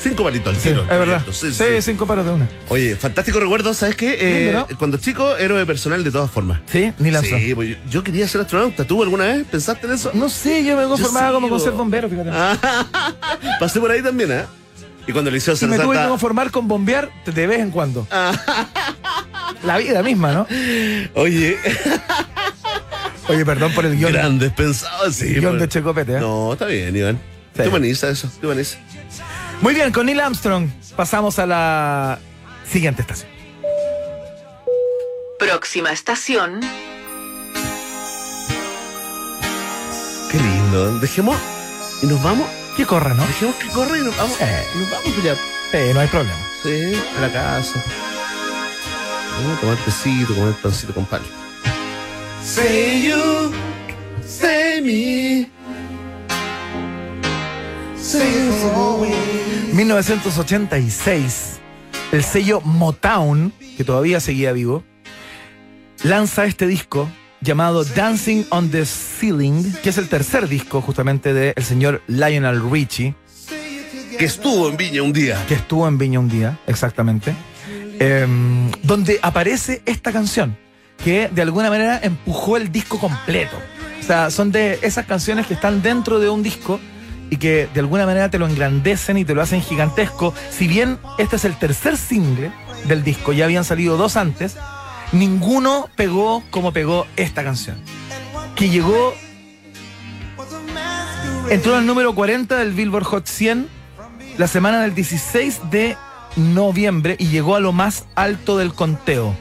Cinco 0.00 0.24
palitos 0.24 0.54
al 0.54 0.60
Sí, 0.60 0.68
tiro. 0.68 0.82
es 0.82 0.88
verdad. 0.88 1.22
Sí, 1.32 1.52
cinco 1.80 2.06
paros 2.06 2.26
de 2.26 2.32
una. 2.32 2.48
Oye, 2.68 2.94
fantástico 2.96 3.40
recuerdo, 3.40 3.72
¿sabes 3.72 3.96
qué? 3.96 4.16
Eh, 4.20 4.44
Lindo, 4.52 4.68
Cuando 4.78 4.98
chico, 4.98 5.36
héroe 5.36 5.64
personal 5.64 6.04
de 6.04 6.10
todas 6.10 6.30
formas. 6.30 6.60
Sí, 6.66 6.92
Neil 6.98 7.16
Armstrong. 7.16 7.42
Sí, 7.42 7.54
pues 7.54 7.68
yo, 7.70 7.76
yo 7.90 8.04
quería 8.04 8.28
ser 8.28 8.40
astronauta. 8.42 8.84
¿Tú 8.84 9.02
alguna 9.02 9.24
vez 9.24 9.44
pensaste 9.50 9.86
en 9.86 9.94
eso? 9.94 10.10
No 10.12 10.28
sé, 10.28 10.62
yo 10.64 10.76
me 10.76 10.84
conformaba 10.84 11.32
como 11.32 11.48
con 11.48 11.58
yo- 11.58 11.64
ser 11.64 11.72
bombero, 11.74 12.08
fíjate. 12.10 12.30
Pasé 13.60 13.80
por 13.80 13.90
ahí 13.90 14.02
también, 14.02 14.30
¿eh? 14.32 14.44
Y 15.06 15.12
cuando 15.12 15.30
le 15.30 15.36
hicieron 15.38 15.58
y 15.62 15.66
me 15.66 15.78
tuve 15.78 15.96
que 15.98 16.08
conformar 16.08 16.50
con 16.50 16.66
bombear 16.68 17.10
de 17.26 17.46
vez 17.46 17.60
en 17.60 17.70
cuando. 17.70 18.06
La 19.62 19.78
vida 19.78 20.02
misma, 20.02 20.32
¿no? 20.32 20.46
Oye, 21.14 21.56
Oye, 23.28 23.44
perdón 23.46 23.72
por 23.72 23.86
el 23.86 23.96
guion. 23.96 24.12
grandes 24.12 24.52
pensados, 24.52 25.14
sí. 25.14 25.26
guion 25.34 25.52
pues. 25.52 25.60
de 25.62 25.68
Checopete, 25.68 26.16
¿eh? 26.16 26.20
No, 26.20 26.52
está 26.52 26.66
bien, 26.66 26.94
Iván. 26.94 27.16
Sí. 27.54 27.62
Te 27.62 27.68
humaniza 27.68 28.10
eso, 28.10 28.30
te 28.40 28.46
humaniza. 28.46 28.78
Muy 29.60 29.74
bien, 29.74 29.92
con 29.92 30.06
Neil 30.06 30.20
Armstrong 30.20 30.68
pasamos 30.96 31.38
a 31.38 31.46
la 31.46 32.18
siguiente 32.70 33.02
estación. 33.02 33.30
Próxima 35.38 35.92
estación, 35.92 36.60
Qué 40.34 40.40
lindo. 40.40 40.98
Dejemos 40.98 41.36
y 42.02 42.06
nos 42.06 42.20
vamos. 42.20 42.48
Que 42.76 42.84
corra, 42.84 43.14
¿no? 43.14 43.24
Dejemos 43.24 43.54
que 43.54 43.68
corra 43.68 43.96
y 43.96 44.02
nos 44.02 44.16
vamos. 44.16 44.36
Sí. 44.36 44.44
Y 44.74 44.78
nos 44.78 44.90
vamos 44.90 45.22
ya. 45.22 45.34
Sí, 45.70 45.94
no 45.94 46.00
hay 46.00 46.08
problema. 46.08 46.38
Sí, 46.60 46.92
a 47.16 47.20
la 47.20 47.32
casa. 47.32 47.84
Vamos 49.36 49.56
a 49.56 49.60
tomar 49.60 49.76
tecito, 49.84 50.34
comer 50.34 50.54
pancito 50.54 50.92
con 50.92 51.06
pan. 51.06 51.22
Say 52.44 53.08
you, 53.08 53.52
say 54.26 54.80
me. 54.82 55.48
Say 58.04 58.20
you 58.20 58.68
always. 58.74 59.72
1986, 59.72 61.58
el 62.12 62.22
sello 62.22 62.60
Motown, 62.60 63.50
que 63.78 63.82
todavía 63.82 64.20
seguía 64.20 64.52
vivo, 64.52 64.84
lanza 66.02 66.44
este 66.44 66.66
disco 66.66 67.08
llamado 67.40 67.82
Dancing 67.82 68.44
on 68.50 68.70
the 68.70 68.84
Ceiling, 68.84 69.72
que 69.82 69.88
es 69.88 69.96
el 69.96 70.10
tercer 70.10 70.48
disco 70.48 70.82
justamente 70.82 71.32
del 71.32 71.64
señor 71.64 72.02
Lionel 72.06 72.70
Richie, 72.70 73.14
Que 74.18 74.26
estuvo 74.26 74.68
en 74.68 74.76
Viña 74.76 75.02
un 75.02 75.14
día. 75.14 75.42
que 75.48 75.54
estuvo 75.54 75.88
en 75.88 75.96
Viña 75.96 76.20
un 76.20 76.28
día, 76.28 76.58
exactamente, 76.66 77.34
em, 78.00 78.70
donde 78.82 79.18
aparece 79.22 79.80
esta 79.86 80.12
canción, 80.12 80.58
que 81.02 81.28
de 81.28 81.40
alguna 81.40 81.70
manera 81.70 82.00
empujó 82.02 82.58
el 82.58 82.70
disco 82.70 82.98
completo. 82.98 83.56
O 83.98 84.06
sea, 84.06 84.30
son 84.30 84.52
de 84.52 84.78
esas 84.82 85.06
canciones 85.06 85.46
que 85.46 85.54
están 85.54 85.80
dentro 85.80 86.20
de 86.20 86.28
un 86.28 86.42
disco 86.42 86.78
y 87.30 87.36
que 87.36 87.68
de 87.72 87.80
alguna 87.80 88.06
manera 88.06 88.30
te 88.30 88.38
lo 88.38 88.46
engrandecen 88.46 89.18
y 89.18 89.24
te 89.24 89.34
lo 89.34 89.42
hacen 89.42 89.62
gigantesco. 89.62 90.34
Si 90.50 90.68
bien 90.68 90.98
este 91.18 91.36
es 91.36 91.44
el 91.44 91.56
tercer 91.56 91.96
single 91.96 92.52
del 92.86 93.02
disco, 93.02 93.32
ya 93.32 93.44
habían 93.44 93.64
salido 93.64 93.96
dos 93.96 94.16
antes, 94.16 94.56
ninguno 95.12 95.88
pegó 95.96 96.42
como 96.50 96.72
pegó 96.72 97.06
esta 97.16 97.44
canción. 97.44 97.76
Que 98.54 98.68
llegó, 98.68 99.14
entró 101.50 101.76
al 101.76 101.86
número 101.86 102.14
40 102.14 102.56
del 102.56 102.72
Billboard 102.72 103.04
Hot 103.04 103.26
100 103.26 103.68
la 104.38 104.48
semana 104.48 104.82
del 104.82 104.94
16 104.94 105.70
de 105.70 105.96
noviembre 106.36 107.16
y 107.18 107.28
llegó 107.28 107.56
a 107.56 107.60
lo 107.60 107.72
más 107.72 108.04
alto 108.14 108.58
del 108.58 108.74
conteo, 108.74 109.34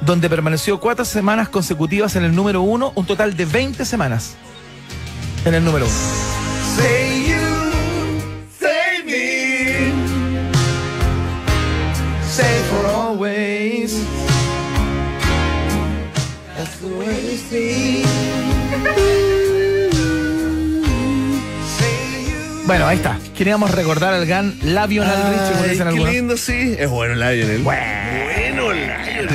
donde 0.00 0.28
permaneció 0.28 0.80
cuatro 0.80 1.04
semanas 1.04 1.48
consecutivas 1.48 2.16
en 2.16 2.24
el 2.24 2.34
número 2.34 2.62
uno, 2.62 2.92
un 2.94 3.06
total 3.06 3.36
de 3.36 3.44
20 3.44 3.84
semanas 3.84 4.34
en 5.44 5.54
el 5.54 5.64
número 5.64 5.86
uno. 5.86 7.29
Bueno, 22.66 22.86
ahí 22.86 22.98
está. 22.98 23.18
Queríamos 23.36 23.72
recordar 23.72 24.14
al 24.14 24.24
gran 24.26 24.56
Lionel 24.62 24.86
Richie, 25.66 25.82
Ay, 25.82 25.92
qué 25.92 26.12
lindo, 26.12 26.36
sí. 26.36 26.76
Es 26.78 26.88
bueno 26.88 27.16
Lionel. 27.16 27.62
Bueno 27.62 28.72
Lionel. 28.72 29.28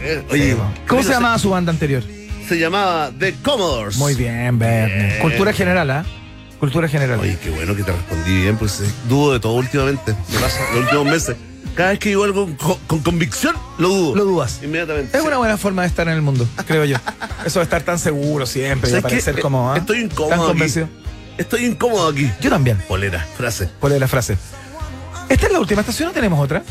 Eh, 0.00 0.22
Oye, 0.30 0.56
¿Cómo 0.86 1.02
se 1.02 1.10
llamaba 1.10 1.38
su 1.38 1.50
banda 1.50 1.70
anterior? 1.70 2.02
Se 2.48 2.58
llamaba 2.58 3.10
The 3.18 3.34
Commodores. 3.42 3.98
Muy 3.98 4.14
bien, 4.14 4.58
Verne. 4.58 5.04
Bien. 5.08 5.18
Cultura 5.20 5.52
general, 5.52 5.90
¿ah? 5.90 6.06
Cultura 6.58 6.88
general. 6.88 7.20
Oye, 7.20 7.36
qué 7.42 7.50
bueno 7.50 7.76
que 7.76 7.82
te 7.82 7.92
respondí 7.92 8.40
bien, 8.40 8.56
pues 8.56 8.80
eh, 8.80 8.90
dudo 9.06 9.34
de 9.34 9.40
todo 9.40 9.52
últimamente. 9.52 10.14
Me 10.32 10.38
pasa 10.38 10.58
los 10.72 10.84
últimos 10.84 11.04
meses. 11.04 11.36
Cada 11.78 11.90
vez 11.90 12.00
que 12.00 12.08
digo 12.08 12.24
algo 12.24 12.48
con, 12.56 12.76
con 12.88 12.98
convicción, 13.04 13.54
lo 13.78 13.88
dudo. 13.88 14.16
Lo 14.16 14.24
dudas. 14.24 14.58
Inmediatamente. 14.64 15.16
Es 15.16 15.22
una 15.22 15.36
buena 15.36 15.56
forma 15.56 15.82
de 15.82 15.88
estar 15.88 16.08
en 16.08 16.14
el 16.14 16.22
mundo, 16.22 16.44
creo 16.66 16.84
yo. 16.84 16.96
Eso 17.46 17.60
de 17.60 17.62
estar 17.62 17.84
tan 17.84 18.00
seguro 18.00 18.46
siempre 18.46 18.90
y 18.90 18.94
de 18.94 19.00
parecer 19.00 19.38
como. 19.38 19.70
¿ah? 19.70 19.76
Estoy 19.76 20.00
incómodo 20.00 20.48
Tan 20.52 20.60
aquí. 20.60 20.80
Estoy 21.38 21.66
incómodo 21.66 22.08
aquí. 22.08 22.28
Yo 22.40 22.50
también. 22.50 22.82
Polera, 22.88 23.24
frase. 23.36 23.70
Por 23.78 23.92
la 23.92 24.08
frase. 24.08 24.36
¿Esta 25.28 25.46
es 25.46 25.52
la 25.52 25.60
última 25.60 25.82
estación 25.82 26.08
o 26.08 26.12
tenemos 26.12 26.40
otra? 26.40 26.64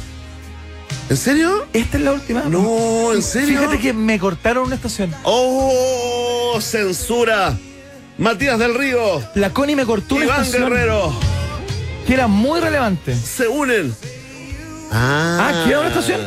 ¿En 1.09 1.15
serio? 1.15 1.65
¿Esta 1.71 1.95
es 1.95 2.03
la 2.03 2.11
última? 2.11 2.41
No, 2.41 3.13
¿en 3.13 3.23
serio? 3.23 3.59
Fíjate 3.59 3.79
que 3.79 3.93
me 3.93 4.19
cortaron 4.19 4.65
una 4.65 4.75
estación. 4.75 5.15
¡Oh! 5.23 6.59
¡Censura! 6.59 7.57
Matías 8.17 8.59
del 8.59 8.75
Río. 8.75 9.23
La 9.35 9.53
Connie 9.53 9.77
me 9.77 9.85
cortó 9.85 10.15
una 10.15 10.25
Iván 10.25 10.41
estación 10.41 10.69
Guerrero. 10.69 11.13
que 12.05 12.13
era 12.13 12.27
muy 12.27 12.59
relevante. 12.59 13.15
Se 13.15 13.47
unen. 13.47 13.95
Ah. 14.91 15.37
Ah, 15.39 15.63
¿queda 15.67 15.79
una 15.79 15.89
estación? 15.89 16.21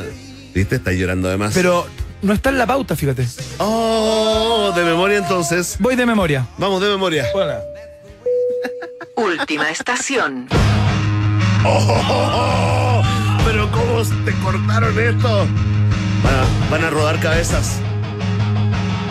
Viste, 0.54 0.76
está 0.76 0.92
llorando 0.92 1.28
además. 1.28 1.52
Pero 1.54 1.86
no 2.22 2.32
está 2.32 2.50
en 2.50 2.58
la 2.58 2.66
pauta, 2.66 2.96
fíjate. 2.96 3.26
Oh, 3.58 4.72
de 4.74 4.84
memoria 4.84 5.18
entonces. 5.18 5.76
Voy 5.78 5.96
de 5.96 6.06
memoria. 6.06 6.46
Vamos, 6.58 6.80
de 6.80 6.88
memoria. 6.88 7.26
última 9.16 9.70
estación, 9.70 10.48
Oh, 11.62 13.02
pero 13.44 13.70
cómo 13.70 14.02
te 14.24 14.32
cortaron 14.42 14.98
esto. 14.98 15.46
Van 16.22 16.34
a, 16.34 16.70
van 16.70 16.84
a 16.84 16.90
rodar 16.90 17.20
cabezas. 17.20 17.76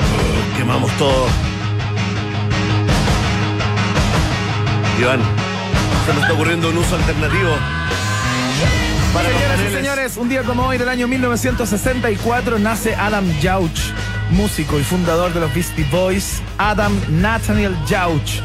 Oh, 0.01 0.57
quemamos 0.57 0.91
todo. 0.97 1.27
Iván, 4.99 5.19
se 6.05 6.13
nos 6.13 6.21
está 6.23 6.33
ocurriendo 6.33 6.69
un 6.69 6.77
uso 6.77 6.95
alternativo. 6.95 7.51
Señoras 9.13 9.59
y 9.67 9.73
señores, 9.73 10.17
un 10.17 10.29
día 10.29 10.43
como 10.43 10.67
hoy 10.67 10.77
del 10.77 10.87
año 10.87 11.07
1964 11.07 12.59
nace 12.59 12.93
Adam 12.95 13.25
Jauch, 13.41 13.79
músico 14.29 14.79
y 14.79 14.83
fundador 14.83 15.33
de 15.33 15.39
los 15.39 15.53
Beastie 15.53 15.83
Boys, 15.91 16.41
Adam 16.59 16.93
Nathaniel 17.09 17.75
Jauch, 17.89 18.39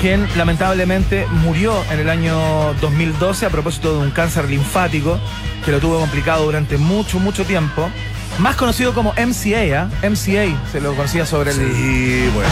quien 0.00 0.26
lamentablemente 0.36 1.26
murió 1.42 1.74
en 1.90 1.98
el 2.00 2.08
año 2.08 2.72
2012 2.80 3.46
a 3.46 3.50
propósito 3.50 3.94
de 3.98 4.06
un 4.06 4.10
cáncer 4.12 4.48
linfático 4.48 5.18
que 5.64 5.72
lo 5.72 5.80
tuvo 5.80 5.98
complicado 5.98 6.44
durante 6.44 6.78
mucho, 6.78 7.18
mucho 7.18 7.44
tiempo. 7.44 7.90
Más 8.38 8.54
conocido 8.54 8.94
como 8.94 9.12
MCA, 9.14 9.82
¿ah? 9.82 9.90
MCA, 10.08 10.70
se 10.70 10.80
lo 10.80 10.94
conocía 10.94 11.26
sobre 11.26 11.50
el 11.50 11.56
Sí, 11.56 12.30
bueno. 12.32 12.48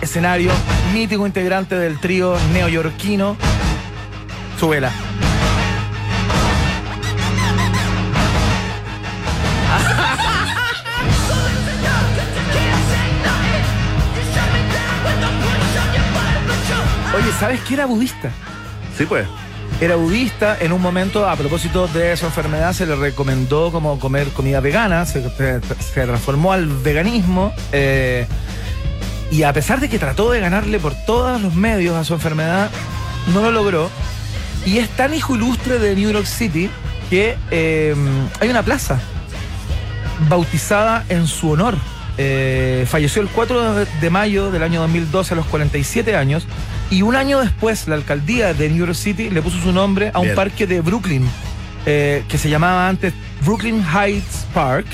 escenario, 0.00 0.52
mítico 0.94 1.26
integrante 1.26 1.74
del 1.76 1.98
trío 1.98 2.36
neoyorquino. 2.52 3.36
Súbela. 4.60 4.92
Oye, 17.14 17.30
¿sabes 17.38 17.60
que 17.60 17.74
era 17.74 17.86
budista? 17.86 18.30
Sí, 18.96 19.04
pues. 19.06 19.26
Era 19.80 19.96
budista, 19.96 20.56
en 20.60 20.72
un 20.72 20.80
momento, 20.80 21.28
a 21.28 21.34
propósito 21.36 21.88
de 21.88 22.16
su 22.16 22.26
enfermedad, 22.26 22.72
se 22.72 22.86
le 22.86 22.94
recomendó 22.94 23.72
como 23.72 23.98
comer 23.98 24.28
comida 24.28 24.60
vegana, 24.60 25.04
se, 25.06 25.22
se- 25.36 25.60
se 25.60 26.06
transformó 26.06 26.52
al 26.52 26.66
veganismo, 26.66 27.52
eh, 27.72 28.26
y 29.30 29.42
a 29.42 29.52
pesar 29.52 29.80
de 29.80 29.88
que 29.88 29.98
trató 29.98 30.30
de 30.30 30.40
ganarle 30.40 30.78
por 30.78 30.94
todos 31.06 31.40
los 31.40 31.54
medios 31.54 31.96
a 31.96 32.04
su 32.04 32.14
enfermedad, 32.14 32.70
no 33.32 33.40
lo 33.40 33.50
logró. 33.50 33.90
Y 34.64 34.78
es 34.78 34.88
tan 34.90 35.12
hijo 35.14 35.34
ilustre 35.34 35.78
de 35.78 35.96
New 35.96 36.10
York 36.12 36.26
City 36.26 36.70
que 37.10 37.36
eh, 37.50 37.94
hay 38.40 38.48
una 38.48 38.62
plaza 38.62 39.00
bautizada 40.28 41.04
en 41.08 41.26
su 41.26 41.50
honor. 41.50 41.76
Eh, 42.18 42.86
falleció 42.88 43.22
el 43.22 43.28
4 43.28 43.74
de- 44.00 44.10
mayo 44.10 44.50
del 44.50 44.62
año 44.62 44.80
2012 44.82 45.32
a 45.34 45.36
los 45.36 45.46
47 45.46 46.14
años 46.14 46.46
y 46.90 47.02
un 47.02 47.16
año 47.16 47.40
después 47.40 47.88
la 47.88 47.94
alcaldía 47.94 48.52
de 48.52 48.68
New 48.68 48.78
York 48.84 48.94
City 48.94 49.30
le 49.30 49.40
puso 49.40 49.58
su 49.58 49.72
nombre 49.72 50.10
a 50.12 50.18
un 50.18 50.24
Bien. 50.26 50.36
parque 50.36 50.66
de 50.66 50.82
Brooklyn 50.82 51.26
eh, 51.86 52.22
que 52.28 52.36
se 52.38 52.50
llamaba 52.50 52.88
antes 52.88 53.14
Brooklyn 53.44 53.82
Heights 53.82 54.46
Park 54.52 54.86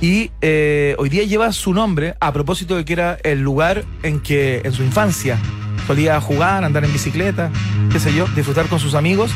Y 0.00 0.32
eh, 0.40 0.96
hoy 0.98 1.08
día 1.10 1.22
lleva 1.22 1.52
su 1.52 1.72
nombre 1.72 2.16
a 2.18 2.32
propósito 2.32 2.74
de 2.76 2.84
que 2.84 2.92
era 2.92 3.18
el 3.22 3.40
lugar 3.40 3.84
en 4.02 4.18
que 4.18 4.60
en 4.64 4.72
su 4.72 4.82
infancia 4.82 5.38
solía 5.86 6.20
jugar, 6.20 6.64
andar 6.64 6.84
en 6.84 6.92
bicicleta, 6.92 7.50
qué 7.92 8.00
sé 8.00 8.12
yo, 8.12 8.26
disfrutar 8.34 8.66
con 8.66 8.80
sus 8.80 8.94
amigos. 8.94 9.30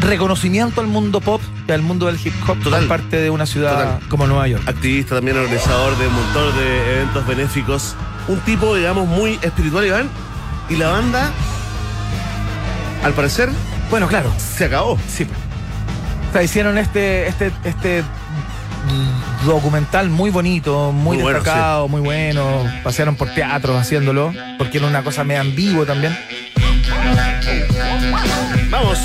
Reconocimiento 0.00 0.80
al 0.80 0.88
mundo 0.88 1.20
pop 1.20 1.40
y 1.68 1.72
al 1.72 1.82
mundo 1.82 2.06
del 2.06 2.18
hip 2.22 2.34
hop 2.48 2.58
Total. 2.62 2.80
por 2.80 2.88
parte 2.88 3.16
de 3.18 3.30
una 3.30 3.46
ciudad 3.46 3.72
Total. 3.94 4.08
como 4.08 4.26
Nueva 4.26 4.48
York. 4.48 4.62
Activista, 4.66 5.16
también 5.16 5.36
organizador 5.38 5.96
de 5.96 6.08
un 6.08 6.14
montón 6.14 6.56
de 6.56 6.94
eventos 6.96 7.26
benéficos. 7.26 7.94
Un 8.28 8.38
tipo, 8.40 8.74
digamos, 8.74 9.06
muy 9.06 9.38
espiritual, 9.42 9.86
Iván. 9.86 10.08
Y 10.68 10.76
la 10.76 10.88
banda, 10.88 11.30
al 13.04 13.12
parecer, 13.12 13.50
Bueno, 13.90 14.08
claro, 14.08 14.32
se 14.38 14.64
acabó. 14.64 14.98
Sí. 15.08 15.26
O 16.30 16.32
sea, 16.32 16.42
hicieron 16.42 16.78
este, 16.78 17.28
este, 17.28 17.52
este 17.64 18.02
documental 19.44 20.08
muy 20.08 20.30
bonito, 20.30 20.92
muy, 20.92 21.16
Muy 21.16 21.22
bueno, 21.24 21.38
destacado, 21.40 21.88
muy 21.88 22.00
bueno. 22.00 22.64
Pasearon 22.82 23.16
por 23.16 23.28
teatros 23.34 23.78
haciéndolo, 23.78 24.32
porque 24.56 24.78
era 24.78 24.86
una 24.86 25.02
cosa 25.04 25.24
medio 25.24 25.44
vivo 25.52 25.84
también. 25.84 26.16
Vamos. 28.70 28.98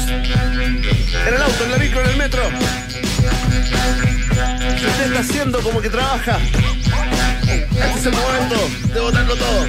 En 1.28 1.34
el 1.34 1.41
auto, 1.41 1.66
en 1.66 1.72
la 1.72 1.78
micro, 1.78 2.02
en 2.02 2.10
el 2.10 2.16
metro. 2.16 2.41
Si 4.80 4.86
usted 4.86 5.08
está 5.08 5.20
haciendo 5.20 5.60
como 5.60 5.82
que 5.82 5.90
trabaja, 5.90 6.38
este 6.40 7.99
es 7.99 8.06
el 8.06 8.14
momento 8.14 8.56
de 8.94 8.99
botarlo 9.02 9.36
todo. 9.36 9.68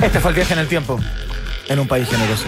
Este 0.00 0.20
fue 0.20 0.30
el 0.30 0.36
viaje 0.36 0.52
en 0.52 0.58
el 0.60 0.68
tiempo, 0.68 1.00
en 1.68 1.80
un 1.80 1.88
país 1.88 2.08
generoso. 2.08 2.44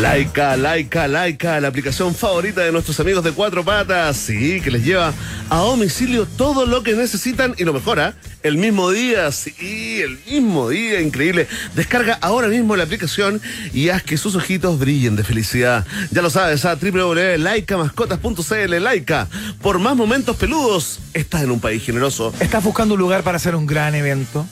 Laika, 0.00 0.56
Laika, 0.56 1.06
Laika, 1.06 1.60
la 1.60 1.68
aplicación 1.68 2.16
favorita 2.16 2.62
de 2.62 2.72
nuestros 2.72 2.98
amigos 2.98 3.22
de 3.22 3.30
Cuatro 3.30 3.64
Patas. 3.64 4.16
Sí, 4.16 4.60
que 4.60 4.72
les 4.72 4.84
lleva 4.84 5.14
a 5.48 5.58
domicilio 5.58 6.26
todo 6.26 6.66
lo 6.66 6.82
que 6.82 6.94
necesitan 6.94 7.54
y 7.58 7.64
lo 7.64 7.72
mejora 7.72 8.14
el 8.42 8.58
mismo 8.58 8.90
día. 8.90 9.30
Sí, 9.30 10.02
el 10.02 10.18
mismo 10.26 10.68
día, 10.68 11.00
increíble. 11.00 11.46
Descarga 11.76 12.18
ahora 12.20 12.48
mismo 12.48 12.74
la 12.74 12.82
aplicación 12.84 13.40
y 13.72 13.90
haz 13.90 14.02
que 14.02 14.16
sus 14.16 14.34
ojitos 14.34 14.80
brillen 14.80 15.14
de 15.14 15.22
felicidad. 15.22 15.86
Ya 16.10 16.22
lo 16.22 16.30
sabes, 16.30 16.64
a 16.64 16.74
www.laicamascotas.cl, 16.74 18.80
Laika. 18.80 19.28
Por 19.62 19.78
más 19.78 19.94
momentos 19.94 20.36
peludos, 20.36 20.98
estás 21.12 21.42
en 21.42 21.52
un 21.52 21.60
país 21.60 21.84
generoso. 21.84 22.34
¿Estás 22.40 22.64
buscando 22.64 22.94
un 22.94 23.00
lugar 23.00 23.22
para 23.22 23.36
hacer 23.36 23.54
un 23.54 23.66
gran 23.66 23.94
evento? 23.94 24.44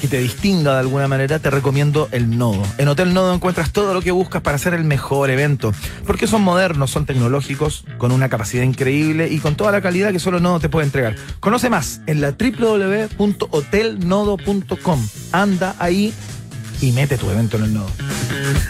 Que 0.00 0.08
te 0.08 0.18
distinga 0.18 0.72
de 0.72 0.80
alguna 0.80 1.06
manera, 1.08 1.38
te 1.38 1.50
recomiendo 1.50 2.08
el 2.10 2.38
Nodo. 2.38 2.62
En 2.78 2.88
Hotel 2.88 3.12
Nodo 3.12 3.34
encuentras 3.34 3.70
todo 3.70 3.92
lo 3.92 4.00
que 4.00 4.10
buscas 4.10 4.40
para 4.42 4.56
hacer 4.56 4.72
el 4.74 4.84
mejor 4.84 5.30
evento. 5.30 5.72
Porque 6.06 6.26
son 6.26 6.42
modernos, 6.42 6.90
son 6.90 7.06
tecnológicos, 7.06 7.84
con 7.98 8.12
una 8.12 8.28
capacidad 8.28 8.62
increíble 8.62 9.28
y 9.28 9.38
con 9.38 9.56
toda 9.56 9.72
la 9.72 9.82
calidad 9.82 10.12
que 10.12 10.18
solo 10.18 10.40
Nodo 10.40 10.60
te 10.60 10.68
puede 10.68 10.86
entregar. 10.86 11.16
Conoce 11.40 11.68
más 11.68 12.00
en 12.06 12.20
la 12.20 12.32
www.hotelnodo.com. 12.32 15.08
Anda 15.32 15.74
ahí 15.78 16.14
y 16.80 16.92
mete 16.92 17.18
tu 17.18 17.30
evento 17.30 17.58
en 17.58 17.64
el 17.64 17.74
Nodo. 17.74 17.90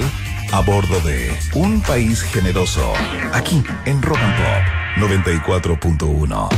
a 0.53 0.61
bordo 0.61 0.99
de 1.02 1.32
Un 1.56 1.82
País 1.82 2.22
Generoso, 2.22 2.94
aquí 3.34 3.61
en 3.86 4.02
Rock 4.02 4.20
and 4.20 4.36
Pop 4.38 5.10
94.1. 5.10 6.49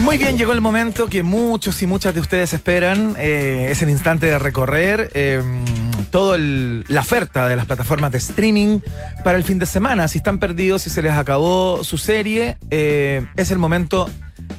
Muy 0.00 0.18
bien, 0.18 0.36
llegó 0.36 0.52
el 0.52 0.60
momento 0.60 1.06
que 1.06 1.22
muchos 1.22 1.80
y 1.82 1.86
muchas 1.86 2.14
de 2.14 2.20
ustedes 2.20 2.52
esperan. 2.52 3.14
eh, 3.18 3.68
es 3.70 3.82
el 3.82 3.90
instante 3.90 4.26
de 4.26 4.38
recorrer 4.38 5.10
eh, 5.14 5.42
toda 6.10 6.38
la 6.38 7.00
oferta 7.00 7.48
de 7.48 7.56
las 7.56 7.66
plataformas 7.66 8.12
de 8.12 8.18
streaming 8.18 8.80
para 9.24 9.38
el 9.38 9.44
fin 9.44 9.58
de 9.58 9.66
semana. 9.66 10.08
Si 10.08 10.18
están 10.18 10.38
perdidos, 10.38 10.82
si 10.82 10.90
se 10.90 11.02
les 11.02 11.12
acabó 11.12 11.84
su 11.84 11.98
serie, 11.98 12.56
eh, 12.70 13.26
es 13.36 13.50
el 13.50 13.58
momento 13.58 14.08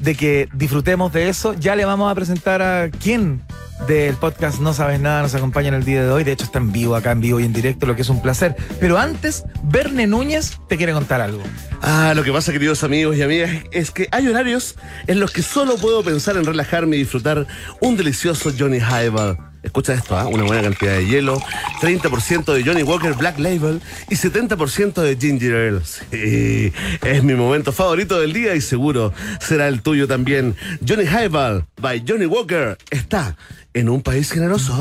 de 0.01 0.15
que 0.15 0.49
disfrutemos 0.53 1.13
de 1.13 1.29
eso. 1.29 1.53
Ya 1.53 1.75
le 1.75 1.85
vamos 1.85 2.11
a 2.11 2.15
presentar 2.15 2.61
a 2.61 2.89
quién 2.89 3.41
del 3.87 4.15
podcast 4.15 4.59
No 4.59 4.73
Sabes 4.73 4.99
Nada 4.99 5.21
nos 5.21 5.35
acompaña 5.35 5.69
en 5.69 5.75
el 5.75 5.85
día 5.85 6.03
de 6.03 6.09
hoy. 6.09 6.23
De 6.23 6.31
hecho, 6.31 6.45
está 6.45 6.59
en 6.59 6.71
vivo, 6.71 6.95
acá 6.95 7.11
en 7.11 7.21
vivo 7.21 7.39
y 7.39 7.45
en 7.45 7.53
directo, 7.53 7.85
lo 7.85 7.95
que 7.95 8.01
es 8.01 8.09
un 8.09 8.21
placer. 8.21 8.55
Pero 8.79 8.97
antes, 8.97 9.43
Verne 9.63 10.07
Núñez 10.07 10.57
te 10.67 10.77
quiere 10.77 10.93
contar 10.93 11.21
algo. 11.21 11.43
Ah, 11.81 12.13
lo 12.15 12.23
que 12.23 12.31
pasa, 12.31 12.51
queridos 12.51 12.83
amigos 12.83 13.15
y 13.17 13.21
amigas, 13.21 13.51
es 13.71 13.91
que 13.91 14.07
hay 14.11 14.27
horarios 14.27 14.75
en 15.05 15.19
los 15.19 15.31
que 15.31 15.43
solo 15.43 15.77
puedo 15.77 16.03
pensar 16.03 16.37
en 16.37 16.45
relajarme 16.45 16.95
y 16.95 16.99
disfrutar 16.99 17.45
un 17.79 17.97
delicioso 17.97 18.51
Johnny 18.57 18.79
Highball. 18.79 19.37
Escucha 19.67 19.93
esto, 19.93 20.17
¿ah? 20.17 20.27
una 20.27 20.43
buena 20.43 20.61
cantidad 20.61 20.95
de 20.95 21.05
hielo, 21.05 21.41
30% 21.81 22.53
de 22.53 22.63
Johnny 22.63 22.83
Walker 22.83 23.13
Black 23.15 23.37
Label 23.37 23.81
y 24.09 24.15
70% 24.15 25.01
de 25.01 25.17
Ginger 25.17 25.55
Ale. 25.55 25.81
Sí, 25.83 26.71
es 27.03 27.21
mi 27.21 27.33
momento 27.33 27.73
favorito 27.73 28.17
del 28.17 28.31
día 28.31 28.55
y 28.55 28.61
seguro 28.61 29.11
será 29.41 29.67
el 29.67 29.81
tuyo 29.81 30.07
también. 30.07 30.55
Johnny 30.87 31.03
Highball 31.03 31.65
by 31.81 32.01
Johnny 32.07 32.27
Walker 32.27 32.77
está 32.91 33.35
en 33.73 33.89
un 33.89 34.01
país 34.01 34.31
generoso. 34.31 34.73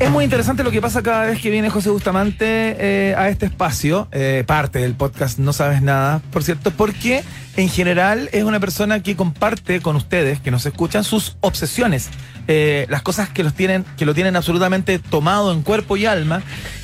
Es 0.00 0.10
muy 0.12 0.22
interesante 0.22 0.62
lo 0.62 0.70
que 0.70 0.80
pasa 0.80 1.02
cada 1.02 1.24
vez 1.24 1.40
que 1.40 1.50
viene 1.50 1.70
José 1.70 1.90
Bustamante 1.90 2.76
eh, 2.78 3.14
a 3.16 3.30
este 3.30 3.46
espacio, 3.46 4.06
eh, 4.12 4.44
parte 4.46 4.78
del 4.78 4.94
podcast 4.94 5.40
No 5.40 5.52
Sabes 5.52 5.82
Nada, 5.82 6.22
por 6.30 6.44
cierto, 6.44 6.70
porque 6.70 7.24
en 7.56 7.68
general 7.68 8.28
es 8.32 8.44
una 8.44 8.60
persona 8.60 9.02
que 9.02 9.16
comparte 9.16 9.80
con 9.80 9.96
ustedes, 9.96 10.40
que 10.40 10.52
nos 10.52 10.64
escuchan, 10.66 11.02
sus 11.02 11.36
obsesiones, 11.40 12.10
eh, 12.46 12.86
las 12.88 13.02
cosas 13.02 13.28
que, 13.28 13.42
los 13.42 13.54
tienen, 13.54 13.84
que 13.96 14.06
lo 14.06 14.14
tienen 14.14 14.36
absolutamente 14.36 15.00
tomado 15.00 15.52
en 15.52 15.62
cuerpo 15.62 15.96
y 15.96 16.06
alma. 16.06 16.42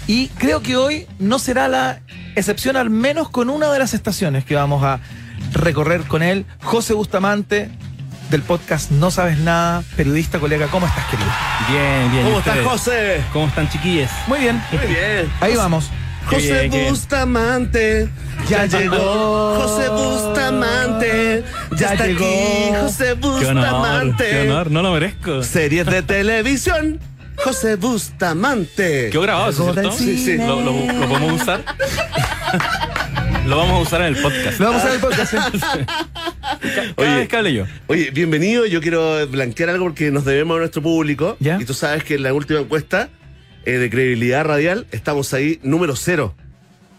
Y 0.09 0.27
creo 0.31 0.61
que 0.61 0.77
hoy 0.77 1.07
no 1.21 1.39
será 1.39 1.69
la 1.69 2.01
excepción, 2.35 2.77
al 2.77 2.91
menos 2.91 3.29
con 3.29 3.49
una 3.49 3.73
de 3.73 3.79
las 3.79 3.95
estaciones 3.95 4.45
que 4.45 4.57
vamos 4.57 4.83
a 4.83 4.99
recorrer 5.53 6.03
con 6.03 6.25
él. 6.25 6.47
José 6.65 6.95
Bustamante, 6.95 7.71
del 8.35 8.43
podcast 8.43 8.91
No 8.91 9.13
Sabes 9.13 9.39
Nada, 9.39 9.85
periodista, 9.97 10.41
colega, 10.41 10.67
¿cómo 10.67 10.87
estás, 10.89 11.05
querido? 11.07 11.29
Bien, 11.71 12.11
bien. 12.11 12.23
¿y 12.27 12.29
¿Cómo 12.31 12.39
estás? 12.41 12.59
José? 12.65 13.23
¿Cómo 13.33 13.47
están, 13.47 13.69
chiquillas? 13.69 14.11
Muy 14.27 14.41
bien. 14.41 14.61
Muy 14.73 14.87
bien. 14.89 15.31
Ahí 15.41 15.55
vamos. 15.55 15.89
Qué 16.29 16.35
José 16.37 16.53
bien, 16.59 16.71
qué 16.73 16.79
bien. 16.79 16.91
Bustamante 16.91 18.09
ya 18.49 18.67
llegó. 18.67 19.55
José 19.63 19.89
Bustamante 19.89 21.45
ya, 21.71 21.77
Ya 21.77 21.93
está 21.93 22.07
llegó. 22.09 22.25
aquí. 22.25 22.75
José 22.81 23.05
Qué 23.05 23.13
honor, 23.47 23.67
Bustamante. 23.67 24.31
qué 24.31 24.41
honor, 24.51 24.71
no 24.73 24.83
lo 24.83 24.93
merezco. 24.93 25.43
Series 25.45 25.87
de 25.87 26.03
televisión. 26.03 26.99
José 27.37 27.77
Bustamante. 27.77 29.11
Quedó 29.11 29.23
grabado, 29.23 29.51
¿eso, 29.51 29.63
Algo 29.69 29.75
del 29.75 29.93
¿cierto? 29.93 29.99
Sí, 30.05 30.25
sí. 30.25 30.39
¿Lo, 30.39 30.61
lo, 30.61 30.73
lo 30.73 31.09
podemos 31.09 31.41
usar? 31.41 31.63
lo 33.47 33.59
vamos 33.59 33.73
a 33.73 33.83
usar 33.83 34.01
en 34.03 34.17
el 34.17 34.23
podcast. 34.23 34.59
Lo 34.59 34.67
vamos 34.67 34.83
a 34.83 34.87
ver 34.87 34.95
el 34.95 35.01
podcast. 35.01 35.35
¿eh? 35.35 35.87
Cada 36.97 37.17
vez 37.17 37.29
que 37.29 37.37
hable 37.37 37.53
yo. 37.53 37.67
Oye, 37.87 38.11
bienvenido. 38.11 38.67
Yo 38.67 38.81
quiero 38.81 39.27
blanquear 39.29 39.71
algo 39.71 39.85
porque 39.85 40.11
nos 40.11 40.25
debemos 40.25 40.57
a 40.57 40.61
nuestro 40.61 40.83
público. 40.83 41.37
¿Ya? 41.41 41.59
Y 41.61 41.65
tú 41.65 41.75
sabes 41.75 42.05
que 42.05 42.15
en 42.15 42.23
la 42.23 42.33
última 42.33 42.61
encuesta 42.61 43.11
eh, 43.65 43.73
de 43.73 43.91
credibilidad 43.91 44.45
radial 44.45 44.87
estamos 44.93 45.35
ahí 45.35 45.61
número 45.63 45.97
cero. 45.97 46.35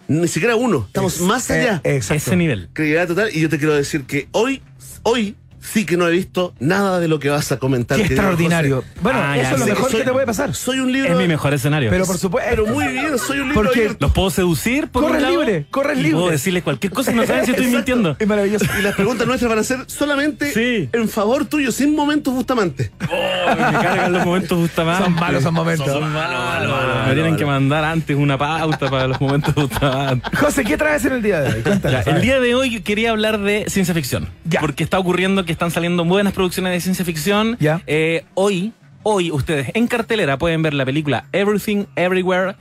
Ni 0.07 0.27
siquiera 0.27 0.55
uno. 0.55 0.83
Estamos 0.87 1.19
más 1.21 1.49
allá. 1.49 1.81
Eh, 1.83 1.95
exacto. 1.95 2.23
Ese 2.23 2.35
nivel. 2.35 2.69
credibilidad 2.73 3.07
total. 3.07 3.29
Y 3.33 3.41
yo 3.41 3.49
te 3.49 3.57
quiero 3.57 3.73
decir 3.73 4.03
que 4.03 4.27
hoy, 4.31 4.61
hoy 5.03 5.35
sí 5.73 5.85
que 5.85 5.97
no 5.97 6.07
he 6.07 6.11
visto 6.11 6.53
nada 6.59 6.99
de 6.99 7.07
lo 7.07 7.19
que 7.19 7.29
vas 7.29 7.51
a 7.51 7.57
comentar. 7.57 7.97
Qué 7.97 8.03
extraordinario. 8.05 8.77
José. 8.77 8.87
Bueno, 9.01 9.19
Ah, 9.21 9.37
eso 9.37 9.43
ya, 9.43 9.51
es 9.53 9.59
lo 9.59 9.65
mejor 9.65 9.91
soy- 9.91 9.99
que 9.99 10.05
te 10.05 10.11
puede 10.11 10.25
pasar. 10.25 10.53
Soy 10.55 10.79
un 10.79 10.91
libro. 10.91 11.11
Es 11.11 11.17
mi 11.17 11.27
mejor 11.27 11.53
escenario. 11.53 11.89
Pero 11.89 12.05
por 12.05 12.17
supuesto. 12.17 12.49
Pero 12.49 12.65
muy 12.67 12.87
bien, 12.87 13.17
soy 13.17 13.39
un 13.39 13.47
libro 13.49 13.63
Porque- 13.63 13.79
abierto. 13.79 13.97
Los 14.05 14.11
puedo 14.13 14.29
seducir 14.29 14.87
por 14.89 15.03
Corres 15.03 15.23
libre, 15.27 15.65
corres 15.71 15.97
y 15.97 16.01
libre. 16.03 16.17
Puedo 16.19 16.29
decirles 16.31 16.63
cualquier 16.63 16.93
cosa 16.93 17.11
y 17.11 17.15
no 17.15 17.25
saben 17.25 17.45
si 17.45 17.51
estoy 17.51 17.65
Exacto. 17.65 17.77
mintiendo. 17.95 18.15
Es 18.19 18.27
maravilloso. 18.27 18.65
Y 18.79 18.81
las 18.81 18.95
preguntas 18.95 19.27
nuestras 19.27 19.49
van 19.49 19.59
a 19.59 19.63
ser 19.63 19.79
solamente 19.87 20.51
Sí. 20.53 20.89
en 20.91 21.09
favor 21.09 21.45
tuyo, 21.45 21.71
sin 21.71 21.95
momentos 21.95 22.33
Bustamante. 22.33 22.91
Oh, 23.09 23.49
me 23.55 23.55
cargan 23.79 24.11
los 24.13 24.25
momentos 24.25 24.57
Bustamante. 24.57 25.03
Son 25.05 25.13
malos 25.15 25.41
esos 25.41 25.53
momentos. 25.53 25.87
Son 25.87 26.13
malos. 26.13 27.07
Me 27.07 27.13
tienen 27.13 27.35
que 27.37 27.45
mandar 27.45 27.83
antes 27.83 28.15
una 28.15 28.37
pauta 28.37 28.89
para 28.89 29.07
los 29.07 29.19
momentos 29.21 29.53
Bustamante. 29.55 30.29
José, 30.37 30.63
¿qué 30.63 30.77
traes 30.77 31.05
en 31.05 31.13
el 31.13 31.21
día 31.21 31.41
de 31.41 31.53
hoy? 31.55 31.61
Cuéntanos. 31.61 32.05
Ya, 32.05 32.11
el 32.11 32.21
día 32.21 32.39
de 32.39 32.55
hoy 32.55 32.81
quería 32.81 33.11
hablar 33.11 33.39
de 33.39 33.65
ciencia 33.67 33.93
ficción. 33.93 34.29
Ya. 34.45 34.59
Porque 34.61 34.83
está 34.83 34.99
ocurriendo 34.99 35.45
que 35.45 35.51
están 35.55 35.71
saliendo 35.71 36.05
buenas 36.05 36.33
producciones 36.33 36.71
de 36.73 36.79
ciencia 36.81 37.03
ficción. 37.05 37.57
Ya. 37.59 37.81
Eh, 37.87 38.23
hoy, 38.35 38.73
hoy 39.03 39.31
ustedes 39.31 39.71
en 39.73 39.87
cartelera 39.87 40.37
pueden 40.37 40.61
ver 40.61 40.73
la 40.73 40.85
película 40.85 41.25
Everything 41.31 41.85
Everywhere. 41.95 42.55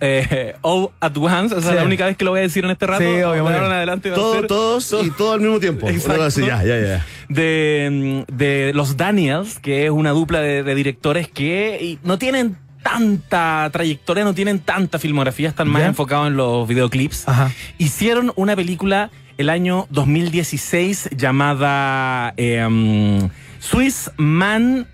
eh, 0.00 0.54
all 0.60 0.90
at 1.00 1.16
once, 1.16 1.54
o 1.54 1.60
sea, 1.62 1.70
Sí. 1.70 1.76
la 1.76 1.84
única 1.84 2.04
vez 2.04 2.18
que 2.18 2.24
lo 2.26 2.30
voy 2.32 2.40
a 2.40 2.42
decir 2.42 2.64
en 2.66 2.70
este 2.70 2.86
rato. 2.86 3.02
Sí, 3.02 3.20
ahora 3.20 3.66
en 3.66 3.72
adelante 3.72 4.10
Todo, 4.10 4.34
ser 4.34 4.46
todos 4.46 4.94
y 5.02 5.10
todo 5.10 5.32
al 5.32 5.40
mismo 5.40 5.58
tiempo. 5.58 5.88
Exacto. 5.90 6.22
Así, 6.22 6.42
ya, 6.42 6.62
ya, 6.62 6.78
ya. 6.78 7.06
de, 7.30 8.24
de 8.30 8.72
los 8.74 8.98
Daniels, 8.98 9.58
que 9.58 9.86
es 9.86 9.90
una 9.90 10.10
dupla 10.10 10.40
de, 10.40 10.62
de 10.62 10.74
directores 10.74 11.28
que 11.28 11.98
no 12.04 12.18
tienen 12.18 12.58
tanta 12.82 13.68
trayectoria, 13.72 14.22
no 14.24 14.34
tienen 14.34 14.58
tanta 14.60 14.98
filmografía, 14.98 15.48
están 15.48 15.68
más 15.68 15.80
¿Ya? 15.82 15.88
enfocados 15.88 16.28
en 16.28 16.36
los 16.36 16.68
videoclips. 16.68 17.26
Ajá. 17.26 17.50
Hicieron 17.78 18.32
una 18.36 18.54
película 18.54 19.10
el 19.38 19.50
año 19.50 19.86
2016 19.90 21.10
llamada 21.16 22.34
eh, 22.36 23.28
Swiss 23.60 24.10
Man 24.16 24.86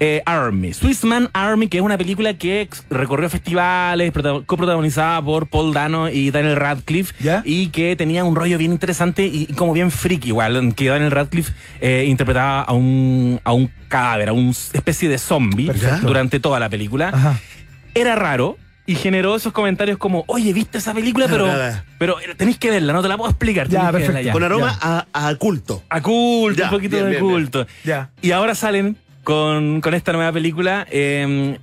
eh, 0.00 0.22
Army. 0.26 0.72
Swiss 0.74 1.04
Man 1.04 1.30
Army, 1.32 1.68
que 1.68 1.78
es 1.78 1.82
una 1.82 1.96
película 1.96 2.34
que 2.34 2.68
recorrió 2.90 3.30
festivales, 3.30 4.12
prota- 4.12 4.42
coprotagonizada 4.44 5.22
por 5.22 5.46
Paul 5.46 5.72
Dano 5.72 6.08
y 6.08 6.30
Daniel 6.32 6.56
Radcliffe, 6.56 7.14
¿Ya? 7.22 7.42
y 7.44 7.68
que 7.68 7.94
tenía 7.94 8.24
un 8.24 8.34
rollo 8.34 8.58
bien 8.58 8.72
interesante 8.72 9.24
y, 9.26 9.46
y 9.48 9.54
como 9.54 9.72
bien 9.72 9.90
freak 9.92 10.26
igual, 10.26 10.74
que 10.74 10.88
Daniel 10.88 11.12
Radcliffe 11.12 11.52
eh, 11.80 12.04
interpretaba 12.08 12.62
a 12.62 12.72
un, 12.72 13.40
a 13.44 13.52
un 13.52 13.70
cadáver, 13.88 14.30
a 14.30 14.32
una 14.32 14.50
especie 14.50 15.08
de 15.08 15.16
zombie 15.18 15.68
Perfecto. 15.68 16.06
durante 16.08 16.40
toda 16.40 16.58
la 16.58 16.68
película. 16.68 17.10
Ajá. 17.14 17.38
Era 17.94 18.16
raro. 18.16 18.58
Y 18.86 18.96
generó 18.96 19.34
esos 19.34 19.52
comentarios 19.52 19.96
como, 19.96 20.24
oye, 20.26 20.52
¿viste 20.52 20.76
esa 20.78 20.92
película? 20.92 21.26
Pero, 21.28 21.48
pero 21.98 22.16
tenéis 22.36 22.58
que 22.58 22.70
verla, 22.70 22.92
no 22.92 23.00
te 23.02 23.08
la 23.08 23.16
puedo 23.16 23.30
explicar. 23.30 23.66
Ya, 23.68 23.90
perfecto. 23.90 24.12
verla 24.12 24.22
ya. 24.26 24.32
Con 24.32 24.42
aroma 24.42 24.78
a, 24.80 25.06
a 25.12 25.34
culto. 25.36 25.82
A 25.88 26.02
culto, 26.02 26.58
Ya, 26.58 26.64
un 26.66 26.70
poquito 26.70 26.96
bien, 26.96 27.04
de 27.06 27.10
bien, 27.12 27.22
bien. 27.22 27.34
culto. 27.34 27.66
Ya. 27.84 28.10
Y 28.20 28.32
ahora 28.32 28.54
salen 28.54 28.98
con, 29.22 29.80
con 29.80 29.94
esta 29.94 30.12
nueva 30.12 30.32
película. 30.32 30.86
eh, 30.90 31.58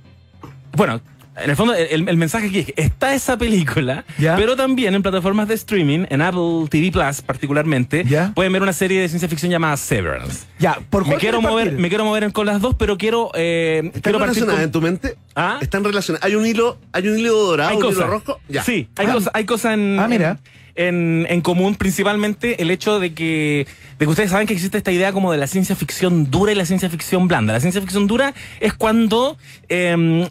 bueno, 0.74 1.00
en 1.44 1.50
el 1.50 1.56
fondo, 1.56 1.74
el, 1.74 2.08
el 2.08 2.16
mensaje 2.16 2.46
aquí 2.48 2.58
es 2.60 2.66
que 2.66 2.74
está 2.76 3.14
esa 3.14 3.36
película, 3.36 4.04
Ya. 4.18 4.36
pero 4.36 4.56
también 4.56 4.94
en 4.94 5.02
plataformas 5.02 5.48
de 5.48 5.54
streaming, 5.54 6.06
en 6.08 6.22
Apple 6.22 6.66
TV 6.70 6.90
Plus 6.92 7.20
particularmente, 7.22 8.04
Ya. 8.06 8.32
pueden 8.34 8.52
ver 8.52 8.62
una 8.62 8.72
serie 8.72 9.00
de 9.00 9.08
ciencia 9.08 9.28
ficción 9.28 9.50
llamada 9.50 9.76
Severance. 9.76 10.46
Ya, 10.58 10.78
¿por 10.90 11.06
Me 11.06 11.16
quiero, 11.16 11.40
mover, 11.42 11.66
partir? 11.66 11.80
me 11.80 11.88
quiero 11.88 12.04
mover 12.04 12.32
con 12.32 12.46
las 12.46 12.60
dos, 12.60 12.74
pero 12.78 12.96
quiero, 12.96 13.30
eh, 13.34 13.82
¿Están 13.86 14.00
quiero 14.02 14.18
relacionadas 14.20 14.54
con- 14.56 14.64
en 14.64 14.72
tu 14.72 14.80
mente? 14.80 15.16
¿Ah? 15.34 15.58
¿Están 15.60 15.84
relacionadas? 15.84 16.24
¿Hay 16.24 16.34
un 16.34 16.46
hilo, 16.46 16.78
hay 16.92 17.08
un 17.08 17.18
hilo 17.18 17.32
dorado, 17.36 17.70
hay 17.70 17.76
un 17.76 17.82
hilo 17.84 17.88
cosas. 17.94 18.08
rojo? 18.08 18.40
Ya. 18.48 18.62
Sí, 18.62 18.88
hay 18.96 19.06
Ah. 19.08 19.12
cosas, 19.12 19.30
hay 19.34 19.44
cosas 19.44 19.74
en, 19.74 19.98
Ah, 19.98 20.06
mira. 20.08 20.30
en, 20.30 20.61
en 20.74 21.40
común, 21.42 21.74
principalmente 21.74 22.62
el 22.62 22.70
hecho 22.70 22.98
de 22.98 23.14
que, 23.14 23.66
de 23.98 24.06
que 24.06 24.10
ustedes 24.10 24.30
saben 24.30 24.46
que 24.46 24.54
existe 24.54 24.78
esta 24.78 24.92
idea 24.92 25.12
como 25.12 25.32
de 25.32 25.38
la 25.38 25.46
ciencia 25.46 25.76
ficción 25.76 26.30
dura 26.30 26.52
y 26.52 26.54
la 26.54 26.66
ciencia 26.66 26.88
ficción 26.88 27.28
blanda. 27.28 27.52
La 27.52 27.60
ciencia 27.60 27.80
ficción 27.80 28.06
dura 28.06 28.34
es 28.60 28.74
cuando 28.74 29.36
em, 29.68 30.28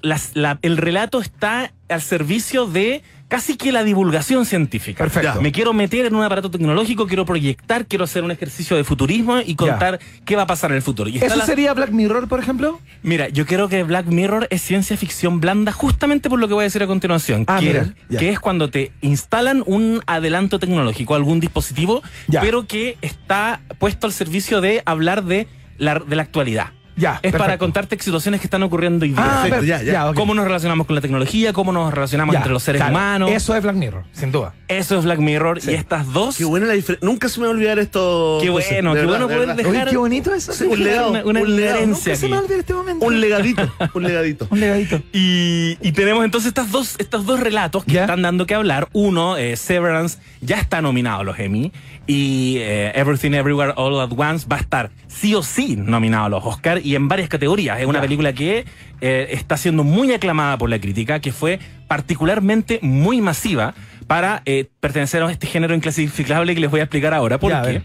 el 0.61 0.77
relato 0.77 1.19
está 1.19 1.71
al 1.89 2.01
servicio 2.01 2.65
de 2.65 3.03
casi 3.31 3.55
que 3.55 3.71
la 3.71 3.85
divulgación 3.85 4.45
científica. 4.45 5.05
Perfecto. 5.05 5.35
Ya, 5.35 5.39
Me 5.41 5.53
quiero 5.53 5.71
meter 5.71 6.05
en 6.05 6.15
un 6.15 6.21
aparato 6.23 6.51
tecnológico, 6.51 7.07
quiero 7.07 7.25
proyectar, 7.25 7.85
quiero 7.85 8.03
hacer 8.03 8.25
un 8.25 8.31
ejercicio 8.31 8.75
de 8.75 8.83
futurismo 8.83 9.39
y 9.39 9.55
contar 9.55 10.01
qué 10.25 10.35
va 10.35 10.41
a 10.41 10.47
pasar 10.47 10.71
en 10.71 10.75
el 10.75 10.81
futuro. 10.81 11.09
Y 11.09 11.17
¿Eso 11.17 11.37
la- 11.37 11.45
sería 11.45 11.73
Black 11.73 11.91
Mirror, 11.91 12.27
por 12.27 12.41
ejemplo? 12.41 12.81
Mira, 13.03 13.29
yo 13.29 13.45
creo 13.45 13.69
que 13.69 13.83
Black 13.83 14.07
Mirror 14.07 14.47
es 14.49 14.61
ciencia 14.61 14.97
ficción 14.97 15.39
blanda 15.39 15.71
justamente 15.71 16.29
por 16.29 16.39
lo 16.39 16.49
que 16.49 16.53
voy 16.55 16.63
a 16.63 16.65
decir 16.65 16.83
a 16.83 16.87
continuación. 16.87 17.45
Ah, 17.47 17.59
que, 17.61 17.65
mira, 17.67 17.93
que 18.19 18.29
es 18.29 18.39
cuando 18.41 18.69
te 18.69 18.91
instalan 18.99 19.63
un 19.65 20.01
adelanto 20.07 20.59
tecnológico, 20.59 21.15
algún 21.15 21.39
dispositivo, 21.39 22.03
pero 22.41 22.67
que 22.67 22.97
está 23.01 23.61
puesto 23.79 24.07
al 24.07 24.13
servicio 24.13 24.59
de 24.59 24.83
hablar 24.85 25.23
de 25.23 25.47
la, 25.77 25.99
de 25.99 26.17
la 26.17 26.23
actualidad. 26.23 26.71
Ya, 27.01 27.19
Es 27.23 27.33
para 27.33 27.57
contarte 27.57 27.97
situaciones 27.99 28.39
que 28.41 28.45
están 28.47 28.61
ocurriendo 28.63 29.03
hoy 29.03 29.09
día. 29.11 29.17
Ah, 29.23 29.41
Perfecto, 29.41 29.55
per- 29.57 29.65
ya, 29.65 29.81
ya. 29.81 30.13
Cómo 30.13 30.33
nos 30.35 30.45
relacionamos 30.45 30.85
con 30.85 30.95
la 30.95 31.01
tecnología, 31.01 31.51
cómo 31.51 31.71
nos 31.71 31.91
relacionamos 31.93 32.33
Ya, 32.33 32.39
entre 32.39 32.53
los 32.53 32.61
seres 32.61 32.79
claro. 32.79 32.93
humanos. 32.95 33.29
Eso, 33.29 33.37
Eso 33.37 33.55
es 33.57 33.63
Black 33.63 33.75
Mirror, 33.75 34.03
sin 34.13 34.31
duda. 34.31 34.53
es 34.67 35.03
Black 35.03 35.19
Mirror. 35.19 35.61
Sí. 35.61 35.71
Y 35.71 35.73
estas 35.73 36.13
dos. 36.13 36.37
Qué 36.37 36.45
buena 36.45 36.67
la 36.67 36.73
diferencia. 36.73 37.05
Nunca 37.07 37.27
se 37.27 37.39
me 37.39 37.47
va 37.47 37.51
a 37.51 37.55
olvidar 37.55 37.79
esto. 37.79 38.37
Qué 38.41 38.49
bueno, 38.51 38.93
qué 38.93 38.99
verdad, 38.99 39.05
bueno 39.07 39.27
de 39.27 39.33
poder 39.35 39.55
dejar- 39.55 39.71
Oye, 39.83 39.91
qué 39.91 39.97
bonito 39.97 40.33
eso. 40.33 40.53
Sí, 40.53 40.65
un 40.65 40.83
legado. 40.83 41.09
una, 41.11 41.23
una 41.25 41.41
un 41.41 41.55
legado. 41.55 41.77
herencia 41.79 42.15
se 42.15 42.27
me 42.27 42.37
este 42.37 42.73
momento. 42.73 43.05
Un 43.05 43.19
legadito. 43.19 43.73
Un 43.95 44.03
legadito. 44.03 44.47
Un 44.51 44.59
legadito. 44.59 45.01
Y, 45.11 45.77
y 45.81 45.91
tenemos 45.93 46.23
entonces 46.23 46.49
estas 46.49 46.71
dos, 46.71 46.95
estos 46.99 47.25
dos 47.25 47.39
relatos 47.39 47.83
que 47.83 47.93
Ya. 47.93 48.01
están 48.01 48.21
dando 48.21 48.45
que 48.45 48.53
hablar. 48.53 48.87
Uno, 48.93 49.37
eh, 49.37 49.55
Severance, 49.57 50.19
ya 50.41 50.57
está 50.59 50.81
nominado 50.81 51.21
a 51.21 51.23
los 51.23 51.39
Emmy. 51.39 51.71
Y 52.07 52.57
eh, 52.57 52.91
Everything 52.95 53.31
Everywhere 53.33 53.73
All 53.75 53.99
at 54.01 54.11
Once 54.11 54.47
va 54.51 54.57
a 54.57 54.59
estar 54.59 54.91
sí 55.07 55.35
o 55.35 55.43
sí 55.43 55.75
nominado 55.77 56.25
a 56.25 56.29
los 56.29 56.45
Oscar 56.45 56.81
y 56.83 56.95
en 56.95 57.07
varias 57.07 57.29
categorías. 57.29 57.79
Es 57.79 57.85
una 57.85 58.01
película 58.01 58.33
que 58.33 58.65
eh, 59.01 59.27
está 59.31 59.57
siendo 59.57 59.83
muy 59.83 60.11
aclamada 60.11 60.57
por 60.57 60.69
la 60.69 60.79
crítica, 60.79 61.19
que 61.19 61.31
fue 61.31 61.59
particularmente 61.87 62.79
muy 62.81 63.21
masiva 63.21 63.73
para 64.07 64.41
eh, 64.45 64.67
pertenecer 64.79 65.23
a 65.23 65.31
este 65.31 65.47
género 65.47 65.73
inclasificable 65.75 66.53
que 66.53 66.61
les 66.61 66.71
voy 66.71 66.79
a 66.79 66.83
explicar 66.83 67.13
ahora. 67.13 67.39
Porque 67.39 67.61
ver. 67.61 67.83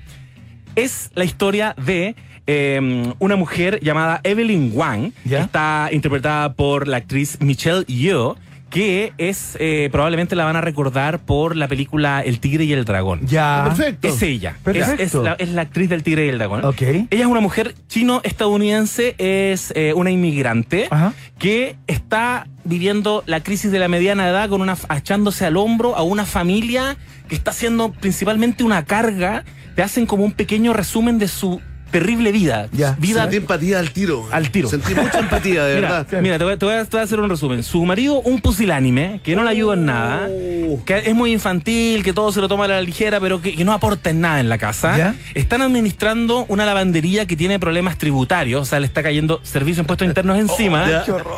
es 0.74 1.10
la 1.14 1.24
historia 1.24 1.74
de 1.76 2.16
eh, 2.46 3.12
una 3.18 3.36
mujer 3.36 3.80
llamada 3.80 4.20
Evelyn 4.22 4.70
Wang, 4.74 5.12
¿Ya? 5.24 5.38
que 5.38 5.44
está 5.44 5.88
interpretada 5.92 6.54
por 6.54 6.86
la 6.86 6.98
actriz 6.98 7.38
Michelle 7.40 7.84
Yeoh, 7.86 8.36
que 8.76 9.14
es 9.16 9.56
eh, 9.58 9.88
probablemente 9.90 10.36
la 10.36 10.44
van 10.44 10.56
a 10.56 10.60
recordar 10.60 11.20
por 11.20 11.56
la 11.56 11.66
película 11.66 12.20
El 12.20 12.40
Tigre 12.40 12.64
y 12.64 12.74
el 12.74 12.84
Dragón. 12.84 13.26
Ya. 13.26 13.62
Perfecto. 13.64 14.08
Es 14.08 14.20
ella. 14.20 14.50
Es, 14.50 14.62
Perfecto. 14.62 15.02
es 15.02 15.14
la, 15.14 15.32
es 15.32 15.48
la 15.48 15.62
actriz 15.62 15.88
del 15.88 16.02
Tigre 16.02 16.26
y 16.26 16.28
el 16.28 16.36
Dragón. 16.36 16.62
Ok. 16.62 16.82
Ella 16.82 17.06
es 17.10 17.24
una 17.24 17.40
mujer 17.40 17.74
chino-estadounidense, 17.88 19.14
es 19.16 19.72
eh, 19.74 19.94
una 19.94 20.10
inmigrante 20.10 20.88
Ajá. 20.90 21.14
que 21.38 21.76
está 21.86 22.48
viviendo 22.64 23.24
la 23.24 23.42
crisis 23.42 23.72
de 23.72 23.78
la 23.78 23.88
mediana 23.88 24.28
edad 24.28 24.50
con 24.50 24.60
una 24.60 24.76
echándose 24.94 25.46
al 25.46 25.56
hombro 25.56 25.96
a 25.96 26.02
una 26.02 26.26
familia 26.26 26.98
que 27.30 27.34
está 27.34 27.52
haciendo 27.52 27.92
principalmente 27.92 28.62
una 28.62 28.84
carga. 28.84 29.44
Te 29.74 29.82
hacen 29.82 30.04
como 30.04 30.22
un 30.22 30.32
pequeño 30.32 30.74
resumen 30.74 31.18
de 31.18 31.28
su 31.28 31.62
terrible 32.00 32.30
vida. 32.32 32.68
Ya. 32.72 32.94
Vida 32.98 33.22
Sentí 33.22 33.36
empatía 33.36 33.78
al 33.78 33.90
tiro. 33.90 34.26
Al 34.30 34.50
tiro. 34.50 34.68
Sentí 34.68 34.94
mucha 34.94 35.18
empatía, 35.20 35.64
de 35.64 35.74
Mira, 35.80 35.88
verdad. 36.04 36.20
mira, 36.20 36.38
te 36.38 36.44
voy, 36.44 36.52
a- 36.52 36.56
te 36.58 36.64
voy 36.66 36.74
a, 36.74 36.84
te 36.84 36.90
voy 36.90 37.00
a 37.00 37.04
hacer 37.04 37.20
un 37.20 37.30
resumen. 37.30 37.62
Su 37.62 37.84
marido, 37.86 38.20
un 38.20 38.40
pusilánime, 38.40 39.20
que 39.24 39.34
no 39.34 39.44
le 39.44 39.50
ayuda 39.50 39.74
en 39.74 39.86
nada, 39.86 40.28
Oh. 40.28 40.84
que 40.84 40.98
es 40.98 41.14
muy 41.14 41.32
infantil, 41.32 42.02
que 42.02 42.12
todo 42.12 42.32
se 42.32 42.40
lo 42.40 42.48
toma 42.48 42.64
a 42.64 42.68
la 42.68 42.80
ligera, 42.82 43.20
pero 43.20 43.40
que, 43.40 43.54
que 43.54 43.64
no 43.64 43.72
aporta 43.72 44.10
en 44.10 44.20
nada 44.20 44.40
en 44.40 44.48
la 44.48 44.58
casa. 44.58 44.96
¿Ya? 44.98 45.14
Están 45.34 45.62
administrando 45.62 46.44
una 46.48 46.66
lavandería 46.66 47.26
que 47.26 47.36
tiene 47.36 47.58
problemas 47.58 47.96
tributarios, 47.98 48.62
o 48.62 48.64
sea, 48.64 48.80
le 48.80 48.86
está 48.86 49.02
cayendo 49.02 49.40
servicio 49.42 49.76
de 49.76 49.80
impuestos 49.82 50.06
internos 50.08 50.38
encima. 50.50 50.88
ya. 50.90 51.04
Qué 51.04 51.12
horror. 51.12 51.36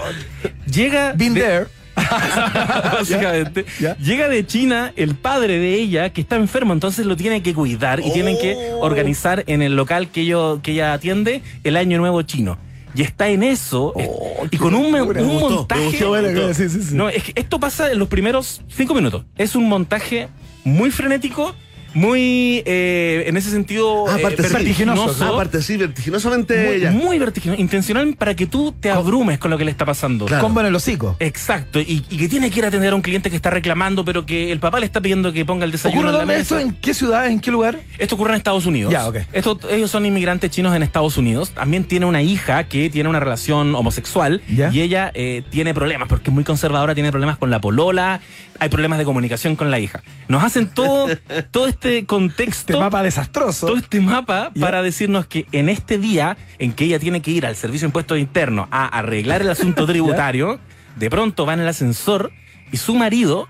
Llega. 0.71 1.13
Been 1.15 1.35
de- 1.35 1.41
there. 1.41 1.67
básicamente. 2.93 3.65
Ya. 3.81 3.97
Llega 3.99 4.29
de 4.29 4.47
China 4.47 4.93
el 4.97 5.15
padre 5.15 5.59
de 5.59 5.75
ella 5.75 6.11
que 6.11 6.21
está 6.21 6.37
enfermo, 6.37 6.73
entonces 6.73 7.07
lo 7.07 7.17
tiene 7.17 7.43
que 7.43 7.55
cuidar 7.55 8.01
y 8.01 8.11
tienen 8.13 8.37
que 8.39 8.57
Oh. 8.73 8.81
organizar 8.81 9.45
en 9.47 9.63
el 9.63 9.77
local 9.77 10.09
que, 10.09 10.23
ello- 10.23 10.61
que 10.63 10.73
ella 10.73 10.93
atiende 10.93 11.43
el 11.65 11.77
año 11.77 11.99
nuevo 11.99 12.23
chino. 12.23 12.59
Y 12.95 13.03
está 13.03 13.29
en 13.29 13.43
eso 13.43 13.93
eh, 13.99 14.09
y 14.51 14.57
con 14.57 14.75
un, 14.75 14.91
locura. 14.97 15.21
un 15.23 15.27
Me 15.29 15.33
gustó, 15.35 15.49
me 15.75 15.81
montaje. 15.81 16.55
Sí, 16.55 16.69
sí, 16.69 16.83
sí. 16.83 16.95
No, 16.95 17.09
es 17.09 17.23
que 17.23 17.33
esto 17.35 17.61
pasa 17.61 17.93
en 17.93 17.99
los 17.99 18.09
primeros 18.09 18.63
cinco 18.69 18.95
minutos. 18.95 19.25
Es 19.37 19.55
un 19.55 19.69
montaje 19.69 20.29
muy 20.65 20.91
frenético 20.91 21.55
muy, 21.95 22.63
eh, 22.67 23.25
en 23.27 23.37
ese 23.37 23.51
sentido, 23.51 24.07
Ah, 24.09 24.17
eh, 24.17 24.21
aparte 24.21 24.43
sí. 24.45 24.53
vertiginoso. 24.53 25.25
Ah, 25.25 25.29
aparte 25.29 25.63
sí, 25.63 25.77
vertiginosamente 25.77 26.67
muy, 26.67 26.75
ella. 26.77 26.91
muy 26.91 27.19
vertiginoso, 27.19 27.61
intencional 27.61 28.15
para 28.17 28.35
que 28.35 28.47
tú 28.47 28.73
te 28.79 28.91
abrumes 28.91 29.39
con 29.39 29.51
lo 29.51 29.59
que 29.59 29.65
le 29.65 29.71
está 29.71 29.85
pasando. 29.85 30.27
Claro. 30.27 30.43
Combo 30.45 30.61
en 30.61 30.67
el 30.67 30.75
hocico. 30.75 31.17
Exacto, 31.21 31.81
y, 31.81 32.05
y 32.11 32.17
que 32.19 32.29
tiene 32.29 32.51
que 32.51 32.59
ir 32.59 32.65
a 32.65 32.69
atender 32.69 32.93
a 32.93 32.97
un 32.97 33.03
cliente 33.03 33.31
que 33.31 33.37
está 33.37 33.51
reclamando, 33.51 34.05
pero 34.05 34.27
que 34.27 34.53
el 34.53 34.61
papá 34.61 34.81
le 34.81 34.87
está 34.87 35.01
pidiendo 35.01 35.33
que 35.33 35.45
ponga 35.45 35.65
el 35.65 35.73
desayuno 35.73 36.01
¿Ocurre 36.01 36.09
en 36.11 36.15
la 36.15 36.19
dónde 36.21 36.39
mesa. 36.39 36.61
esto? 36.61 36.69
¿En 36.69 36.75
qué 36.81 36.95
ciudad? 36.95 37.27
¿En 37.27 37.41
qué 37.41 37.51
lugar? 37.51 37.81
Esto 37.99 38.15
ocurre 38.15 38.31
en 38.33 38.37
Estados 38.37 38.67
Unidos. 38.67 38.93
Ya. 38.93 39.09
Esto- 39.33 39.59
ellos 39.71 39.91
son 39.91 40.05
inmigrantes 40.07 40.51
chinos 40.51 40.75
en 40.77 40.83
Estados 40.83 41.17
Unidos. 41.17 41.51
También 41.51 41.85
tiene 41.85 42.07
una 42.07 42.23
hija 42.23 42.65
que 42.65 42.91
tiene 42.91 43.09
una 43.09 43.21
relación 43.21 43.75
homosexual 43.75 44.43
Ya. 44.49 44.71
y 44.73 44.81
ella 44.83 45.11
eh, 45.15 45.43
tiene 45.51 45.75
problemas 45.75 46.09
porque 46.09 46.31
es 46.31 46.35
muy 46.35 46.45
conservadora, 46.45 46.95
tiene 46.95 47.11
problemas 47.11 47.39
con 47.39 47.51
la 47.51 47.61
polola, 47.61 48.21
hay 48.61 48.69
problemas 48.69 48.99
de 48.99 49.05
comunicación 49.05 49.57
con 49.57 49.71
la 49.71 49.79
hija. 49.79 50.03
Nos 50.29 50.43
hacen 50.43 50.69
todo, 50.69 51.07
todo 51.51 51.67
este 51.69 51.78
contexto. 52.07 52.73
Este 52.73 52.77
mapa 52.83 53.03
desastroso. 53.03 53.67
Todo 53.67 53.77
este 53.77 54.01
mapa 54.01 54.51
Ya. 54.55 54.61
para 54.61 54.83
decirnos 54.83 55.27
que 55.27 55.47
en 55.53 55.69
este 55.69 55.99
día 55.99 56.37
en 56.59 56.73
que 56.73 56.85
ella 56.85 56.99
tiene 56.99 57.23
que 57.23 57.31
ir 57.31 57.47
al 57.47 57.57
Servicio 57.57 57.87
de 57.87 57.91
Impuestos 57.91 58.19
Internos 58.19 58.69
a 58.71 58.87
arreglar 58.87 59.43
el 59.43 59.51
asunto 59.51 59.87
tributario, 59.87 60.59
de 60.97 61.11
pronto 61.11 61.47
va 61.47 61.55
en 61.55 61.61
el 61.61 61.69
ascensor 61.69 62.33
y 62.73 62.77
su 62.77 62.95
marido 62.95 63.49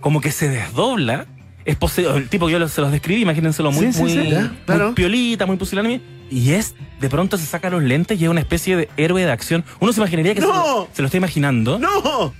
como 0.00 0.20
que 0.20 0.30
se 0.32 0.48
desdobla. 0.48 1.26
Es 1.64 1.78
posee- 1.78 2.06
el 2.16 2.28
tipo 2.28 2.46
que 2.46 2.52
yo 2.52 2.68
se 2.68 2.80
los 2.80 2.90
describí, 2.90 3.20
imagínenselo 3.22 3.70
muy, 3.70 3.92
Sí, 3.92 4.00
muy, 4.00 4.10
sí, 4.12 4.18
muy 4.18 4.50
claro. 4.66 4.94
piolita, 4.94 5.44
muy 5.46 5.56
pusilánime. 5.56 6.00
Y 6.30 6.52
es, 6.52 6.74
de 7.00 7.08
pronto 7.10 7.36
se 7.36 7.44
saca 7.44 7.68
los 7.70 7.82
lentes 7.82 8.18
y 8.20 8.24
es 8.24 8.30
una 8.30 8.40
especie 8.40 8.76
de 8.76 8.88
héroe 8.96 9.24
de 9.24 9.30
acción. 9.32 9.64
Uno 9.80 9.92
se 9.92 10.00
imaginaría 10.00 10.34
que 10.34 10.40
se, 10.40 10.46
¡No! 10.46 10.54
lo, 10.54 10.88
se 10.92 11.02
lo 11.02 11.06
está 11.06 11.18
imaginando. 11.18 11.78
¡No! 11.78 12.32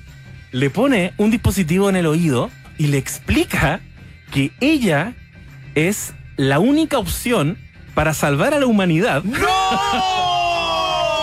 Le 0.53 0.71
pone 0.71 1.13
un 1.17 1.31
dispositivo 1.31 1.89
en 1.91 1.97
el 1.97 2.07
oído 2.07 2.51
y 2.79 2.87
le 2.87 2.99
explica 2.99 3.81
que 4.33 4.53
ella 4.61 5.15
es 5.89 6.13
la 6.37 6.59
única 6.59 6.99
opción 6.99 7.59
para 7.95 8.15
salvar 8.15 8.55
a 8.55 8.61
la 8.61 8.67
humanidad. 8.67 9.23
¡No! 9.25 9.39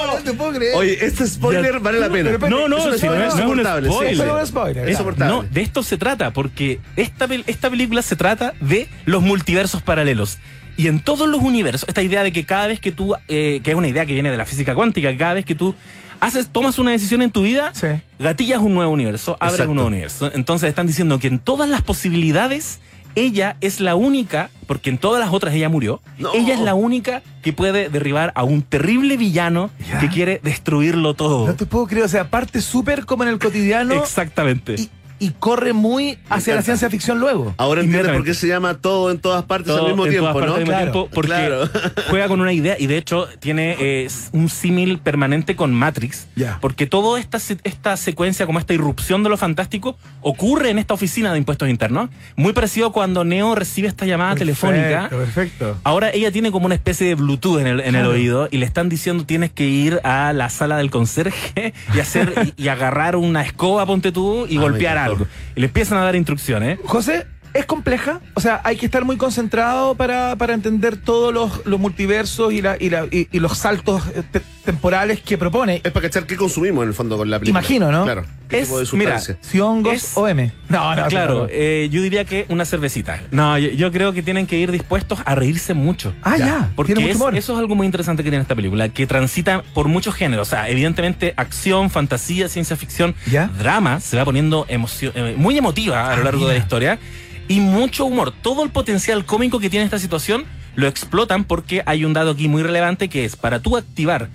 No 0.07 0.23
te 0.23 0.33
puedo 0.33 0.51
creer. 0.53 0.75
Oye, 0.75 1.05
este 1.05 1.25
spoiler 1.27 1.73
Ya. 1.73 1.79
vale 1.79 1.99
la 1.99 2.09
pena. 2.09 2.25
Pero, 2.29 2.39
pero, 2.39 2.57
No, 2.59 2.67
no, 2.67 2.77
Es 2.77 2.99
si 2.99 3.07
no 3.07 3.13
spoiler 3.13 3.27
es, 3.27 3.35
no 3.35 3.39
es 3.39 3.45
un 3.45 4.47
spoiler. 4.47 4.83
un. 4.83 4.89
Es. 4.89 5.17
No, 5.19 5.43
de 5.43 5.61
esto 5.61 5.83
se 5.83 5.97
trata, 5.97 6.31
porque 6.31 6.79
esta, 6.95 7.27
esta 7.47 7.69
película 7.69 8.01
se 8.01 8.15
trata 8.15 8.53
de 8.59 8.87
los 9.05 9.21
multiversos 9.21 9.81
paralelos. 9.81 10.37
Y 10.75 10.87
en 10.87 10.99
todos 10.99 11.27
los 11.27 11.41
universos, 11.41 11.87
esta 11.89 12.01
idea 12.03 12.23
de 12.23 12.31
que 12.31 12.45
cada 12.45 12.67
vez 12.67 12.79
que 12.79 12.91
tú, 12.91 13.15
eh, 13.27 13.61
que 13.63 13.71
es 13.71 13.75
una 13.77 13.87
idea 13.87 14.05
que 14.05 14.13
viene 14.13 14.29
de 14.29 14.37
la 14.37 14.45
física 14.45 14.75
cuántica, 14.75 15.09
que 15.11 15.17
cada 15.17 15.33
vez 15.33 15.45
que 15.45 15.55
tú 15.55 15.73
haces, 16.19 16.49
tomas 16.49 16.77
una 16.77 16.91
decisión 16.91 17.21
en 17.21 17.31
tu 17.31 17.41
vida, 17.43 17.71
Sí. 17.73 17.87
gatillas 18.19 18.59
un 18.59 18.73
nuevo 18.75 18.91
universo, 18.91 19.37
abres 19.39 19.55
Exacto. 19.55 19.71
un 19.71 19.75
nuevo 19.77 19.87
universo. 19.87 20.31
Entonces 20.33 20.69
están 20.69 20.85
diciendo 20.87 21.17
que 21.19 21.27
en 21.27 21.39
todas 21.39 21.67
las 21.69 21.81
posibilidades, 21.81 22.79
ella 23.17 23.57
es 23.61 23.79
la 23.79 23.95
única, 23.95 24.49
porque 24.67 24.89
en 24.89 24.97
todas 24.97 25.19
las 25.19 25.33
otras 25.33 25.53
ella 25.55 25.69
murió, 25.69 26.01
No. 26.17 26.33
ella 26.33 26.53
es 26.53 26.59
la 26.59 26.75
única 26.75 27.21
que 27.41 27.51
puede 27.53 27.89
derribar 27.89 28.31
a 28.35 28.43
un 28.43 28.61
terrible 28.61 29.17
villano 29.17 29.69
Ya. 29.89 29.99
que 29.99 30.09
quiere 30.09 30.39
destruirlo 30.43 31.13
todo. 31.13 31.47
No 31.47 31.55
te 31.55 31.65
puedo 31.65 31.87
creer. 31.87 32.05
O 32.05 32.09
sea, 32.09 32.29
parte 32.29 32.61
súper 32.61 33.05
como 33.05 33.23
en 33.23 33.29
el 33.29 33.39
cotidiano 33.39 33.93
Exactamente. 33.95 34.75
y, 34.77 34.89
y 35.19 35.31
corre 35.31 35.73
muy 35.73 36.17
hacia 36.29 36.55
la 36.55 36.61
ciencia 36.61 36.89
ficción 36.89 37.19
luego. 37.19 37.53
Ahora 37.57 37.81
entiendes 37.81 38.11
por 38.13 38.23
qué 38.23 38.33
se 38.33 38.47
llama 38.47 38.75
todo 38.75 39.11
en 39.11 39.19
todas 39.19 39.43
partes 39.45 39.67
Todo 39.67 39.81
al 39.85 39.87
mismo 39.87 40.05
en 40.05 40.11
tiempo, 40.11 40.31
todas 40.33 40.47
¿no? 40.47 40.53
partes 40.55 40.57
al 40.57 40.63
mismo 40.63 40.77
Claro, 40.77 40.91
tiempo, 40.91 41.09
porque 41.13 41.27
claro. 41.31 41.69
juega 42.09 42.27
con 42.27 42.41
una 42.41 42.53
idea 42.53 42.75
y 42.79 42.87
de 42.87 42.97
hecho 42.97 43.27
tiene 43.39 43.75
eh, 43.79 44.07
un 44.31 44.49
símil 44.49 44.99
permanente 44.99 45.55
con 45.55 45.73
Matrix, 45.73 46.27
porque 46.61 46.85
toda 46.87 47.19
esta, 47.19 47.39
esta 47.63 47.97
secuencia, 47.97 48.45
como 48.45 48.59
esta 48.59 48.73
irrupción 48.73 49.23
de 49.23 49.29
lo 49.29 49.37
fantástico, 49.37 49.97
ocurre 50.21 50.69
en 50.69 50.79
esta 50.79 50.93
oficina 50.93 51.31
de 51.31 51.37
impuestos 51.39 51.69
internos, 51.69 52.09
muy 52.35 52.53
parecido 52.53 52.87
a 52.87 52.91
cuando 52.91 53.23
Neo 53.23 53.55
recibe 53.55 53.87
esta 53.87 54.05
llamada 54.05 54.35
telefónica. 54.35 55.07
Perfecto. 55.09 55.77
Ahora 55.83 56.09
ella 56.11 56.31
tiene 56.31 56.51
como 56.51 56.65
una 56.65 56.75
especie 56.75 57.07
de 57.07 57.15
Bluetooth 57.15 57.59
en 57.59 57.67
el, 57.67 57.79
en 57.79 57.87
el 57.95 58.01
Claro. 58.01 58.09
oído 58.11 58.47
y 58.51 58.57
le 58.57 58.65
están 58.65 58.89
diciendo 58.89 59.25
tienes 59.25 59.51
que 59.51 59.65
ir 59.65 59.99
a 60.03 60.31
la 60.33 60.49
sala 60.49 60.77
del 60.77 60.89
conserje 60.91 61.73
y 61.95 61.99
hacer 61.99 62.33
y, 62.57 62.63
y 62.63 62.67
agarrar 62.67 63.15
una 63.15 63.41
escoba, 63.41 63.85
ponte 63.85 64.11
tú, 64.11 64.45
y 64.49 64.57
Ah, 64.57 64.61
golpear 64.61 64.93
encantó. 64.97 65.06
Algo. 65.07 65.27
Y 65.55 65.61
le 65.61 65.67
empiezan 65.67 65.97
a 65.97 66.03
dar 66.03 66.15
instrucciones. 66.15 66.79
José, 66.85 67.25
¿es 67.53 67.65
compleja? 67.65 68.19
O 68.33 68.41
sea, 68.41 68.61
hay 68.63 68.75
que 68.77 68.85
estar 68.85 69.03
muy 69.05 69.17
concentrado 69.17 69.95
para, 69.95 70.35
para 70.35 70.53
entender 70.53 70.97
todos 70.97 71.33
los, 71.33 71.65
los 71.65 71.79
multiversos 71.79 72.53
y, 72.53 72.61
la, 72.61 72.77
y, 72.79 72.89
la- 72.89 73.05
y- 73.11 73.27
y 73.31 73.39
los 73.39 73.57
saltos 73.57 74.03
eh, 74.15 74.23
te- 74.31 74.41
temporales 74.65 75.21
que 75.21 75.37
propone. 75.37 75.81
Es 75.83 75.91
para 75.91 76.07
cachar 76.07 76.25
qué 76.25 76.35
consumimos 76.35 76.83
en 76.83 76.89
el 76.89 76.93
fondo 76.95 77.17
con 77.17 77.29
la 77.29 77.39
película. 77.39 77.59
Imagino, 77.59 77.91
¿no? 77.91 78.03
Claro. 78.03 78.25
¿Qué 78.49 78.59
Es- 78.59 78.65
tipo 78.67 78.79
de 78.79 78.87
mira? 78.93 79.19
Si 79.19 79.59
hongos 79.59 79.93
Es- 79.93 80.11
o 80.17 80.27
M. 80.27 80.51
No, 80.69 80.95
no, 80.95 81.07
claro, 81.07 81.47
eh, 81.49 81.89
yo 81.91 82.01
diría 82.01 82.23
que 82.25 82.45
una 82.49 82.63
cervecita. 82.65 83.21
No, 83.31 83.57
yo, 83.57 83.69
yo 83.69 83.91
creo 83.91 84.13
que 84.13 84.21
tienen 84.23 84.45
que 84.47 84.57
ir 84.57 84.71
dispuestos 84.71 85.19
a 85.25 85.35
reírse 85.35 85.73
mucho. 85.73 86.13
Ah, 86.23 86.37
ya. 86.37 86.69
Porque 86.75 86.93
tiene 86.93 87.13
mucho 87.13 87.29
es- 87.29 87.37
eso 87.39 87.53
es 87.53 87.59
algo 87.59 87.75
muy 87.75 87.85
interesante 87.85 88.23
que 88.23 88.29
tiene 88.29 88.41
esta 88.41 88.55
película, 88.55 88.89
que 88.89 89.05
transita 89.07 89.63
por 89.73 89.87
muchos 89.87 90.15
géneros. 90.15 90.47
O 90.47 90.49
sea, 90.51 90.69
evidentemente 90.69 91.33
acción, 91.35 91.89
fantasía, 91.89 92.47
ciencia 92.49 92.75
ficción, 92.77 93.15
¿Ya? 93.29 93.47
drama, 93.47 93.99
se 93.99 94.17
va 94.17 94.25
poniendo 94.25 94.65
emocio- 94.69 95.11
eh, 95.15 95.35
muy 95.37 95.57
emotiva 95.57 96.11
a 96.11 96.15
lo 96.15 96.21
Ah, 96.21 96.25
largo 96.25 96.47
de 96.47 96.53
la 96.53 96.59
historia. 96.59 96.99
Y 97.47 97.59
mucho 97.59 98.05
humor. 98.05 98.33
Todo 98.41 98.63
el 98.63 98.69
potencial 98.69 99.25
cómico 99.25 99.59
que 99.59 99.69
tiene 99.69 99.85
esta 99.85 99.99
situación 99.99 100.45
lo 100.75 100.87
explotan 100.87 101.43
porque 101.43 101.81
hay 101.85 102.05
un 102.05 102.13
dado 102.13 102.31
aquí 102.31 102.47
muy 102.47 102.61
relevante 102.61 103.09
que 103.09 103.25
es 103.25 103.35
para 103.35 103.59
tú 103.59 103.77
activar 103.77 104.29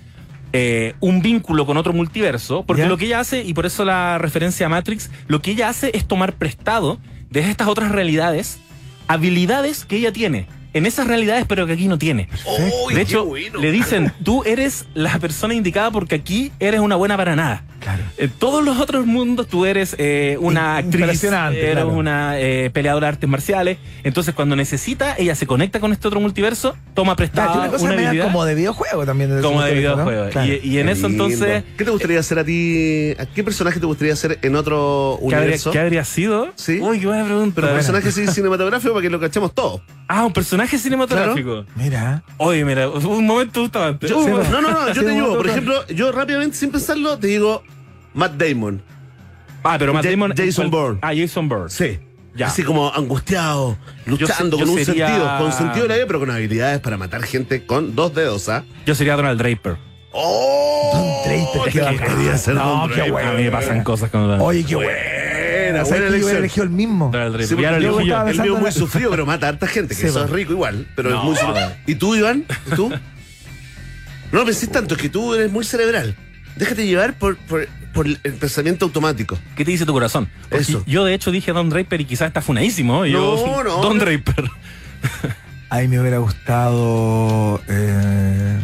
eh, 0.51 0.93
un 0.99 1.21
vínculo 1.21 1.65
con 1.65 1.77
otro 1.77 1.93
multiverso, 1.93 2.63
porque 2.63 2.83
¿Ya? 2.83 2.87
lo 2.87 2.97
que 2.97 3.05
ella 3.05 3.19
hace, 3.19 3.43
y 3.43 3.53
por 3.53 3.65
eso 3.65 3.85
la 3.85 4.17
referencia 4.19 4.67
a 4.67 4.69
Matrix, 4.69 5.09
lo 5.27 5.41
que 5.41 5.51
ella 5.51 5.69
hace 5.69 5.91
es 5.95 6.05
tomar 6.05 6.33
prestado 6.33 6.99
de 7.29 7.39
estas 7.39 7.67
otras 7.67 7.91
realidades 7.91 8.59
habilidades 9.07 9.85
que 9.85 9.97
ella 9.97 10.11
tiene. 10.11 10.47
En 10.73 10.85
esas 10.85 11.07
realidades, 11.07 11.45
pero 11.47 11.67
que 11.67 11.73
aquí 11.73 11.87
no 11.87 11.97
tiene. 11.99 12.27
Uy, 12.87 12.95
de 12.95 13.01
hecho, 13.01 13.25
bueno. 13.25 13.59
le 13.59 13.71
dicen, 13.71 14.11
tú 14.23 14.43
eres 14.43 14.85
la 14.95 15.19
persona 15.19 15.53
indicada 15.53 15.91
porque 15.91 16.15
aquí 16.15 16.51
eres 16.59 16.79
una 16.81 16.95
buena 16.95 17.15
para 17.15 17.35
nada. 17.35 17.63
Claro. 17.79 18.01
En 18.17 18.29
todos 18.29 18.63
los 18.63 18.79
otros 18.79 19.05
mundos 19.05 19.47
tú 19.47 19.65
eres 19.65 19.93
eh, 19.99 20.37
una 20.39 20.79
In- 20.79 20.85
actriz, 20.85 21.03
eres 21.03 21.19
claro. 21.73 21.89
una 21.89 22.39
eh, 22.39 22.69
peleadora 22.71 23.07
de 23.07 23.13
artes 23.13 23.29
marciales. 23.29 23.77
Entonces, 24.03 24.33
cuando 24.33 24.55
necesita, 24.55 25.15
ella 25.17 25.35
se 25.35 25.45
conecta 25.45 25.79
con 25.81 25.91
este 25.91 26.07
otro 26.07 26.21
multiverso, 26.21 26.75
toma 26.93 27.15
prestada 27.17 27.47
tiene 27.51 27.61
una 27.67 27.71
cosa 27.71 27.83
una 27.85 27.93
habilidad 27.93 28.23
como 28.23 28.45
de 28.45 28.55
videojuego 28.55 29.05
también. 29.05 29.41
como 29.41 29.61
de 29.61 29.73
videojuego. 29.73 30.29
Claro. 30.29 30.53
Y, 30.53 30.61
y 30.63 30.79
en 30.79 30.89
eso 30.89 31.07
Lindo. 31.09 31.25
entonces, 31.25 31.63
¿Qué 31.77 31.83
te 31.85 31.91
gustaría 31.91 32.19
hacer 32.19 32.39
a 32.39 32.43
ti? 32.45 33.13
¿A 33.19 33.25
qué 33.25 33.43
personaje 33.43 33.79
te 33.79 33.85
gustaría 33.85 34.13
hacer 34.13 34.39
en 34.41 34.55
otro 34.55 35.17
¿qué 35.19 35.25
habría, 35.25 35.39
universo? 35.41 35.71
qué 35.71 35.79
habría 35.79 36.05
sido? 36.05 36.51
Sí. 36.55 36.79
Uy, 36.81 36.99
qué 36.99 37.07
buena 37.07 37.25
pregunta. 37.25 37.53
Pero 37.55 37.67
un 37.67 37.73
personaje 37.75 38.11
sí 38.11 38.27
cinematográfico 38.27 38.93
para 38.93 39.03
que 39.03 39.09
lo 39.09 39.19
cachemos 39.19 39.53
todo. 39.53 39.81
Ah, 40.07 40.25
un 40.25 40.33
personaje 40.33 40.77
cinematográfico. 40.77 41.65
Mira. 41.75 42.23
Oye, 42.37 42.63
mira, 42.65 42.89
un 42.89 43.25
momento 43.25 43.61
justamente. 43.61 44.07
Yo- 44.07 44.27
no, 44.27 44.61
no, 44.61 44.71
no, 44.71 44.89
yo 44.93 45.03
te 45.03 45.09
digo, 45.09 45.35
por 45.37 45.47
ejemplo, 45.47 45.87
yo 45.87 46.11
rápidamente, 46.11 46.55
sin 46.57 46.71
pensarlo, 46.71 47.17
te 47.17 47.27
digo 47.27 47.63
Matt 48.13 48.33
Damon. 48.33 48.81
Ah, 49.63 49.77
pero 49.79 49.93
Matt 49.93 50.03
Ja- 50.03 50.11
Damon. 50.11 50.33
Jason 50.35 50.69
Bourne. 50.69 50.99
Ah, 51.01 51.13
Jason 51.15 51.47
Bourne. 51.47 51.69
Sí. 51.69 51.99
Ya. 52.35 52.47
Así 52.47 52.63
como 52.63 52.91
angustiado, 52.93 53.77
luchando 54.07 54.57
yo 54.57 54.65
con 54.65 54.73
un 54.77 54.83
sería- 54.83 55.07
sentido, 55.07 55.37
con 55.37 55.51
sentido 55.53 55.83
de 55.83 55.89
la 55.89 55.95
vida, 55.95 56.07
pero 56.07 56.19
con 56.19 56.31
habilidades 56.31 56.79
para 56.79 56.97
matar 56.97 57.21
gente 57.23 57.65
con 57.65 57.95
dos 57.95 58.13
dedos, 58.15 58.49
¿ah? 58.49 58.63
Yo 58.85 58.95
sería 58.95 59.15
Donald 59.15 59.39
Draper. 59.39 59.77
¡Oh! 60.11 60.91
Don 60.93 61.33
Draper, 61.53 61.71
qué 61.71 61.79
bacán. 61.81 62.15
quería 62.17 62.37
ser 62.37 62.55
No, 62.55 62.69
Don 62.81 62.89
qué 62.89 62.95
Draper. 62.95 63.11
bueno. 63.11 63.29
A 63.29 63.33
mí 63.33 63.43
me 63.43 63.51
pasan 63.51 63.83
cosas 63.83 64.09
con 64.09 64.21
Donald 64.21 64.41
Oye, 64.41 64.63
qué 64.63 64.75
bueno. 64.75 64.91
Buena, 65.71 65.85
¿Sabes 65.85 65.89
buena 66.01 66.05
que 66.15 66.19
yo 66.19 66.25
hubiera 66.25 66.39
elección. 66.39 66.43
elegido 66.43 66.63
el 66.63 66.69
mismo? 66.69 67.05
Sí, 67.13 67.55
porque 67.55 67.83
yo 67.83 67.99
estaba 67.99 68.29
El 68.29 68.35
mío 68.37 68.43
pensando 68.43 68.57
muy 68.59 68.67
en- 68.67 68.71
sufrido, 68.73 69.09
pero 69.11 69.25
mata 69.25 69.45
a 69.45 69.49
harta 69.49 69.67
gente, 69.67 69.95
que 69.95 70.01
Sí, 70.01 70.07
eso 70.07 70.19
po. 70.19 70.25
es 70.25 70.31
rico 70.31 70.51
igual, 70.53 70.87
pero 70.95 71.17
es 71.17 71.23
muy 71.23 71.35
sufrido. 71.35 71.71
¿Y 71.87 71.95
tú, 71.95 72.15
Iván? 72.15 72.45
¿Y 72.71 72.75
tú? 72.75 72.89
No 72.89 74.39
lo 74.39 74.45
pensés 74.45 74.69
tanto, 74.71 74.95
es 74.95 75.01
que 75.01 75.09
tú 75.09 75.33
eres 75.35 75.51
muy 75.51 75.63
cerebral. 75.63 76.15
Déjate 76.55 76.85
llevar 76.85 77.13
por, 77.17 77.37
por, 77.37 77.67
por 77.93 78.07
el 78.07 78.17
pensamiento 78.17 78.85
automático. 78.85 79.37
¿Qué 79.55 79.63
te 79.65 79.71
dice 79.71 79.85
tu 79.85 79.93
corazón? 79.93 80.27
Porque 80.49 80.63
Eso. 80.63 80.83
Yo, 80.87 81.03
de 81.05 81.13
hecho, 81.13 81.31
dije 81.31 81.51
Don 81.51 81.69
Draper 81.69 82.01
y 82.01 82.05
quizás 82.05 82.27
está 82.27 82.41
funadísimo. 82.41 83.05
y 83.05 83.11
yo, 83.11 83.35
No, 83.45 83.63
no, 83.63 83.81
Don. 83.81 83.99
Draper. 83.99 84.45
A 85.69 85.79
mí 85.79 85.87
me 85.87 85.99
hubiera 85.99 86.17
gustado. 86.19 87.61
eh, 87.67 88.57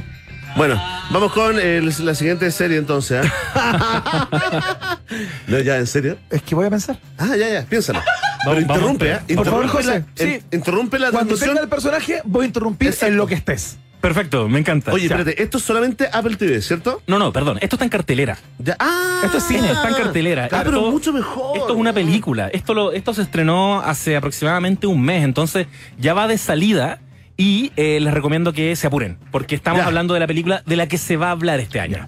Bueno, 0.59 0.75
vamos 1.09 1.31
con 1.31 1.57
el- 1.57 1.89
la 2.05 2.13
siguiente 2.13 2.51
serie 2.51 2.75
entonces. 2.79 3.25
¿ah? 3.55 4.97
no, 5.47 5.57
ya, 5.59 5.77
¿en 5.77 5.87
serio? 5.87 6.17
es 6.29 6.41
que 6.41 6.53
voy 6.53 6.65
a 6.65 6.69
pensar. 6.69 6.99
Ah, 7.17 7.29
ya, 7.37 7.47
ya, 7.49 7.65
piénsalo. 7.65 8.01
Pero 8.43 8.55
Vamos- 8.55 8.61
interrumpe, 8.63 9.09
vamos, 9.13 9.23
¿eh? 9.29 9.35
por 9.37 9.45
favor, 9.45 9.63
Interrumpe 9.63 9.87
la- 9.89 10.03
José. 10.17 10.33
in- 10.35 10.57
Interrumpe 10.59 10.99
la 10.99 11.11
Cuando 11.11 11.27
transmisión. 11.29 11.49
tenga 11.51 11.61
el 11.63 11.69
personaje, 11.69 12.21
voy 12.25 12.43
a 12.43 12.47
interrumpir 12.47 12.89
Exacto. 12.89 13.05
en 13.07 13.15
lo 13.15 13.25
que 13.25 13.35
estés. 13.35 13.77
Perfecto, 14.01 14.49
me 14.49 14.59
encanta. 14.59 14.91
Oye, 14.91 15.07
Ya. 15.07 15.15
espérate, 15.15 15.41
esto 15.41 15.59
es 15.59 15.63
solamente 15.63 16.09
Apple 16.11 16.35
TV, 16.35 16.61
¿cierto? 16.61 17.01
No, 17.07 17.19
no, 17.19 17.31
perdón. 17.31 17.57
Esto 17.61 17.77
está 17.77 17.85
en 17.85 17.89
cartelera. 17.89 18.37
Ya. 18.57 18.75
Ah, 18.79 19.21
Esto 19.23 19.37
es 19.37 19.45
cine, 19.45 19.71
está 19.71 19.87
en 19.87 19.95
cartelera. 19.95 20.45
Ah, 20.51 20.61
pero 20.65 20.77
Esto- 20.79 20.91
mucho 20.91 21.13
mejor. 21.13 21.57
Esto 21.57 21.69
es 21.73 21.79
una 21.79 21.93
película. 21.93 22.49
Esto, 22.49 22.73
lo, 22.73 22.91
esto 22.91 23.13
se 23.13 23.21
estrenó 23.21 23.79
hace 23.79 24.17
aproximadamente 24.17 24.87
un 24.87 25.01
mes, 25.01 25.23
entonces 25.23 25.67
ya 25.97 26.13
va 26.13 26.27
de 26.27 26.37
salida 26.37 26.99
y 27.39 27.71
eh, 27.77 27.99
les 28.01 28.13
recomiendo 28.13 28.51
que 28.51 28.75
se 28.75 28.85
apuren, 28.85 29.17
porque 29.31 29.55
estamos 29.55 29.79
Ya. 29.79 29.87
hablando 29.87 30.13
de 30.13 30.19
la 30.19 30.27
película 30.27 30.61
de 30.65 30.75
la 30.75 30.87
que 30.87 30.97
se 30.97 31.15
va 31.15 31.29
a 31.29 31.31
hablar 31.31 31.59
este 31.61 31.79
año. 31.79 32.05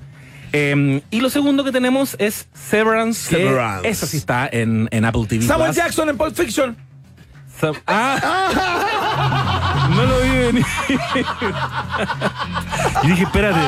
Eh, 0.54 1.02
y 1.10 1.22
lo 1.22 1.30
segundo 1.30 1.64
que 1.64 1.72
tenemos 1.72 2.18
es 2.20 2.50
Severance, 2.54 3.30
Severance. 3.38 3.88
esa 3.88 4.06
sí 4.06 4.18
está 4.18 4.50
en, 4.52 4.90
en 4.92 5.06
Apple 5.06 5.26
TV. 5.30 5.46
Samuel 5.46 5.70
Plus. 5.70 5.78
Jackson 5.78 6.10
en 6.10 6.18
Pulp 6.18 6.36
Fiction. 6.36 6.76
¡Ah! 7.88 9.88
No 9.96 10.04
lo 10.06 10.20
vi 10.22 10.30
venir. 10.30 10.66
Y 13.04 13.08
dije, 13.08 13.24
espérate. 13.24 13.60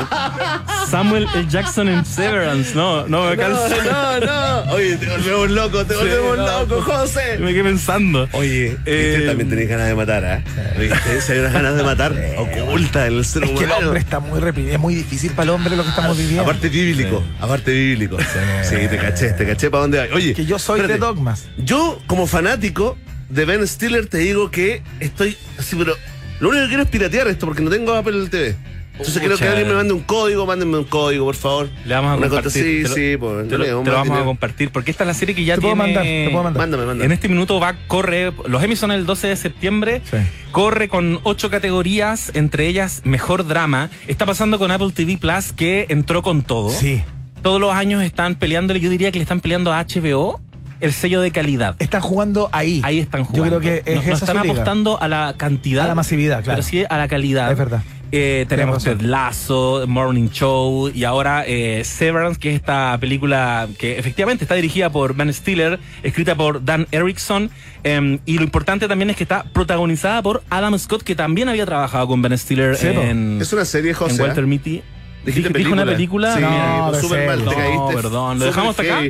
Samuel 0.88 1.26
L. 1.34 1.46
Jackson 1.48 1.88
en 1.88 2.04
Severance. 2.04 2.74
No, 2.74 3.06
no 3.08 3.24
me 3.24 3.36
No, 3.36 3.42
calzo. 3.42 3.68
no, 3.84 4.20
no. 4.20 4.72
Oye, 4.72 4.96
te 4.96 5.06
volvemos 5.06 5.50
loco, 5.50 5.84
te 5.84 5.94
Sí, 5.94 6.00
volvemos 6.00 6.36
no, 6.38 6.46
loco, 6.64 6.82
José. 6.82 7.38
Me 7.38 7.52
quedé 7.52 7.64
pensando. 7.64 8.28
Oye, 8.32 8.76
Eh, 8.86 9.12
usted 9.14 9.26
también 9.28 9.50
tenés 9.50 9.68
ganas 9.68 9.88
de 9.88 9.94
matar, 9.94 10.24
¿ah? 10.24 10.42
¿Viste? 10.78 11.20
Si 11.20 11.32
hay 11.32 11.38
unas 11.40 11.52
ganas 11.52 11.76
de 11.76 11.82
matar 11.82 12.14
oculta 12.38 13.06
en 13.06 13.14
el 13.14 13.24
ser 13.24 13.44
Es 13.44 13.50
que 13.50 13.58
el 13.58 13.64
humano. 13.64 13.86
hombre 13.86 14.00
está 14.00 14.20
muy 14.20 14.40
reprimido. 14.40 14.74
Es 14.74 14.80
muy 14.80 14.94
difícil 14.94 15.30
para 15.32 15.44
el 15.44 15.50
hombre 15.50 15.76
lo 15.76 15.82
que 15.82 15.88
estamos 15.90 16.16
viviendo. 16.16 16.42
Aparte 16.42 16.68
bíblico, 16.68 17.22
aparte 17.40 17.70
bíblico. 17.72 18.16
Sí, 18.62 18.76
te 18.88 18.96
caché, 18.98 19.30
te 19.32 19.46
caché 19.46 19.70
para 19.70 19.82
dónde 19.82 19.98
vas. 19.98 20.08
Oye, 20.14 20.34
que 20.34 20.44
yo 20.46 20.58
soy 20.58 20.80
de 20.82 20.98
dogmas. 20.98 21.46
Yo, 21.58 21.98
como 22.06 22.26
fanático 22.26 22.96
de 23.28 23.44
Ben 23.44 23.66
Stiller, 23.66 24.06
te 24.06 24.18
digo 24.18 24.50
que 24.50 24.82
estoy 25.00 25.36
así, 25.58 25.76
pero 25.76 25.94
lo 26.40 26.48
único 26.50 26.64
que 26.64 26.68
quiero 26.68 26.82
es 26.82 26.88
piratear 26.88 27.28
esto 27.28 27.46
porque 27.46 27.62
no 27.62 27.70
tengo 27.70 27.92
Apple 27.94 28.28
TV. 28.28 28.56
Entonces 28.92 29.18
quiero 29.18 29.34
que 29.34 29.40
Pucha. 29.40 29.50
alguien 29.50 29.66
me 29.66 29.74
mande 29.74 29.92
un 29.92 30.02
código, 30.02 30.46
mándenme 30.46 30.78
un 30.78 30.84
código, 30.84 31.24
por 31.24 31.34
favor. 31.34 31.68
Le 31.84 31.94
vamos 31.96 32.12
a 32.12 32.16
Una 32.16 32.28
compartir. 32.28 32.52
sí, 32.62 32.82
te 32.84 32.88
lo- 32.88 32.94
sí, 32.94 33.16
pues. 33.18 33.48
te 33.48 33.58
no 33.58 33.64
lo, 33.64 33.82
te 33.82 33.90
vamos 33.90 34.18
a 34.20 34.24
compartir 34.24 34.70
porque 34.70 34.92
esta 34.92 35.02
es 35.02 35.08
la 35.08 35.14
serie 35.14 35.34
que 35.34 35.44
ya 35.44 35.56
Te 35.56 35.62
puedo 35.62 35.74
tiene. 35.74 35.86
mandar, 35.94 36.04
te 36.04 36.28
puedo 36.30 36.44
mandar. 36.44 36.60
Mándame, 36.62 36.84
mándame. 36.86 37.04
En 37.06 37.10
este 37.10 37.28
minuto 37.28 37.58
va, 37.58 37.74
corre, 37.88 38.32
los 38.46 38.62
Emmy 38.62 38.76
son 38.76 38.92
el 38.92 39.04
12 39.04 39.26
de 39.26 39.34
septiembre, 39.34 40.00
Sí. 40.08 40.18
corre 40.52 40.88
con 40.88 41.18
ocho 41.24 41.50
categorías, 41.50 42.30
entre 42.34 42.68
ellas 42.68 43.00
Mejor 43.04 43.44
Drama. 43.48 43.90
Está 44.06 44.26
pasando 44.26 44.60
con 44.60 44.70
Apple 44.70 44.92
TV 44.94 45.18
Plus 45.18 45.52
que 45.52 45.86
entró 45.88 46.22
con 46.22 46.42
todo. 46.42 46.70
Sí. 46.70 47.02
Todos 47.42 47.60
los 47.60 47.74
años 47.74 48.00
están 48.02 48.36
peleándole, 48.36 48.78
yo 48.78 48.90
diría 48.90 49.10
que 49.10 49.18
le 49.18 49.24
están 49.24 49.40
peleando 49.40 49.72
a 49.72 49.80
HBO 49.84 50.40
el 50.84 50.92
sello 50.92 51.20
de 51.20 51.30
calidad. 51.30 51.76
Están 51.78 52.00
jugando 52.00 52.48
ahí. 52.52 52.80
Ahí 52.84 53.00
están 53.00 53.24
jugando. 53.24 53.56
Yo 53.56 53.60
creo 53.60 53.82
que 53.84 53.90
es 53.90 53.96
no, 53.96 54.02
no 54.02 54.14
esa 54.14 54.24
están 54.24 54.36
su 54.36 54.42
liga. 54.42 54.52
apostando 54.54 55.00
a 55.00 55.08
la 55.08 55.34
cantidad. 55.36 55.84
A 55.84 55.88
la 55.88 55.94
masividad, 55.94 56.42
claro. 56.44 56.56
Pero 56.58 56.62
sí 56.62 56.84
a 56.88 56.98
la 56.98 57.08
calidad. 57.08 57.50
Es 57.50 57.58
verdad. 57.58 57.82
Eh, 58.16 58.46
tenemos 58.48 58.84
Ted 58.84 59.00
Lasso, 59.00 59.86
Morning 59.88 60.28
Show 60.28 60.88
y 60.94 61.02
ahora 61.02 61.42
eh, 61.48 61.82
Severance, 61.84 62.38
que 62.38 62.50
es 62.50 62.56
esta 62.56 62.96
película 63.00 63.66
que 63.76 63.98
efectivamente 63.98 64.44
está 64.44 64.54
dirigida 64.54 64.88
por 64.90 65.16
Ben 65.16 65.32
Stiller, 65.34 65.80
escrita 66.04 66.36
por 66.36 66.64
Dan 66.64 66.86
Erickson. 66.92 67.50
em, 67.82 68.20
y 68.24 68.38
lo 68.38 68.44
importante 68.44 68.86
también 68.86 69.10
es 69.10 69.16
que 69.16 69.24
está 69.24 69.42
protagonizada 69.42 70.22
por 70.22 70.44
Adam 70.48 70.78
Scott, 70.78 71.02
que 71.02 71.16
también 71.16 71.48
había 71.48 71.66
trabajado 71.66 72.06
con 72.06 72.22
Ben 72.22 72.38
Stiller 72.38 72.76
Sí, 72.76 72.86
en, 72.86 73.38
Es 73.40 73.52
una 73.52 73.64
serie, 73.64 73.90
en 73.90 73.96
José. 73.96 74.22
¿ah? 74.22 74.26
Walter 74.26 74.46
Mitty. 74.46 74.82
Dijiste 75.24 75.48
Dije- 75.48 75.58
dije 75.58 75.72
una 75.72 75.84
película. 75.84 76.34
Sí, 76.36 76.40
No, 76.42 76.92
de 76.92 77.00
súper 77.00 77.26
mal, 77.26 77.38
te 77.38 77.44
No, 77.44 77.50
caíste. 77.52 77.94
perdón, 78.02 78.38
¿lo 78.38 78.44
dejamos 78.44 78.70
hasta 78.78 78.82
acá? 78.82 79.02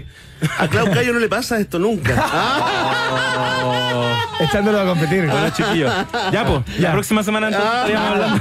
A 0.59 0.69
Clau 0.69 0.91
Cayo 0.93 1.13
no 1.13 1.19
le 1.21 1.29
pasa 1.29 1.59
esto 1.59 1.79
nunca. 1.79 2.15
Ah, 3.17 4.21
Echándolo 4.41 4.81
a 4.81 4.85
competir. 4.87 5.27
Bueno, 5.27 5.49
chiquillos. 5.51 5.93
Ya, 6.33 6.45
pues, 6.45 6.79
la 6.81 6.93
próxima 6.93 7.23
semana 7.23 7.49
entonces 7.49 7.71
Ah. 7.73 7.87
estaríamos 7.87 8.11
hablando. 8.11 8.41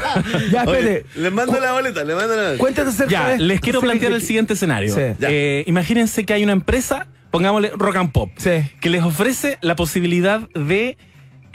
Ya, 0.52 0.64
Oye, 0.64 0.80
espere. 0.80 1.06
le 1.16 1.30
mando 1.32 1.60
la 1.60 1.72
boleta, 1.72 2.04
le 2.04 2.16
mando 2.16 2.36
la 2.36 2.42
boleta. 2.44 2.58
Cuéntate 2.58 2.90
acerca 2.90 3.12
Ya, 3.12 3.28
de 3.30 3.38
les 3.40 3.62
quiero 3.62 3.80
plantear 3.82 4.12
que- 4.12 4.16
el 4.18 4.22
siguiente 4.24 4.54
escenario. 4.54 4.94
Sí. 4.94 5.02
Eh, 5.22 5.64
imagínense 5.68 6.26
que 6.26 6.34
hay 6.34 6.44
una 6.44 6.54
empresa, 6.54 7.08
pongámosle 7.32 7.72
Rock 7.76 7.96
and 7.98 8.12
Pop, 8.12 8.32
Sí. 8.38 8.52
que 8.82 8.90
les 8.90 9.04
ofrece 9.04 9.58
la 9.62 9.76
posibilidad 9.76 10.42
de 10.56 10.98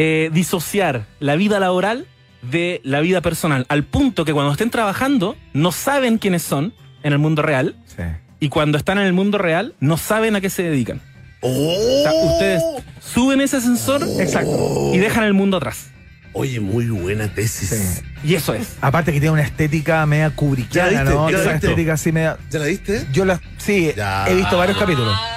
eh, 0.01 0.31
disociar 0.33 1.07
la 1.19 1.35
vida 1.35 1.59
laboral 1.59 2.07
de 2.51 2.81
la 2.85 3.01
vida 3.01 3.21
personal, 3.21 3.67
al 3.69 3.85
punto 3.85 4.25
que 4.25 4.33
cuando 4.33 4.53
estén 4.53 4.71
trabajando 4.71 5.37
no 5.53 5.73
saben 5.73 6.19
quiénes 6.19 6.43
son 6.43 6.73
en 7.03 7.13
el 7.13 7.19
mundo 7.19 7.43
real 7.43 7.77
Sí. 7.87 8.03
y 8.41 8.49
cuando 8.49 8.79
están 8.79 8.99
en 8.99 9.05
el 9.05 9.13
mundo 9.13 9.39
real 9.39 9.75
no 9.81 9.97
saben 9.97 10.37
a 10.37 10.41
qué 10.41 10.51
se 10.51 10.63
dedican. 10.63 11.01
Oh. 11.41 11.49
O 11.51 12.03
sea, 12.03 12.13
ustedes 12.33 12.63
suben 13.01 13.41
ese 13.41 13.59
ascensor 13.59 14.03
Exacto. 14.21 14.91
y 14.93 14.99
dejan 14.99 15.25
el 15.25 15.35
mundo 15.35 15.57
atrás. 15.59 15.91
Oye, 16.33 16.61
muy 16.61 16.87
buena 16.87 17.29
tesis. 17.29 17.69
Sí. 17.71 18.03
Y 18.25 18.35
eso 18.35 18.55
es. 18.55 18.77
Aparte 18.81 19.13
que 19.13 19.21
tiene 19.21 19.33
una 19.33 19.43
estética 19.43 20.05
media 20.07 20.31
kubrickiana, 20.31 20.91
¿Ya 20.91 20.97
la 20.97 21.03
viste? 21.11 21.15
¿no? 21.17 21.31
¿Ya 21.31 21.37
la 21.37 21.43
Esa 21.43 21.53
viste? 21.53 21.67
estética 21.69 21.93
así 21.95 22.13
media... 22.13 22.37
¿Ya 22.51 22.59
la 22.59 22.65
viste? 22.67 23.07
Yo 23.13 23.25
la... 23.25 23.41
Sí, 23.57 23.93
Ya. 23.97 24.29
he 24.29 24.35
visto 24.35 24.57
varios 24.59 24.77
capítulos. 24.79 25.17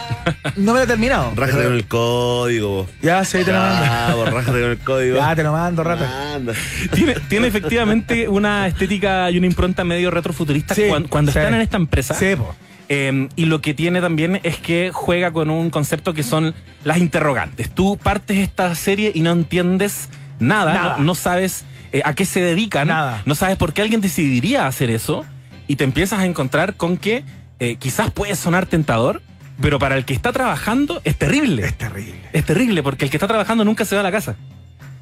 No 0.58 0.74
me 0.74 0.80
lo 0.80 0.84
he 0.84 0.88
terminado. 0.88 1.32
Rájate 1.36 1.64
con 1.64 1.74
el 1.74 1.86
código. 1.88 2.88
Ya, 3.02 3.24
sí, 3.24 3.40
te 3.44 3.52
lo 3.52 3.58
mando. 3.60 3.86
Ah, 3.86 4.16
rájate 4.30 4.62
con 4.62 4.70
el 4.72 4.78
código. 4.80 5.16
Ya, 5.18 5.36
te 5.36 5.42
lo 5.44 5.52
mando, 5.54 5.84
rata. 5.84 6.08
Manda. 6.34 6.54
Tiene, 6.94 7.16
tiene 7.28 7.48
efectivamente 7.48 8.28
una 8.28 8.68
estética 8.68 9.32
y 9.32 9.38
una 9.38 9.48
impronta 9.48 9.84
medio 9.84 10.12
retrofuturista 10.12 10.76
Sí, 10.76 10.84
cuando, 11.10 11.32
sí. 11.32 11.40
están 11.40 11.56
en 11.56 11.62
esta 11.62 11.78
empresa. 11.78 12.14
Sí, 12.14 12.36
po. 12.36 12.54
Eh, 12.90 13.30
y 13.36 13.46
lo 13.46 13.62
que 13.62 13.74
tiene 13.74 14.02
también 14.02 14.42
es 14.44 14.58
que 14.58 14.92
juega 14.94 15.32
con 15.32 15.50
un 15.50 15.70
concepto 15.70 16.14
que 16.14 16.24
son 16.24 16.54
las 16.84 16.98
interrogantes. 16.98 17.72
Tú 17.72 17.98
partes 17.98 18.38
esta 18.38 18.76
serie 18.76 19.12
y 19.16 19.22
no 19.22 19.32
entiendes 19.32 20.10
nada, 20.42 20.74
Nada. 20.74 20.98
No, 20.98 21.04
no 21.06 21.16
sabes 21.16 21.64
eh, 21.94 22.02
a 22.04 22.14
qué 22.14 22.26
se 22.26 22.42
dedican, 22.42 22.88
Nada. 22.88 23.22
no 23.26 23.36
sabes 23.36 23.56
por 23.58 23.72
qué 23.74 23.82
alguien 23.82 24.02
decidiría 24.02 24.68
hacer 24.68 24.90
eso 24.90 25.24
y 25.68 25.76
te 25.78 25.84
empiezas 25.86 26.20
a 26.20 26.26
encontrar 26.26 26.76
con 26.76 26.98
que 26.98 27.24
eh, 27.60 27.76
quizás 27.78 28.12
puede 28.12 28.36
sonar 28.36 28.66
tentador, 28.66 29.22
pero 29.62 29.78
para 29.80 29.96
el 29.96 30.04
que 30.06 30.14
está 30.14 30.32
trabajando 30.34 31.00
es 31.04 31.16
terrible. 31.18 31.66
Es 31.66 31.78
terrible. 31.78 32.16
Es 32.34 32.46
terrible 32.46 32.84
porque 32.84 33.06
el 33.06 33.12
que 33.12 33.18
está 33.18 33.28
trabajando 33.28 33.64
nunca 33.64 33.86
se 33.86 33.96
va 33.96 34.02
a 34.02 34.04
la 34.04 34.12
casa. 34.12 34.36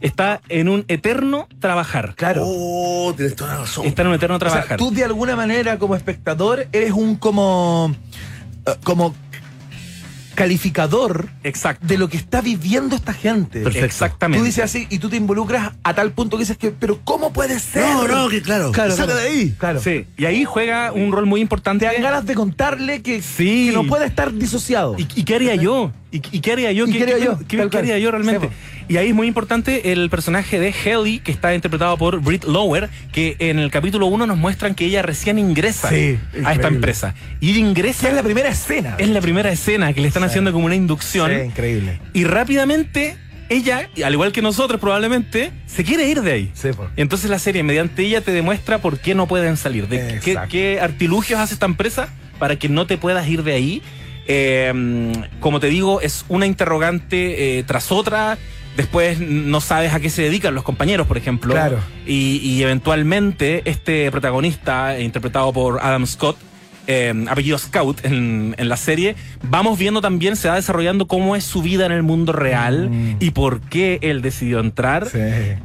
Está 0.02 0.40
en 0.48 0.70
un 0.70 0.86
eterno 0.88 1.48
trabajar. 1.60 2.16
Claro. 2.16 2.44
Oh, 2.46 3.14
tienes 3.16 3.36
toda 3.36 3.54
la 3.56 3.60
razón. 3.62 3.86
Está 3.86 4.02
en 4.04 4.08
un 4.10 4.14
eterno 4.14 4.36
O 4.36 4.40
sea, 4.40 4.50
trabajar. 4.50 4.78
tú 4.78 4.92
de 4.92 5.04
alguna 5.04 5.36
manera 5.36 5.78
como 5.78 5.96
espectador 5.96 6.68
eres 6.72 6.92
un 6.92 7.16
como... 7.18 7.94
eh, 8.66 8.72
como 8.84 9.14
calificador 10.40 11.30
Exacto. 11.44 11.86
de 11.88 11.98
lo 11.98 12.10
que 12.10 12.18
está 12.18 12.42
viviendo 12.42 12.96
esta 12.96 13.14
gente. 13.14 13.62
Perfecto. 13.62 13.86
Exactamente. 13.86 14.40
Tú 14.40 14.46
dices 14.46 14.64
así 14.64 14.88
y 14.90 15.00
tú 15.00 15.10
te 15.10 15.16
involucras 15.18 15.74
a 15.84 15.94
tal 15.94 16.12
punto 16.12 16.38
que 16.38 16.42
dices 16.44 16.58
que, 16.58 16.72
pero 16.72 17.00
¿cómo 17.04 17.32
puede 17.34 17.60
ser? 17.60 17.84
No, 17.84 18.08
no, 18.08 18.30
que 18.30 18.42
claro. 18.42 18.72
Claro, 18.72 18.92
Saca 18.92 19.06
claro. 19.06 19.20
de 19.20 19.28
ahí. 19.28 19.56
Claro. 19.58 19.80
Sí, 19.82 20.06
y 20.18 20.26
ahí 20.26 20.46
juega 20.46 20.92
un 20.92 21.12
rol 21.12 21.26
muy 21.26 21.42
importante. 21.42 21.86
Te 21.86 21.94
dan 21.94 22.02
ganas 22.02 22.26
de 22.26 22.36
contarle 22.36 23.02
que, 23.02 23.22
Sí. 23.22 23.68
que 23.68 23.74
no 23.74 23.86
puede 23.86 24.06
estar 24.06 24.34
disociado. 24.34 24.96
¿Y, 24.98 25.08
y 25.16 25.24
qué 25.24 25.36
haría 25.36 25.56
yo? 25.56 25.92
¿Y, 26.12 26.18
y 26.32 26.40
qué 26.42 26.54
haría 26.54 26.72
yo? 26.72 26.88
¿Y 26.88 26.92
¿Qué, 26.92 26.98
qué 26.98 27.04
haría 27.04 27.18
yo? 27.20 27.38
qué- 27.48 27.58
Tal 27.58 27.68
qué 27.68 27.78
cual. 27.78 27.84
haría 27.84 28.00
yo 28.00 28.10
realmente? 28.12 28.48
Sí, 28.48 28.54
y 28.90 28.98
ahí 28.98 29.10
es 29.10 29.14
muy 29.16 29.28
importante 29.28 29.92
el 29.92 30.10
personaje 30.10 30.60
de 30.60 30.74
Helly, 30.84 31.20
que 31.20 31.32
está 31.32 31.54
interpretado 31.54 31.96
por 31.98 32.20
Britt 32.22 32.46
Lower, 32.46 32.90
que 33.12 33.36
en 33.38 33.60
el 33.60 33.70
capítulo 33.70 34.08
1 34.08 34.26
nos 34.26 34.38
muestran 34.38 34.74
que 34.74 34.86
ella 34.86 35.04
recién 35.04 35.38
ingresa 35.38 35.90
Sí, 35.90 36.18
a 36.44 36.54
esta 36.54 36.68
empresa. 36.70 37.14
Y 37.40 37.52
ella 37.52 37.60
ingresa. 37.60 38.00
Esa 38.00 38.10
es 38.10 38.16
la 38.16 38.24
primera 38.24 38.50
escena. 38.50 38.96
es 38.98 39.10
la 39.10 39.22
primera 39.22 39.52
escena 39.52 39.94
que 39.94 40.02
le 40.02 40.08
están 40.08 40.24
haciendo 40.24 40.52
como 40.52 40.66
una 40.66 40.76
inducción. 40.76 41.30
Sí, 41.32 41.38
increíble. 41.46 42.00
Y 42.14 42.24
rápidamente 42.24 43.16
ella, 43.50 43.90
al 44.04 44.14
igual 44.14 44.32
que 44.32 44.42
nosotros 44.42 44.80
probablemente, 44.82 45.52
se 45.68 45.84
quiere 45.84 46.08
ir 46.10 46.22
de 46.24 46.32
ahí. 46.32 46.52
Sí, 46.56 46.70
po. 46.76 46.88
Entonces 46.96 47.30
la 47.30 47.38
serie, 47.40 47.62
mediante 47.62 48.04
ella, 48.04 48.22
te 48.22 48.32
demuestra 48.32 48.80
por 48.80 48.98
qué 49.00 49.14
no 49.14 49.28
pueden 49.28 49.58
salir, 49.58 49.88
de 49.88 50.20
qué, 50.24 50.38
qué 50.50 50.80
artilugios 50.82 51.40
hace 51.40 51.54
esta 51.54 51.66
empresa 51.68 52.10
para 52.40 52.56
que 52.58 52.70
no 52.70 52.88
te 52.88 52.98
puedas 52.98 53.28
ir 53.28 53.44
de 53.44 53.54
ahí. 53.54 53.82
Eh, 54.32 55.12
como 55.40 55.60
te 55.60 55.68
digo, 55.68 56.02
es 56.02 56.24
una 56.30 56.46
interrogante 56.46 57.58
eh, 57.60 57.64
tras 57.64 57.92
otra. 57.92 58.38
Después 58.78 59.20
no 59.20 59.60
sabes 59.60 59.94
a 59.94 60.00
qué 60.00 60.10
se 60.12 60.22
dedican 60.22 60.54
los 60.56 60.64
compañeros, 60.64 61.08
por 61.08 61.18
ejemplo. 61.18 61.52
Claro. 61.54 61.80
Y, 62.06 62.38
y 62.44 62.62
eventualmente 62.64 63.64
este 63.66 64.10
protagonista, 64.12 65.00
interpretado 65.00 65.52
por 65.52 65.80
Adam 65.82 66.06
Scott, 66.06 66.38
eh, 66.88 67.14
apellido 67.28 67.58
Scout 67.58 68.06
en, 68.06 68.56
en 68.58 68.70
la 68.70 68.78
serie, 68.78 69.16
vamos 69.44 69.78
viendo 69.78 70.02
también, 70.02 70.36
se 70.36 70.48
va 70.48 70.56
desarrollando 70.56 71.08
cómo 71.08 71.36
es 71.36 71.44
su 71.44 71.62
vida 71.62 71.86
en 71.86 71.92
el 71.92 72.04
mundo 72.04 72.32
real 72.32 72.90
Mm. 72.90 73.16
y 73.20 73.32
por 73.32 73.62
qué 73.62 74.00
él 74.02 74.22
decidió 74.22 74.60
entrar 74.60 75.08
Sí. 75.08 75.20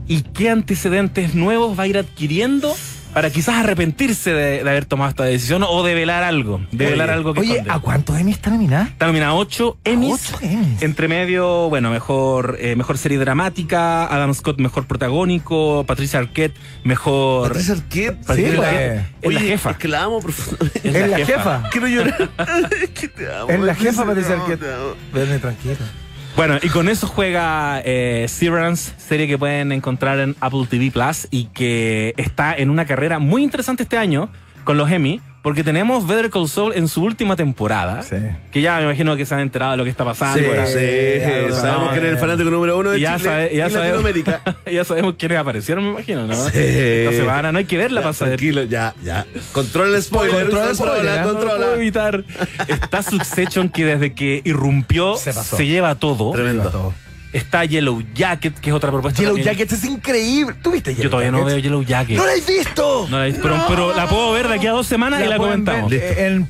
y 0.09 0.23
qué 0.23 0.51
antecedentes 0.51 1.35
nuevos 1.35 1.79
va 1.79 1.85
a 1.85 1.87
ir 1.87 1.97
adquiriendo 1.99 2.75
para 3.15 3.31
quizás 3.31 3.55
arrepentirse 3.57 4.33
de, 4.33 4.65
de 4.65 4.69
haber 4.71 4.85
tomado 4.85 5.11
esta 5.11 5.25
decisión 5.25 5.63
o 5.67 5.83
de 5.85 5.95
velar 5.95 6.25
algo, 6.25 6.61
de 6.73 6.87
velar 6.87 7.11
algo 7.11 7.33
que 7.33 7.41
Oye, 7.41 7.53
esconde. 7.53 7.71
¿a 7.73 7.79
cuántos 7.79 8.19
Emmy 8.19 8.33
está 8.33 8.51
nominada? 8.51 8.85
Está 8.87 9.07
nominada 9.07 9.33
a 9.33 9.35
8 9.37 9.79
Emmys. 9.85 10.33
Ocho 10.35 10.39
Emmys. 10.45 10.83
Entre 10.83 11.09
medio, 11.09 11.69
bueno, 11.69 11.91
mejor, 11.91 12.57
eh, 12.61 12.75
mejor 12.77 12.99
serie 12.99 13.19
dramática, 13.19 14.05
Adam 14.07 14.35
Scott 14.35 14.59
mejor 14.59 14.87
protagónico, 14.87 15.85
Patricia 15.87 16.19
Arquette 16.19 16.57
mejor... 16.83 17.49
Patricia 17.49 17.75
Arquette. 17.75 18.27
Patricia 18.27 18.53
Sí, 18.53 18.59
Arquette 18.59 19.05
pues. 19.23 19.23
es 19.23 19.35
la 19.35 19.41
jefa. 19.41 19.71
Es 19.71 19.77
que 19.77 19.89
la 19.89 20.03
amo 20.03 20.21
profundamente. 20.21 20.89
Es 20.89 21.09
la 21.11 21.19
jefa. 21.19 21.63
Quiero 21.71 21.87
llorar. 21.89 22.31
es 22.83 22.91
que 22.91 23.09
te 23.09 23.33
amo. 23.33 23.49
Es 23.49 23.61
la 23.61 23.75
jefa 23.75 24.05
Patricia 24.05 24.35
Arquette. 24.35 24.61
te 24.61 24.73
amo. 24.73 26.04
Bueno, 26.37 26.59
y 26.61 26.69
con 26.69 26.89
eso 26.89 27.07
juega 27.07 27.81
eh, 27.85 28.27
Severance, 28.29 28.93
serie 28.99 29.29
que 29.29 29.39
pueden 29.39 29.71
encontrar 29.71 30.19
en 30.19 30.35
Apple 30.41 30.67
TV 30.69 30.91
Plus 30.91 31.29
y 31.31 31.45
que 31.47 32.13
está 32.17 32.57
en 32.57 32.71
una 32.71 32.87
carrera 32.87 33.21
muy 33.21 33.45
interesante 33.45 33.85
este 33.85 33.99
año 33.99 34.29
con 34.65 34.77
los 34.77 34.91
Emmy, 34.91 35.21
porque 35.45 35.63
tenemos 35.63 36.07
Better 36.07 36.31
Call 36.31 36.49
Saul 36.49 36.73
en 36.75 36.89
su 36.89 37.03
última 37.03 37.37
temporada, 37.37 38.03
Sí. 38.03 38.17
que 38.51 38.63
ya 38.63 38.79
me 38.79 38.85
imagino 38.85 39.15
que 39.15 39.27
se 39.27 39.35
han 39.35 39.41
enterado 39.43 39.73
de 39.73 39.77
lo 39.77 39.85
que 39.85 39.91
está 39.91 40.03
pasando. 40.05 40.39
Sí, 40.39 40.45
sí, 40.45 40.79
eh, 40.81 41.49
sabemos 41.53 41.85
no, 41.85 41.91
quién 41.93 42.05
es 42.07 42.11
el 42.13 42.17
eh. 42.17 42.19
fanático 42.19 42.49
número 42.51 42.79
uno 42.79 42.91
de 42.93 42.99
y 42.99 43.03
ya, 43.03 43.19
Chile 43.19 43.29
sabe- 43.29 43.55
ya 43.55 43.67
y 43.67 43.71
sabemos, 43.71 44.03
Latinoamérica. 44.03 44.43
ya 44.73 44.85
sabemos 44.85 45.15
quiénes 45.19 45.39
aparecieron, 45.39 45.85
me 45.85 45.91
imagino, 45.91 46.27
¿no? 46.27 46.35
Sí. 46.49 46.59
Esta 46.59 47.13
semana 47.13 47.53
no 47.53 47.59
hay 47.59 47.67
que 47.67 47.77
verla 47.77 48.01
Ya, 48.01 48.05
para 48.05 48.15
saber. 48.15 48.39
Tranquilo, 48.39 48.63
ya, 48.65 48.95
ya. 49.05 49.27
Controla 49.53 49.97
el 49.99 50.03
spoiler. 50.03 50.41
Controla 50.45 50.71
el 50.71 50.75
spoiler, 50.77 51.05
¿eh? 51.05 51.21
No 51.21 51.27
lo 51.27 51.33
controla. 51.35 51.57
puedo 51.57 51.75
evitar. 51.75 52.25
Está 52.67 53.03
Succession 53.03 53.69
que 53.69 53.85
desde 53.85 54.15
que 54.15 54.41
irrumpió 54.45 55.17
Se 55.17 55.33
se, 55.33 55.39
pasó. 55.39 55.59
lleva 55.59 55.95
todo. 55.97 56.33
Tremendo. 56.33 56.71
Todo. 56.71 56.95
Está 57.35 57.65
Yellow 57.65 58.01
Jacket, 58.15 58.55
que 58.61 58.71
es 58.71 58.77
otra 58.77 58.91
propuesta. 58.93 59.19
Yellow 59.21 59.35
también. 59.37 59.55
Jackets 59.57 59.73
es 59.73 59.85
increíble. 59.85 60.55
¿Tú 60.63 60.71
viste 60.71 60.91
Yellow 60.93 61.03
Yo 61.05 61.11
todavía 61.11 61.33
no 61.33 61.45
veo 61.45 61.59
Yellow 61.59 61.83
Jacket. 61.83 62.17
¡No 62.17 62.25
la 62.25 62.33
has 62.33 62.47
visto! 62.47 63.07
No 63.11 63.19
la 63.19 63.25
he 63.27 63.31
visto, 63.33 63.43
pero, 63.43 63.65
pero 63.69 63.95
la 63.95 64.09
puedo 64.09 64.33
ver 64.33 64.47
de 64.49 64.55
aquí 64.55 64.67
a 64.69 64.71
dos 64.73 64.87
semanas 64.87 65.21
y 65.25 65.27
la 65.29 65.37
comentamos. 65.37 65.91
ver, 65.91 66.01
eh, 66.01 66.27
en- 66.27 66.49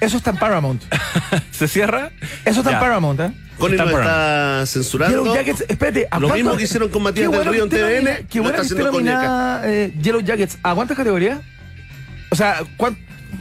eso 0.00 0.16
está 0.16 0.30
en 0.30 0.36
Paramount. 0.38 0.82
¿Se 1.50 1.66
cierra? 1.68 2.10
Eso 2.44 2.60
está 2.60 2.70
Ya. 2.70 2.76
en 2.76 2.80
Paramount, 2.80 3.20
¿eh? 3.20 3.30
Connie 3.58 3.74
Está 3.74 3.84
lo 3.84 3.90
por- 3.90 4.00
está 4.00 4.64
censurando. 4.66 5.18
Yellow 5.22 5.34
Jackets, 5.34 5.64
espérate. 5.68 6.06
¿a 6.10 6.18
Lo 6.20 6.28
cuánto- 6.28 6.34
mismo 6.44 6.56
que 6.56 6.62
hicieron 6.64 6.88
con 6.90 7.02
Matías 7.02 7.30
del 7.30 7.44
Río 7.44 7.64
en 7.64 7.68
TVN, 7.70 8.26
Qué 8.28 8.38
está 8.38 8.62
que 8.76 8.82
nominada 8.84 9.62
eh, 9.68 9.92
Yellow 10.00 10.20
Jackets. 10.22 10.58
¿A 10.62 10.74
cuántas 10.74 10.96
categorías? 10.96 11.40
O 12.30 12.36
sea, 12.36 12.62
¿cuán- 12.76 12.96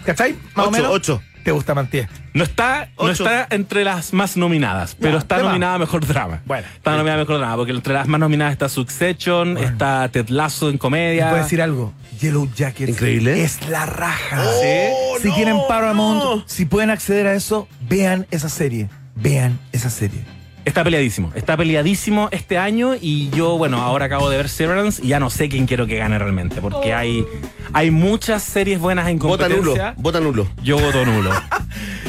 ¿cachai? 0.06 0.36
Más 0.56 0.66
o 0.66 0.70
Ocho, 0.70 0.72
menos. 0.72 0.92
ocho. 0.92 1.22
¿Te 1.44 1.52
gusta 1.52 1.74
Mantier? 1.74 2.10
No 2.34 2.44
está, 2.44 2.90
no 2.98 3.10
está 3.10 3.48
entre 3.50 3.84
las 3.84 4.14
más 4.14 4.38
nominadas, 4.38 4.96
pero 5.00 5.18
está 5.18 5.40
nominada 5.42 5.76
a 5.76 5.80
Mejor 5.80 6.06
Drama. 6.06 6.42
Bueno. 6.46 6.68
Está 6.76 6.92
nominada 6.92 7.16
a 7.16 7.20
Mejor 7.20 7.38
Drama, 7.40 7.56
porque 7.56 7.72
entre 7.72 7.94
las 7.94 8.08
más 8.08 8.20
nominadas 8.20 8.54
está 8.54 8.70
Succession, 8.70 9.58
está 9.58 10.10
Ted 10.10 10.30
Lasso 10.30 10.70
en 10.70 10.78
comedia. 10.78 11.30
¿Puedo 11.30 11.44
decir 11.44 11.62
algo? 11.62 11.94
Yellow 12.20 12.50
Jackets 12.54 12.90
Increíble. 12.90 13.44
es 13.44 13.68
la 13.70 13.86
raja. 13.86 14.44
Oh, 14.46 15.18
si 15.22 15.30
no, 15.30 15.36
tienen 15.36 15.58
Paramount, 15.68 16.24
no. 16.24 16.44
si 16.46 16.66
pueden 16.66 16.90
acceder 16.90 17.28
a 17.28 17.34
eso, 17.34 17.68
vean 17.88 18.28
esa 18.32 18.50
serie. 18.50 18.90
Vean 19.16 19.58
esa 19.72 19.90
serie. 19.90 20.39
Está 20.70 20.84
peleadísimo, 20.84 21.32
está 21.34 21.58
peleadísimo 21.58 22.30
este 22.32 22.60
año 22.60 22.92
y 23.02 23.32
yo, 23.32 23.58
bueno, 23.58 23.82
ahora 23.82 24.06
acabo 24.06 24.30
de 24.30 24.38
ver 24.38 24.50
Severance 24.50 25.04
y 25.04 25.08
ya 25.08 25.20
no 25.20 25.32
sé 25.32 25.50
quién 25.50 25.66
quiero 25.66 25.88
que 25.88 25.98
gane 25.98 26.20
realmente, 26.20 26.62
porque 26.62 26.94
hay, 26.94 27.26
hay 27.74 27.90
muchas 27.90 28.44
series 28.44 28.80
buenas 28.80 29.08
en 29.08 29.18
Vota 29.18 29.50
nulo. 29.50 29.62
competencia. 29.64 29.96
Vota 29.98 30.20
nulo. 30.20 30.48
Yo 30.62 30.78
voto 30.78 31.04
nulo. 31.08 31.32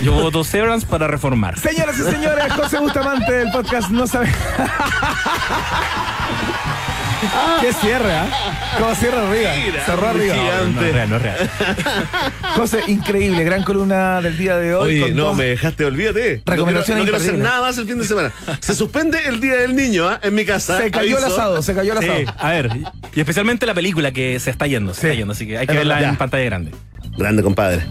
Yo 0.04 0.12
voto 0.12 0.44
Severance 0.44 0.86
para 0.86 1.06
reformar. 1.06 1.58
Señoras 1.58 1.98
y 1.98 2.02
señores, 2.02 2.52
José 2.52 2.80
Bustamante 2.80 3.32
del 3.32 3.50
podcast 3.50 3.88
No 3.88 4.06
Sabe. 4.06 4.28
¿Qué 7.60 7.72
cierre, 7.74 8.12
ah? 8.12 8.76
¿Cómo 8.78 8.94
cierra 8.94 9.28
arriba? 9.28 9.50
Cerró 9.84 10.08
arriba. 10.08 10.34
No, 10.36 10.64
no 10.68 10.80
es 10.86 10.92
real, 10.92 11.10
no 11.10 11.16
es 11.16 11.22
real. 11.22 11.50
José, 12.56 12.80
increíble, 12.88 13.44
gran 13.44 13.62
columna 13.62 14.20
del 14.20 14.36
día 14.38 14.56
de 14.56 14.74
hoy. 14.74 14.94
Oye, 14.94 15.00
con 15.08 15.16
no, 15.16 15.24
dos- 15.26 15.36
me 15.36 15.44
dejaste, 15.44 15.84
olvídate. 15.84 16.42
Recomendaciones 16.46 17.04
No 17.04 17.10
quiero, 17.10 17.18
no 17.18 17.24
quiero 17.24 17.38
hacer 17.38 17.38
nada 17.38 17.60
más 17.60 17.78
el 17.78 17.86
fin 17.86 17.98
de 17.98 18.04
semana. 18.04 18.32
Se 18.60 18.74
suspende 18.74 19.18
el 19.26 19.40
Día 19.40 19.54
del 19.56 19.76
Niño 19.76 20.08
¿ah? 20.08 20.18
en 20.22 20.34
mi 20.34 20.44
casa. 20.44 20.78
Se 20.78 20.90
cayó 20.90 21.18
el 21.18 21.24
asado, 21.24 21.62
se 21.62 21.74
cayó 21.74 21.92
el 21.92 21.98
asado. 21.98 22.18
Sí, 22.18 22.24
a 22.38 22.50
ver, 22.50 22.70
y 23.14 23.20
especialmente 23.20 23.66
la 23.66 23.74
película 23.74 24.12
que 24.12 24.38
se 24.40 24.50
está 24.50 24.66
yendo, 24.66 24.94
se 24.94 25.00
Sí. 25.02 25.06
está 25.08 25.18
yendo, 25.18 25.32
así 25.32 25.46
que 25.46 25.58
hay 25.58 25.66
que 25.66 25.72
Es 25.72 25.78
verla 25.78 25.94
verdad. 25.96 26.10
en 26.10 26.16
pantalla 26.16 26.44
grande. 26.44 26.70
Grande, 27.18 27.42
compadre. 27.42 27.84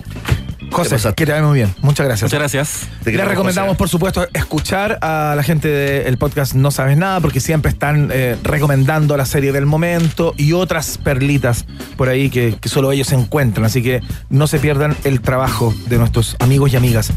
José, 0.71 0.97
que 1.15 1.25
te 1.25 1.31
vaya 1.31 1.43
muy 1.43 1.55
bien. 1.55 1.73
Muchas 1.81 2.05
gracias. 2.05 2.23
Muchas 2.29 2.39
gracias. 2.39 2.87
Te 3.03 3.11
Les 3.11 3.27
recomendamos, 3.27 3.69
José. 3.69 3.77
por 3.77 3.89
supuesto, 3.89 4.27
escuchar 4.33 4.97
a 5.01 5.33
la 5.35 5.43
gente 5.43 5.67
del 5.67 6.17
podcast 6.17 6.53
No 6.53 6.71
Sabes 6.71 6.97
Nada, 6.97 7.19
porque 7.19 7.39
siempre 7.39 7.71
están 7.71 8.09
eh, 8.11 8.37
recomendando 8.43 9.17
la 9.17 9.25
serie 9.25 9.51
del 9.51 9.65
momento 9.65 10.33
y 10.37 10.53
otras 10.53 10.97
perlitas 10.97 11.65
por 11.97 12.09
ahí 12.09 12.29
que, 12.29 12.55
que 12.59 12.69
solo 12.69 12.91
ellos 12.91 13.11
encuentran. 13.11 13.65
Así 13.65 13.81
que 13.81 14.01
no 14.29 14.47
se 14.47 14.59
pierdan 14.59 14.95
el 15.03 15.21
trabajo 15.21 15.73
de 15.87 15.97
nuestros 15.97 16.35
amigos 16.39 16.73
y 16.73 16.75
amigas 16.77 17.11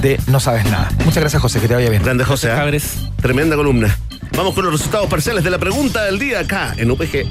de 0.00 0.20
No 0.26 0.40
Sabes 0.40 0.64
Nada. 0.66 0.90
Muchas 1.04 1.18
gracias, 1.18 1.42
José, 1.42 1.60
que 1.60 1.68
te 1.68 1.74
vaya 1.74 1.90
bien. 1.90 2.02
Grande, 2.02 2.24
José. 2.24 2.48
Cabres. 2.48 2.98
Tremenda 3.20 3.56
columna. 3.56 3.96
Vamos 4.36 4.54
con 4.54 4.64
los 4.64 4.72
resultados 4.72 5.08
parciales 5.08 5.42
de 5.42 5.50
la 5.50 5.58
pregunta 5.58 6.04
del 6.04 6.18
día 6.18 6.40
acá 6.40 6.74
en 6.76 6.90
UPG. 6.90 7.26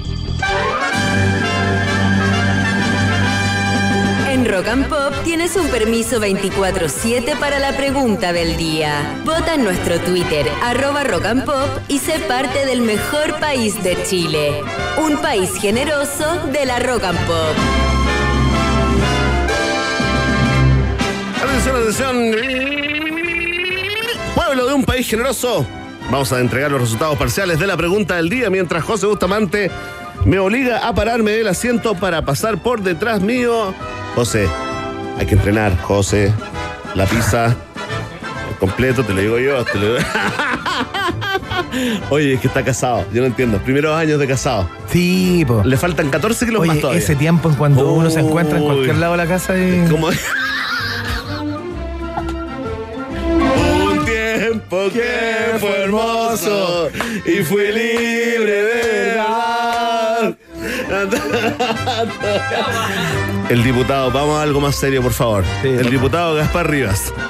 Rock 4.58 4.70
and 4.70 4.90
Pop 4.90 5.14
tienes 5.24 5.56
un 5.56 5.68
permiso 5.68 6.20
24-7 6.20 7.38
para 7.38 7.60
la 7.60 7.78
pregunta 7.78 8.34
del 8.34 8.58
día. 8.58 9.22
Vota 9.24 9.54
en 9.54 9.64
nuestro 9.64 10.00
Twitter, 10.00 10.48
arroba 10.64 11.04
Rock 11.04 11.26
and 11.26 11.46
Pop, 11.46 11.70
y 11.88 12.00
sé 12.00 12.18
parte 12.28 12.66
del 12.66 12.82
mejor 12.82 13.40
país 13.40 13.84
de 13.84 14.02
Chile. 14.02 14.64
Un 14.98 15.18
país 15.18 15.54
generoso 15.62 16.48
de 16.52 16.66
la 16.66 16.80
Rock 16.80 17.04
and 17.04 17.20
Pop. 17.28 17.56
Atención, 21.44 21.76
atención. 21.76 22.16
Pueblo 24.34 24.66
de 24.66 24.74
un 24.74 24.84
país 24.84 25.08
generoso. 25.08 25.68
Vamos 26.10 26.34
a 26.34 26.40
entregar 26.40 26.72
los 26.72 26.82
resultados 26.82 27.16
parciales 27.16 27.60
de 27.60 27.68
la 27.68 27.78
pregunta 27.78 28.16
del 28.16 28.28
día 28.28 28.50
mientras 28.50 28.84
José 28.84 29.06
Bustamante 29.06 29.70
me 30.26 30.40
obliga 30.40 30.88
a 30.88 30.96
pararme 30.96 31.30
del 31.34 31.48
asiento 31.48 31.94
para 31.94 32.24
pasar 32.24 32.58
por 32.58 32.82
detrás 32.82 33.22
mío. 33.22 33.76
José, 34.18 34.50
hay 35.20 35.28
que 35.28 35.36
entrenar, 35.36 35.78
José. 35.80 36.34
La 36.96 37.06
pizza 37.06 37.56
completo, 38.60 39.04
te 39.04 39.14
lo 39.14 39.22
digo 39.22 39.38
yo. 39.38 39.64
te 39.64 39.78
lo 39.78 39.94
digo- 39.94 40.00
Oye, 42.10 42.34
es 42.34 42.42
que 42.42 42.48
está 42.48 42.64
casado, 42.66 43.06
yo 43.14 43.22
no 43.22 43.28
entiendo. 43.28 43.60
Primeros 43.60 43.96
años 43.96 44.20
de 44.20 44.26
casado. 44.28 44.68
Sí, 44.92 45.46
po. 45.48 45.62
Le 45.64 45.78
faltan 45.78 46.10
14 46.10 46.48
kilos 46.48 46.62
más 46.66 46.72
Oye, 46.72 46.82
todavía. 46.82 47.00
ese 47.04 47.16
tiempo 47.16 47.48
en 47.50 47.56
cuando 47.58 47.92
uno 47.92 48.10
se 48.10 48.22
encuentra 48.22 48.58
en 48.58 48.66
cualquier 48.66 48.96
lado 48.98 49.12
de 49.12 49.18
la 49.20 49.28
casa 49.28 49.56
y... 49.56 49.86
Como... 49.88 50.08
Un 53.92 54.04
tiempo 54.04 54.90
que 54.92 55.58
fue 55.60 55.84
hermoso 55.84 56.90
y 57.24 57.44
fui 57.44 57.68
libre 57.68 58.64
de 58.64 59.14
verdad. 59.14 59.67
El 63.50 63.64
diputado, 63.64 64.12
vamos 64.12 64.40
a 64.40 64.44
algo 64.44 64.62
más 64.62 64.76
serio, 64.76 65.02
por 65.02 65.14
favor. 65.14 65.44
Sí, 65.62 65.70
El 65.70 65.90
diputado 65.90 66.36
Gaspar 66.36 66.70
Rivas. 66.70 67.14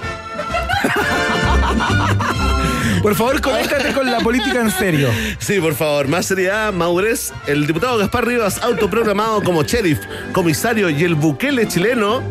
Por 3.01 3.15
favor, 3.15 3.39
conéctate 3.41 3.93
con 3.93 4.09
la 4.11 4.19
política 4.19 4.59
en 4.59 4.71
serio. 4.71 5.09
Sí, 5.37 5.59
por 5.59 5.75
favor, 5.75 6.07
más 6.07 6.25
seriedad, 6.25 6.73
madurez. 6.73 7.31
El 7.45 7.67
diputado 7.67 7.97
Gaspar 7.97 8.25
Rivas, 8.25 8.61
autoproclamado 8.63 9.43
como 9.43 9.63
sheriff, 9.63 9.99
comisario 10.33 10.89
y 10.89 11.03
el 11.03 11.15
buquele 11.15 11.67
chileno, 11.67 12.21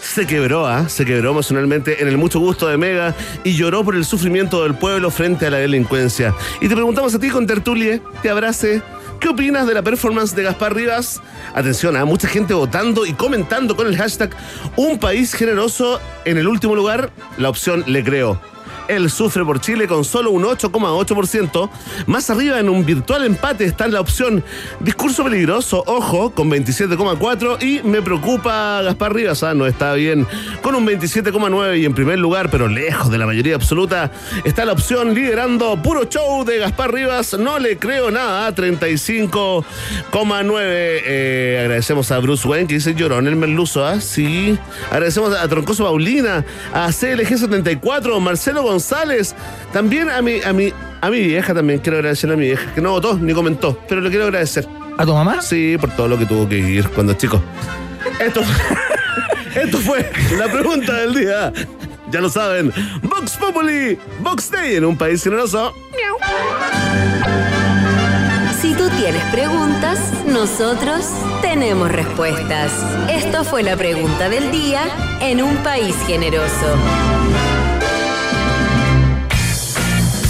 se 0.00 0.26
quebró, 0.26 0.66
¿ah? 0.66 0.88
Se 0.88 1.04
quebró 1.04 1.30
emocionalmente 1.30 2.02
en 2.02 2.08
el 2.08 2.16
mucho 2.16 2.40
gusto 2.40 2.66
de 2.66 2.78
Mega 2.78 3.14
y 3.44 3.54
lloró 3.54 3.84
por 3.84 3.94
el 3.94 4.04
sufrimiento 4.04 4.62
del 4.62 4.74
pueblo 4.74 5.10
frente 5.10 5.46
a 5.46 5.50
la 5.50 5.58
delincuencia. 5.58 6.34
Y 6.60 6.68
te 6.68 6.74
preguntamos 6.74 7.14
a 7.14 7.18
ti 7.18 7.28
con 7.28 7.46
Tertulie, 7.46 8.00
te 8.22 8.30
abrace. 8.30 8.82
¿Qué 9.20 9.28
opinas 9.28 9.66
de 9.66 9.74
la 9.74 9.82
performance 9.82 10.34
de 10.34 10.42
Gaspar 10.42 10.74
Rivas? 10.74 11.22
Atención, 11.54 11.96
a 11.96 12.04
mucha 12.04 12.28
gente 12.28 12.54
votando 12.54 13.06
y 13.06 13.12
comentando 13.12 13.76
con 13.76 13.86
el 13.86 13.96
hashtag 13.96 14.30
Un 14.76 14.98
país 14.98 15.34
generoso. 15.34 16.00
En 16.24 16.38
el 16.38 16.46
último 16.46 16.74
lugar, 16.74 17.10
la 17.38 17.48
opción 17.48 17.84
le 17.86 18.04
creo. 18.04 18.40
Él 18.88 19.10
sufre 19.10 19.44
por 19.44 19.60
Chile 19.60 19.86
con 19.86 20.04
solo 20.04 20.30
un 20.30 20.44
8,8%. 20.44 21.70
Más 22.06 22.30
arriba, 22.30 22.58
en 22.60 22.68
un 22.68 22.84
virtual 22.84 23.24
empate, 23.24 23.64
está 23.64 23.88
la 23.88 24.00
opción 24.00 24.44
discurso 24.80 25.24
peligroso, 25.24 25.82
ojo, 25.86 26.30
con 26.30 26.50
27,4%. 26.50 27.62
Y 27.62 27.82
me 27.86 28.02
preocupa 28.02 28.82
Gaspar 28.82 29.14
Rivas, 29.14 29.42
ah, 29.42 29.54
no 29.54 29.66
está 29.66 29.94
bien, 29.94 30.26
con 30.62 30.74
un 30.74 30.86
27,9%. 30.86 31.78
Y 31.78 31.84
en 31.84 31.94
primer 31.94 32.18
lugar, 32.18 32.50
pero 32.50 32.68
lejos 32.68 33.10
de 33.10 33.18
la 33.18 33.26
mayoría 33.26 33.54
absoluta, 33.54 34.10
está 34.44 34.64
la 34.64 34.72
opción 34.72 35.14
liderando 35.14 35.80
puro 35.82 36.04
show 36.04 36.44
de 36.44 36.58
Gaspar 36.58 36.92
Rivas. 36.92 37.38
No 37.38 37.58
le 37.58 37.78
creo 37.78 38.10
nada, 38.10 38.54
35,9%. 38.54 39.64
Eh, 40.58 41.58
agradecemos 41.60 42.10
a 42.10 42.18
Bruce 42.18 42.46
Wayne 42.46 42.66
que 42.66 42.74
dice 42.74 42.94
llorón 42.94 43.26
el 43.26 43.36
merluzo, 43.36 43.84
¿ah? 43.84 44.00
Sí. 44.00 44.58
Agradecemos 44.90 45.36
a 45.36 45.46
Troncoso 45.48 45.84
Paulina, 45.84 46.44
a 46.72 46.88
CLG74, 46.88 48.20
Marcelo 48.20 48.62
González, 48.62 48.75
también 49.72 50.10
a 50.10 50.22
mi, 50.22 50.40
a 50.42 50.52
mi, 50.52 50.72
a 51.00 51.10
mi 51.10 51.20
vieja 51.20 51.54
también 51.54 51.80
quiero 51.80 51.98
agradecer 51.98 52.30
a 52.30 52.36
mi 52.36 52.46
vieja, 52.46 52.72
que 52.74 52.80
no 52.80 52.90
votó 52.90 53.16
ni 53.18 53.32
comentó, 53.32 53.78
pero 53.88 54.00
le 54.00 54.10
quiero 54.10 54.24
agradecer. 54.24 54.66
¿A 54.98 55.04
tu 55.04 55.12
mamá? 55.12 55.42
Sí, 55.42 55.76
por 55.78 55.90
todo 55.90 56.08
lo 56.08 56.18
que 56.18 56.26
tuvo 56.26 56.48
que 56.48 56.58
ir 56.58 56.88
cuando 56.90 57.12
chico. 57.14 57.42
Esto, 58.18 58.40
esto 59.54 59.78
fue 59.78 60.10
la 60.38 60.50
pregunta 60.50 60.94
del 60.94 61.14
día. 61.14 61.52
Ya 62.10 62.20
lo 62.20 62.28
saben, 62.28 62.72
Vox 63.02 63.32
Populi, 63.36 63.98
Vox 64.20 64.50
Day 64.50 64.76
en 64.76 64.84
un 64.84 64.96
país 64.96 65.22
generoso. 65.22 65.74
Si 68.60 68.74
tú 68.74 68.88
tienes 68.90 69.22
preguntas, 69.24 69.98
nosotros 70.26 71.04
tenemos 71.42 71.90
respuestas. 71.90 72.72
Esto 73.10 73.44
fue 73.44 73.62
la 73.62 73.76
pregunta 73.76 74.28
del 74.28 74.50
día 74.50 74.82
en 75.20 75.42
un 75.42 75.56
país 75.58 75.94
generoso. 76.06 76.76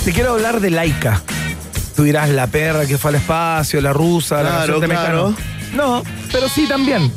Te 0.06 0.12
quiero 0.12 0.34
hablar 0.34 0.60
de 0.60 0.70
Laika. 0.70 1.20
Tú 1.96 2.04
dirás 2.04 2.30
la 2.30 2.46
perra 2.46 2.86
que 2.86 2.96
fue 2.96 3.08
al 3.08 3.16
espacio, 3.16 3.80
la 3.80 3.92
rusa, 3.92 4.36
la 4.36 4.42
Claro, 4.42 4.58
canción 4.58 4.80
de 4.82 4.86
claro. 4.86 5.30
Mecano. 5.30 5.56
No, 5.74 6.02
pero 6.30 6.48
sí 6.48 6.68
también. 6.68 7.10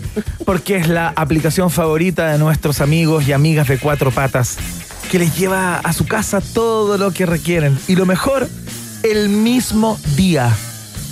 Porque 0.43 0.77
es 0.77 0.87
la 0.87 1.13
aplicación 1.15 1.69
favorita 1.69 2.31
de 2.31 2.39
nuestros 2.39 2.81
amigos 2.81 3.27
y 3.27 3.31
amigas 3.31 3.67
de 3.67 3.77
cuatro 3.77 4.09
patas 4.09 4.57
que 5.11 5.19
les 5.19 5.37
lleva 5.37 5.75
a 5.75 5.93
su 5.93 6.07
casa 6.07 6.41
todo 6.41 6.97
lo 6.97 7.11
que 7.11 7.27
requieren. 7.27 7.77
Y 7.87 7.95
lo 7.95 8.07
mejor, 8.07 8.49
el 9.03 9.29
mismo 9.29 9.99
día. 10.15 10.51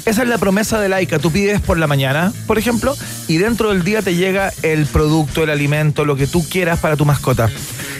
Esa 0.07 0.23
es 0.23 0.29
la 0.29 0.39
promesa 0.39 0.79
de 0.79 0.89
Laika. 0.89 1.19
Tú 1.19 1.31
pides 1.31 1.61
por 1.61 1.77
la 1.77 1.85
mañana, 1.85 2.33
por 2.47 2.57
ejemplo, 2.57 2.97
y 3.27 3.37
dentro 3.37 3.69
del 3.69 3.83
día 3.83 4.01
te 4.01 4.15
llega 4.15 4.51
el 4.63 4.87
producto, 4.87 5.43
el 5.43 5.51
alimento, 5.51 6.05
lo 6.05 6.15
que 6.15 6.25
tú 6.25 6.43
quieras 6.49 6.79
para 6.79 6.97
tu 6.97 7.05
mascota. 7.05 7.51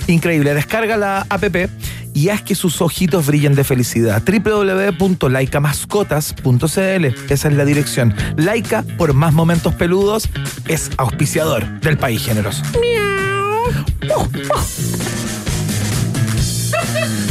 Increíble. 0.08 0.56
Descarga 0.56 0.98
la 0.98 1.28
app 1.30 1.44
y 2.18 2.30
haz 2.30 2.42
que 2.42 2.56
sus 2.56 2.82
ojitos 2.82 3.28
brillen 3.28 3.54
de 3.54 3.64
felicidad. 3.64 4.24
www.laicamascotas.cl 4.26 7.06
Esa 7.30 7.48
es 7.48 7.54
la 7.54 7.64
dirección. 7.64 8.16
Laica, 8.36 8.84
por 8.98 9.14
más 9.14 9.34
momentos 9.34 9.76
peludos, 9.76 10.28
es 10.68 10.90
auspiciador 10.98 11.80
del 11.82 12.00
país 12.00 12.26
generoso. 12.26 12.64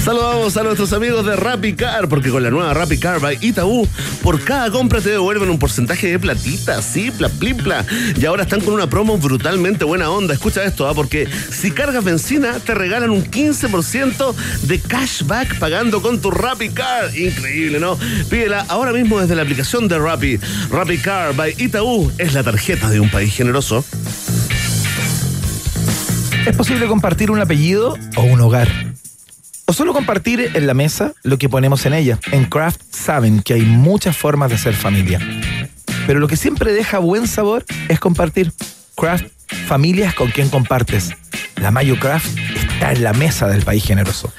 Saludamos 0.06 0.56
a 0.56 0.62
nuestros 0.62 0.92
amigos 0.92 1.26
de 1.26 1.34
Rappi 1.34 1.72
Car, 1.72 2.08
porque 2.08 2.30
con 2.30 2.40
la 2.40 2.48
nueva 2.48 2.72
Rappi 2.72 2.96
Car 2.96 3.18
by 3.18 3.38
Itaú, 3.40 3.88
por 4.22 4.40
cada 4.40 4.70
compra 4.70 5.00
te 5.00 5.10
devuelven 5.10 5.50
un 5.50 5.58
porcentaje 5.58 6.06
de 6.06 6.20
platita, 6.20 6.80
sí, 6.80 7.10
pla, 7.10 7.28
plipla. 7.28 7.84
Y 8.16 8.24
ahora 8.24 8.44
están 8.44 8.60
con 8.60 8.74
una 8.74 8.88
promo 8.88 9.18
brutalmente 9.18 9.84
buena 9.84 10.08
onda. 10.08 10.32
Escucha 10.32 10.62
esto, 10.62 10.86
¿ah? 10.88 10.94
porque 10.94 11.28
si 11.50 11.72
cargas 11.72 12.04
benzina, 12.04 12.60
te 12.60 12.72
regalan 12.72 13.10
un 13.10 13.24
15% 13.24 14.32
de 14.62 14.78
cashback 14.78 15.58
pagando 15.58 16.00
con 16.00 16.20
tu 16.20 16.30
Rappi 16.30 16.68
Car. 16.68 17.12
Increíble, 17.18 17.80
¿no? 17.80 17.98
Pídela 18.30 18.64
ahora 18.68 18.92
mismo 18.92 19.18
desde 19.18 19.34
la 19.34 19.42
aplicación 19.42 19.88
de 19.88 19.98
Rappi. 19.98 20.38
Rappi 20.70 20.98
Car 20.98 21.34
by 21.34 21.56
Itaú 21.58 22.12
es 22.18 22.32
la 22.32 22.44
tarjeta 22.44 22.90
de 22.90 23.00
un 23.00 23.10
país 23.10 23.34
generoso. 23.34 23.84
¿Es 26.46 26.56
posible 26.56 26.86
compartir 26.86 27.32
un 27.32 27.40
apellido 27.40 27.96
o 28.14 28.22
un 28.22 28.40
hogar? 28.40 28.95
O 29.68 29.72
solo 29.72 29.93
compartir 29.93 30.52
en 30.55 30.66
la 30.68 30.74
mesa 30.74 31.12
lo 31.24 31.38
que 31.38 31.48
ponemos 31.48 31.86
en 31.86 31.94
ella. 31.94 32.20
En 32.30 32.44
Craft 32.44 32.80
saben 32.90 33.43
que 33.43 33.55
hay 33.55 33.62
muchas 33.62 34.16
formas 34.16 34.48
de 34.48 34.59
ser 34.59 34.74
familia. 34.74 35.20
Pero 36.06 36.20
lo 36.20 36.28
que 36.28 36.36
siempre 36.36 36.72
deja 36.72 37.01
buen 37.01 37.26
sabor 37.26 37.64
es 37.88 37.98
compartir. 37.98 38.52
Craft, 38.97 39.26
familias 39.66 40.14
con 40.14 40.30
quien 40.30 40.51
compartes. 40.51 41.10
La 41.56 41.72
Mayo 41.72 41.98
Craft 41.98 42.28
está 42.77 42.93
en 42.93 43.03
la 43.03 43.15
mesa 43.15 43.48
del 43.48 43.62
país 43.62 43.85
generoso. 43.85 44.31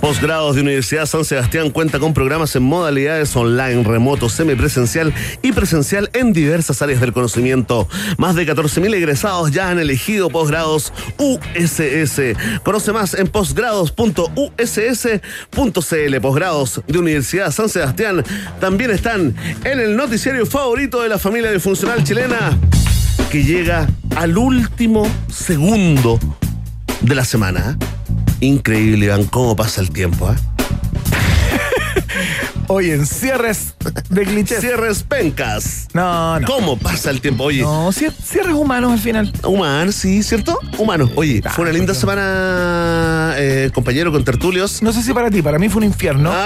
Posgrados 0.00 0.56
de 0.56 0.62
Universidad 0.62 1.06
San 1.06 1.24
Sebastián 1.24 1.70
cuenta 1.70 2.00
con 2.00 2.14
programas 2.14 2.56
en 2.56 2.64
modalidades 2.64 3.34
online, 3.36 3.84
remoto, 3.84 4.28
semipresencial 4.28 5.14
y 5.40 5.52
presencial 5.52 6.10
en 6.12 6.32
diversas 6.32 6.82
áreas 6.82 7.00
del 7.00 7.12
conocimiento. 7.12 7.88
Más 8.18 8.34
de 8.34 8.44
14.000 8.44 8.92
egresados 8.92 9.52
ya 9.52 9.70
han 9.70 9.78
elegido 9.78 10.30
posgrados 10.30 10.92
USS. 11.18 12.36
Conoce 12.64 12.92
más 12.92 13.14
en 13.14 13.28
posgrados.uss.cl. 13.28 16.20
Posgrados 16.20 16.82
de 16.88 16.98
Universidad 16.98 17.52
San 17.52 17.68
Sebastián 17.68 18.24
también 18.60 18.90
están 18.90 19.32
en 19.62 19.78
el 19.78 19.96
noticiario 19.96 20.44
favorito 20.44 21.02
de 21.02 21.08
la 21.08 21.18
familia 21.18 21.52
disfuncional 21.52 22.02
chilena 22.02 22.58
que 23.30 23.44
llega 23.44 23.86
al 24.16 24.36
último 24.36 25.08
segundo 25.32 26.18
de 27.00 27.14
la 27.14 27.24
semana. 27.24 27.78
Increíble, 28.40 29.06
Iván, 29.06 29.24
cómo 29.24 29.56
pasa 29.56 29.80
el 29.80 29.90
tiempo. 29.90 30.30
¿eh? 30.30 30.36
Oye, 32.68 32.94
en 32.94 33.06
cierres 33.06 33.74
de 34.10 34.24
clichés. 34.24 34.60
Cierres 34.60 35.02
pencas. 35.04 35.86
No, 35.94 36.40
no. 36.40 36.46
¿Cómo 36.46 36.76
pasa 36.76 37.10
el 37.10 37.20
tiempo? 37.20 37.44
Oye. 37.44 37.62
No, 37.62 37.90
cier- 37.92 38.12
cierres 38.12 38.54
humanos 38.54 38.92
al 38.92 38.98
final. 38.98 39.32
Humanos, 39.44 39.94
sí, 39.94 40.22
¿cierto? 40.22 40.58
Humanos. 40.76 41.10
Oye, 41.14 41.42
fue 41.54 41.62
una 41.64 41.72
linda 41.72 41.94
semana, 41.94 43.34
eh, 43.36 43.70
compañero, 43.72 44.10
con 44.10 44.24
tertulios. 44.24 44.82
No 44.82 44.92
sé 44.92 45.02
si 45.02 45.12
para 45.14 45.30
ti, 45.30 45.42
para 45.42 45.58
mí 45.58 45.68
fue 45.68 45.78
un 45.78 45.84
infierno. 45.84 46.32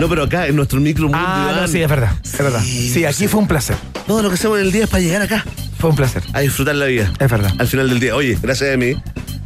No, 0.00 0.08
pero 0.08 0.22
acá 0.22 0.46
en 0.46 0.56
nuestro 0.56 0.80
micro 0.80 1.04
mundo, 1.04 1.18
Ah, 1.20 1.58
no, 1.60 1.68
sí, 1.68 1.82
es 1.82 1.88
verdad. 1.90 2.12
Es 2.24 2.38
verdad. 2.38 2.62
Sí, 2.62 3.04
aquí 3.04 3.28
fue 3.28 3.40
un 3.40 3.46
placer. 3.46 3.76
Todo 4.06 4.22
lo 4.22 4.30
que 4.30 4.36
hacemos 4.36 4.58
en 4.58 4.64
el 4.66 4.72
día 4.72 4.84
es 4.84 4.90
para 4.90 5.02
llegar 5.02 5.20
acá. 5.20 5.44
Fue 5.78 5.90
un 5.90 5.96
placer. 5.96 6.22
A 6.32 6.40
disfrutar 6.40 6.74
la 6.76 6.86
vida. 6.86 7.12
Es 7.18 7.30
verdad. 7.30 7.52
Al 7.58 7.68
final 7.68 7.90
del 7.90 8.00
día. 8.00 8.16
Oye, 8.16 8.38
gracias 8.40 8.72
a 8.72 8.78
mí. 8.78 8.94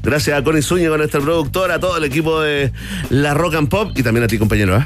Gracias 0.03 0.39
a 0.39 0.43
Connie 0.43 0.63
Zúñiga, 0.63 0.97
nuestra 0.97 1.21
productora, 1.21 1.75
a 1.75 1.81
todo 1.81 1.97
el 1.97 2.05
equipo 2.05 2.41
de 2.41 2.73
La 3.11 3.35
Rock 3.35 3.55
and 3.57 3.69
Pop 3.69 3.93
y 3.97 4.03
también 4.03 4.25
a 4.25 4.29
ti, 4.29 4.39
compañero. 4.39 4.77
¿eh? 4.77 4.85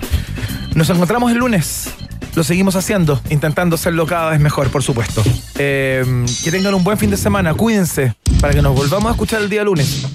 Nos 0.74 0.88
encontramos 0.90 1.30
el 1.32 1.38
lunes. 1.38 1.90
Lo 2.34 2.44
seguimos 2.44 2.76
haciendo, 2.76 3.20
intentando 3.28 3.74
hacerlo 3.74 4.06
cada 4.06 4.30
vez 4.30 4.40
mejor, 4.40 4.70
por 4.70 4.82
supuesto. 4.82 5.22
Eh, 5.58 6.24
que 6.42 6.50
tengan 6.50 6.74
un 6.74 6.82
buen 6.82 6.96
fin 6.96 7.10
de 7.10 7.18
semana, 7.18 7.52
cuídense, 7.52 8.14
para 8.40 8.54
que 8.54 8.62
nos 8.62 8.74
volvamos 8.74 9.08
a 9.08 9.12
escuchar 9.12 9.42
el 9.42 9.50
día 9.50 9.64
lunes. 9.64 10.06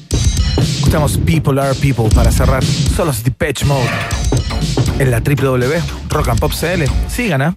Escuchamos 0.57 1.17
People 1.19 1.61
Are 1.61 1.75
People 1.75 2.09
para 2.15 2.31
cerrar. 2.31 2.63
Solo 2.63 3.13
Depeche 3.23 3.65
Mode. 3.65 3.87
En 4.99 5.11
la 5.11 5.19
www.rockandpop.cl. 5.19 6.83
Sigan, 7.07 7.41
¿ah? 7.43 7.55